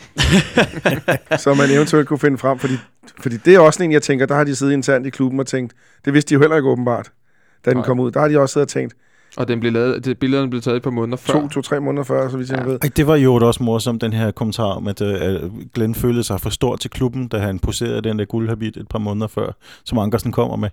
som 1.43 1.57
man 1.57 1.69
eventuelt 1.71 2.07
kunne 2.07 2.19
finde 2.19 2.37
frem. 2.37 2.59
Fordi, 2.59 2.73
fordi 3.21 3.37
det 3.37 3.55
er 3.55 3.59
også 3.59 3.83
en, 3.83 3.91
jeg 3.91 4.01
tænker, 4.01 4.25
der 4.25 4.35
har 4.35 4.43
de 4.43 4.55
siddet 4.55 4.73
internt 4.73 5.05
i 5.05 5.09
klubben 5.09 5.39
og 5.39 5.47
tænkt, 5.47 5.73
det 6.05 6.13
vidste 6.13 6.29
de 6.29 6.33
jo 6.33 6.39
heller 6.39 6.55
ikke 6.55 6.69
åbenbart, 6.69 7.11
da 7.65 7.69
den 7.69 7.77
Nej. 7.77 7.85
kom 7.85 7.99
ud. 7.99 8.11
Der 8.11 8.19
har 8.19 8.27
de 8.27 8.39
også 8.39 8.53
siddet 8.53 8.65
og 8.65 8.69
tænkt, 8.69 8.95
Og 9.38 9.47
den 9.47 9.59
blev 9.59 9.73
lavet, 9.73 10.05
det, 10.05 10.19
billederne 10.19 10.49
blev 10.49 10.61
taget 10.61 10.75
et 10.77 10.84
par 10.84 10.89
måneder 10.89 11.17
før. 11.17 11.34
to, 11.34 11.47
to, 11.47 11.61
tre 11.61 11.79
måneder 11.81 12.03
før, 12.03 12.29
så 12.29 12.38
vidt 12.38 12.49
jeg 12.49 12.59
Ja. 12.59 12.65
ved. 12.65 12.79
Ej, 12.81 12.89
det 12.97 13.07
var 13.07 13.15
jo 13.15 13.36
også 13.36 13.63
morsomt, 13.63 14.01
den 14.01 14.13
her 14.13 14.31
kommentar 14.31 14.63
om, 14.63 14.88
at 14.88 15.01
øh, 15.01 15.39
Glenn 15.73 15.95
følte 15.95 16.23
sig 16.23 16.41
for 16.41 16.49
stor 16.49 16.75
til 16.75 16.89
klubben, 16.91 17.27
da 17.27 17.38
han 17.38 17.59
poserede 17.59 18.01
den 18.01 18.19
der 18.19 18.25
guldhabit 18.25 18.77
et 18.77 18.88
par 18.88 18.99
måneder 18.99 19.27
før, 19.27 19.51
som 19.86 19.97
Ankersen 19.97 20.31
kommer 20.31 20.55
med. 20.55 20.69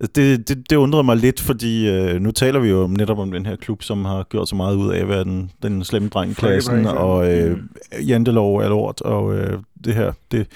Det, 0.00 0.48
det, 0.48 0.70
det 0.70 0.76
undrede 0.76 1.04
mig 1.04 1.16
lidt, 1.16 1.40
fordi 1.40 1.88
øh, 1.88 2.20
nu 2.20 2.30
taler 2.30 2.60
vi 2.60 2.68
jo 2.68 2.86
netop 2.86 3.18
om 3.18 3.30
den 3.32 3.46
her 3.46 3.56
klub, 3.56 3.82
som 3.82 4.04
har 4.04 4.22
gjort 4.30 4.48
så 4.48 4.56
meget 4.56 4.76
ud 4.76 4.90
af 4.92 4.98
at 5.00 5.08
være 5.08 5.24
den, 5.24 5.50
den 5.62 5.84
slemme 5.84 6.08
dreng 6.08 6.30
i 6.30 6.34
klassen, 6.34 6.86
og 6.86 7.32
øh, 7.36 7.58
jantelov 8.08 8.56
er 8.56 8.68
lort, 8.68 9.00
og 9.00 9.34
øh, 9.36 9.58
det 9.84 9.94
her, 9.94 10.12
det, 10.32 10.46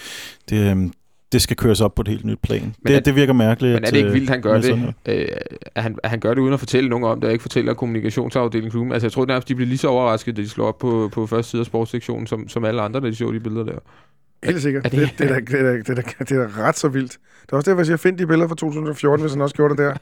det, 0.50 0.76
øh, 0.76 0.90
det 1.32 1.42
skal 1.42 1.56
køres 1.56 1.80
op 1.80 1.94
på 1.94 2.02
et 2.02 2.08
helt 2.08 2.24
nyt 2.24 2.38
plan. 2.42 2.60
Men 2.62 2.74
det, 2.86 2.96
er- 2.96 3.00
det 3.00 3.16
virker 3.16 3.32
mærkeligt. 3.32 3.74
Men 3.74 3.84
er 3.84 3.88
det 3.90 3.96
ikke 3.96 4.08
øh, 4.08 4.14
vildt, 4.14 4.30
han 4.30 4.42
gør 4.42 4.60
det? 4.60 4.94
Øh, 5.08 5.28
at, 5.74 5.82
han, 5.82 5.96
at 6.02 6.10
han 6.10 6.20
gør 6.20 6.34
det 6.34 6.40
uden 6.40 6.54
at 6.54 6.58
fortælle 6.60 6.90
nogen 6.90 7.04
om 7.04 7.20
det, 7.20 7.26
og 7.26 7.32
ikke 7.32 7.42
fortæller 7.42 7.74
kommunikationsafdelingen 7.74 8.70
klubben. 8.70 8.92
Altså, 8.92 9.06
jeg 9.06 9.12
tror 9.12 9.26
nærmest, 9.26 9.48
de 9.48 9.54
bliver 9.54 9.68
lige 9.68 9.78
så 9.78 9.88
overrasket, 9.88 10.36
da 10.36 10.42
de 10.42 10.48
slår 10.48 10.66
op 10.68 10.78
på, 10.78 11.10
på 11.12 11.26
første 11.26 11.50
side 11.50 11.60
af 11.60 11.66
sportssektionen, 11.66 12.26
som, 12.26 12.48
som 12.48 12.64
alle 12.64 12.82
andre, 12.82 13.00
da 13.00 13.06
de 13.06 13.14
så 13.14 13.32
de 13.32 13.40
billeder 13.40 13.64
der. 13.64 13.78
Helt 14.44 14.62
sikkert. 14.62 14.86
Er 14.86 14.90
Det, 14.90 14.98
det- 14.98 15.08
det, 15.10 15.18
det, 15.18 15.30
er 15.30 15.34
da- 15.34 15.40
det, 15.40 15.60
er 15.60 15.62
da- 15.62 15.76
det, 15.78 15.88
er 15.88 15.94
da- 15.94 16.24
det 16.24 16.30
er 16.32 16.48
da 16.56 16.68
ret 16.68 16.78
så 16.78 16.88
vildt. 16.88 17.12
Det 17.42 17.52
er 17.52 17.56
også 17.56 17.70
derfor, 17.70 17.80
jeg 17.80 17.86
siger, 17.86 17.96
find 17.96 18.18
de 18.18 18.26
billeder 18.26 18.48
fra 18.48 18.54
2014, 18.54 19.22
hvis 19.22 19.32
han 19.32 19.42
også 19.42 19.54
gjorde 19.54 19.76
det 19.76 19.78
der. 19.78 19.94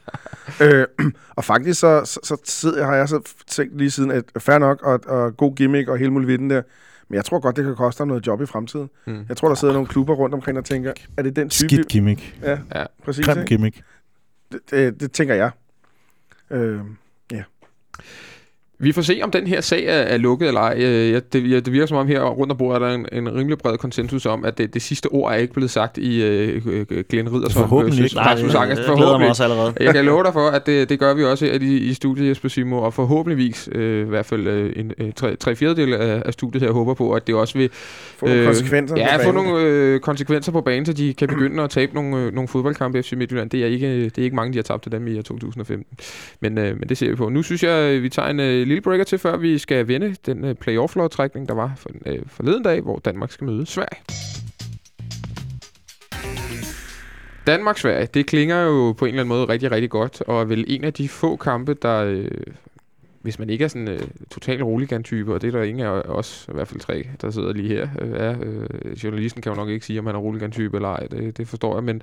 øh, 0.99 1.07
og 1.37 1.43
faktisk 1.43 1.79
så, 1.79 2.01
så, 2.05 2.19
så 2.23 2.37
sidder, 2.45 2.85
har 2.85 2.95
jeg 2.95 3.09
så 3.09 3.33
tænkt 3.47 3.77
lige 3.77 3.91
siden, 3.91 4.11
at 4.11 4.23
fair 4.39 4.57
nok 4.57 4.81
og, 4.83 4.99
og 5.07 5.37
god 5.37 5.55
gimmick 5.55 5.89
og 5.89 5.97
hele 5.97 6.11
muligheden 6.11 6.49
der. 6.49 6.61
Men 7.11 7.15
jeg 7.15 7.25
tror 7.25 7.39
godt, 7.39 7.55
det 7.55 7.65
kan 7.65 7.75
koste 7.75 8.01
ham 8.01 8.07
noget 8.07 8.27
job 8.27 8.41
i 8.41 8.45
fremtiden. 8.45 8.89
Mm. 9.07 9.25
Jeg 9.29 9.37
tror, 9.37 9.47
der 9.47 9.55
sidder 9.55 9.73
nogle 9.73 9.87
klubber 9.87 10.13
rundt 10.13 10.35
omkring 10.35 10.57
og 10.57 10.65
tænker, 10.65 10.93
er 11.17 11.21
det 11.21 11.35
den 11.35 11.49
type... 11.49 11.69
Skidt 11.69 11.87
gimmick. 11.87 12.37
Ja, 12.41 12.57
Ja. 12.75 12.85
præcis. 13.03 13.25
Grim 13.25 13.45
gimmick. 13.45 13.83
Det, 14.51 14.59
det, 14.71 14.99
det 15.01 15.11
tænker 15.11 15.35
jeg. 15.35 15.51
Øh, 16.51 16.79
Vi 18.81 18.91
får 18.91 19.01
se, 19.01 19.19
om 19.23 19.31
den 19.31 19.47
her 19.47 19.61
sag 19.61 19.85
er, 19.85 19.91
er 19.93 20.17
lukket 20.17 20.47
eller 20.47 20.61
ej. 20.61 20.75
Øh, 20.77 21.11
jeg- 21.11 21.21
Det, 21.33 21.51
ja, 21.51 21.55
det 21.59 21.73
virker 21.73 21.85
som 21.85 21.97
om 21.97 22.07
her 22.07 22.21
rundt 22.23 22.51
om 22.51 22.57
bordet 22.57 22.81
er 22.81 22.87
der 22.87 22.95
en, 22.95 23.05
en 23.13 23.35
rimelig 23.35 23.57
bred 23.57 23.77
konsensus 23.77 24.25
om, 24.25 24.45
at 24.45 24.57
det, 24.57 24.73
det 24.73 24.81
sidste 24.81 25.07
ord 25.07 25.31
er 25.31 25.35
ikke 25.35 25.53
blevet 25.53 25.71
sagt 25.71 25.97
i 25.97 26.23
øh, 26.23 26.61
øh, 26.65 27.03
Glenn 27.09 27.29
Riddersholm. 27.33 27.69
Forhåbentlig 27.69 28.03
ikke. 28.03 28.19
Rasmus 28.19 28.53
Nej, 28.53 28.61
Ankersen. 28.63 28.85
det 28.85 28.95
glæder 28.97 29.17
mig 29.17 29.29
også 29.29 29.43
allerede. 29.43 29.73
Jeg 29.79 29.93
kan 29.93 30.05
love 30.05 30.23
dig 30.23 30.33
for, 30.33 30.47
at 30.47 30.65
det, 30.65 30.89
det 30.89 30.99
gør 30.99 31.13
vi 31.13 31.23
også 31.23 31.45
her 31.45 31.53
i, 31.53 31.77
i 31.77 31.93
studiet, 31.93 32.29
Jesper 32.29 32.49
Simo, 32.49 32.77
og 32.81 32.93
forhåbentligvis, 32.93 33.69
øh, 33.71 34.05
i 34.05 34.09
hvert 34.09 34.25
fald 34.25 34.47
øh, 34.47 34.73
en, 34.75 34.91
øh, 34.97 35.11
tre, 35.15 35.35
tre 35.35 35.55
fjerdedel 35.55 35.93
af, 35.93 36.23
af 36.25 36.33
studiet 36.33 36.63
her, 36.63 36.71
håber 36.71 36.93
på, 36.93 37.13
at 37.13 37.27
det 37.27 37.35
også 37.35 37.57
vil 37.57 37.69
få 38.17 38.25
nogle 38.25 38.39
Øh, 38.41 38.45
konsekvenser. 38.45 38.95
ja, 38.97 39.17
på 39.17 39.23
få 39.23 39.31
banen. 39.31 39.45
nogle 39.51 39.65
øh, 39.65 39.99
konsekvenser 39.99 40.51
på 40.51 40.61
banen, 40.61 40.85
så 40.85 40.93
de 40.93 41.13
kan 41.13 41.27
begynde 41.27 41.63
at 41.63 41.69
tabe 41.69 41.93
nogle, 41.95 42.17
øh, 42.17 42.33
nogle 42.33 42.47
fodboldkampe 42.47 42.99
i 42.99 43.01
FC 43.01 43.13
Midtjylland. 43.17 43.49
Det 43.49 43.61
er, 43.63 43.67
ikke, 43.67 44.03
det 44.05 44.17
er 44.17 44.23
ikke 44.23 44.35
mange, 44.35 44.53
de 44.53 44.57
har 44.57 44.63
tabt 44.63 44.83
til 44.83 44.91
dem 44.91 45.07
i 45.07 45.17
år 45.17 45.21
2015. 45.21 45.85
Men, 46.41 46.57
øh, 46.57 46.79
men 46.79 46.89
det 46.89 46.97
ser 46.97 47.09
vi 47.09 47.15
på. 47.15 47.29
Nu 47.29 47.41
synes 47.43 47.63
jeg, 47.63 48.03
vi 48.03 48.09
tager 48.09 48.27
en 48.29 48.39
øh, 48.39 48.67
lille 48.71 48.81
breaker 48.81 49.03
til, 49.03 49.19
før 49.19 49.37
vi 49.37 49.57
skal 49.57 49.87
vende 49.87 50.15
den 50.25 50.45
øh, 50.45 50.55
playoff-lodtrækning, 50.55 51.47
der 51.47 51.53
var 51.53 51.73
for, 51.77 51.89
øh, 52.05 52.19
forleden 52.27 52.63
dag, 52.63 52.81
hvor 52.81 53.01
Danmark 53.05 53.31
skal 53.31 53.45
møde 53.45 53.65
Sverige. 53.65 54.01
Danmark-Sverige, 57.47 58.07
det 58.13 58.25
klinger 58.25 58.61
jo 58.61 58.91
på 58.91 59.05
en 59.05 59.09
eller 59.09 59.21
anden 59.21 59.35
måde 59.35 59.45
rigtig, 59.45 59.71
rigtig 59.71 59.89
godt, 59.89 60.21
og 60.21 60.41
er 60.41 60.45
vel 60.45 60.65
en 60.67 60.83
af 60.83 60.93
de 60.93 61.09
få 61.09 61.35
kampe, 61.35 61.73
der, 61.73 62.03
øh, 62.03 62.27
hvis 63.21 63.39
man 63.39 63.49
ikke 63.49 63.63
er 63.63 63.67
sådan 63.67 63.87
øh, 63.87 63.99
total 64.31 64.63
roligan-type, 64.63 65.33
og 65.33 65.41
det 65.41 65.47
er 65.47 65.51
der 65.51 65.63
ingen 65.63 65.85
af 65.85 65.89
os, 65.89 66.45
i 66.49 66.53
hvert 66.53 66.67
fald 66.67 66.79
tre, 66.79 67.07
der 67.21 67.29
sidder 67.29 67.53
lige 67.53 67.69
her, 67.69 67.87
øh, 68.01 68.11
er. 68.11 68.35
Øh, 68.41 69.03
journalisten 69.03 69.41
kan 69.41 69.51
jo 69.51 69.55
nok 69.55 69.69
ikke 69.69 69.85
sige, 69.85 69.99
om 69.99 70.05
han 70.05 70.15
er 70.15 70.19
roligan-type 70.19 70.77
eller 70.77 70.89
ej, 70.89 71.07
det, 71.11 71.37
det 71.37 71.47
forstår 71.47 71.75
jeg, 71.75 71.83
men, 71.83 72.01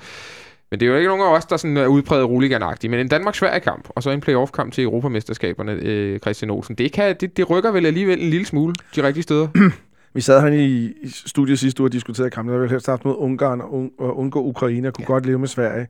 men 0.71 0.81
det 0.81 0.87
er 0.87 0.91
jo 0.91 0.97
ikke 0.97 1.09
nogen 1.09 1.23
af 1.23 1.37
os, 1.37 1.45
der 1.45 1.57
sådan 1.57 1.77
er 1.77 1.87
udpræget 1.87 2.25
roligan-agtige, 2.25 2.89
men 2.91 3.01
en 3.01 3.09
Danmark-Sverige-kamp, 3.09 3.89
og 3.95 4.03
så 4.03 4.11
en 4.11 4.21
playoff-kamp 4.21 4.73
til 4.73 4.85
Europamesterskaberne, 4.85 5.73
øh, 5.73 6.19
Christian 6.19 6.51
Olsen, 6.51 6.75
det, 6.75 6.93
kan, 6.93 7.17
det, 7.21 7.37
det 7.37 7.51
rykker 7.51 7.71
vel 7.71 7.87
alligevel 7.87 8.23
en 8.23 8.31
lille 8.31 8.47
smule 8.47 8.75
de 8.97 9.03
rigtige 9.03 9.23
steder. 9.23 9.49
Vi 10.15 10.21
sad 10.21 10.41
her 10.41 10.49
i, 10.49 10.95
studiet 11.15 11.59
sidste 11.59 11.81
uge 11.81 11.89
og 11.89 11.93
diskuterede 11.93 12.31
kampen. 12.31 12.53
Jeg 12.53 12.61
ville 12.61 12.71
helst 12.71 12.87
have 12.87 12.93
haft 12.93 13.05
mod 13.05 13.15
Ungarn 13.19 13.61
og, 13.61 13.85
un- 13.85 14.05
og 14.05 14.19
undgå 14.19 14.43
Ukraine 14.43 14.89
og 14.89 14.95
kunne 14.95 15.07
ja. 15.09 15.13
godt 15.13 15.27
leve 15.27 15.39
med 15.39 15.49
Sverige. 15.49 15.87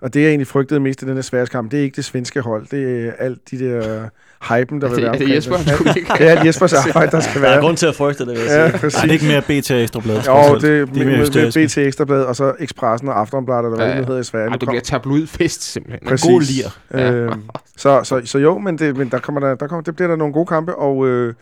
Og 0.00 0.14
det, 0.14 0.20
jeg 0.20 0.28
egentlig 0.28 0.46
frygtede 0.46 0.80
mest 0.80 1.02
i 1.02 1.04
den 1.04 1.14
her 1.14 1.22
Sveriges 1.22 1.48
kamp, 1.48 1.70
det 1.70 1.78
er 1.78 1.82
ikke 1.82 1.96
det 1.96 2.04
svenske 2.04 2.40
hold. 2.40 2.66
Det 2.70 3.06
er 3.08 3.12
alt 3.18 3.50
de 3.50 3.58
der 3.58 4.08
hypen, 4.54 4.80
der 4.80 4.86
er 4.86 4.90
vil 4.90 4.96
det, 4.96 5.04
være 5.04 5.14
er 5.14 5.18
det 5.18 5.34
Jesper, 5.34 5.56
det. 5.56 5.94
Det 6.18 6.28
er 6.28 6.30
alt 6.30 6.46
Jespers 6.46 6.72
arbejde, 6.86 7.10
der 7.10 7.20
skal 7.20 7.40
Der 7.42 7.46
er 7.48 7.50
være. 7.52 7.60
grund 7.60 7.76
til 7.76 7.86
at 7.86 7.94
frygte 7.94 8.26
det, 8.26 8.32
vil 8.32 8.38
jeg 8.38 8.46
Ja, 8.46 8.68
sige. 8.70 8.78
præcis. 8.80 8.98
Er 8.98 9.06
det 9.06 9.12
ikke 9.12 9.24
mere 9.26 9.42
BT 9.42 9.70
Ekstrabladet? 9.70 10.26
Jo, 10.26 10.32
det 10.32 10.64
er 10.64 10.82
er 10.82 10.86
mere 11.04 11.04
med 11.04 11.66
BT 11.68 11.78
Ekstrabladet, 11.78 12.26
og 12.26 12.36
så 12.36 12.52
Expressen 12.60 13.08
og 13.08 13.18
Aftonbladet, 13.20 13.64
eller 13.64 13.76
hvad 13.76 13.86
Ja, 13.86 13.92
det 13.92 14.00
nu 14.00 14.06
hedder 14.06 14.20
i 14.20 14.24
Sverige. 14.24 14.48
Ej, 14.50 14.56
det 14.56 14.68
bliver 14.68 14.80
tabloidfest 14.82 15.72
simpelthen. 15.72 16.08
Præcis. 16.08 16.30
God 16.30 16.40
lir. 16.42 16.78
Ja. 16.94 17.12
Øhm, 17.12 17.42
så, 17.76 18.00
så, 18.04 18.20
så 18.24 18.38
jo, 18.38 18.58
men, 18.58 18.78
det, 18.78 18.96
men 18.96 19.08
der 19.10 19.18
kommer 19.18 19.40
der, 19.40 19.54
der 19.54 19.66
kommer, 19.66 19.82
det 19.82 19.96
bliver 19.96 20.08
der 20.08 20.16
nogle 20.16 20.32
gode 20.34 20.46
kampe, 20.46 20.74
og 20.74 21.06
øh, 21.08 21.34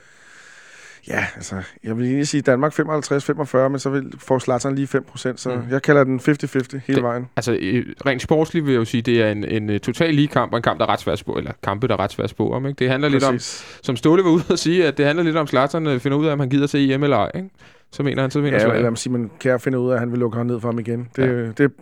ja, 1.09 1.27
altså, 1.37 1.63
jeg 1.85 1.97
vil 1.99 2.07
egentlig 2.07 2.29
sige 2.29 2.41
Danmark 2.41 2.73
55-45, 2.73 3.69
men 3.69 3.79
så 3.79 3.91
vil, 3.91 4.13
får 4.19 4.39
Zlatan 4.39 4.75
lige 4.75 4.87
5%, 4.87 5.37
så 5.37 5.51
Mm. 5.55 5.63
jeg 5.71 5.83
kalder 5.83 6.05
den 6.05 6.21
50-50 6.21 6.79
hele 6.87 6.97
Det- 6.97 7.03
vejen. 7.03 7.27
Altså, 7.37 7.53
rent 8.07 8.23
sportsligt 8.23 8.67
vil 8.67 8.73
jeg 8.73 8.79
jo 8.79 8.85
sige, 8.85 9.03
det 9.03 9.23
er 9.23 9.31
en, 9.31 9.45
en 9.45 9.71
øh, 9.71 9.81
total 9.81 10.15
lige 10.15 10.29
kamp, 10.29 10.53
og 10.53 10.57
en 10.57 10.63
kamp, 10.63 10.81
der 10.81 10.87
er 10.87 10.91
ret 10.91 11.01
svært 11.01 11.13
at 11.13 11.19
spå, 11.19 11.33
eller 11.39 11.53
kampe, 11.63 11.89
der 11.89 11.95
er 11.95 12.01
ret 12.01 12.13
svært 12.13 12.25
at 12.25 12.31
spå 12.31 12.53
om. 12.53 12.67
Ikke? 12.67 12.79
Det 12.79 12.91
handler 12.91 13.09
lidt 13.09 13.25
om, 13.25 13.35
Præcis. 13.35 13.79
som 13.83 13.97
Ståle 13.97 14.25
var 14.25 14.31
ude 14.31 14.45
at 14.51 14.59
sige, 14.59 14.87
at 14.87 14.99
det 14.99 15.07
handler 15.07 15.25
lidt 15.25 15.37
om, 15.37 15.47
Zlatan 15.47 15.87
øh, 15.87 16.01
finder 16.01 16.19
ud 16.19 16.27
af, 16.27 16.33
om 16.33 16.41
han 16.41 16.49
gider 16.49 16.67
se 16.67 16.95
EM 16.95 17.03
eller 17.03 17.17
ej. 17.17 17.31
Ikke? 17.35 17.49
Så 17.93 18.03
mener 18.03 18.23
han, 18.23 18.31
så 18.31 18.41
vinder 18.41 18.59
Ja, 18.59 18.65
Sverige. 18.65 18.77
eller 18.77 18.95
Simon 18.95 19.31
Kjær 19.41 19.59
finder 19.59 19.79
ud 19.79 19.91
af, 19.91 19.95
at 19.95 20.01
han 20.01 20.11
vil 20.11 20.19
lukke 20.19 20.37
hånden 20.37 20.53
ned 20.55 20.61
for 20.61 20.69
ham 20.69 20.79
igen. 20.79 21.09
Det, 21.17 21.23
ja. 21.27 21.65
det, 21.65 21.73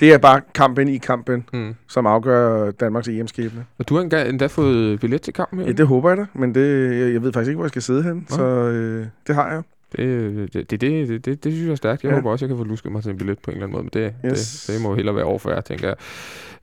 det 0.00 0.12
er 0.12 0.18
bare 0.18 0.40
kampen 0.54 0.88
i 0.88 0.98
kampen, 0.98 1.44
Mm. 1.52 1.74
som 1.88 2.06
afgør 2.06 2.70
Danmarks 2.70 3.08
EM-skæbne. 3.08 3.64
Og 3.78 3.88
du 3.88 3.94
har 3.94 4.02
endda, 4.02 4.28
endda 4.28 4.46
fået 4.46 5.00
billet 5.00 5.22
til 5.22 5.32
kampen. 5.34 5.60
Ja, 5.60 5.72
det 5.72 5.86
håber 5.86 6.08
jeg 6.08 6.18
da, 6.18 6.26
men 6.34 6.54
det, 6.54 6.90
jeg, 7.00 7.12
jeg 7.12 7.22
ved 7.22 7.32
faktisk 7.32 7.48
ikke, 7.48 7.56
hvor 7.56 7.64
jeg 7.64 7.70
skal 7.70 7.82
sidde 7.82 8.02
hen, 8.02 8.26
Nå. 8.30 8.36
så 8.36 8.44
øh, 8.44 9.06
det 9.26 9.34
har 9.34 9.50
jeg. 9.52 9.62
Det, 9.96 10.52
det, 10.52 10.70
det, 10.70 10.80
det, 10.80 11.24
det, 11.24 11.44
det, 11.44 11.52
synes 11.52 11.64
jeg 11.66 11.72
er 11.72 11.76
stærkt. 11.76 12.02
Jeg 12.02 12.08
Ja. 12.10 12.14
håber 12.14 12.30
også, 12.30 12.44
jeg 12.44 12.48
kan 12.48 12.58
få 12.58 12.64
lusket 12.64 12.92
mig 12.92 13.02
til 13.02 13.10
en 13.10 13.18
billet 13.18 13.38
på 13.38 13.50
en 13.50 13.56
eller 13.56 13.66
anden 13.66 13.72
måde, 13.72 13.90
men 13.94 14.12
det, 14.24 14.30
Yes. 14.32 14.64
det, 14.66 14.74
det 14.74 14.82
må 14.82 14.94
hellere 14.94 15.16
være 15.16 15.24
over 15.24 15.38
for 15.38 15.50
jer, 15.50 15.60
tænker 15.60 15.86
jeg. 15.88 15.96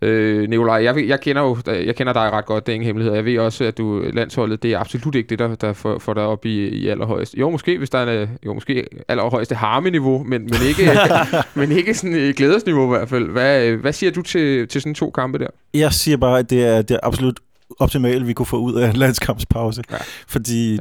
Øh, 0.01 0.49
Nikolaj, 0.49 0.84
jeg, 0.84 1.07
jeg, 1.07 1.19
kender 1.21 1.41
jo, 1.41 1.57
jeg 1.67 1.95
kender 1.95 2.13
dig 2.13 2.21
ret 2.32 2.45
godt, 2.45 2.65
det 2.65 2.71
er 2.71 2.73
ingen 2.75 2.86
hemmelighed. 2.86 3.15
Jeg 3.15 3.25
ved 3.25 3.39
også, 3.39 3.63
at 3.63 3.77
du 3.77 4.03
landsholdet, 4.13 4.63
det 4.63 4.73
er 4.73 4.80
absolut 4.80 5.15
ikke 5.15 5.30
det, 5.30 5.39
der, 5.39 5.55
der 5.55 5.73
får, 5.73 5.99
får 5.99 6.13
dig 6.13 6.23
op 6.23 6.45
i, 6.45 6.67
i 6.67 6.88
allerhøjeste. 6.88 7.39
Jo, 7.39 7.49
måske, 7.49 7.77
hvis 7.77 7.89
der 7.89 7.97
er 7.99 8.21
en, 8.23 8.30
jo, 8.45 8.53
måske 8.53 8.86
allerhøjeste 9.07 9.55
harme-niveau, 9.55 10.23
men, 10.23 10.41
men 10.41 10.55
ikke, 10.67 10.91
men 11.55 11.71
ikke 11.71 11.93
sådan 11.93 12.15
et 12.15 12.36
glædesniveau 12.36 12.86
i 12.93 12.97
hvert 12.97 13.09
fald. 13.09 13.30
Hvad, 13.30 13.65
øh, 13.65 13.80
hvad 13.82 13.93
siger 13.93 14.11
du 14.11 14.21
til, 14.21 14.67
til 14.67 14.82
sådan 14.82 14.95
to 14.95 15.09
kampe 15.11 15.38
der? 15.39 15.47
Jeg 15.73 15.93
siger 15.93 16.17
bare, 16.17 16.39
at 16.39 16.49
det 16.49 16.65
er, 16.65 16.82
det 16.82 16.91
er 16.95 16.99
absolut 17.03 17.39
optimalt, 17.80 18.27
vi 18.27 18.34
kunne 18.34 18.45
få 18.45 18.57
ud 18.57 18.73
af 18.75 18.89
en 18.89 18.95
landskampspause. 18.95 19.84
Ja. 19.91 19.97
Fordi. 20.27 20.80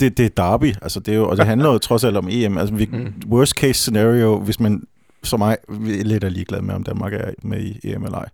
Det, 0.00 0.18
det 0.18 0.24
er 0.26 0.28
derby, 0.50 0.74
altså 0.82 1.00
det 1.00 1.14
er 1.14 1.18
jo, 1.18 1.28
og 1.28 1.36
det 1.36 1.46
handler 1.46 1.72
jo 1.72 1.78
trods 1.78 2.04
alt 2.04 2.16
om 2.16 2.28
EM. 2.30 2.58
Altså, 2.58 2.74
vi, 2.74 2.88
Mm. 2.92 3.12
worst 3.30 3.52
case 3.52 3.80
scenario, 3.80 4.38
hvis 4.40 4.60
man 4.60 4.82
som 5.22 5.38
mig 5.40 5.56
er 5.68 6.04
lidt 6.04 6.24
er 6.24 6.28
ligeglad 6.28 6.60
med, 6.62 6.74
om 6.74 6.82
Danmark 6.82 7.12
er 7.12 7.30
med 7.42 7.60
i 7.62 7.80
EM 7.84 8.04
eller 8.04 8.18
ej. 8.18 8.26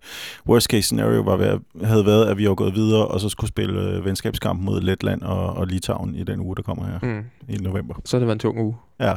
Worst 0.49 0.67
case 0.67 0.81
scenario 0.81 1.21
var, 1.21 1.59
havde 1.85 2.05
været, 2.05 2.25
at 2.25 2.37
vi 2.37 2.47
var 2.49 2.55
gået 2.55 2.75
videre, 2.75 3.07
og 3.07 3.19
så 3.19 3.29
skulle 3.29 3.47
spille 3.49 3.81
øh, 3.81 4.05
venskabskamp 4.05 4.61
mod 4.61 4.81
Letland 4.81 5.21
og, 5.21 5.53
og 5.53 5.67
Litauen 5.67 6.15
i 6.15 6.23
den 6.23 6.39
uge, 6.39 6.55
der 6.55 6.61
kommer 6.61 6.85
her 6.85 6.99
Mm. 7.01 7.23
i 7.49 7.57
november. 7.57 7.95
Så 8.05 8.17
det 8.19 8.27
været 8.27 8.35
en 8.35 8.39
tung 8.39 8.59
uge. 8.59 8.75
Ja. 8.99 9.13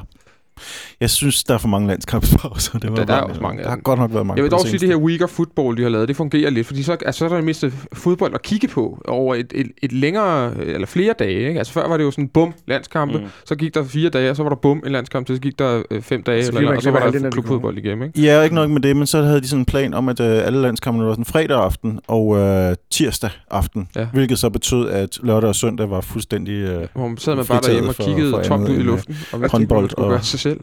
Jeg 1.00 1.10
synes, 1.10 1.44
der 1.44 1.54
er 1.54 1.58
for 1.58 1.68
mange 1.68 1.88
landskampspauser. 1.88 2.78
Det 2.78 2.90
var 2.90 2.96
Der- 2.96 3.04
der 3.04 3.14
er 3.14 3.20
også 3.20 3.40
mange 3.40 3.62
Der 3.62 3.68
har 3.68 3.76
godt 3.76 3.98
nok 3.98 4.12
været 4.14 4.26
mange. 4.26 4.38
Jeg 4.38 4.42
vil 4.44 4.50
dog 4.50 4.60
sige, 4.60 4.74
at 4.74 4.80
det 4.80 4.88
her 4.88 4.96
week 4.96 5.22
of 5.22 5.28
football, 5.30 5.76
de 5.76 5.82
har 5.82 5.88
lavet, 5.88 6.08
det 6.08 6.16
fungerer 6.16 6.50
lidt, 6.50 6.66
fordi 6.66 6.82
så, 6.82 6.92
altså, 6.92 7.18
så 7.18 7.24
er 7.24 7.28
der 7.28 7.36
det 7.36 7.44
mindste 7.44 7.72
fodbold 7.92 8.34
at 8.34 8.42
kigge 8.42 8.68
på 8.68 9.02
over 9.08 9.34
et, 9.34 9.52
et, 9.54 9.66
et 9.82 9.92
længere, 9.92 10.56
eller 10.58 10.86
flere 10.86 11.14
dage. 11.18 11.48
Ikke? 11.48 11.58
Altså 11.58 11.72
før 11.72 11.88
var 11.88 11.96
det 11.96 12.04
jo 12.04 12.10
sådan 12.10 12.28
bum, 12.28 12.54
landskampe, 12.66 13.18
mm. 13.18 13.24
Så 13.44 13.54
gik 13.54 13.74
der 13.74 13.84
fire 13.84 14.08
dage, 14.10 14.30
og 14.30 14.36
så 14.36 14.42
var 14.42 14.50
der 14.50 14.56
bum, 14.56 14.82
en 14.86 14.92
landskamp, 14.92 15.26
så 15.28 15.38
gik 15.40 15.58
der 15.58 15.82
øh, 15.90 16.02
fem 16.02 16.22
dage, 16.22 16.44
Så 16.44 16.48
eller, 16.50 16.60
man 16.62 16.76
og 16.76 16.82
så 16.82 16.90
var 16.90 17.10
der 17.10 17.30
klubfodbold 17.30 17.78
igen. 17.78 18.02
Ikke? 18.02 18.20
Ja, 18.20 18.42
ikke 18.42 18.54
nok 18.54 18.70
med 18.70 18.80
det, 18.80 18.96
men 18.96 19.06
så 19.06 19.22
havde 19.22 19.40
de 19.40 19.48
sådan 19.48 19.60
en 19.60 19.64
plan 19.64 19.94
om, 19.94 20.08
at 20.08 20.20
øh, 20.20 20.46
alle 20.46 20.62
landskampene 20.62 21.06
var 21.06 21.12
sådan 21.12 21.24
fredag 21.24 21.56
aften 21.64 22.00
og 22.08 22.36
øh, 22.38 22.74
tirsdag 22.90 23.30
aften, 23.50 23.88
Ja. 23.96 24.06
hvilket 24.12 24.38
så 24.38 24.50
betød, 24.50 24.88
at 24.88 25.18
lørdag 25.22 25.48
og 25.48 25.54
søndag 25.54 25.90
var 25.90 26.00
fuldstændig... 26.00 26.52
Øh, 26.54 26.86
Hvor 26.94 27.14
sad 27.18 27.36
man 27.36 27.46
bare 27.46 27.60
derhjemme 27.60 27.88
og 27.88 27.94
kiggede 27.94 28.42
tomt 28.44 28.62
ud 28.68 28.68
i 28.68 28.74
end, 28.74 28.82
luften, 28.82 29.16
og 29.32 29.38
hvad 29.38 29.48
man 29.48 29.50
håndbold 29.50 29.98
og- 29.98 30.24
selv. 30.50 30.60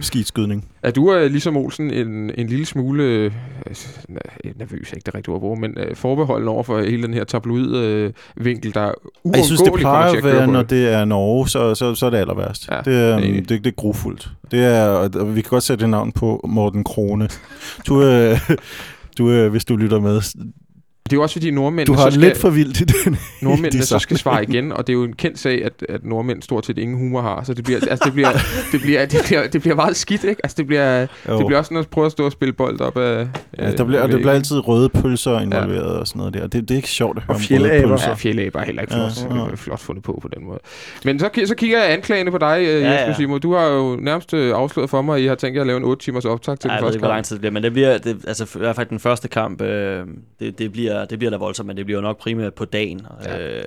skidskydning. 0.00 0.68
Er 0.82 0.90
du 0.90 1.14
øh, 1.14 1.30
ligesom 1.30 1.56
Olsen 1.56 1.90
en, 1.90 2.30
en 2.34 2.46
lille 2.46 2.66
smule 2.66 3.02
øh, 3.04 3.30
nervøs, 4.56 4.90
er 4.90 4.96
ikke 4.96 5.06
det 5.06 5.14
rigtige 5.14 5.32
ord 5.32 5.36
at 5.36 5.40
bruge, 5.40 5.60
men 5.60 5.78
øh, 5.78 5.96
forbeholden 5.96 6.48
over 6.48 6.62
for 6.62 6.82
hele 6.82 7.02
den 7.02 7.14
her 7.14 7.24
tabloid 7.24 7.74
øh, 7.76 8.12
vinkel, 8.36 8.74
der 8.74 8.80
uundgåeligt 8.80 9.36
Jeg 9.36 9.44
synes, 9.44 9.60
det 9.60 9.72
plejer 9.72 10.12
at 10.12 10.24
være, 10.24 10.46
når 10.46 10.60
det. 10.60 10.70
det 10.70 10.88
er 10.88 11.04
Norge, 11.04 11.48
så, 11.48 11.74
så, 11.74 11.94
så 11.94 12.06
er 12.06 12.10
det 12.10 12.18
aller 12.18 12.34
værst. 12.34 12.68
Ja, 12.70 12.80
det, 12.84 12.96
er, 12.96 13.16
enig. 13.16 13.48
det, 13.48 13.64
det 13.64 13.70
er 13.70 13.74
grufuldt. 13.74 14.30
Det 14.50 14.64
er, 14.64 14.86
og 14.88 15.36
vi 15.36 15.40
kan 15.40 15.50
godt 15.50 15.62
sætte 15.62 15.82
det 15.82 15.90
navn 15.90 16.12
på 16.12 16.40
Morten 16.48 16.84
Krone. 16.84 17.28
Du, 17.86 18.02
øh, 18.02 18.50
du 19.18 19.30
øh, 19.30 19.50
hvis 19.50 19.64
du 19.64 19.76
lytter 19.76 20.00
med, 20.00 20.20
Det 21.06 21.12
er 21.12 21.16
jo 21.16 21.22
også 21.22 21.32
fordi 21.32 21.50
nordmænd 21.50 21.86
du 21.86 21.92
har 21.92 22.00
så 22.00 22.06
det 22.06 22.14
skal, 22.14 22.28
lidt 22.28 22.38
for 22.38 22.50
vildt 22.50 22.80
i 22.80 22.84
den. 22.84 23.16
nordmændene 23.42 23.80
de 23.82 23.86
så 23.86 23.98
skal 23.98 24.16
svare 24.18 24.42
igen, 24.42 24.72
og 24.72 24.86
det 24.86 24.92
er 24.92 24.94
jo 24.94 25.04
en 25.04 25.12
kendt 25.12 25.38
sag, 25.38 25.64
at, 25.64 25.72
at 25.88 26.04
nordmænd 26.04 26.42
stort 26.42 26.66
set 26.66 26.78
ingen 26.78 26.98
humor 26.98 27.20
har, 27.20 27.44
så 27.44 27.54
det 27.54 27.64
bliver, 27.64 27.80
altså 27.90 28.04
det 28.04 28.12
bliver, 28.12 28.28
det 28.72 28.80
bliver, 28.80 29.06
det 29.06 29.20
bliver, 29.26 29.46
det 29.46 29.60
bliver 29.60 29.74
meget 29.76 29.96
skidt, 29.96 30.24
ikke? 30.24 30.40
Altså 30.44 30.54
det 30.58 30.66
bliver, 30.66 31.00
Jo. 31.00 31.38
det 31.38 31.46
bliver 31.46 31.58
også 31.58 31.68
sådan 31.68 31.78
at 31.78 31.88
prøve 31.88 32.06
at 32.06 32.12
stå 32.12 32.24
og 32.24 32.32
spille 32.32 32.52
bold 32.52 32.80
op 32.80 32.96
af... 32.98 33.26
Ja, 33.58 33.72
der 33.72 33.84
bliver, 33.84 34.02
og 34.02 34.08
der 34.08 34.16
bliver 34.16 34.32
altid 34.32 34.68
røde 34.68 34.88
pølser 34.88 35.40
involveret 35.40 35.94
ja. 35.94 35.98
og 36.00 36.06
sådan 36.08 36.18
noget 36.18 36.34
der. 36.34 36.40
Det, 36.46 36.52
det 36.52 36.70
er 36.70 36.76
ikke 36.76 36.88
sjovt 36.88 37.16
at 37.18 37.22
høre 37.22 37.30
Og 37.30 37.34
om 37.34 37.40
fjeldaber. 37.40 37.88
pølser. 37.88 38.08
Ja, 38.08 38.14
fjeldaber 38.14 38.60
er 38.60 38.64
heller 38.64 38.82
ikke 38.82 38.94
flot, 38.94 39.30
Ja, 39.30 39.36
ja, 39.36 39.44
ja. 39.48 39.54
flot 39.54 39.80
fundet 39.80 40.04
på 40.04 40.18
på 40.22 40.28
den 40.36 40.44
måde. 40.46 40.58
Men 41.04 41.18
så, 41.18 41.28
så 41.46 41.54
kigger 41.54 41.82
jeg 41.82 41.92
anklagende 41.92 42.32
på 42.32 42.38
dig, 42.38 42.46
ja, 42.62 42.78
Ja, 42.78 42.90
Jesper 42.90 43.08
ja. 43.08 43.14
Simo. 43.14 43.38
Du 43.38 43.54
har 43.54 43.66
jo 43.66 43.96
nærmest 44.00 44.34
øh, 44.34 44.52
afsløret 44.56 44.90
for 44.90 45.02
mig, 45.02 45.16
at 45.16 45.22
I 45.22 45.26
har 45.26 45.34
tænkt 45.34 45.54
jer 45.56 45.60
at 45.60 45.66
lave 45.66 45.76
en 45.76 45.84
8 45.84 46.04
timers 46.04 46.24
optag 46.24 46.58
til 46.58 46.68
Ej, 46.70 46.76
den 46.76 46.76
jeg 46.76 46.82
ved 46.82 46.86
første 46.86 46.96
ikke, 46.96 47.00
hvor 47.02 47.08
lang 47.08 47.16
kamp. 47.18 47.24
tid 47.26 47.36
det 47.36 47.40
bliver, 47.40 47.52
men 47.52 47.62
det 47.62 47.72
bliver, 47.72 47.98
det, 47.98 48.16
altså 48.26 48.44
i 48.54 48.58
hvert 48.58 48.76
fald 48.76 48.86
den 48.90 48.98
første 49.00 49.28
kamp, 49.28 49.62
øh, 49.62 50.02
det, 50.40 50.58
det, 50.58 50.72
bliver, 50.72 50.95
det 51.04 51.18
bliver 51.18 51.30
da 51.30 51.36
voldsomt, 51.36 51.66
men 51.66 51.76
det 51.76 51.84
bliver 51.86 51.98
jo 51.98 52.02
nok 52.02 52.18
primært 52.18 52.54
på 52.54 52.64
dagen. 52.64 53.06
Ja. 53.24 53.58
Øh, 53.58 53.64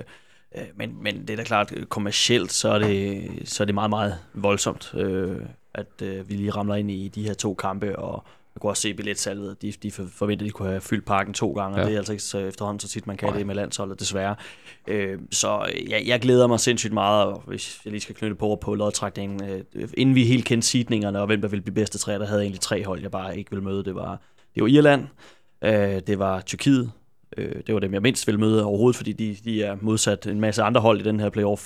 øh, 0.56 0.62
men, 0.76 1.02
men 1.02 1.20
det 1.20 1.30
er 1.30 1.36
da 1.36 1.42
klart, 1.44 1.72
kommercielt, 1.88 2.52
så 2.52 2.68
er 2.68 2.78
det, 2.78 3.22
så 3.44 3.62
er 3.62 3.64
det 3.64 3.74
meget, 3.74 3.90
meget 3.90 4.14
voldsomt, 4.34 4.94
øh, 4.94 5.36
at 5.74 6.02
øh, 6.02 6.28
vi 6.28 6.34
lige 6.34 6.50
ramler 6.50 6.74
ind 6.74 6.90
i 6.90 7.08
de 7.08 7.22
her 7.22 7.34
to 7.34 7.54
kampe, 7.54 7.98
og 7.98 8.24
jeg 8.54 8.60
kunne 8.60 8.70
også 8.70 8.82
se 8.82 8.94
billetsalget, 8.94 9.62
de, 9.62 9.72
de 9.82 9.90
for- 9.90 10.06
forventede, 10.14 10.44
at 10.46 10.48
de 10.48 10.52
kunne 10.52 10.68
have 10.68 10.80
fyldt 10.80 11.04
parken 11.06 11.34
to 11.34 11.52
gange, 11.52 11.76
Ja. 11.76 11.82
og 11.82 11.86
det 11.88 11.94
er 11.94 11.98
altså 11.98 12.12
ikke 12.12 12.22
så 12.24 12.38
efterhånden 12.38 12.80
så 12.80 12.88
tit, 12.88 13.06
man 13.06 13.16
kan 13.16 13.28
Nej. 13.28 13.36
det 13.38 13.46
med 13.46 13.54
landsholdet, 13.54 14.00
desværre. 14.00 14.34
Øh, 14.86 15.18
så 15.30 15.70
jeg, 15.88 16.02
jeg 16.06 16.20
glæder 16.20 16.46
mig 16.46 16.60
sindssygt 16.60 16.92
meget, 16.92 17.26
og 17.26 17.42
hvis 17.46 17.80
jeg 17.84 17.90
lige 17.90 18.00
skal 18.00 18.14
knytte 18.14 18.36
på 18.36 18.58
på 18.60 18.74
lodtrækningen, 18.74 19.44
øh, 19.74 19.88
inden 19.94 20.14
vi 20.14 20.24
helt 20.24 20.44
kendte 20.44 20.68
seedningerne, 20.68 21.20
og 21.20 21.26
hvem 21.26 21.40
der 21.40 21.48
ville 21.48 21.62
blive 21.62 21.74
bedste 21.74 21.98
tre, 21.98 22.12
der 22.18 22.26
havde 22.26 22.42
egentlig 22.42 22.60
tre 22.60 22.84
hold, 22.84 23.02
jeg 23.02 23.10
bare 23.10 23.38
ikke 23.38 23.50
ville 23.50 23.64
møde. 23.64 23.84
Det 23.84 23.94
var, 23.94 24.20
det 24.54 24.62
var 24.62 24.68
Irland, 24.68 25.06
øh, 25.64 26.00
det 26.06 26.18
var 26.18 26.40
Tyrkiet, 26.40 26.90
øh, 27.40 27.62
det 27.66 27.74
var 27.74 27.80
dem, 27.80 27.94
jeg 27.94 28.02
mindst 28.02 28.26
ville 28.26 28.40
møde 28.40 28.64
overhovedet, 28.64 28.96
fordi 28.96 29.12
de, 29.12 29.36
de 29.44 29.62
er 29.62 29.76
modsat 29.80 30.26
en 30.26 30.40
masse 30.40 30.62
andre 30.62 30.80
hold 30.80 31.00
i 31.00 31.04
den 31.04 31.20
her 31.20 31.30
playoff 31.30 31.62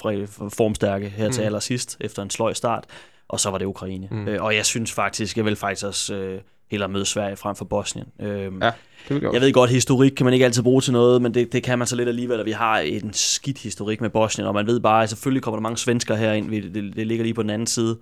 formstærke 0.56 1.08
her 1.08 1.30
til 1.30 1.40
Mm. 1.42 1.46
allersidst, 1.46 1.96
efter 2.00 2.22
en 2.22 2.30
sløj 2.30 2.52
start, 2.52 2.84
og 3.28 3.40
så 3.40 3.50
var 3.50 3.58
det 3.58 3.64
Ukraine. 3.64 4.08
Mm. 4.10 4.28
Øh, 4.28 4.42
og 4.44 4.56
jeg 4.56 4.66
synes 4.66 4.92
faktisk, 4.92 5.36
jeg 5.36 5.44
vil 5.44 5.56
faktisk 5.56 5.86
også 5.86 6.14
øh, 6.14 6.40
hellere 6.70 6.88
møde 6.88 7.04
Sverige 7.04 7.36
frem 7.36 7.56
for 7.56 7.64
Bosnien. 7.64 8.06
Øh, 8.20 8.52
Ja, 8.62 8.70
Det 9.08 9.22
jeg 9.22 9.40
ved 9.40 9.52
godt, 9.52 9.70
historik 9.70 10.12
kan 10.12 10.24
man 10.24 10.32
ikke 10.32 10.44
altid 10.44 10.62
bruge 10.62 10.80
til 10.80 10.92
noget, 10.92 11.22
men 11.22 11.34
det, 11.34 11.52
det 11.52 11.62
kan 11.62 11.78
man 11.78 11.86
så 11.86 11.96
lidt 11.96 12.08
alligevel, 12.08 12.40
at 12.40 12.46
vi 12.46 12.50
har 12.50 12.78
en 12.78 13.12
skidt 13.12 13.58
historik 13.58 14.00
med 14.00 14.10
Bosnien, 14.10 14.48
og 14.48 14.54
man 14.54 14.66
ved 14.66 14.80
bare, 14.80 15.02
at 15.02 15.08
selvfølgelig 15.08 15.42
kommer 15.42 15.56
der 15.56 15.62
mange 15.62 15.76
svensker 15.78 16.14
herind, 16.14 16.50
Vi- 16.50 16.68
det, 16.68 16.96
det 16.96 17.06
ligger 17.06 17.24
lige 17.24 17.34
på 17.34 17.42
den 17.42 17.50
anden 17.50 17.66
side 17.66 17.96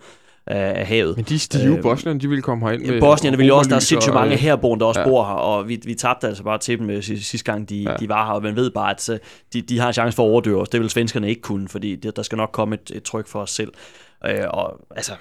af, 0.46 0.86
havet. 0.86 1.16
Men 1.16 1.24
de 1.24 1.38
stive 1.38 1.76
Øh, 1.76 1.82
Bosnierne, 1.82 2.20
de 2.20 2.28
ville 2.28 2.42
komme 2.42 2.66
herind 2.66 2.86
med 2.86 3.00
Bosnierne 3.00 3.36
vil 3.36 3.46
jo 3.46 3.56
også, 3.56 3.70
der 3.70 3.76
er 3.76 3.80
sindssygt 3.80 4.14
mange 4.14 4.32
øh, 4.32 4.38
herboende, 4.38 4.80
der 4.80 4.86
også 4.86 5.00
ja. 5.00 5.06
bor 5.06 5.24
her, 5.24 5.32
og 5.32 5.68
vi, 5.68 5.80
vi 5.84 5.94
tabte 5.94 6.26
altså 6.26 6.42
bare 6.42 6.58
til 6.58 6.78
dem 6.78 6.90
øh, 6.90 7.02
sidste, 7.02 7.52
gang, 7.52 7.68
de, 7.68 7.76
Ja. 7.82 7.96
de 8.00 8.08
var 8.08 8.26
her, 8.26 8.32
og 8.32 8.42
man 8.42 8.56
ved 8.56 8.70
bare, 8.70 8.90
at 8.90 9.00
så, 9.00 9.18
de, 9.52 9.62
de 9.62 9.78
har 9.78 9.86
en 9.86 9.92
chance 9.92 10.16
for 10.16 10.24
at 10.24 10.30
overdøve 10.30 10.60
os. 10.60 10.68
Det 10.68 10.80
vil 10.80 10.90
svenskerne 10.90 11.28
ikke 11.28 11.40
kunne, 11.42 11.68
fordi 11.68 11.96
det, 11.96 12.16
der 12.16 12.22
skal 12.22 12.36
nok 12.36 12.50
komme 12.52 12.74
et, 12.74 12.90
et 12.94 13.02
tryk 13.02 13.28
for 13.28 13.38
os 13.40 13.50
selv. 13.50 13.72
Øh, 14.26 14.44
og 14.50 14.80
altså, 14.96 15.12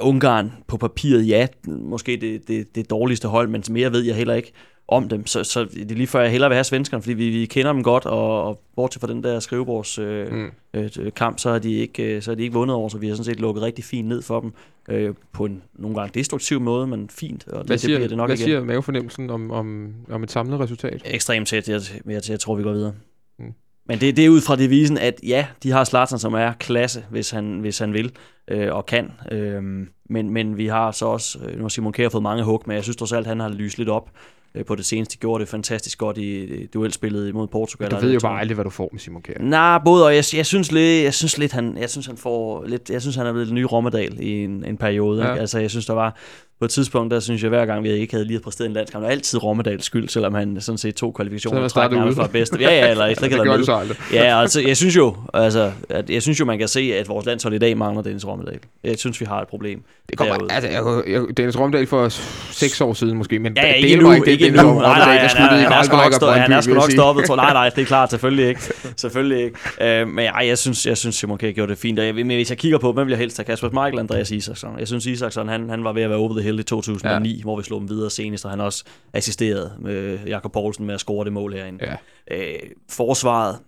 Ungarn 0.00 0.52
på 0.68 0.76
papiret, 0.76 1.28
ja, 1.28 1.46
måske 1.66 2.18
det, 2.20 2.48
det, 2.48 2.74
det 2.74 2.90
dårligste 2.90 3.28
hold, 3.28 3.48
men 3.48 3.62
mere 3.70 3.92
ved 3.92 4.00
jeg 4.00 4.14
heller 4.16 4.34
ikke 4.34 4.52
om 4.90 5.08
dem. 5.08 5.26
Så, 5.26 5.44
så 5.44 5.64
det 5.64 5.90
er 5.90 5.94
lige 5.94 6.06
før, 6.06 6.20
jeg 6.20 6.30
hellere 6.30 6.50
vil 6.50 6.54
have 6.54 6.64
svenskerne, 6.64 7.02
fordi 7.02 7.14
vi, 7.14 7.28
vi 7.28 7.46
kender 7.46 7.72
dem 7.72 7.82
godt, 7.82 8.06
og, 8.06 8.44
og 8.44 8.60
bortset 8.76 9.00
fra 9.00 9.08
den 9.08 9.24
der 9.24 9.40
skrivebords 9.40 9.98
øh, 9.98 10.32
Mm. 10.32 10.38
mm. 10.38 10.80
øh, 10.80 11.12
kamp, 11.16 11.38
så 11.38 11.50
har, 11.50 11.58
de 11.58 11.72
ikke, 11.72 12.02
øh, 12.02 12.22
så 12.22 12.30
har 12.30 12.36
de 12.36 12.42
ikke 12.42 12.52
vundet 12.54 12.76
over, 12.76 12.88
så 12.88 12.98
vi 12.98 13.08
har 13.08 13.14
sådan 13.14 13.24
set 13.24 13.40
lukket 13.40 13.62
rigtig 13.62 13.84
fint 13.84 14.08
ned 14.08 14.22
for 14.22 14.40
dem, 14.40 14.52
øh, 14.88 15.14
på 15.32 15.44
en 15.44 15.62
nogle 15.74 15.96
gange 15.96 16.18
destruktiv 16.18 16.60
måde, 16.60 16.86
men 16.86 17.08
fint, 17.10 17.48
og 17.48 17.58
det, 17.58 17.66
Hvad 17.66 17.76
det 17.76 17.80
siger, 17.80 17.96
bliver 17.96 18.08
det 18.08 18.16
nok 18.16 18.28
hvad 18.28 18.36
igen. 18.36 18.44
siger 18.44 18.64
mavefornemmelsen 18.64 19.30
om, 19.30 19.50
om, 19.50 19.94
om 20.10 20.22
et 20.22 20.30
samlet 20.30 20.60
resultat? 20.60 21.02
Ekstremt 21.04 21.48
tæt, 21.48 21.68
jeg, 21.68 21.80
jeg, 22.06 22.22
jeg 22.28 22.40
tror, 22.40 22.54
vi 22.54 22.62
går 22.62 22.72
videre. 22.72 22.92
Mm. 23.38 23.52
Men 23.86 24.00
det, 24.00 24.16
det 24.16 24.24
er 24.24 24.28
ud 24.28 24.40
fra 24.40 24.56
devisen, 24.56 24.98
at 24.98 25.20
ja, 25.22 25.46
de 25.62 25.70
har 25.70 25.84
Zlatan, 25.84 26.18
som 26.18 26.34
er 26.34 26.52
klasse, 26.52 27.04
hvis 27.10 27.30
han, 27.30 27.60
hvis 27.60 27.78
han 27.78 27.92
vil 27.92 28.12
øh, 28.48 28.74
og 28.74 28.86
kan. 28.86 29.12
Øhm, 29.32 29.88
men, 30.10 30.30
men 30.30 30.56
vi 30.56 30.66
har 30.66 30.90
så 30.90 31.06
også, 31.06 31.38
øh, 31.38 31.56
nu 31.56 31.62
har 31.62 31.68
Simon 31.68 31.92
Kjær 31.92 32.08
fået 32.08 32.22
mange 32.22 32.44
hug, 32.44 32.62
men 32.66 32.74
jeg 32.76 32.82
synes 32.82 32.96
trods 32.96 33.12
alt, 33.12 33.26
han 33.26 33.40
har 33.40 33.48
lyst 33.48 33.78
lidt 33.78 33.88
op 33.88 34.10
øh, 34.10 34.39
på 34.66 34.74
det 34.74 34.84
seneste. 34.84 35.18
Gjorde 35.18 35.40
det 35.40 35.48
fantastisk 35.48 35.98
godt 35.98 36.18
i 36.18 36.34
øh, 36.36 36.68
duelspillet 36.74 37.28
imod 37.28 37.46
Portugal. 37.48 37.90
Du 37.90 37.96
ved 37.96 38.12
jo 38.12 38.20
bare 38.22 38.40
aldrig, 38.40 38.54
hvad 38.54 38.64
du 38.64 38.70
får 38.70 38.88
med 38.92 39.00
Simon 39.00 39.22
Kjær. 39.22 39.38
Nej, 39.40 39.78
både 39.84 40.04
og. 40.04 40.14
Jeg, 40.14 40.24
jeg 40.34 40.46
synes 40.46 40.72
lidt, 40.72 41.04
jeg 41.04 41.14
synes 41.14 41.38
lidt, 41.38 41.52
han, 41.52 41.76
jeg 41.78 41.90
synes, 41.90 42.06
han 42.06 42.16
får 42.16 42.64
lidt, 42.64 42.90
jeg 42.90 43.00
synes, 43.00 43.16
han 43.16 43.26
er 43.26 43.32
blevet 43.32 43.48
den 43.48 43.54
nye 43.54 43.66
Rommedal 43.66 44.20
i 44.20 44.44
en, 44.44 44.64
en 44.64 44.76
periode. 44.76 45.20
Ja. 45.20 45.26
Ja. 45.26 45.32
Ikke? 45.32 45.40
Altså, 45.40 45.58
jeg 45.58 45.70
synes, 45.70 45.86
der 45.86 45.94
var 45.94 46.16
på 46.60 46.64
et 46.64 46.70
tidspunkt, 46.70 47.10
der 47.10 47.20
synes 47.20 47.42
jeg, 47.42 47.48
hver 47.48 47.66
gang 47.66 47.84
vi 47.84 47.90
ikke 47.90 48.14
havde 48.14 48.26
lige 48.26 48.40
præsteret 48.40 48.68
en 48.68 48.74
landskamp, 48.74 49.02
det 49.02 49.06
var 49.06 49.12
altid 49.12 49.42
Rommedals 49.42 49.84
skyld, 49.84 50.08
selvom 50.08 50.34
han 50.34 50.60
sådan 50.60 50.78
set 50.78 50.94
to 50.94 51.06
Så 51.06 51.12
kvalifikationer 51.16 51.68
startede 51.68 51.94
træk 51.94 51.98
nærmest 51.98 52.16
ude. 52.16 52.22
var 52.22 52.28
bedst. 52.28 52.56
Ja, 52.60 52.70
ja, 52.70 52.90
eller 52.90 53.06
ikke 53.06 53.28
det 53.28 53.46
med. 53.46 53.58
du 53.58 53.64
så. 53.64 53.94
Ja, 54.12 54.40
altså, 54.40 54.60
jeg 54.60 54.76
synes 54.76 54.96
jo, 54.96 55.16
altså, 55.34 55.72
at, 55.88 56.10
jeg 56.10 56.22
synes 56.22 56.40
jo, 56.40 56.44
man 56.44 56.58
kan 56.58 56.68
se, 56.68 56.80
at 56.80 57.08
vores 57.08 57.26
landshold 57.26 57.54
i 57.54 57.58
dag 57.58 57.76
mangler 57.76 58.02
Dennis 58.02 58.26
Rommedal. 58.26 58.58
Jeg 58.84 58.98
synes, 58.98 59.20
vi 59.20 59.26
har 59.26 59.40
et 59.40 59.48
problem. 59.48 59.82
Det 60.08 60.18
kommer, 60.18 60.34
derude. 60.34 60.52
altså, 60.52 60.70
jeg, 60.70 61.02
jeg, 61.12 61.36
Dennis 61.36 61.58
Romdal 61.58 61.86
for 61.86 62.08
seks 62.52 62.80
år 62.80 62.92
siden 62.94 63.18
måske, 63.18 63.38
men 63.38 63.56
Ja, 63.56 63.66
ja, 63.66 63.72
det 63.72 63.84
ikke 63.88 63.96
var 63.96 64.08
nu, 64.08 64.14
ikke 64.14 64.24
det, 64.24 64.32
ikke 64.32 64.44
Dennis 64.44 64.62
nu. 64.62 64.68
Romdal, 64.68 64.82
Nej, 64.88 64.98
nej, 64.98 65.06
der 65.06 65.22
i 65.22 65.62
er, 65.62 65.68
han 65.68 65.72
er 65.72 65.82
sgu 65.82 65.96
nok, 65.96 66.12
stå, 66.12 66.30
han 66.30 66.52
er 66.52 66.60
sgu 66.60 66.74
nok 66.74 66.90
stoppet. 66.90 67.24
Tror, 67.24 67.36
nej, 67.36 67.52
nej, 67.52 67.68
det 67.68 67.82
er 67.82 67.86
klart, 67.86 68.10
selvfølgelig 68.10 68.48
ikke. 68.48 68.60
Selvfølgelig 68.96 69.44
ikke. 69.44 70.02
Uh, 70.02 70.08
men 70.08 70.24
ej, 70.26 70.46
jeg 70.46 70.58
synes, 70.58 70.86
jeg 70.86 70.96
synes 70.98 71.16
Simon 71.16 71.38
Kjær 71.38 71.52
gjorde 71.52 71.70
det 71.70 71.78
fint. 71.78 71.98
Og 71.98 72.06
jeg, 72.06 72.14
men 72.14 72.26
hvis 72.26 72.50
jeg 72.50 72.58
kigger 72.58 72.78
på, 72.78 72.92
hvem 72.92 73.06
vil 73.06 73.12
jeg 73.12 73.18
helst 73.18 73.36
have? 73.36 73.44
Kasper 73.44 73.68
Michael 73.68 73.98
Andreas 73.98 74.30
Isaksson. 74.30 74.78
Jeg 74.78 74.86
synes, 74.88 75.06
Isaksson, 75.06 75.48
han, 75.48 75.70
han 75.70 75.84
var 75.84 75.92
ved 75.92 76.02
at 76.02 76.10
være 76.10 76.18
over 76.18 76.32
the 76.38 76.49
i 76.58 76.62
2009, 76.62 77.36
ja. 77.36 77.42
hvor 77.42 77.56
vi 77.56 77.62
slog 77.62 77.80
dem 77.80 77.88
videre 77.88 78.10
senest, 78.10 78.44
og 78.44 78.50
han 78.50 78.60
også 78.60 78.84
assisterede 79.12 79.72
med 79.78 80.18
Jakob 80.26 80.52
Poulsen 80.52 80.86
med 80.86 80.94
at 80.94 81.00
score 81.00 81.24
det 81.24 81.32
mål 81.32 81.52
herinde. 81.52 81.84
Ja. 81.84 81.96
Øh, 82.36 82.70
forsvaret, 82.90 83.58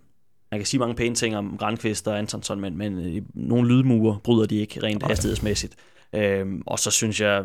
man 0.51 0.59
kan 0.59 0.65
sige 0.65 0.79
mange 0.79 0.95
pæne 0.95 1.15
ting 1.15 1.37
om 1.37 1.55
Grandqvist 1.59 2.07
og 2.07 2.17
Antonsson, 2.17 2.59
men, 2.59 2.77
men 2.77 2.99
øh, 2.99 3.21
nogle 3.33 3.67
lydmure 3.67 4.19
bryder 4.23 4.45
de 4.45 4.55
ikke 4.55 4.83
rent 4.83 5.03
hastighedsmæssigt. 5.03 5.75
Øhm, 6.15 6.61
og 6.65 6.79
så 6.79 6.91
synes 6.91 7.21
jeg, 7.21 7.43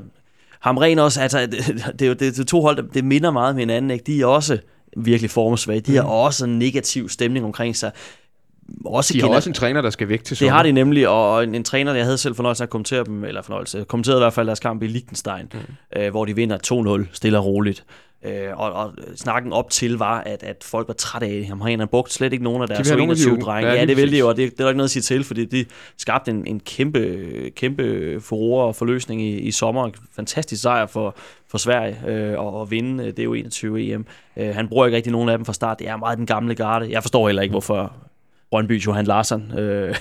Hamren 0.60 0.98
også, 0.98 1.20
altså, 1.20 1.40
det, 1.46 1.52
det, 1.98 2.08
er 2.08 2.14
det, 2.14 2.36
det 2.36 2.46
to 2.46 2.60
hold, 2.60 2.92
det 2.92 3.04
minder 3.04 3.30
meget 3.30 3.50
om 3.50 3.56
hinanden, 3.56 3.90
ikke? 3.90 4.04
de 4.04 4.20
er 4.20 4.26
også 4.26 4.58
virkelig 4.96 5.30
formsvage, 5.30 5.80
de 5.80 5.96
har 5.96 6.02
også 6.02 6.44
en 6.44 6.58
negativ 6.58 7.08
stemning 7.08 7.44
omkring 7.44 7.76
sig. 7.76 7.92
Også 8.84 9.12
De 9.12 9.20
har 9.20 9.26
gener- 9.28 9.36
også 9.36 9.50
en 9.50 9.54
træner, 9.54 9.82
der 9.82 9.90
skal 9.90 10.08
væk 10.08 10.24
til 10.24 10.30
det 10.30 10.38
sommer. 10.38 10.52
har 10.52 10.62
de 10.62 10.72
nemlig, 10.72 11.08
og 11.08 11.44
en, 11.44 11.54
en 11.54 11.64
træner, 11.64 11.94
jeg 11.94 12.04
havde 12.04 12.18
selv 12.18 12.34
fornøjelse 12.34 12.62
af 12.62 12.66
at 12.66 12.70
kommentere 12.70 13.04
dem, 13.04 13.24
eller 13.24 13.42
fornøjelse, 13.42 13.84
kommenterede 13.88 14.18
i 14.20 14.22
hvert 14.22 14.32
fald 14.32 14.46
deres 14.46 14.60
kamp 14.60 14.82
i 14.82 14.86
Liechtenstein, 14.86 15.52
mm. 15.54 16.00
øh, 16.00 16.10
hvor 16.10 16.24
de 16.24 16.34
vinder 16.36 17.02
2-0, 17.04 17.08
stille 17.12 17.38
og 17.38 17.44
roligt. 17.44 17.84
Øh, 18.24 18.32
og, 18.56 18.72
og 18.72 18.92
snakken 19.16 19.52
op 19.52 19.70
til 19.70 19.98
var, 19.98 20.20
at, 20.20 20.42
at 20.42 20.56
folk 20.64 20.88
var 20.88 20.94
trætte 20.94 21.26
af 21.26 21.44
ham. 21.48 21.60
Han 21.60 21.78
har 21.78 21.86
brugt 21.86 22.12
slet 22.12 22.32
ikke 22.32 22.44
nogen 22.44 22.62
af 22.62 22.68
deres 22.68 22.88
de 22.88 23.02
21 23.02 23.32
unge. 23.32 23.42
drenge. 23.44 23.70
Ja, 23.70 23.76
Ja, 23.76 23.84
det 23.84 23.96
vil 23.96 24.12
de 24.12 24.18
jo, 24.18 24.28
og 24.28 24.36
det, 24.36 24.50
det 24.52 24.60
er 24.60 24.64
der 24.64 24.70
ikke 24.70 24.76
noget 24.76 24.86
at 24.88 24.90
sige 24.90 25.02
til, 25.02 25.24
fordi 25.24 25.44
de 25.44 25.64
skabte 25.96 26.30
en, 26.30 26.46
en 26.46 26.60
kæmpe, 26.60 27.26
kæmpe 27.56 28.16
furore 28.20 28.64
og 28.66 28.76
forløsning 28.76 29.22
i, 29.22 29.38
i 29.38 29.50
sommer. 29.50 29.90
Fantastisk 30.16 30.62
sejr 30.62 30.86
for, 30.86 31.14
for 31.50 31.58
Sverige 31.58 31.96
øh, 32.08 32.38
og, 32.38 32.54
og 32.60 32.70
vinde 32.70 33.04
øh, 33.04 33.10
det 33.10 33.18
er 33.18 33.24
jo 33.24 33.34
21 33.34 33.80
EM. 33.92 34.06
Øh, 34.36 34.54
han 34.54 34.68
bruger 34.68 34.86
ikke 34.86 34.96
rigtig 34.96 35.12
nogen 35.12 35.28
af 35.28 35.38
dem 35.38 35.44
fra 35.44 35.52
start. 35.52 35.78
Det 35.78 35.88
er 35.88 35.96
meget 35.96 36.18
den 36.18 36.26
gamle 36.26 36.54
garde. 36.54 36.90
Jeg 36.90 37.02
forstår 37.02 37.28
heller 37.28 37.42
ikke, 37.42 37.52
hvorfor 37.52 37.92
Brøndby 38.50 38.80
Johan 38.86 39.04
Larsen 39.04 39.52
øh, 39.58 39.94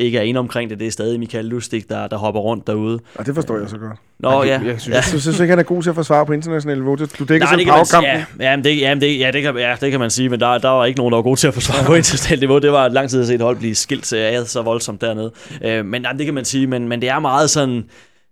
ikke 0.00 0.18
er 0.18 0.22
inde 0.22 0.40
omkring 0.40 0.70
det. 0.70 0.78
Det 0.80 0.86
er 0.86 0.90
stadig 0.90 1.18
Michael 1.20 1.44
Lustig, 1.44 1.84
der, 1.88 2.06
der 2.06 2.16
hopper 2.16 2.40
rundt 2.40 2.66
derude. 2.66 2.98
Og 3.14 3.26
det 3.26 3.34
forstår 3.34 3.58
jeg 3.58 3.68
så 3.68 3.76
godt. 3.76 3.98
Nå 4.18 4.42
ja, 4.42 4.48
Jeg, 4.48 4.66
jeg 4.66 4.80
synes, 4.80 4.96
ja. 4.96 5.02
Så 5.02 5.20
synes 5.20 5.38
jeg 5.38 5.44
ikke, 5.44 5.50
han 5.52 5.58
er 5.58 5.62
god 5.62 5.82
til 5.82 5.88
at 5.88 5.94
forsvare 5.94 6.26
på 6.26 6.32
international 6.32 6.78
niveau. 6.78 6.94
Du 6.96 7.04
dækker 7.04 7.38
Nej, 7.38 7.46
sådan 7.46 7.58
det 7.58 7.62
en 7.62 7.66
kan 7.66 7.74
man 7.74 7.86
sige. 7.86 8.02
Ja, 8.40 8.50
jamen 8.50 8.64
det, 8.64 8.80
jamen 8.80 9.00
det, 9.00 9.18
ja, 9.18 9.30
det 9.30 9.42
kan, 9.42 9.56
ja, 9.56 9.76
det 9.80 9.90
kan 9.90 10.00
man 10.00 10.10
sige, 10.10 10.28
men 10.28 10.40
der, 10.40 10.58
der 10.58 10.68
var 10.68 10.84
ikke 10.84 10.98
nogen, 10.98 11.12
der 11.12 11.16
var 11.16 11.22
gode 11.22 11.40
til 11.40 11.48
at 11.48 11.54
forsvare 11.54 11.84
på 11.86 11.94
internationalt 11.94 12.40
niveau. 12.40 12.58
Det 12.58 12.72
var 12.72 12.88
lang 12.88 13.10
tid 13.10 13.20
at 13.20 13.26
se 13.26 13.34
et 13.34 13.40
hold 13.40 13.56
blive 13.56 13.74
skilt 13.74 14.12
ad 14.12 14.44
så 14.44 14.62
voldsomt 14.62 15.00
dernede. 15.00 15.32
Øh, 15.64 15.84
men 15.84 16.02
jamen, 16.02 16.18
det 16.18 16.26
kan 16.26 16.34
man 16.34 16.44
sige, 16.44 16.66
men, 16.66 16.88
men 16.88 17.00
det 17.00 17.08
er 17.08 17.18
meget 17.18 17.50
sådan... 17.50 17.84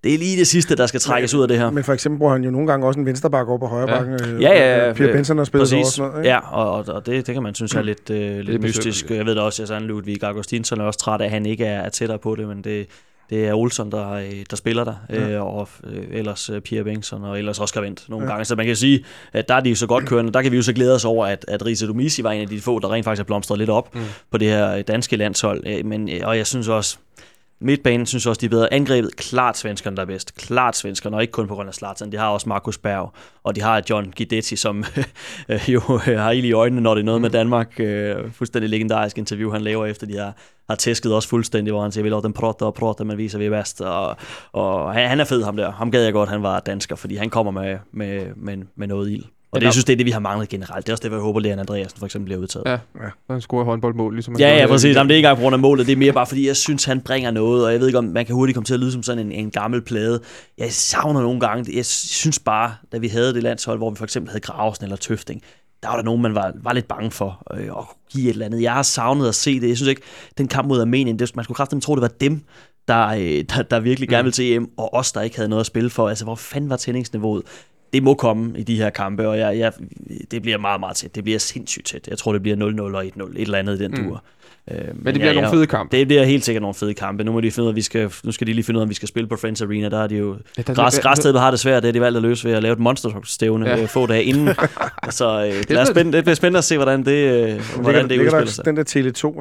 Det 0.05 0.15
er 0.15 0.19
lige 0.19 0.37
det 0.39 0.47
sidste, 0.47 0.77
der 0.77 0.87
skal 0.87 1.01
trækkes 1.01 1.35
ud 1.35 1.43
af 1.43 1.49
det 1.49 1.59
her. 1.59 1.71
Men 1.71 1.85
for 1.85 1.93
eksempel 1.93 2.19
bruger 2.19 2.33
han 2.33 2.45
jo 2.45 2.51
nogle 2.51 2.67
gange 2.67 2.87
også 2.87 3.01
en 3.01 3.07
venstreback 3.07 3.49
over 3.49 3.59
på 3.59 3.67
højre 3.67 3.91
Ja. 3.91 3.99
bakken. 3.99 4.15
øh, 4.35 4.43
Ja, 4.43 4.49
ja, 4.53 4.87
ja. 4.87 4.93
Pierre 4.93 5.13
Benson 5.13 5.39
har 5.39 5.45
spillet 5.45 5.69
Præcis. 5.69 5.87
sådan 5.87 6.11
noget. 6.11 6.25
Ikke? 6.25 6.31
Ja, 6.31 6.39
og, 6.55 6.71
og, 6.71 6.85
og 6.95 7.07
det, 7.07 7.27
det 7.27 7.35
kan 7.35 7.43
man 7.43 7.55
synes 7.55 7.75
er 7.75 7.83
lidt, 7.83 8.11
øh, 8.11 8.39
lidt 8.41 8.63
mystisk. 8.63 8.87
besynderligt. 8.87 9.19
Jeg 9.19 9.27
ved 9.27 9.35
da 9.35 9.41
også, 9.41 9.63
at 9.63 9.69
sådan 9.69 9.83
Ludvig 9.83 10.25
Augustinsson 10.25 10.81
er 10.81 10.85
også 10.85 10.99
træt 10.99 11.21
af, 11.21 11.25
at 11.25 11.31
han 11.31 11.47
ikke 11.47 11.65
er, 11.65 11.81
er 11.81 11.89
tættere 11.89 12.19
på 12.19 12.35
det, 12.35 12.49
men 12.49 12.65
det, 12.65 12.87
det 13.31 13.49
er 13.49 13.55
Olsson, 13.55 13.91
der, 13.91 14.11
øh, 14.13 14.25
der 14.51 14.57
spiller 14.57 14.85
der, 14.85 14.95
øh, 15.11 15.43
og 15.57 15.69
øh, 15.93 16.05
ellers 16.13 16.51
øh, 16.51 16.61
Pierre 16.61 16.85
Bengtsson, 16.85 17.25
og 17.25 17.39
ellers 17.39 17.61
Oscar 17.61 17.81
Vendt 17.81 18.09
nogle 18.09 18.25
Ja. 18.27 18.31
gange. 18.33 18.45
Så 18.45 18.57
man 18.57 18.67
kan 18.67 18.77
sige, 18.77 19.05
at 19.33 19.49
der 19.49 19.55
er 19.55 19.61
de 19.61 19.69
jo 19.71 19.77
så 19.77 19.87
godt 19.87 20.07
kørende. 20.09 20.33
Der 20.33 20.43
kan 20.43 20.53
vi 20.53 20.57
jo 20.57 20.63
så 20.63 20.73
glæde 20.73 20.95
os 20.95 21.05
over, 21.05 21.27
at, 21.27 21.45
at 21.49 21.67
Riese 21.67 21.87
Domisi 21.87 22.23
var 22.25 22.31
en 22.31 22.41
af 22.41 22.49
de 22.49 22.61
få, 22.61 22.79
der 22.79 22.93
rent 22.93 23.05
faktisk 23.05 23.21
er 23.21 23.25
blomstret 23.25 23.59
lidt 23.59 23.71
op 23.71 23.95
mm. 23.95 24.01
på 24.31 24.39
det 24.39 24.49
her 24.49 24.77
øh, 24.77 24.85
danske 24.89 25.17
landshold. 25.17 25.63
Øh, 25.67 25.87
Men, 25.87 26.09
øh, 26.09 26.21
og 26.23 26.37
jeg 26.37 26.47
synes 26.47 26.69
også, 26.69 26.99
Midtbanen 27.63 28.07
synes 28.07 28.27
også, 28.27 28.41
de 28.41 28.47
er 28.47 28.51
bedre 28.51 28.73
angrebet. 28.73 29.17
Klart 29.17 29.59
svenskerne, 29.59 29.97
der 29.97 30.03
er 30.03 30.07
bedst. 30.07 30.35
Klart 30.35 30.77
svenskerne, 30.77 31.17
og 31.17 31.23
ikke 31.23 31.33
kun 31.33 31.49
på 31.49 31.55
grund 31.55 31.69
af 31.69 31.75
Zlatan. 31.75 32.13
De 32.13 32.17
har 32.17 32.29
også 32.29 32.49
Markus 32.49 32.79
Berg, 32.79 33.13
og 33.45 33.57
de 33.57 33.63
har 33.63 33.83
John 33.91 34.13
Guidetti, 34.17 34.57
som 34.57 34.85
øh, 35.49 35.71
jo 35.71 35.81
har 35.99 36.31
ild 36.31 36.45
i 36.45 36.53
øjnene, 36.53 36.81
når 36.81 36.95
det 36.95 37.01
er 37.01 37.05
noget 37.05 37.21
med 37.21 37.31
Danmark. 37.31 37.81
Øh, 37.81 38.33
fuldstændig 38.33 38.71
legendarisk 38.71 39.19
interview, 39.19 39.51
han 39.51 39.63
laver 39.63 39.87
efter, 39.87 40.07
de 40.07 40.17
har, 40.17 40.37
har 40.69 40.77
tæsket 40.77 41.15
også 41.15 41.29
fuldstændig, 41.29 41.73
hvor 41.73 41.83
han 41.83 41.93
siger, 41.93 42.03
vi 42.03 42.09
lader 42.09 42.21
dem 42.21 42.33
prate 42.33 42.63
og 42.63 42.75
prate, 42.75 43.05
men 43.05 43.19
viser 43.19 43.39
vi 43.39 43.47
er 43.47 43.51
bedst. 43.51 43.81
Og, 43.81 44.17
og 44.53 44.95
han, 44.95 45.09
han 45.09 45.21
er 45.21 45.25
fed, 45.25 45.45
ham 45.45 45.57
der. 45.57 45.71
Ham 45.71 45.91
gad 45.91 46.05
jeg 46.05 46.13
godt, 46.13 46.29
han 46.29 46.43
var 46.43 46.61
dansker, 46.61 46.97
fordi 46.97 47.17
han 47.17 47.31
kommer 47.31 47.53
med, 47.53 47.79
med, 47.93 48.27
med, 48.37 48.57
med 48.77 48.87
noget 48.87 49.11
ild. 49.11 49.25
Og 49.53 49.61
det, 49.61 49.63
Ja. 49.63 49.67
jeg 49.67 49.73
synes, 49.73 49.85
det 49.85 49.93
er 49.93 49.97
det, 49.97 50.07
vi 50.07 50.11
har 50.11 50.21
manglet 50.21 50.49
generelt. 50.49 50.87
Det 50.87 50.93
er 50.93 50.95
også 50.95 51.03
det, 51.09 51.13
jeg 51.13 51.21
håber, 51.21 51.41
Leon 51.41 51.59
Andreasen 51.59 51.99
for 51.99 52.07
eksempel 52.07 52.25
bliver 52.25 52.41
udtaget. 52.41 52.67
Ja. 52.67 52.79
han 53.31 53.41
scorer 53.41 53.65
håndboldmål, 53.65 54.15
ligesom 54.15 54.35
han 54.35 54.41
Ja, 54.41 54.57
ja, 54.57 54.67
præcis. 54.67 54.97
Jamen, 54.97 55.09
det 55.09 55.15
er 55.15 55.17
ikke 55.17 55.27
engang 55.27 55.39
på 55.39 55.43
grund 55.43 55.55
af 55.55 55.59
målet. 55.61 55.87
Det 55.87 55.93
er 55.93 55.97
mere 55.97 56.13
bare, 56.13 56.27
fordi 56.27 56.47
jeg 56.47 56.57
synes, 56.57 56.85
han 56.85 57.01
bringer 57.01 57.31
noget, 57.31 57.67
og 57.67 57.73
jeg 57.73 57.81
ved 57.81 57.87
ikke, 57.87 57.99
om 57.99 58.05
man 58.05 58.27
kan 58.27 58.35
hurtigt 58.35 58.55
komme 58.57 58.65
til 58.65 58.75
at 58.75 58.81
lyde 58.81 58.93
som 58.93 59.03
sådan 59.03 59.27
en, 59.27 59.33
en 59.33 59.51
gammel 59.51 59.83
plade. 59.83 60.21
Jeg 60.59 60.73
savner 60.73 61.21
nogle 61.23 61.41
gange, 61.41 61.77
jeg 61.77 61.87
synes 61.87 62.39
bare, 62.39 62.75
da 62.93 62.99
vi 62.99 63.09
havde 63.09 63.35
det 63.35 63.43
landshold, 63.43 63.79
hvor 63.79 63.91
vi 63.91 63.97
for 63.97 64.05
eksempel 64.05 64.31
havde 64.31 64.41
Gravesen 64.41 64.85
eller 64.85 64.97
Tøfting, 64.97 65.43
der 65.83 65.89
var 65.89 65.97
der 65.97 66.03
nogen, 66.03 66.23
man 66.23 66.35
var, 66.35 66.53
var 66.63 66.73
lidt 66.73 66.89
bange 66.89 67.11
for 67.11 67.43
øh, 67.55 67.65
at 67.67 67.85
give 68.13 68.25
et 68.25 68.31
eller 68.33 68.47
andet. 68.47 68.63
Jeg 68.63 68.73
har 68.73 68.83
savnet 68.83 69.29
at 69.29 69.35
se 69.35 69.61
det. 69.61 69.69
Jeg 69.69 69.77
synes 69.77 69.89
ikke, 69.89 70.03
den 70.39 70.49
kamp 70.49 70.69
mod 70.69 70.81
Armenien, 70.81 71.19
det, 71.19 71.37
man 71.37 71.45
skulle 71.45 71.57
kraftigt 71.57 71.83
tro, 71.83 71.95
det 71.95 72.03
var 72.03 72.09
dem, 72.21 72.41
der, 72.89 73.07
øh, 73.07 73.45
der, 73.57 73.63
der 73.63 73.81
virkelig 73.81 74.09
gerne 74.09 74.23
ville 74.25 74.33
til 74.33 74.53
EM, 74.53 74.71
og 74.77 74.95
os, 74.95 75.13
der 75.13 75.21
ikke 75.21 75.37
havde 75.37 75.49
noget 75.49 75.61
at 75.61 75.67
spille 75.67 75.91
for. 75.91 76.09
Altså, 76.09 76.25
hvor 76.25 76.35
fanden 76.35 76.71
var 76.71 76.77
tændingsniveauet? 76.77 77.43
Det 77.93 78.03
må 78.03 78.15
komme 78.15 78.59
i 78.59 78.63
de 78.63 78.77
her 78.77 78.91
kampe, 78.91 79.29
og 79.29 79.39
jeg, 79.39 79.59
jeg, 79.59 79.73
det 80.31 80.43
bliver 80.43 80.59
meget, 80.59 80.81
meget 80.81 80.97
tæt. 80.97 81.15
Det 81.15 81.25
bliver 81.25 81.39
sindssygt 81.39 81.87
tæt. 81.87 82.09
Jeg 82.09 82.19
tror, 82.19 82.33
det 82.33 82.43
bliver 82.43 82.57
0-0 82.57 82.97
og 82.97 83.05
1-0. 83.05 83.23
Et 83.23 83.41
eller 83.41 83.59
andet 83.59 83.81
i 83.81 83.83
den 83.85 83.91
Mm. 83.91 84.05
dur. 84.09 84.23
Øh, 84.71 84.77
men, 84.77 84.87
Men 84.97 85.07
det 85.15 85.15
bliver 85.21 85.33
nogle 85.35 85.51
fede 85.51 85.67
kampe. 85.67 85.97
Det 85.97 86.07
bliver 86.07 86.25
helt 86.25 86.45
sikkert 86.45 86.63
nogle 86.63 86.75
fede 86.75 86.95
kampe. 86.95 87.25
Nu 87.25 87.33
må 87.33 87.41
de 87.41 87.51
finde 87.51 87.69
at 87.69 87.77
vi 87.77 87.83
skal, 87.83 88.13
nu 88.25 88.33
skal 88.33 88.47
de 88.47 88.53
lige 88.53 88.65
finde 88.65 88.79
ud 88.79 88.81
af, 88.81 88.85
om 88.85 88.89
vi 88.89 88.95
skal 88.95 89.09
spille 89.09 89.29
på 89.29 89.37
Friends 89.37 89.63
Arena. 89.63 89.89
Der 89.89 90.03
er 90.03 90.07
de 90.07 90.17
jo 90.17 90.37
Ja, 90.59 90.63
der- 90.63 90.75
Græs, 90.75 90.99
Græsstedet 90.99 91.41
har 91.41 91.51
det 91.51 91.61
svært, 91.61 91.83
det 91.83 91.89
er 91.89 91.93
de 91.93 92.01
valgt 92.01 92.17
at 92.17 92.23
løse 92.23 92.49
ved 92.49 92.55
at 92.55 92.63
lave 92.63 92.73
et 92.73 92.79
monsterstævne 92.79 93.69
Ja. 93.69 93.77
ja. 93.77 93.85
få 93.85 94.07
dage 94.07 94.25
inden. 94.25 94.49
så 95.11 95.27
øh, 95.47 95.65
lad 95.71 95.83
os 95.83 95.89
det 95.89 96.25
bliver 96.25 96.35
spændende 96.35 96.59
at 96.59 96.65
se, 96.65 96.77
hvordan 96.77 97.05
det, 97.05 97.13
øh, 97.13 97.47
Ligger, 97.47 97.81
hvordan 97.83 98.03
det 98.03 98.09
ligger 98.09 98.25
udspiller 98.25 98.45
der, 98.45 98.51
sig. 98.53 98.65
den 98.65 98.77
der 98.77 98.85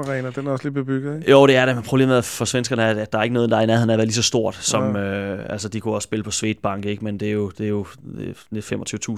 Tele2-arena, 0.04 0.30
den 0.36 0.48
er 0.48 0.52
også 0.52 0.64
lidt 0.66 0.74
bebygget, 0.74 1.16
ikke? 1.20 1.32
Jo, 1.32 1.48
det 1.48 1.56
er 1.56 1.66
det, 1.66 1.76
men 1.76 1.84
problemet 1.84 2.26
for 2.26 2.46
svenskerne 2.46 2.82
er, 2.84 2.90
at 3.02 3.12
der 3.14 3.20
er 3.20 3.24
ikke 3.24 3.34
noget, 3.34 3.50
der 3.50 3.58
er 3.58 3.62
i 3.62 3.66
nærheden 3.66 3.90
af 3.90 3.94
at 3.94 3.98
være 3.98 4.06
lige 4.06 4.16
så 4.16 4.24
stort, 4.24 4.56
som, 4.56 4.96
øh, 4.96 5.40
altså 5.50 5.70
de 5.70 5.80
kunne 5.80 5.94
også 5.94 6.06
spille 6.06 6.24
på 6.24 6.32
Svedbank, 6.32 6.86
ikke? 6.86 7.04
men 7.06 7.20
det 7.20 7.28
er 7.28 7.32
jo, 7.32 7.52
det 7.58 7.66
er 7.66 7.70
jo 7.70 7.86
det 8.18 8.28
er 8.30 8.34
lidt 8.52 8.66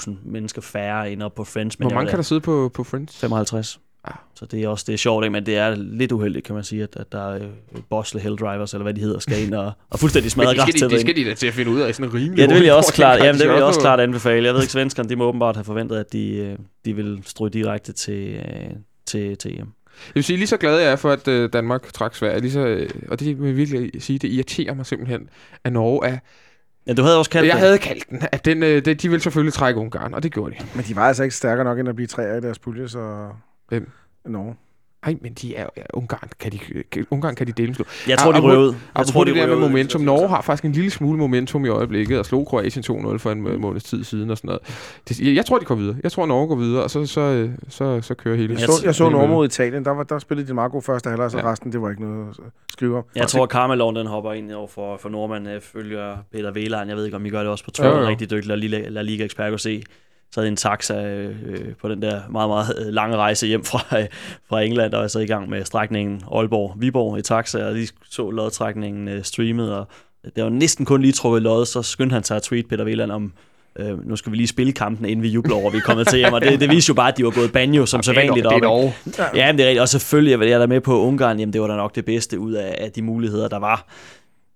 25.000 0.08 0.12
mennesker 0.26 0.62
færre 0.62 1.12
end 1.12 1.24
op 1.24 1.36
på 1.36 1.44
Friends. 1.44 1.80
Men 1.80 1.88
Hvor 1.88 1.96
mange 1.96 2.08
kan 2.10 2.12
da- 2.12 2.18
der 2.18 2.24
sidde 2.24 2.42
på, 2.42 2.72
på 2.74 2.84
Friends? 2.84 3.18
55. 3.18 3.80
Ah. 4.04 4.14
Så 4.36 4.46
det 4.46 4.64
er 4.64 4.68
også 4.68 4.84
det 4.88 4.94
er 4.94 4.98
sjovt, 4.98 5.24
ikke? 5.24 5.32
men 5.32 5.46
det 5.46 5.58
er 5.58 5.76
lidt 5.76 6.12
uheldigt, 6.12 6.46
kan 6.46 6.56
man 6.56 6.64
sige, 6.64 6.84
at, 6.84 6.96
at 6.96 7.12
der 7.12 7.34
er 7.34 7.36
øh, 7.36 7.82
Bosle 7.90 8.20
Hell 8.20 8.36
Drivers, 8.36 8.74
eller 8.74 8.84
hvad 8.84 8.94
de 8.94 9.02
hedder, 9.02 9.20
skal 9.20 9.44
ind 9.44 9.54
og, 9.54 9.72
og 9.90 10.00
fuldstændig 10.00 10.32
smadre 10.32 10.54
det 10.54 10.62
skal, 10.62 10.68
de, 10.68 10.72
græstæppet 10.72 10.92
det 10.92 11.02
skal 11.02 11.16
de 11.16 11.30
da 11.30 11.34
til 11.36 11.48
at 11.48 11.54
finde 11.54 11.72
ud 11.72 11.80
af 11.80 11.96
sådan 11.96 12.14
rimelig 12.14 12.38
Ja, 12.38 12.48
det 12.48 12.56
vil 12.56 12.64
jeg 12.64 12.74
også 12.74 12.94
klart, 12.94 13.20
jamen, 13.24 13.42
det 13.42 13.50
vil 13.50 13.56
jeg 13.56 13.64
også 13.64 13.80
klart 13.80 14.00
anbefale. 14.00 14.46
Jeg 14.46 14.54
ved 14.54 14.62
ikke, 14.62 14.74
svenskerne, 14.74 15.10
de 15.10 15.16
må 15.16 15.26
åbenbart 15.26 15.56
have 15.56 15.66
forventet, 15.66 15.98
at 15.98 16.14
de, 16.14 16.36
øh, 16.36 16.58
de 16.86 16.96
vil 16.96 17.24
stryge 17.26 17.50
direkte 17.50 17.94
til, 17.94 18.34
øh, 18.36 18.70
til, 19.06 19.38
til 19.38 19.52
EM. 19.52 19.58
Jeg 20.08 20.16
vil 20.16 20.24
sige, 20.24 20.38
lige 20.38 20.48
så 20.48 20.58
glad 20.58 20.80
jeg 20.80 20.92
er 20.92 20.96
for, 20.96 21.12
at 21.12 21.28
øh, 21.28 21.50
Danmark 21.54 21.94
trak 21.94 22.16
Sverige, 22.16 22.40
lige 22.42 22.52
så, 22.52 22.60
øh, 22.60 22.90
og 23.08 23.20
det 23.20 23.40
vil 23.40 23.48
jeg 23.48 23.58
virkelig 23.58 23.92
sige, 24.00 24.20
det 24.20 24.28
irriterer 24.28 24.74
mig 24.74 24.86
simpelthen, 24.86 25.30
at 25.64 25.74
Norge 25.74 26.08
er... 26.08 26.18
Ja, 26.88 26.94
du 26.94 27.02
havde 27.02 27.18
også 27.18 27.32
kaldt 27.32 27.48
Jeg 27.48 27.54
det. 27.54 27.62
havde 27.62 27.78
kaldt 27.78 28.10
den, 28.10 28.22
at 28.32 28.46
den, 28.46 28.64
øh, 28.64 28.86
det, 28.86 29.02
de 29.02 29.10
ville 29.10 29.24
selvfølgelig 29.24 29.54
trække 29.54 29.80
Ungarn, 29.80 30.14
og 30.14 30.24
det 30.24 30.34
gjorde 30.34 30.56
de. 30.56 30.66
Men 30.76 30.86
de 30.86 30.96
var 30.96 31.08
altså 31.08 31.24
ikke 31.24 31.36
stærkere 31.36 31.64
nok, 31.64 31.80
end 31.80 31.90
at 31.90 31.96
blive 31.96 32.08
træer 32.08 32.38
i 32.38 32.42
deres 32.42 32.60
pulje, 32.60 32.88
så... 32.88 33.30
Hvem? 33.72 33.90
Norge. 34.26 34.56
Ej, 35.04 35.16
men 35.22 35.34
de 35.34 35.56
er, 35.56 35.66
ja, 35.78 35.82
Ungarn, 35.94 36.30
kan 36.40 36.52
de, 36.52 36.58
kan, 36.92 37.06
Ungarn 37.12 37.36
kan 37.36 37.48
de 37.48 37.52
dele 37.52 37.76
slå. 37.76 37.86
Jeg 38.08 38.18
tror, 38.18 38.32
de 38.32 38.38
Ah, 38.38 38.44
ryger 38.44 38.58
ud. 38.60 38.74
Jeg 38.98 39.06
tror, 39.06 39.24
de 39.24 39.30
det 39.30 39.36
der 39.38 39.46
ryger 39.46 39.56
med 39.56 39.68
momentum. 39.68 40.02
Norge 40.02 40.28
har 40.30 40.42
faktisk 40.42 40.66
en 40.66 40.72
lille 40.72 40.90
smule 40.92 41.18
momentum 41.20 41.66
i 41.66 41.68
øjeblikket, 41.68 42.20
og 42.20 42.26
slog 42.26 42.48
Kroatien 42.48 42.84
2-0 43.14 43.18
for 43.18 43.32
en 43.32 43.62
måneds 43.62 43.84
tid 43.84 44.04
siden 44.04 44.30
og 44.30 44.38
sådan 44.38 44.48
noget. 44.48 44.62
Det, 45.10 45.20
jeg, 45.20 45.36
jeg 45.36 45.46
tror, 45.46 45.58
de 45.60 45.66
går 45.66 45.76
videre. 45.76 45.96
Jeg 46.04 46.12
tror, 46.12 46.26
Norge 46.26 46.48
går 46.48 46.56
videre, 46.56 46.84
og 46.84 46.90
så, 46.90 47.06
så, 47.06 47.22
øh, 47.22 47.50
så, 47.70 48.02
så 48.02 48.14
kører 48.14 48.36
hele... 48.36 48.54
Jeg 48.54 48.60
så, 48.62 48.82
jeg 48.84 48.96
så 48.96 49.10
Norge 49.10 49.28
mod 49.28 49.46
Italien, 49.48 49.86
der, 49.86 49.92
var, 49.92 50.04
der 50.04 50.20
spillede 50.20 50.48
de 50.48 50.54
meget 50.54 50.72
god 50.72 50.82
første 50.82 51.10
halvleg, 51.10 51.32
så 51.32 51.38
Ja. 51.38 51.52
resten, 51.52 51.72
det 51.72 51.82
var 51.82 51.90
ikke 51.90 52.02
noget 52.02 52.30
at 52.30 52.36
skrive 52.72 52.98
om. 52.98 53.04
Jeg 53.16 53.28
tror, 53.28 53.44
at 53.44 53.50
Karmelon, 53.50 53.96
den 53.96 54.08
hopper 54.08 54.34
ind 54.34 54.52
over 54.52 54.68
for, 54.68 54.98
for 54.98 55.10
Nordmand, 55.10 55.48
øh, 55.50 55.62
følger 55.62 56.18
Peter 56.32 56.52
Veland. 56.52 56.90
Jeg 56.90 56.98
ved 56.98 57.06
ikke, 57.06 57.18
om 57.18 57.26
I 57.26 57.30
gør 57.30 57.40
det 57.40 57.48
også 57.48 57.64
på 57.64 57.72
Twitter. 57.72 57.98
Jo, 57.98 58.02
jo. 58.04 58.08
Rigtig 58.10 58.32
dygtig 58.32 58.48
La 58.48 58.56
Liga, 58.56 58.88
La 58.90 59.02
Liga 59.02 59.24
ekspert 59.24 59.52
kunne 59.52 59.60
se. 59.60 59.84
Så 60.32 60.40
havde 60.40 60.48
en 60.48 60.56
taxa 60.56 61.06
øh, 61.06 61.36
øh, 61.46 61.76
på 61.82 61.90
den 61.90 62.02
der 62.02 62.22
meget, 62.30 62.50
meget 62.50 62.86
øh, 62.86 62.94
lange 62.94 63.18
rejse 63.18 63.48
hjem 63.48 63.64
fra, 63.64 64.00
øh, 64.00 64.06
fra 64.50 64.62
England, 64.62 64.94
og 64.94 65.04
er 65.04 65.08
så 65.08 65.20
i 65.20 65.26
gang 65.26 65.50
med 65.50 65.66
strækningen 65.66 66.22
Aalborg-Viborg 66.28 67.18
i 67.18 67.22
taxa, 67.22 67.66
og 67.66 67.76
de 67.76 67.88
så 68.10 68.32
lodtrækningen 68.32 69.08
øh, 69.08 69.24
streamet, 69.24 69.74
og 69.74 69.88
det 70.36 70.44
var 70.44 70.50
næsten 70.50 70.86
kun 70.86 71.02
lige 71.02 71.12
trukket 71.12 71.42
lod, 71.42 71.66
så 71.66 71.82
skyndte 71.82 72.14
han 72.14 72.24
sig 72.24 72.38
at 72.38 72.44
tweet 72.44 72.68
Peter 72.68 72.84
Veland 72.84 73.12
om, 73.12 73.34
øh, 73.76 74.08
nu 74.08 74.16
skal 74.16 74.32
vi 74.32 74.38
lige 74.38 74.48
spille 74.48 74.72
kampen, 74.72 75.06
inden 75.06 75.24
vi 75.24 75.30
jubler 75.30 75.56
over, 75.56 75.68
at 75.68 75.74
vi 75.74 75.78
er 75.78 75.82
kommet 75.82 76.08
til 76.08 76.20
hjem, 76.20 76.34
og 76.34 76.42
det, 76.42 76.60
det 76.60 76.70
viser 76.70 76.94
jo 76.94 76.96
bare, 76.96 77.08
at 77.08 77.18
de 77.18 77.24
var 77.24 77.32
gået 77.32 77.54
banjo 77.54 77.86
som 77.86 78.04
så 78.04 78.14
vanligt 78.14 78.46
Det 78.46 79.20
er. 79.20 79.30
Ja, 79.36 79.48
men 79.48 79.58
det 79.58 79.64
er 79.64 79.68
rigtigt. 79.68 79.82
Og 79.82 79.90
selvfølgelig 79.90 80.34
er 80.34 80.50
jeg 80.50 80.60
der 80.60 80.68
med 80.68 80.82
på 80.82 81.02
Ungarn. 81.02 81.40
Jamen, 81.40 81.54
det 81.54 81.62
var 81.62 81.68
da 81.68 81.76
nok 81.76 81.96
det 81.96 82.06
bedste 82.06 82.40
ud 82.40 82.54
af, 82.54 82.76
af 82.78 82.92
de 82.92 83.02
muligheder, 83.02 83.48
der 83.48 83.60
var. 83.60 83.88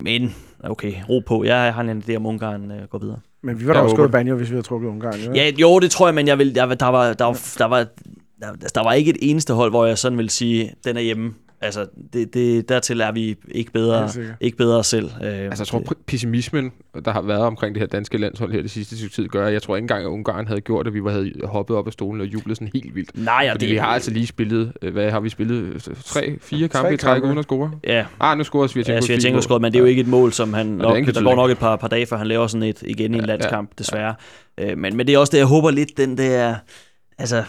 Men, 0.00 0.34
okay, 0.64 0.92
ro 1.08 1.18
på. 1.26 1.44
Jeg 1.44 1.74
har 1.74 1.82
en 1.82 2.04
idé 2.08 2.16
om 2.16 2.26
Ungarn 2.26 2.70
øh, 2.70 2.88
går 2.90 2.98
videre. 2.98 3.18
Men 3.46 3.60
vi 3.60 3.66
var 3.66 3.72
da 3.72 3.80
også 3.80 3.96
gået 3.96 4.10
banjo, 4.10 4.36
hvis 4.36 4.50
vi 4.50 4.54
havde 4.54 4.66
trukket 4.66 4.88
Ungarn. 4.88 5.20
Jo. 5.26 5.32
Ja, 5.32 5.50
jo, 5.58 5.78
det 5.78 5.90
tror 5.90 6.06
jeg, 6.06 6.14
men 6.14 6.26
jeg 6.26 6.38
vil, 6.38 6.52
jeg, 6.54 6.80
der, 6.80 6.86
var, 6.86 7.12
der, 7.12 7.24
var, 7.24 7.54
der, 7.58 7.64
var, 7.64 7.86
der, 8.40 8.68
der 8.74 8.82
var 8.82 8.92
ikke 8.92 9.10
et 9.10 9.16
eneste 9.20 9.54
hold, 9.54 9.70
hvor 9.70 9.86
jeg 9.86 9.98
sådan 9.98 10.18
vil 10.18 10.30
sige, 10.30 10.74
den 10.84 10.96
er 10.96 11.00
hjemme. 11.00 11.34
Altså, 11.60 11.86
det, 12.12 12.34
det, 12.34 12.68
dertil 12.68 13.00
er 13.00 13.12
vi 13.12 13.36
ikke 13.50 13.72
bedre, 13.72 14.08
ikke 14.40 14.56
bedre 14.56 14.84
selv. 14.84 15.10
Øh, 15.22 15.28
Altså, 15.28 15.62
jeg 15.62 15.66
tror, 15.66 15.94
pessimismen, 16.06 16.72
der 17.04 17.10
har 17.10 17.22
været 17.22 17.40
omkring 17.40 17.74
det 17.74 17.80
her 17.82 17.86
danske 17.86 18.18
landshold 18.18 18.52
her 18.52 18.62
det 18.62 18.70
sidste 18.70 18.96
stykke 18.96 19.14
tid, 19.14 19.28
gør, 19.28 19.46
at 19.46 19.52
jeg 19.52 19.62
tror 19.62 19.76
ikke 19.76 19.84
engang, 19.84 20.02
at 20.04 20.08
Ungarn 20.08 20.46
havde 20.46 20.60
gjort, 20.60 20.86
at 20.86 20.94
vi 20.94 21.04
var, 21.04 21.10
havde 21.10 21.32
hoppet 21.44 21.76
op 21.76 21.86
af 21.86 21.92
stolen 21.92 22.20
og 22.20 22.26
jublet 22.26 22.56
sådan 22.56 22.70
helt 22.74 22.94
vildt. 22.94 23.10
Nej, 23.18 23.40
ja, 23.44 23.52
Fordi 23.52 23.66
det, 23.66 23.72
vi 23.72 23.76
har 23.78 23.86
altså 23.86 24.10
lige 24.10 24.26
spillet, 24.26 24.72
øh, 24.82 24.92
hvad 24.92 25.10
har 25.10 25.20
vi 25.20 25.28
spillet? 25.28 25.88
Tre, 26.04 26.38
fire 26.40 26.68
kampe 26.68 26.94
i 26.94 26.96
træk 26.96 27.22
uden 27.22 27.38
at 27.38 27.44
score? 27.44 27.70
Ja, 27.84 28.04
Ah, 28.20 28.38
nu 28.38 28.44
scorer 28.44 28.66
Svirtjenko. 28.66 28.96
Ja, 28.96 29.00
Svirtjenko 29.06 29.40
scoret, 29.40 29.62
men 29.62 29.72
det 29.72 29.78
er 29.78 29.82
jo 29.82 29.86
ikke 29.86 30.00
et 30.00 30.08
mål, 30.08 30.32
som 30.32 30.54
han 30.54 30.66
nok, 30.66 30.96
der 31.06 31.22
går 31.22 31.34
nok 31.34 31.50
et 31.50 31.58
par, 31.58 31.76
par 31.76 31.88
dage, 31.88 32.06
før 32.06 32.16
han 32.16 32.26
laver 32.26 32.46
sådan 32.46 32.62
et 32.68 32.82
igen 32.82 33.14
i 33.14 33.18
en 33.18 33.24
landskamp, 33.24 33.70
desværre. 33.78 34.14
Øh, 34.58 34.78
Men, 34.78 34.96
men 34.96 35.06
det 35.06 35.14
er 35.14 35.18
også 35.18 35.30
det, 35.30 35.38
jeg 35.38 35.46
håber 35.46 35.70
lidt, 35.70 35.96
den 35.96 36.18
der, 36.18 36.54
altså, 37.18 37.44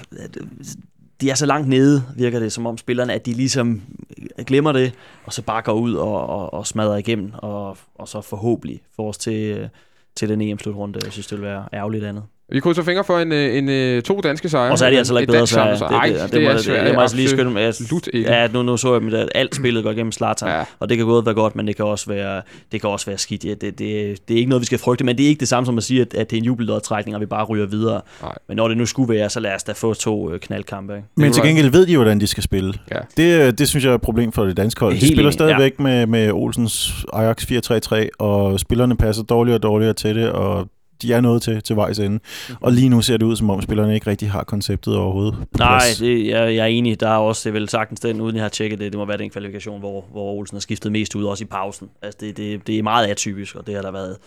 de 1.22 1.30
er 1.30 1.36
så 1.36 1.46
langt 1.46 1.68
nede, 1.68 2.04
virker 2.16 2.40
det, 2.40 2.54
som 2.54 2.66
om 2.66 2.78
spillerne, 2.78 3.14
at 3.14 3.26
de 3.26 3.34
ligesom 3.34 3.82
øh, 4.18 4.46
glemmer 4.46 4.72
det, 4.72 4.94
og 5.26 5.34
så 5.34 5.42
bare 5.42 5.62
går 5.62 5.74
ud 5.74 5.94
og, 5.94 6.28
og, 6.28 6.54
og 6.54 6.68
smadrer 6.68 6.98
igennem, 6.98 7.32
og, 7.34 7.78
og 7.96 8.08
så 8.08 8.22
forhåbentlig 8.22 8.82
får 8.96 9.10
os 9.10 9.18
til, 9.18 9.58
øh, 9.58 9.70
til 10.16 10.30
den 10.30 10.42
EM-slutrunde. 10.42 11.00
Jeg 11.04 11.12
synes, 11.12 11.28
det 11.28 11.38
vil 11.38 11.48
være 11.48 11.66
ærgerligt 11.74 12.06
andet. 12.06 12.24
Vi 12.52 12.60
krydser 12.60 12.84
fingre 12.84 13.04
for 13.04 13.20
en, 13.20 13.32
øh, 13.32 13.58
en, 13.58 13.70
en, 13.70 14.02
to 14.02 14.22
danske 14.24 14.50
sejre. 14.50 14.72
Og 14.72 14.78
så 14.78 14.86
er 14.86 14.90
de 14.90 14.98
altså 14.98 15.18
ikke 15.18 15.32
bedre 15.32 15.48
Sverige. 15.48 15.78
samlet 15.78 15.80
sejr. 15.80 15.92
Nej, 15.92 16.28
det, 16.32 16.44
må, 16.44 16.50
er 16.50 16.58
Sverige. 16.58 16.86
det 16.86 16.88
må 16.88 16.94
jeg 16.94 17.02
altså 17.02 17.16
lige 17.16 17.30
skynde 17.30 17.52
mig. 17.52 17.74
Ja, 18.14 18.48
nu, 18.48 18.62
nu 18.64 18.78
så 18.78 19.00
jeg, 19.00 19.14
at 19.20 19.30
alt 19.36 19.56
spillet 19.56 19.84
går 19.84 19.92
igennem 19.92 20.12
Zlatan, 20.12 20.48
Ja. 20.50 20.64
og 20.80 20.90
det 20.90 20.98
kan 20.98 21.06
både 21.06 21.26
være 21.26 21.36
godt, 21.36 21.56
men 21.56 21.68
det 21.68 21.76
kan 21.76 21.86
også 21.86 22.10
være, 22.10 22.42
det 22.72 22.82
kan 22.82 22.90
også 22.90 23.06
være 23.06 23.18
skidt. 23.18 23.46
Ja, 23.46 23.50
det, 23.50 23.62
det, 23.62 23.80
det, 24.28 24.34
er 24.34 24.38
ikke 24.38 24.50
noget, 24.50 24.62
vi 24.62 24.66
skal 24.66 24.80
frygte, 24.80 25.04
men 25.04 25.18
det 25.18 25.24
er 25.24 25.28
ikke 25.30 25.40
det 25.40 25.48
samme 25.48 25.66
som 25.66 25.78
at 25.78 25.84
sige, 25.84 26.02
at, 26.02 26.14
at 26.14 26.30
det 26.30 26.38
er 26.38 26.42
en 26.42 26.46
jubellodtrækning, 26.46 27.16
og 27.16 27.22
vi 27.22 27.26
bare 27.26 27.44
ryger 27.44 27.66
videre. 27.66 28.02
Nej. 28.22 28.34
Men 28.48 28.58
når 28.58 28.68
det 28.68 28.78
nu 28.78 28.86
skulle 28.86 29.14
være, 29.14 29.30
så 29.30 29.40
lad 29.40 29.56
os 29.56 29.64
da 29.64 29.72
få 29.72 29.94
to 29.94 30.32
øh, 30.32 30.40
knaldkampe. 30.40 30.96
Ikke? 30.96 31.08
Men 31.16 31.34
til 31.34 31.44
gengæld 31.44 31.70
ved 31.70 31.86
de, 31.86 31.96
hvordan 31.96 32.20
de 32.20 32.28
skal 32.28 32.44
spille. 32.44 32.74
Ja. 32.92 33.00
Det, 33.18 33.42
øh, 33.42 33.54
det 33.54 33.68
synes 33.68 33.84
jeg 33.86 33.92
er 33.92 33.96
et 33.96 34.02
problem 34.02 34.32
for 34.32 34.44
det 34.46 34.58
danske 34.58 34.80
hold. 34.80 34.94
De 34.94 35.00
Helt 35.00 35.14
spiller 35.14 35.32
stadigvæk 35.32 35.74
ja. 35.80 35.84
med, 35.84 36.06
med 36.08 36.32
Olsens 36.32 37.06
Ajax 37.14 37.44
4-3-3, 37.52 38.08
og 38.20 38.60
spillerne 38.60 38.98
passer 38.98 39.24
dårligere 39.24 39.58
og 39.58 39.64
dårligere 39.64 39.94
til 39.94 40.16
det, 40.16 40.32
og 40.32 40.68
de 41.02 41.14
er 41.14 41.22
nået 41.22 41.42
til, 41.42 41.62
til 41.62 41.76
vejs 41.76 42.00
ende. 42.00 42.20
Og 42.62 42.72
lige 42.72 42.90
nu 42.90 43.02
ser 43.02 43.18
det 43.18 43.26
ud, 43.26 43.36
som 43.36 43.50
om 43.50 43.62
spillerne 43.62 43.94
ikke 43.94 44.10
rigtig 44.10 44.32
har 44.32 44.44
konceptet 44.44 44.98
overhovedet. 44.98 45.36
Nej, 45.58 45.82
det, 46.00 46.28
jeg, 46.28 46.56
jeg 46.56 46.64
er 46.64 46.66
enig. 46.66 47.00
Der 47.00 47.10
er 47.10 47.18
også 47.18 47.50
det 47.50 47.56
er 47.56 47.60
vel 47.60 47.70
sagtens 47.70 48.00
den, 48.00 48.22
uden 48.22 48.36
jeg 48.36 48.44
har 48.44 48.50
tjekket 48.50 48.80
det, 48.80 48.92
det 48.92 49.00
må 49.00 49.06
være 49.06 49.18
den 49.18 49.30
kvalifikation, 49.30 49.80
hvor, 49.80 50.06
hvor 50.12 50.34
Olsen 50.34 50.56
har 50.56 50.60
skiftet 50.60 50.92
mest 50.92 51.16
ud, 51.16 51.24
også 51.24 51.44
i 51.44 51.48
pausen. 51.48 51.90
Altså 52.02 52.18
det, 52.22 52.38
det, 52.38 52.68
det 52.68 52.80
er 52.80 52.84
meget 52.84 53.08
atypisk, 53.08 53.56
og 53.56 53.68
det 53.68 53.76
har 53.76 53.82
der 53.82 53.92
været 53.92 54.18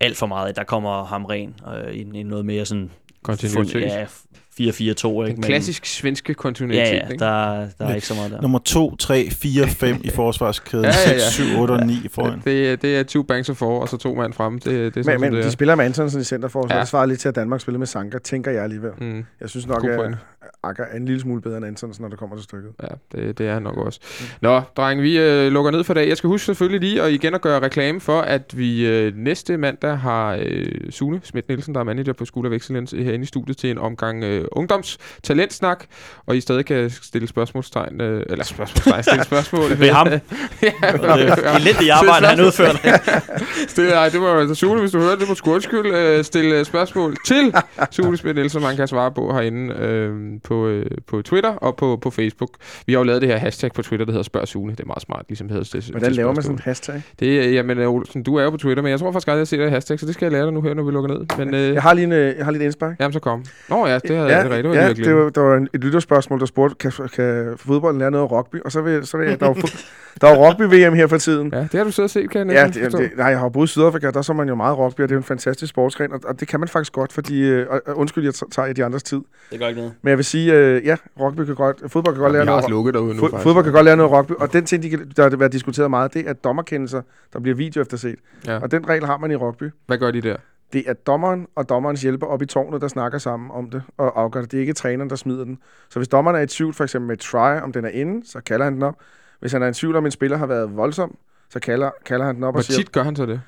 alt 0.00 0.16
for 0.16 0.26
meget. 0.26 0.56
Der 0.56 0.64
kommer 0.64 1.04
ham 1.04 1.24
ren 1.24 1.54
øh, 1.86 1.94
i, 1.94 2.00
i 2.00 2.22
noget 2.22 2.46
mere 2.46 2.64
sådan... 2.64 2.90
Kontinuitet. 3.22 3.80
Ja, 3.80 4.06
4-4-2. 4.68 4.72
Ikke? 5.26 5.36
Den 5.36 5.42
klassisk 5.42 5.86
svenske 5.86 6.34
kontinuitet. 6.34 6.78
Ja, 6.80 6.94
ja, 6.94 7.08
ikke? 7.08 7.24
der, 7.24 7.66
der 7.78 7.86
er 7.86 7.94
ikke 7.94 8.06
så 8.06 8.14
meget 8.14 8.30
der. 8.30 8.40
Nummer 8.42 8.58
2, 8.58 8.96
3, 8.96 9.30
4, 9.30 9.68
5 9.68 9.96
i 10.04 10.08
forsvarskæden, 10.20 10.84
Ja, 10.84 10.90
ja, 11.06 11.12
ja. 11.12 11.18
6, 11.18 11.32
7, 11.32 11.60
8 11.60 11.72
og 11.72 11.86
9 11.86 11.94
foran. 12.10 12.40
Det, 12.44 12.70
er- 12.72 12.76
det 12.76 12.96
er 12.96 13.02
two 13.02 13.22
banks 13.22 13.48
of 13.48 13.56
four, 13.56 13.80
og 13.80 13.88
så 13.88 13.96
to 13.96 14.14
mand 14.14 14.32
frem. 14.32 14.58
Det, 14.58 14.64
det 14.64 15.00
er 15.00 15.02
sådan, 15.04 15.20
Men, 15.20 15.30
men 15.30 15.32
det 15.36 15.42
de 15.42 15.46
er. 15.48 15.52
spiller 15.52 15.74
med 15.74 15.84
Antonsen 15.84 16.20
i 16.20 16.24
centerforsvar. 16.24 16.74
Ja. 16.76 16.80
Det 16.80 16.88
svarer 16.88 17.06
lidt 17.06 17.20
til, 17.20 17.28
at 17.28 17.34
Danmark 17.34 17.60
spiller 17.60 17.78
med 17.78 17.86
Sanka, 17.86 18.18
tænker 18.18 18.50
jeg 18.50 18.62
alligevel. 18.62 18.90
Mm. 19.00 19.24
Jeg 19.40 19.48
synes 19.48 19.66
nok, 19.66 19.84
at. 19.84 20.14
Akker 20.62 20.84
er 20.84 20.96
en 20.96 21.04
lille 21.04 21.20
smule 21.20 21.40
bedre 21.40 21.56
end 21.56 21.66
Antonsen, 21.66 22.02
når 22.02 22.08
det 22.08 22.18
kommer 22.18 22.36
til 22.36 22.44
stykket. 22.44 22.72
Ja, 22.82 22.88
det, 23.12 23.38
det 23.38 23.48
er 23.48 23.54
han 23.54 23.62
nok 23.62 23.76
også. 23.76 24.00
Nå, 24.40 24.62
dreng, 24.76 25.02
vi 25.02 25.18
øh, 25.18 25.52
lukker 25.52 25.70
ned 25.70 25.84
for 25.84 25.94
dag. 25.94 26.08
Jeg 26.08 26.16
skal 26.16 26.28
huske 26.28 26.46
selvfølgelig 26.46 26.80
lige 26.80 27.02
at 27.02 27.12
igen 27.12 27.34
at 27.34 27.40
gøre 27.40 27.60
reklame 27.60 28.00
for, 28.00 28.20
at 28.20 28.58
vi 28.58 28.86
øh, 28.86 29.16
næste 29.16 29.56
mandag 29.56 29.98
har 29.98 30.38
øh, 30.42 30.66
Sune 30.90 31.20
Schmidt 31.24 31.48
Nielsen, 31.48 31.74
der 31.74 31.80
er 31.80 31.84
manager 31.84 32.12
på 32.12 32.24
School 32.24 32.46
of 32.46 32.52
Excellence, 32.52 32.96
herinde 32.96 33.22
i 33.22 33.26
studiet 33.26 33.56
til 33.56 33.70
en 33.70 33.78
omgang 33.78 34.24
øh, 34.24 34.44
ungdomstalentsnak, 34.52 35.84
og 36.26 36.36
I 36.36 36.40
stadig 36.40 36.66
kan 36.66 36.90
stille 36.90 37.28
spørgsmålstegn, 37.28 38.00
øh, 38.00 38.22
eller 38.28 38.44
spørgsmålstegn, 38.44 39.02
stille 39.02 39.24
spørgsmål. 39.24 39.70
Ved 39.80 39.90
ham. 39.90 40.06
ja, 40.06 40.20
Det 40.92 41.46
er 41.46 41.56
elendigt 41.56 41.90
arbejde, 41.90 42.26
han 42.26 42.40
udfører. 42.40 42.98
Stille, 43.68 43.90
nej, 43.90 44.08
det 44.08 44.20
var 44.20 44.40
altså 44.40 44.54
Sune, 44.54 44.80
hvis 44.80 44.90
du 44.90 44.98
hørte 44.98 45.20
det 45.20 45.28
på 45.28 45.34
sgu 45.34 45.54
undskyld. 45.54 45.86
Øh, 45.94 46.24
stille 46.24 46.64
spørgsmål 46.64 47.16
til 47.26 47.54
Sune 47.90 48.16
Schmidt 48.16 48.36
Nielsen, 48.36 48.62
man 48.62 48.76
kan 48.76 48.88
svare 48.88 49.12
på 49.12 49.32
herinde 49.32 49.74
øh, 49.74 50.29
på, 50.38 50.66
øh, 50.68 50.86
på 51.06 51.22
Twitter 51.22 51.50
og 51.50 51.76
på, 51.76 51.98
på 52.02 52.10
Facebook. 52.10 52.50
Vi 52.86 52.92
har 52.92 53.00
jo 53.00 53.04
lavet 53.04 53.22
det 53.22 53.30
her 53.30 53.36
hashtag 53.36 53.72
på 53.72 53.82
Twitter, 53.82 54.06
der 54.06 54.12
hedder 54.12 54.22
Spørg 54.22 54.48
Sune. 54.48 54.72
Det 54.72 54.80
er 54.80 54.84
meget 54.86 55.02
smart, 55.02 55.24
ligesom 55.28 55.48
hedder 55.48 55.70
det. 55.72 55.84
Hvordan 55.90 56.12
laver 56.12 56.32
man 56.32 56.42
sådan 56.42 56.56
en 56.56 56.60
hashtag? 56.64 57.02
Det 57.20 57.54
jamen, 57.54 57.78
øh, 57.78 57.88
Olsen, 57.90 58.22
du 58.22 58.34
er 58.36 58.42
jo 58.44 58.50
på 58.50 58.56
Twitter, 58.56 58.82
men 58.82 58.90
jeg 58.90 58.98
tror 58.98 59.12
faktisk 59.12 59.28
aldrig, 59.28 59.38
jeg 59.38 59.48
ser 59.48 59.56
det 59.56 59.70
hashtag, 59.70 60.00
så 60.00 60.06
det 60.06 60.14
skal 60.14 60.24
jeg 60.26 60.32
lære 60.32 60.44
dig 60.44 60.52
nu 60.52 60.60
her, 60.62 60.74
når 60.74 60.82
vi 60.82 60.90
lukker 60.92 61.14
ned. 61.18 61.26
Men, 61.38 61.54
øh, 61.54 61.74
Jeg 61.74 61.82
har 61.82 61.94
lige, 61.94 62.04
en, 62.04 62.12
øh, 62.12 62.34
jeg 62.36 62.44
har 62.44 62.52
lige 62.52 62.60
et 62.60 62.64
indspark. 62.64 62.96
jamen, 63.00 63.12
så 63.12 63.20
kom. 63.20 63.44
Nå 63.68 63.86
ja, 63.86 63.94
det 63.98 64.10
havde 64.16 64.28
ja, 64.28 64.36
jeg 64.36 64.44
det 64.44 64.50
rigtigt. 64.52 64.74
Det 64.74 64.80
var 64.80 64.86
ja, 64.86 64.92
det 64.92 65.24
var, 65.24 65.30
der 65.30 65.40
var 65.40 65.56
en, 65.56 65.68
et 65.74 65.80
lytterspørgsmål, 65.84 66.40
der 66.40 66.46
spurgte, 66.46 66.74
kan, 66.90 66.92
kan 67.16 67.54
fodbolden 67.56 67.98
lære 68.00 68.10
noget 68.10 68.24
af 68.24 68.30
rugby? 68.32 68.56
Og 68.64 68.72
så 68.72 68.80
vil, 68.80 69.06
så 69.06 69.16
vil 69.18 69.28
jeg, 69.28 69.40
der 69.40 69.48
er 69.48 69.54
fod- 69.54 69.86
der 70.20 70.26
er 70.28 70.34
jo 70.36 70.46
rugby-VM 70.48 70.94
her 70.94 71.06
for 71.06 71.18
tiden. 71.18 71.50
Ja, 71.52 71.58
det 71.60 71.72
har 71.74 71.84
du 71.84 71.90
siddet 71.90 72.06
og 72.06 72.10
set, 72.10 72.30
kan 72.30 72.46
jeg 72.50 72.56
Ja, 72.56 72.66
næsten 72.66 72.84
det, 72.84 72.92
det, 72.92 73.10
nej, 73.16 73.26
jeg 73.26 73.38
har 73.38 73.48
boet 73.48 73.66
i 73.68 73.70
Sydafrika, 73.70 74.10
der 74.10 74.22
så 74.22 74.32
man 74.32 74.48
jo 74.48 74.54
meget 74.54 74.78
rugby, 74.78 75.00
og 75.00 75.08
det 75.08 75.12
er 75.14 75.16
jo 75.16 75.20
en 75.20 75.24
fantastisk 75.24 75.70
sportsgren, 75.70 76.12
og, 76.12 76.20
og 76.24 76.40
det 76.40 76.48
kan 76.48 76.60
man 76.60 76.68
faktisk 76.68 76.92
godt, 76.92 77.12
fordi, 77.12 77.40
øh, 77.42 77.66
undskyld, 77.94 78.24
jeg 78.24 78.34
tager 78.52 78.68
i 78.68 78.72
de 78.72 78.84
andres 78.84 79.02
tid, 79.02 79.20
Det 79.50 79.58
gør 79.60 79.66
ikke 79.66 79.80
noget. 79.80 79.94
men 80.02 80.08
jeg 80.10 80.18
vil 80.20 80.24
sige, 80.24 80.54
øh, 80.54 80.86
ja, 80.86 80.96
rugby 81.20 81.40
kan 81.44 81.54
godt, 81.54 81.82
fodbold 81.92 82.14
kan 82.14 82.22
godt 82.22 82.32
lære 82.32 82.44
noget, 82.44 82.70
lukket 82.70 82.94
derude 82.94 83.14
nu, 83.14 83.20
fod, 83.20 83.30
faktisk. 83.30 83.42
fodbold 83.42 83.64
kan 83.64 83.72
godt 83.72 83.84
lære 83.84 83.96
noget 83.96 84.12
rugby, 84.12 84.32
og 84.32 84.52
den 84.52 84.64
ting, 84.64 84.82
de 84.82 84.90
kan, 84.90 85.12
der 85.16 85.22
har 85.30 85.36
været 85.36 85.52
diskuteret 85.52 85.90
meget, 85.90 86.14
det 86.14 86.28
er 86.28 86.32
dommerkendelser, 86.32 87.02
der 87.32 87.40
bliver 87.40 87.56
video 87.56 87.82
efterset, 87.82 88.16
Ja. 88.46 88.58
og 88.58 88.70
den 88.70 88.88
regel 88.88 89.06
har 89.06 89.18
man 89.18 89.30
i 89.30 89.34
rugby. 89.36 89.70
Hvad 89.86 89.98
gør 89.98 90.10
de 90.10 90.20
der? 90.20 90.36
Det 90.72 90.84
er 90.86 90.92
dommeren 90.92 91.46
og 91.56 91.68
dommerens 91.68 92.02
hjælper 92.02 92.26
op 92.26 92.42
i 92.42 92.46
tårnet, 92.46 92.80
der 92.80 92.88
snakker 92.88 93.18
sammen 93.18 93.50
om 93.50 93.70
det 93.70 93.82
og 93.98 94.20
afgør 94.20 94.40
det. 94.40 94.50
Det 94.50 94.56
er 94.56 94.60
ikke 94.60 94.72
træneren, 94.72 95.10
der 95.10 95.16
smider 95.16 95.44
den. 95.44 95.58
Så 95.90 95.98
hvis 95.98 96.08
dommeren 96.08 96.36
er 96.36 96.40
i 96.40 96.46
tvivl, 96.46 96.74
for 96.74 96.84
eksempel 96.84 97.08
med 97.08 97.16
try, 97.16 97.60
om 97.62 97.72
den 97.72 97.84
er 97.84 97.88
inde, 97.88 98.26
så 98.30 98.40
kalder 98.40 98.64
han 98.64 98.74
den 98.74 98.82
op. 98.82 98.94
Hvis 99.40 99.52
han 99.52 99.62
er 99.62 99.66
i 99.68 99.72
tvivl 99.72 99.96
om, 99.96 100.04
en 100.04 100.10
spiller 100.10 100.36
har 100.36 100.46
været 100.46 100.76
voldsom, 100.76 101.16
så 101.50 101.60
kalder, 101.60 101.90
kalder 102.06 102.26
han 102.26 102.34
den 102.34 102.44
op 102.44 102.54
Hvor 102.54 102.58
og 102.58 102.64
siger, 102.64 102.76
tit 102.78 102.92
gør 102.92 103.02
han 103.02 103.16
så 103.16 103.26
det? 103.26 103.40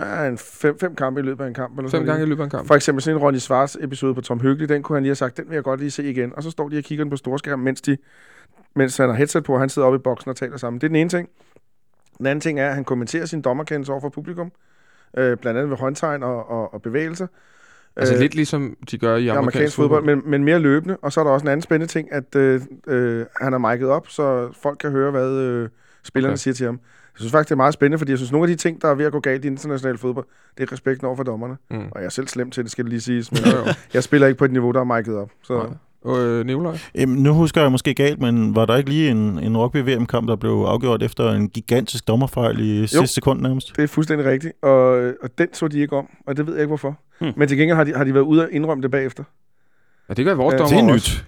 Ja, 0.00 0.28
en 0.28 0.38
fem, 0.38 0.78
fem 0.78 0.94
kampe 0.94 1.20
i 1.20 1.22
løbet 1.22 1.44
af 1.44 1.48
en 1.48 1.54
kamp. 1.54 1.72
Eller 1.72 1.82
Fem 1.82 1.90
sådan 1.90 2.06
gange 2.06 2.22
i 2.22 2.28
løbet 2.28 2.40
af 2.40 2.44
en 2.44 2.50
kamp? 2.50 2.66
For 2.66 2.74
eksempel 2.74 3.02
sådan 3.02 3.16
en 3.16 3.22
Ronny 3.22 3.38
Svars 3.38 3.76
episode 3.80 4.14
på 4.14 4.20
Tom 4.20 4.40
Hyggelig, 4.40 4.68
den 4.68 4.82
kunne 4.82 4.96
han 4.96 5.02
lige 5.02 5.10
have 5.10 5.16
sagt, 5.16 5.36
den 5.36 5.44
vil 5.48 5.54
jeg 5.54 5.64
godt 5.64 5.80
lige 5.80 5.90
se 5.90 6.10
igen. 6.10 6.32
Og 6.36 6.42
så 6.42 6.50
står 6.50 6.68
de 6.68 6.78
og 6.78 6.84
kigger 6.84 7.04
den 7.04 7.10
på 7.10 7.16
storskærm, 7.16 7.58
mens, 7.58 7.80
de, 7.80 7.96
mens 8.74 8.96
han 8.96 9.08
har 9.08 9.16
headset 9.16 9.44
på, 9.44 9.54
og 9.54 9.60
han 9.60 9.68
sidder 9.68 9.88
oppe 9.88 9.96
i 9.96 9.98
boksen 9.98 10.28
og 10.28 10.36
taler 10.36 10.56
sammen. 10.56 10.80
Det 10.80 10.86
er 10.86 10.88
den 10.88 10.96
ene 10.96 11.10
ting. 11.10 11.28
Den 12.18 12.26
anden 12.26 12.40
ting 12.40 12.60
er, 12.60 12.68
at 12.68 12.74
han 12.74 12.84
kommenterer 12.84 13.26
sin 13.26 13.42
dommerkendelse 13.42 13.92
over 13.92 14.00
for 14.00 14.08
publikum. 14.08 14.52
Øh, 15.16 15.36
blandt 15.36 15.58
andet 15.58 15.70
ved 15.70 15.76
håndtegn 15.76 16.22
og, 16.22 16.50
og, 16.50 16.74
og 16.74 16.82
bevægelser. 16.82 17.26
Altså 17.96 18.14
Øh, 18.14 18.20
lidt 18.20 18.34
ligesom 18.34 18.76
de 18.90 18.98
gør 18.98 19.16
i 19.16 19.28
amerikansk, 19.28 19.38
amerikansk 19.38 19.76
fodbold, 19.76 20.04
men, 20.04 20.22
men 20.24 20.44
mere 20.44 20.58
løbende. 20.58 20.96
Og 20.96 21.12
så 21.12 21.20
er 21.20 21.24
der 21.24 21.30
også 21.30 21.44
en 21.44 21.48
anden 21.48 21.62
spændende 21.62 21.92
ting, 21.92 22.12
at 22.12 22.36
øh, 22.36 22.60
øh, 22.86 23.26
han 23.40 23.52
har 23.52 23.74
mic'et 23.74 23.86
op, 23.86 24.08
så 24.08 24.52
folk 24.62 24.78
kan 24.78 24.90
høre, 24.90 25.10
hvad 25.10 25.30
øh, 25.30 25.68
spillerne 26.02 26.32
okay. 26.32 26.38
siger 26.38 26.54
til 26.54 26.66
ham. 26.66 26.80
Jeg 27.14 27.18
synes 27.20 27.32
faktisk, 27.32 27.48
det 27.48 27.54
er 27.54 27.56
meget 27.56 27.74
spændende, 27.74 27.98
fordi 27.98 28.10
jeg 28.10 28.18
synes, 28.18 28.32
nogle 28.32 28.44
af 28.44 28.56
de 28.56 28.62
ting, 28.62 28.82
der 28.82 28.88
er 28.88 28.94
ved 28.94 29.04
at 29.04 29.12
gå 29.12 29.20
galt 29.20 29.44
i 29.44 29.48
international 29.48 29.98
fodbold, 29.98 30.26
det 30.58 30.68
er 30.68 30.72
respekten 30.72 31.06
over 31.06 31.16
for 31.16 31.22
dommerne. 31.22 31.56
Mm. 31.70 31.76
Og 31.90 32.00
jeg 32.00 32.04
er 32.04 32.08
selv 32.10 32.28
slem 32.28 32.50
til 32.50 32.62
det, 32.62 32.70
skal 32.72 32.84
det 32.84 32.90
lige 32.90 33.00
siges, 33.00 33.32
men 33.32 33.40
Jo, 33.44 33.58
jo. 33.58 33.64
jeg 33.94 34.02
spiller 34.02 34.26
ikke 34.26 34.38
på 34.38 34.44
et 34.44 34.52
niveau, 34.52 34.72
der 34.72 34.80
er 34.80 35.00
mic'et 35.00 35.12
op. 35.12 35.30
Så 35.42 35.54
Nej. 35.54 35.66
Øh, 36.06 36.46
Nicolaj? 36.46 36.78
Jamen, 36.94 37.22
nu 37.22 37.32
husker 37.32 37.60
jeg 37.60 37.72
måske 37.72 37.94
galt, 37.94 38.20
men 38.20 38.54
var 38.54 38.66
der 38.66 38.76
ikke 38.76 38.90
lige 38.90 39.10
en, 39.10 39.38
en 39.38 39.56
rugby-VM-kamp, 39.56 40.28
der 40.28 40.36
blev 40.36 40.50
afgjort 40.50 41.02
efter 41.02 41.30
en 41.30 41.48
gigantisk 41.48 42.08
dommerfejl 42.08 42.60
i 42.60 42.86
sidste 42.86 43.06
sekund 43.06 43.40
nærmest? 43.40 43.76
det 43.76 43.82
er 43.82 43.86
fuldstændig 43.88 44.26
rigtigt. 44.26 44.52
Og, 44.62 45.12
og 45.22 45.38
den 45.38 45.48
så 45.52 45.68
de 45.68 45.80
ikke 45.80 45.96
om, 45.96 46.08
og 46.26 46.36
det 46.36 46.46
ved 46.46 46.54
jeg 46.54 46.62
ikke 46.62 46.68
hvorfor. 46.68 46.98
Hmm. 47.20 47.32
Men 47.36 47.48
til 47.48 47.58
gengæld 47.58 47.76
har 47.76 47.84
de, 47.84 47.94
har 47.94 48.04
de 48.04 48.14
været 48.14 48.24
ude 48.24 48.42
og 48.42 48.48
indrømme 48.52 48.82
det 48.82 48.90
bagefter. 48.90 49.24
Ja, 50.08 50.14
det 50.14 50.24
gør 50.24 50.34
vores 50.34 50.52
Ja, 50.52 50.58
dommer 50.58 50.82
Det 50.82 50.88
er 50.88 50.92
også, 50.94 51.12
nyt. 51.12 51.24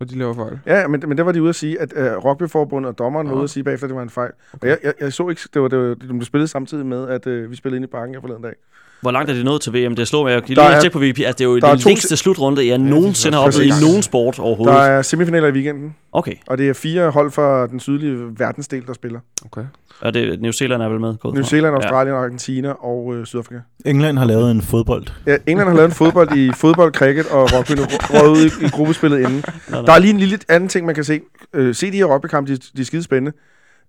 Når 0.00 0.06
de 0.06 0.18
laver 0.18 0.34
fejl. 0.34 0.58
Ja, 0.66 0.88
men, 0.88 1.02
men 1.06 1.18
der 1.18 1.24
var 1.24 1.32
de 1.32 1.42
ude 1.42 1.48
at 1.48 1.54
sige, 1.54 1.80
at 1.80 1.92
uh, 1.92 2.24
rugbyforbundet 2.24 2.88
og 2.88 2.98
dommeren 2.98 3.26
var 3.26 3.32
Nå. 3.32 3.38
ude 3.38 3.44
at 3.44 3.50
sige 3.50 3.64
bagefter, 3.64 3.86
at 3.86 3.88
det 3.88 3.96
var 3.96 4.02
en 4.02 4.10
fejl. 4.10 4.32
Okay. 4.52 4.62
Og 4.62 4.68
jeg, 4.68 4.78
jeg, 4.82 4.94
jeg, 5.00 5.12
så 5.12 5.28
ikke, 5.28 5.40
det 5.54 5.62
var, 5.62 5.68
det 5.68 5.78
var, 5.78 5.84
det 5.84 6.08
blev 6.08 6.22
spillet 6.22 6.50
samtidig 6.50 6.86
med, 6.86 7.08
at 7.08 7.26
uh, 7.26 7.50
vi 7.50 7.56
spillede 7.56 7.76
ind 7.76 7.84
i 7.84 7.86
parken 7.86 8.14
her 8.14 8.20
forleden 8.20 8.42
dag. 8.42 8.54
Hvor 9.00 9.10
langt 9.10 9.30
er 9.30 9.34
det 9.34 9.44
nået 9.44 9.60
til 9.60 9.72
VM? 9.72 9.96
Det 9.96 10.08
slår 10.08 10.22
mig. 10.24 10.30
Jeg 10.32 10.42
lige 10.48 10.60
er- 10.60 10.80
tjekke 10.80 10.92
på 10.92 10.98
VP. 10.98 11.04
Altså, 11.18 11.32
det 11.32 11.40
er 11.40 11.44
jo 11.44 11.58
der 11.58 11.66
er 11.68 11.74
den 11.74 11.82
længste 11.86 12.16
slutrunde, 12.16 12.68
jeg 12.68 12.78
nogensinde 12.78 13.36
har 13.38 13.44
oplevet 13.44 13.66
i 13.66 13.72
nogen 13.86 14.02
sport 14.02 14.38
overhovedet. 14.38 14.74
Der 14.76 14.82
er 14.82 15.02
semifinaler 15.02 15.48
i 15.48 15.52
weekenden, 15.52 15.94
Okay. 16.12 16.34
og 16.46 16.58
det 16.58 16.68
er 16.68 16.72
fire 16.72 17.10
hold 17.10 17.30
fra 17.30 17.66
den 17.66 17.80
sydlige 17.80 18.16
verdensdel, 18.38 18.86
der 18.86 18.92
spiller. 18.92 19.20
Okay. 19.44 19.62
Og 20.00 20.14
det, 20.14 20.40
New 20.42 20.50
Zealand 20.52 20.82
er 20.82 20.88
vel 20.88 21.00
med? 21.00 21.14
Gået 21.16 21.34
New. 21.34 21.44
Zealand, 21.44 21.74
Australien, 21.74 22.16
Argentina 22.16 22.70
og 22.70 23.14
øh, 23.14 23.26
Sydafrika. 23.26 23.60
England 23.86 24.18
har 24.18 24.24
lavet 24.24 24.50
en 24.50 24.62
fodbold. 24.62 25.06
Ja, 25.26 25.36
England 25.46 25.68
har 25.68 25.76
lavet 25.76 25.88
en 25.88 25.94
fodbold 25.94 26.36
i 26.36 26.50
fodbold, 26.56 26.94
cricket 26.94 27.26
og 27.26 27.48
rugby, 27.52 27.70
nu 27.72 27.82
røget 28.00 28.30
ud 28.30 28.44
i, 28.62 28.66
i 28.66 28.68
gruppespillet 28.68 29.18
inden. 29.18 29.44
Nå, 29.68 29.76
nå. 29.80 29.86
Der 29.86 29.92
er 29.92 29.98
lige 29.98 30.10
en 30.12 30.18
lille 30.20 30.38
anden 30.48 30.68
ting, 30.68 30.86
man 30.86 30.94
kan 30.94 31.04
se. 31.04 31.20
Øh, 31.54 31.74
se 31.74 31.90
de 31.92 31.96
her 31.96 32.04
rugbykampe, 32.04 32.52
de, 32.52 32.56
de 32.76 32.80
er 32.80 32.84
skide 32.84 33.02
spændende. 33.02 33.32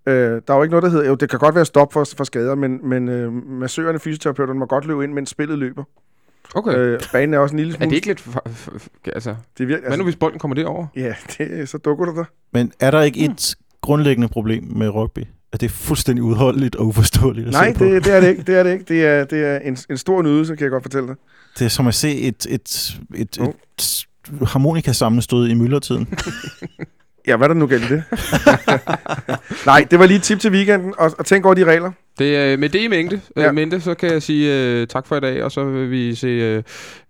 Øh, 0.06 0.42
der 0.48 0.54
er 0.54 0.58
jo 0.58 0.64
ikke 0.64 0.72
noget, 0.72 0.84
der 0.84 0.90
hedder... 0.90 1.08
Jo, 1.08 1.16
det 1.16 1.30
kan 1.30 1.40
godt 1.40 1.56
være 1.56 1.66
stop 1.66 1.94
for, 1.94 2.08
for 2.18 2.24
skader, 2.24 2.56
men, 2.56 2.90
men 2.90 3.10
øh, 3.10 3.34
massørerne, 3.34 4.00
fysioterapeuterne 4.00 4.60
må 4.60 4.66
godt 4.66 4.86
løbe 4.86 5.04
ind, 5.04 5.14
mens 5.14 5.30
spillet 5.30 5.58
løber. 5.60 5.84
Okay. 6.56 6.78
Øh, 6.78 7.00
banen 7.12 7.34
er 7.34 7.40
også 7.40 7.54
en 7.54 7.60
lille 7.60 7.74
er 7.74 7.78
smule... 7.78 7.90
det 7.90 7.96
ikke 7.96 8.08
lidt... 8.08 8.20
For, 8.20 8.42
for, 8.46 8.72
for, 8.78 8.90
altså, 9.06 9.30
det 9.30 9.64
er 9.64 9.68
virkelig, 9.68 9.88
hvad 9.88 9.98
nu, 9.98 10.04
hvis 10.04 10.16
bolden 10.16 10.40
kommer 10.40 10.56
derover? 10.56 10.88
Ja, 10.96 11.14
det, 11.38 11.70
så 11.70 11.78
dukker 11.78 12.06
du 12.06 12.16
der. 12.16 12.26
Men 12.54 12.72
er 12.80 12.92
der 12.92 13.02
ikke 13.02 13.20
et 13.20 13.56
grundlæggende 13.82 14.28
problem 14.28 14.64
med 14.64 14.90
rugby? 14.90 15.20
At 15.52 15.62
det 15.62 15.68
er 15.68 15.72
fuldstændig 15.72 16.24
udholdeligt 16.24 16.76
og 16.76 16.88
uforståeligt 16.88 17.48
at 17.48 17.54
Nej, 17.54 17.74
se 17.74 17.78
på? 17.80 17.86
det, 17.86 18.06
det 18.06 18.16
er 18.16 18.20
det 18.20 18.30
ikke. 18.30 18.44
Det 18.44 18.56
er 18.56 18.64
det 18.64 18.74
ikke. 18.74 18.86
Det 18.86 19.06
er, 19.06 19.24
det 19.24 19.46
er 19.46 19.60
en, 19.60 19.78
en 19.90 19.98
stor 19.98 20.22
nydelse, 20.22 20.56
kan 20.56 20.64
jeg 20.64 20.72
godt 20.72 20.84
fortælle 20.84 21.08
dig. 21.08 21.16
Det 21.60 21.66
er 21.66 21.70
som 21.70 21.88
at 21.88 21.94
se 21.96 22.20
et, 22.20 22.46
et, 22.50 23.00
et, 23.16 23.40
Jo. 23.40 23.54
et 23.74 24.08
harmonikasammenstød 24.42 25.48
i 25.48 25.54
myldretiden. 25.54 26.08
Ja, 27.28 27.38
hvad 27.38 27.46
er 27.46 27.54
der 27.54 27.60
nu 27.60 27.68
galt 27.68 27.84
i 27.84 27.88
det? 27.88 28.04
Nej, 29.66 29.88
det 29.92 30.00
var 30.00 30.06
lige 30.06 30.18
et 30.18 30.24
tip 30.24 30.40
til 30.40 30.52
weekenden, 30.52 30.94
og, 30.98 31.12
og 31.18 31.26
tænk 31.26 31.46
over 31.46 31.54
de 31.54 31.64
regler. 31.64 31.92
Det, 32.20 32.36
er 32.38 32.58
med 32.58 32.70
det 32.70 32.80
i 32.82 32.88
mente, 32.88 33.22
ja. 33.36 33.42
Ja. 33.42 33.52
mente, 33.52 33.82
så 33.82 33.94
kan 33.94 34.12
jeg 34.12 34.22
sige 34.24 34.82
uh, 34.82 34.88
tak 34.88 35.08
for 35.08 35.16
i 35.16 35.20
dag, 35.20 35.44
og 35.44 35.52
så 35.52 35.64
vil 35.66 35.92
vi 35.92 36.16
se 36.16 36.58
uh, 36.58 36.64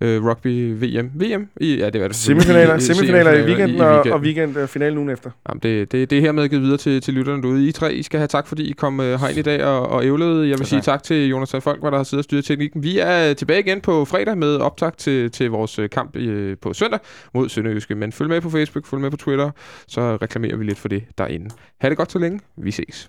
uh, 0.07 0.27
rugby 0.29 0.73
VM. 0.73 1.11
VM? 1.15 1.47
I, 1.61 1.75
ja, 1.77 1.89
det 1.89 2.01
var 2.01 2.07
det. 2.07 2.15
Semifinaler, 2.15 2.73
I- 2.73 2.77
i- 2.77 2.81
semifinaler 2.81 3.31
i 3.33 3.41
weekenden, 3.45 3.77
i 3.77 3.79
og, 3.79 3.87
weekenden. 3.87 4.13
og 4.13 4.19
weekend 4.19 4.57
øh, 4.57 4.67
finalen 4.67 4.97
ugen 4.97 5.09
efter. 5.09 5.31
Jamen, 5.49 5.59
det, 5.63 5.91
det, 5.91 6.09
det 6.09 6.17
er 6.17 6.21
hermed 6.21 6.49
givet 6.49 6.63
videre 6.63 6.77
til, 6.77 7.01
til 7.01 7.13
lytterne 7.13 7.41
derude. 7.43 7.67
I 7.67 7.71
tre, 7.71 7.93
I 7.93 8.03
skal 8.03 8.17
have 8.19 8.27
tak, 8.27 8.47
fordi 8.47 8.69
I 8.69 8.71
kom 8.71 8.99
uh, 8.99 9.05
herind 9.05 9.37
i 9.37 9.41
dag 9.41 9.63
og, 9.63 9.89
og 9.89 10.05
ævlede. 10.05 10.29
Jeg 10.39 10.41
vil 10.59 10.59
Ja, 10.59 10.63
sige 10.63 10.81
tak. 10.81 11.03
til 11.03 11.27
Jonas 11.29 11.51
Folk, 11.59 11.81
der 11.81 11.97
har 11.97 12.03
siddet 12.03 12.19
og 12.19 12.23
styret 12.23 12.45
teknikken. 12.45 12.83
Vi 12.83 12.99
er 12.99 13.33
tilbage 13.33 13.59
igen 13.59 13.81
på 13.81 14.05
fredag 14.05 14.37
med 14.37 14.55
optag 14.55 14.91
til, 14.97 15.31
til 15.31 15.49
vores 15.49 15.79
øh, 15.79 15.89
kamp 15.89 16.15
uh, 16.15 16.53
på 16.61 16.73
søndag 16.73 16.99
mod 17.33 17.49
Sønderjyske. 17.49 17.95
Men 17.95 18.11
følg 18.11 18.29
med 18.29 18.41
på 18.41 18.49
Facebook, 18.49 18.85
følg 18.87 19.01
med 19.01 19.11
på 19.11 19.17
Twitter, 19.17 19.49
så 19.87 20.17
reklamerer 20.21 20.55
vi 20.57 20.63
lidt 20.63 20.79
for 20.79 20.87
det 20.87 21.03
derinde. 21.17 21.49
Ha' 21.81 21.89
det 21.89 21.97
godt 21.97 22.11
så 22.11 22.19
længe. 22.19 22.39
Vi 22.57 22.71
ses. 22.71 23.07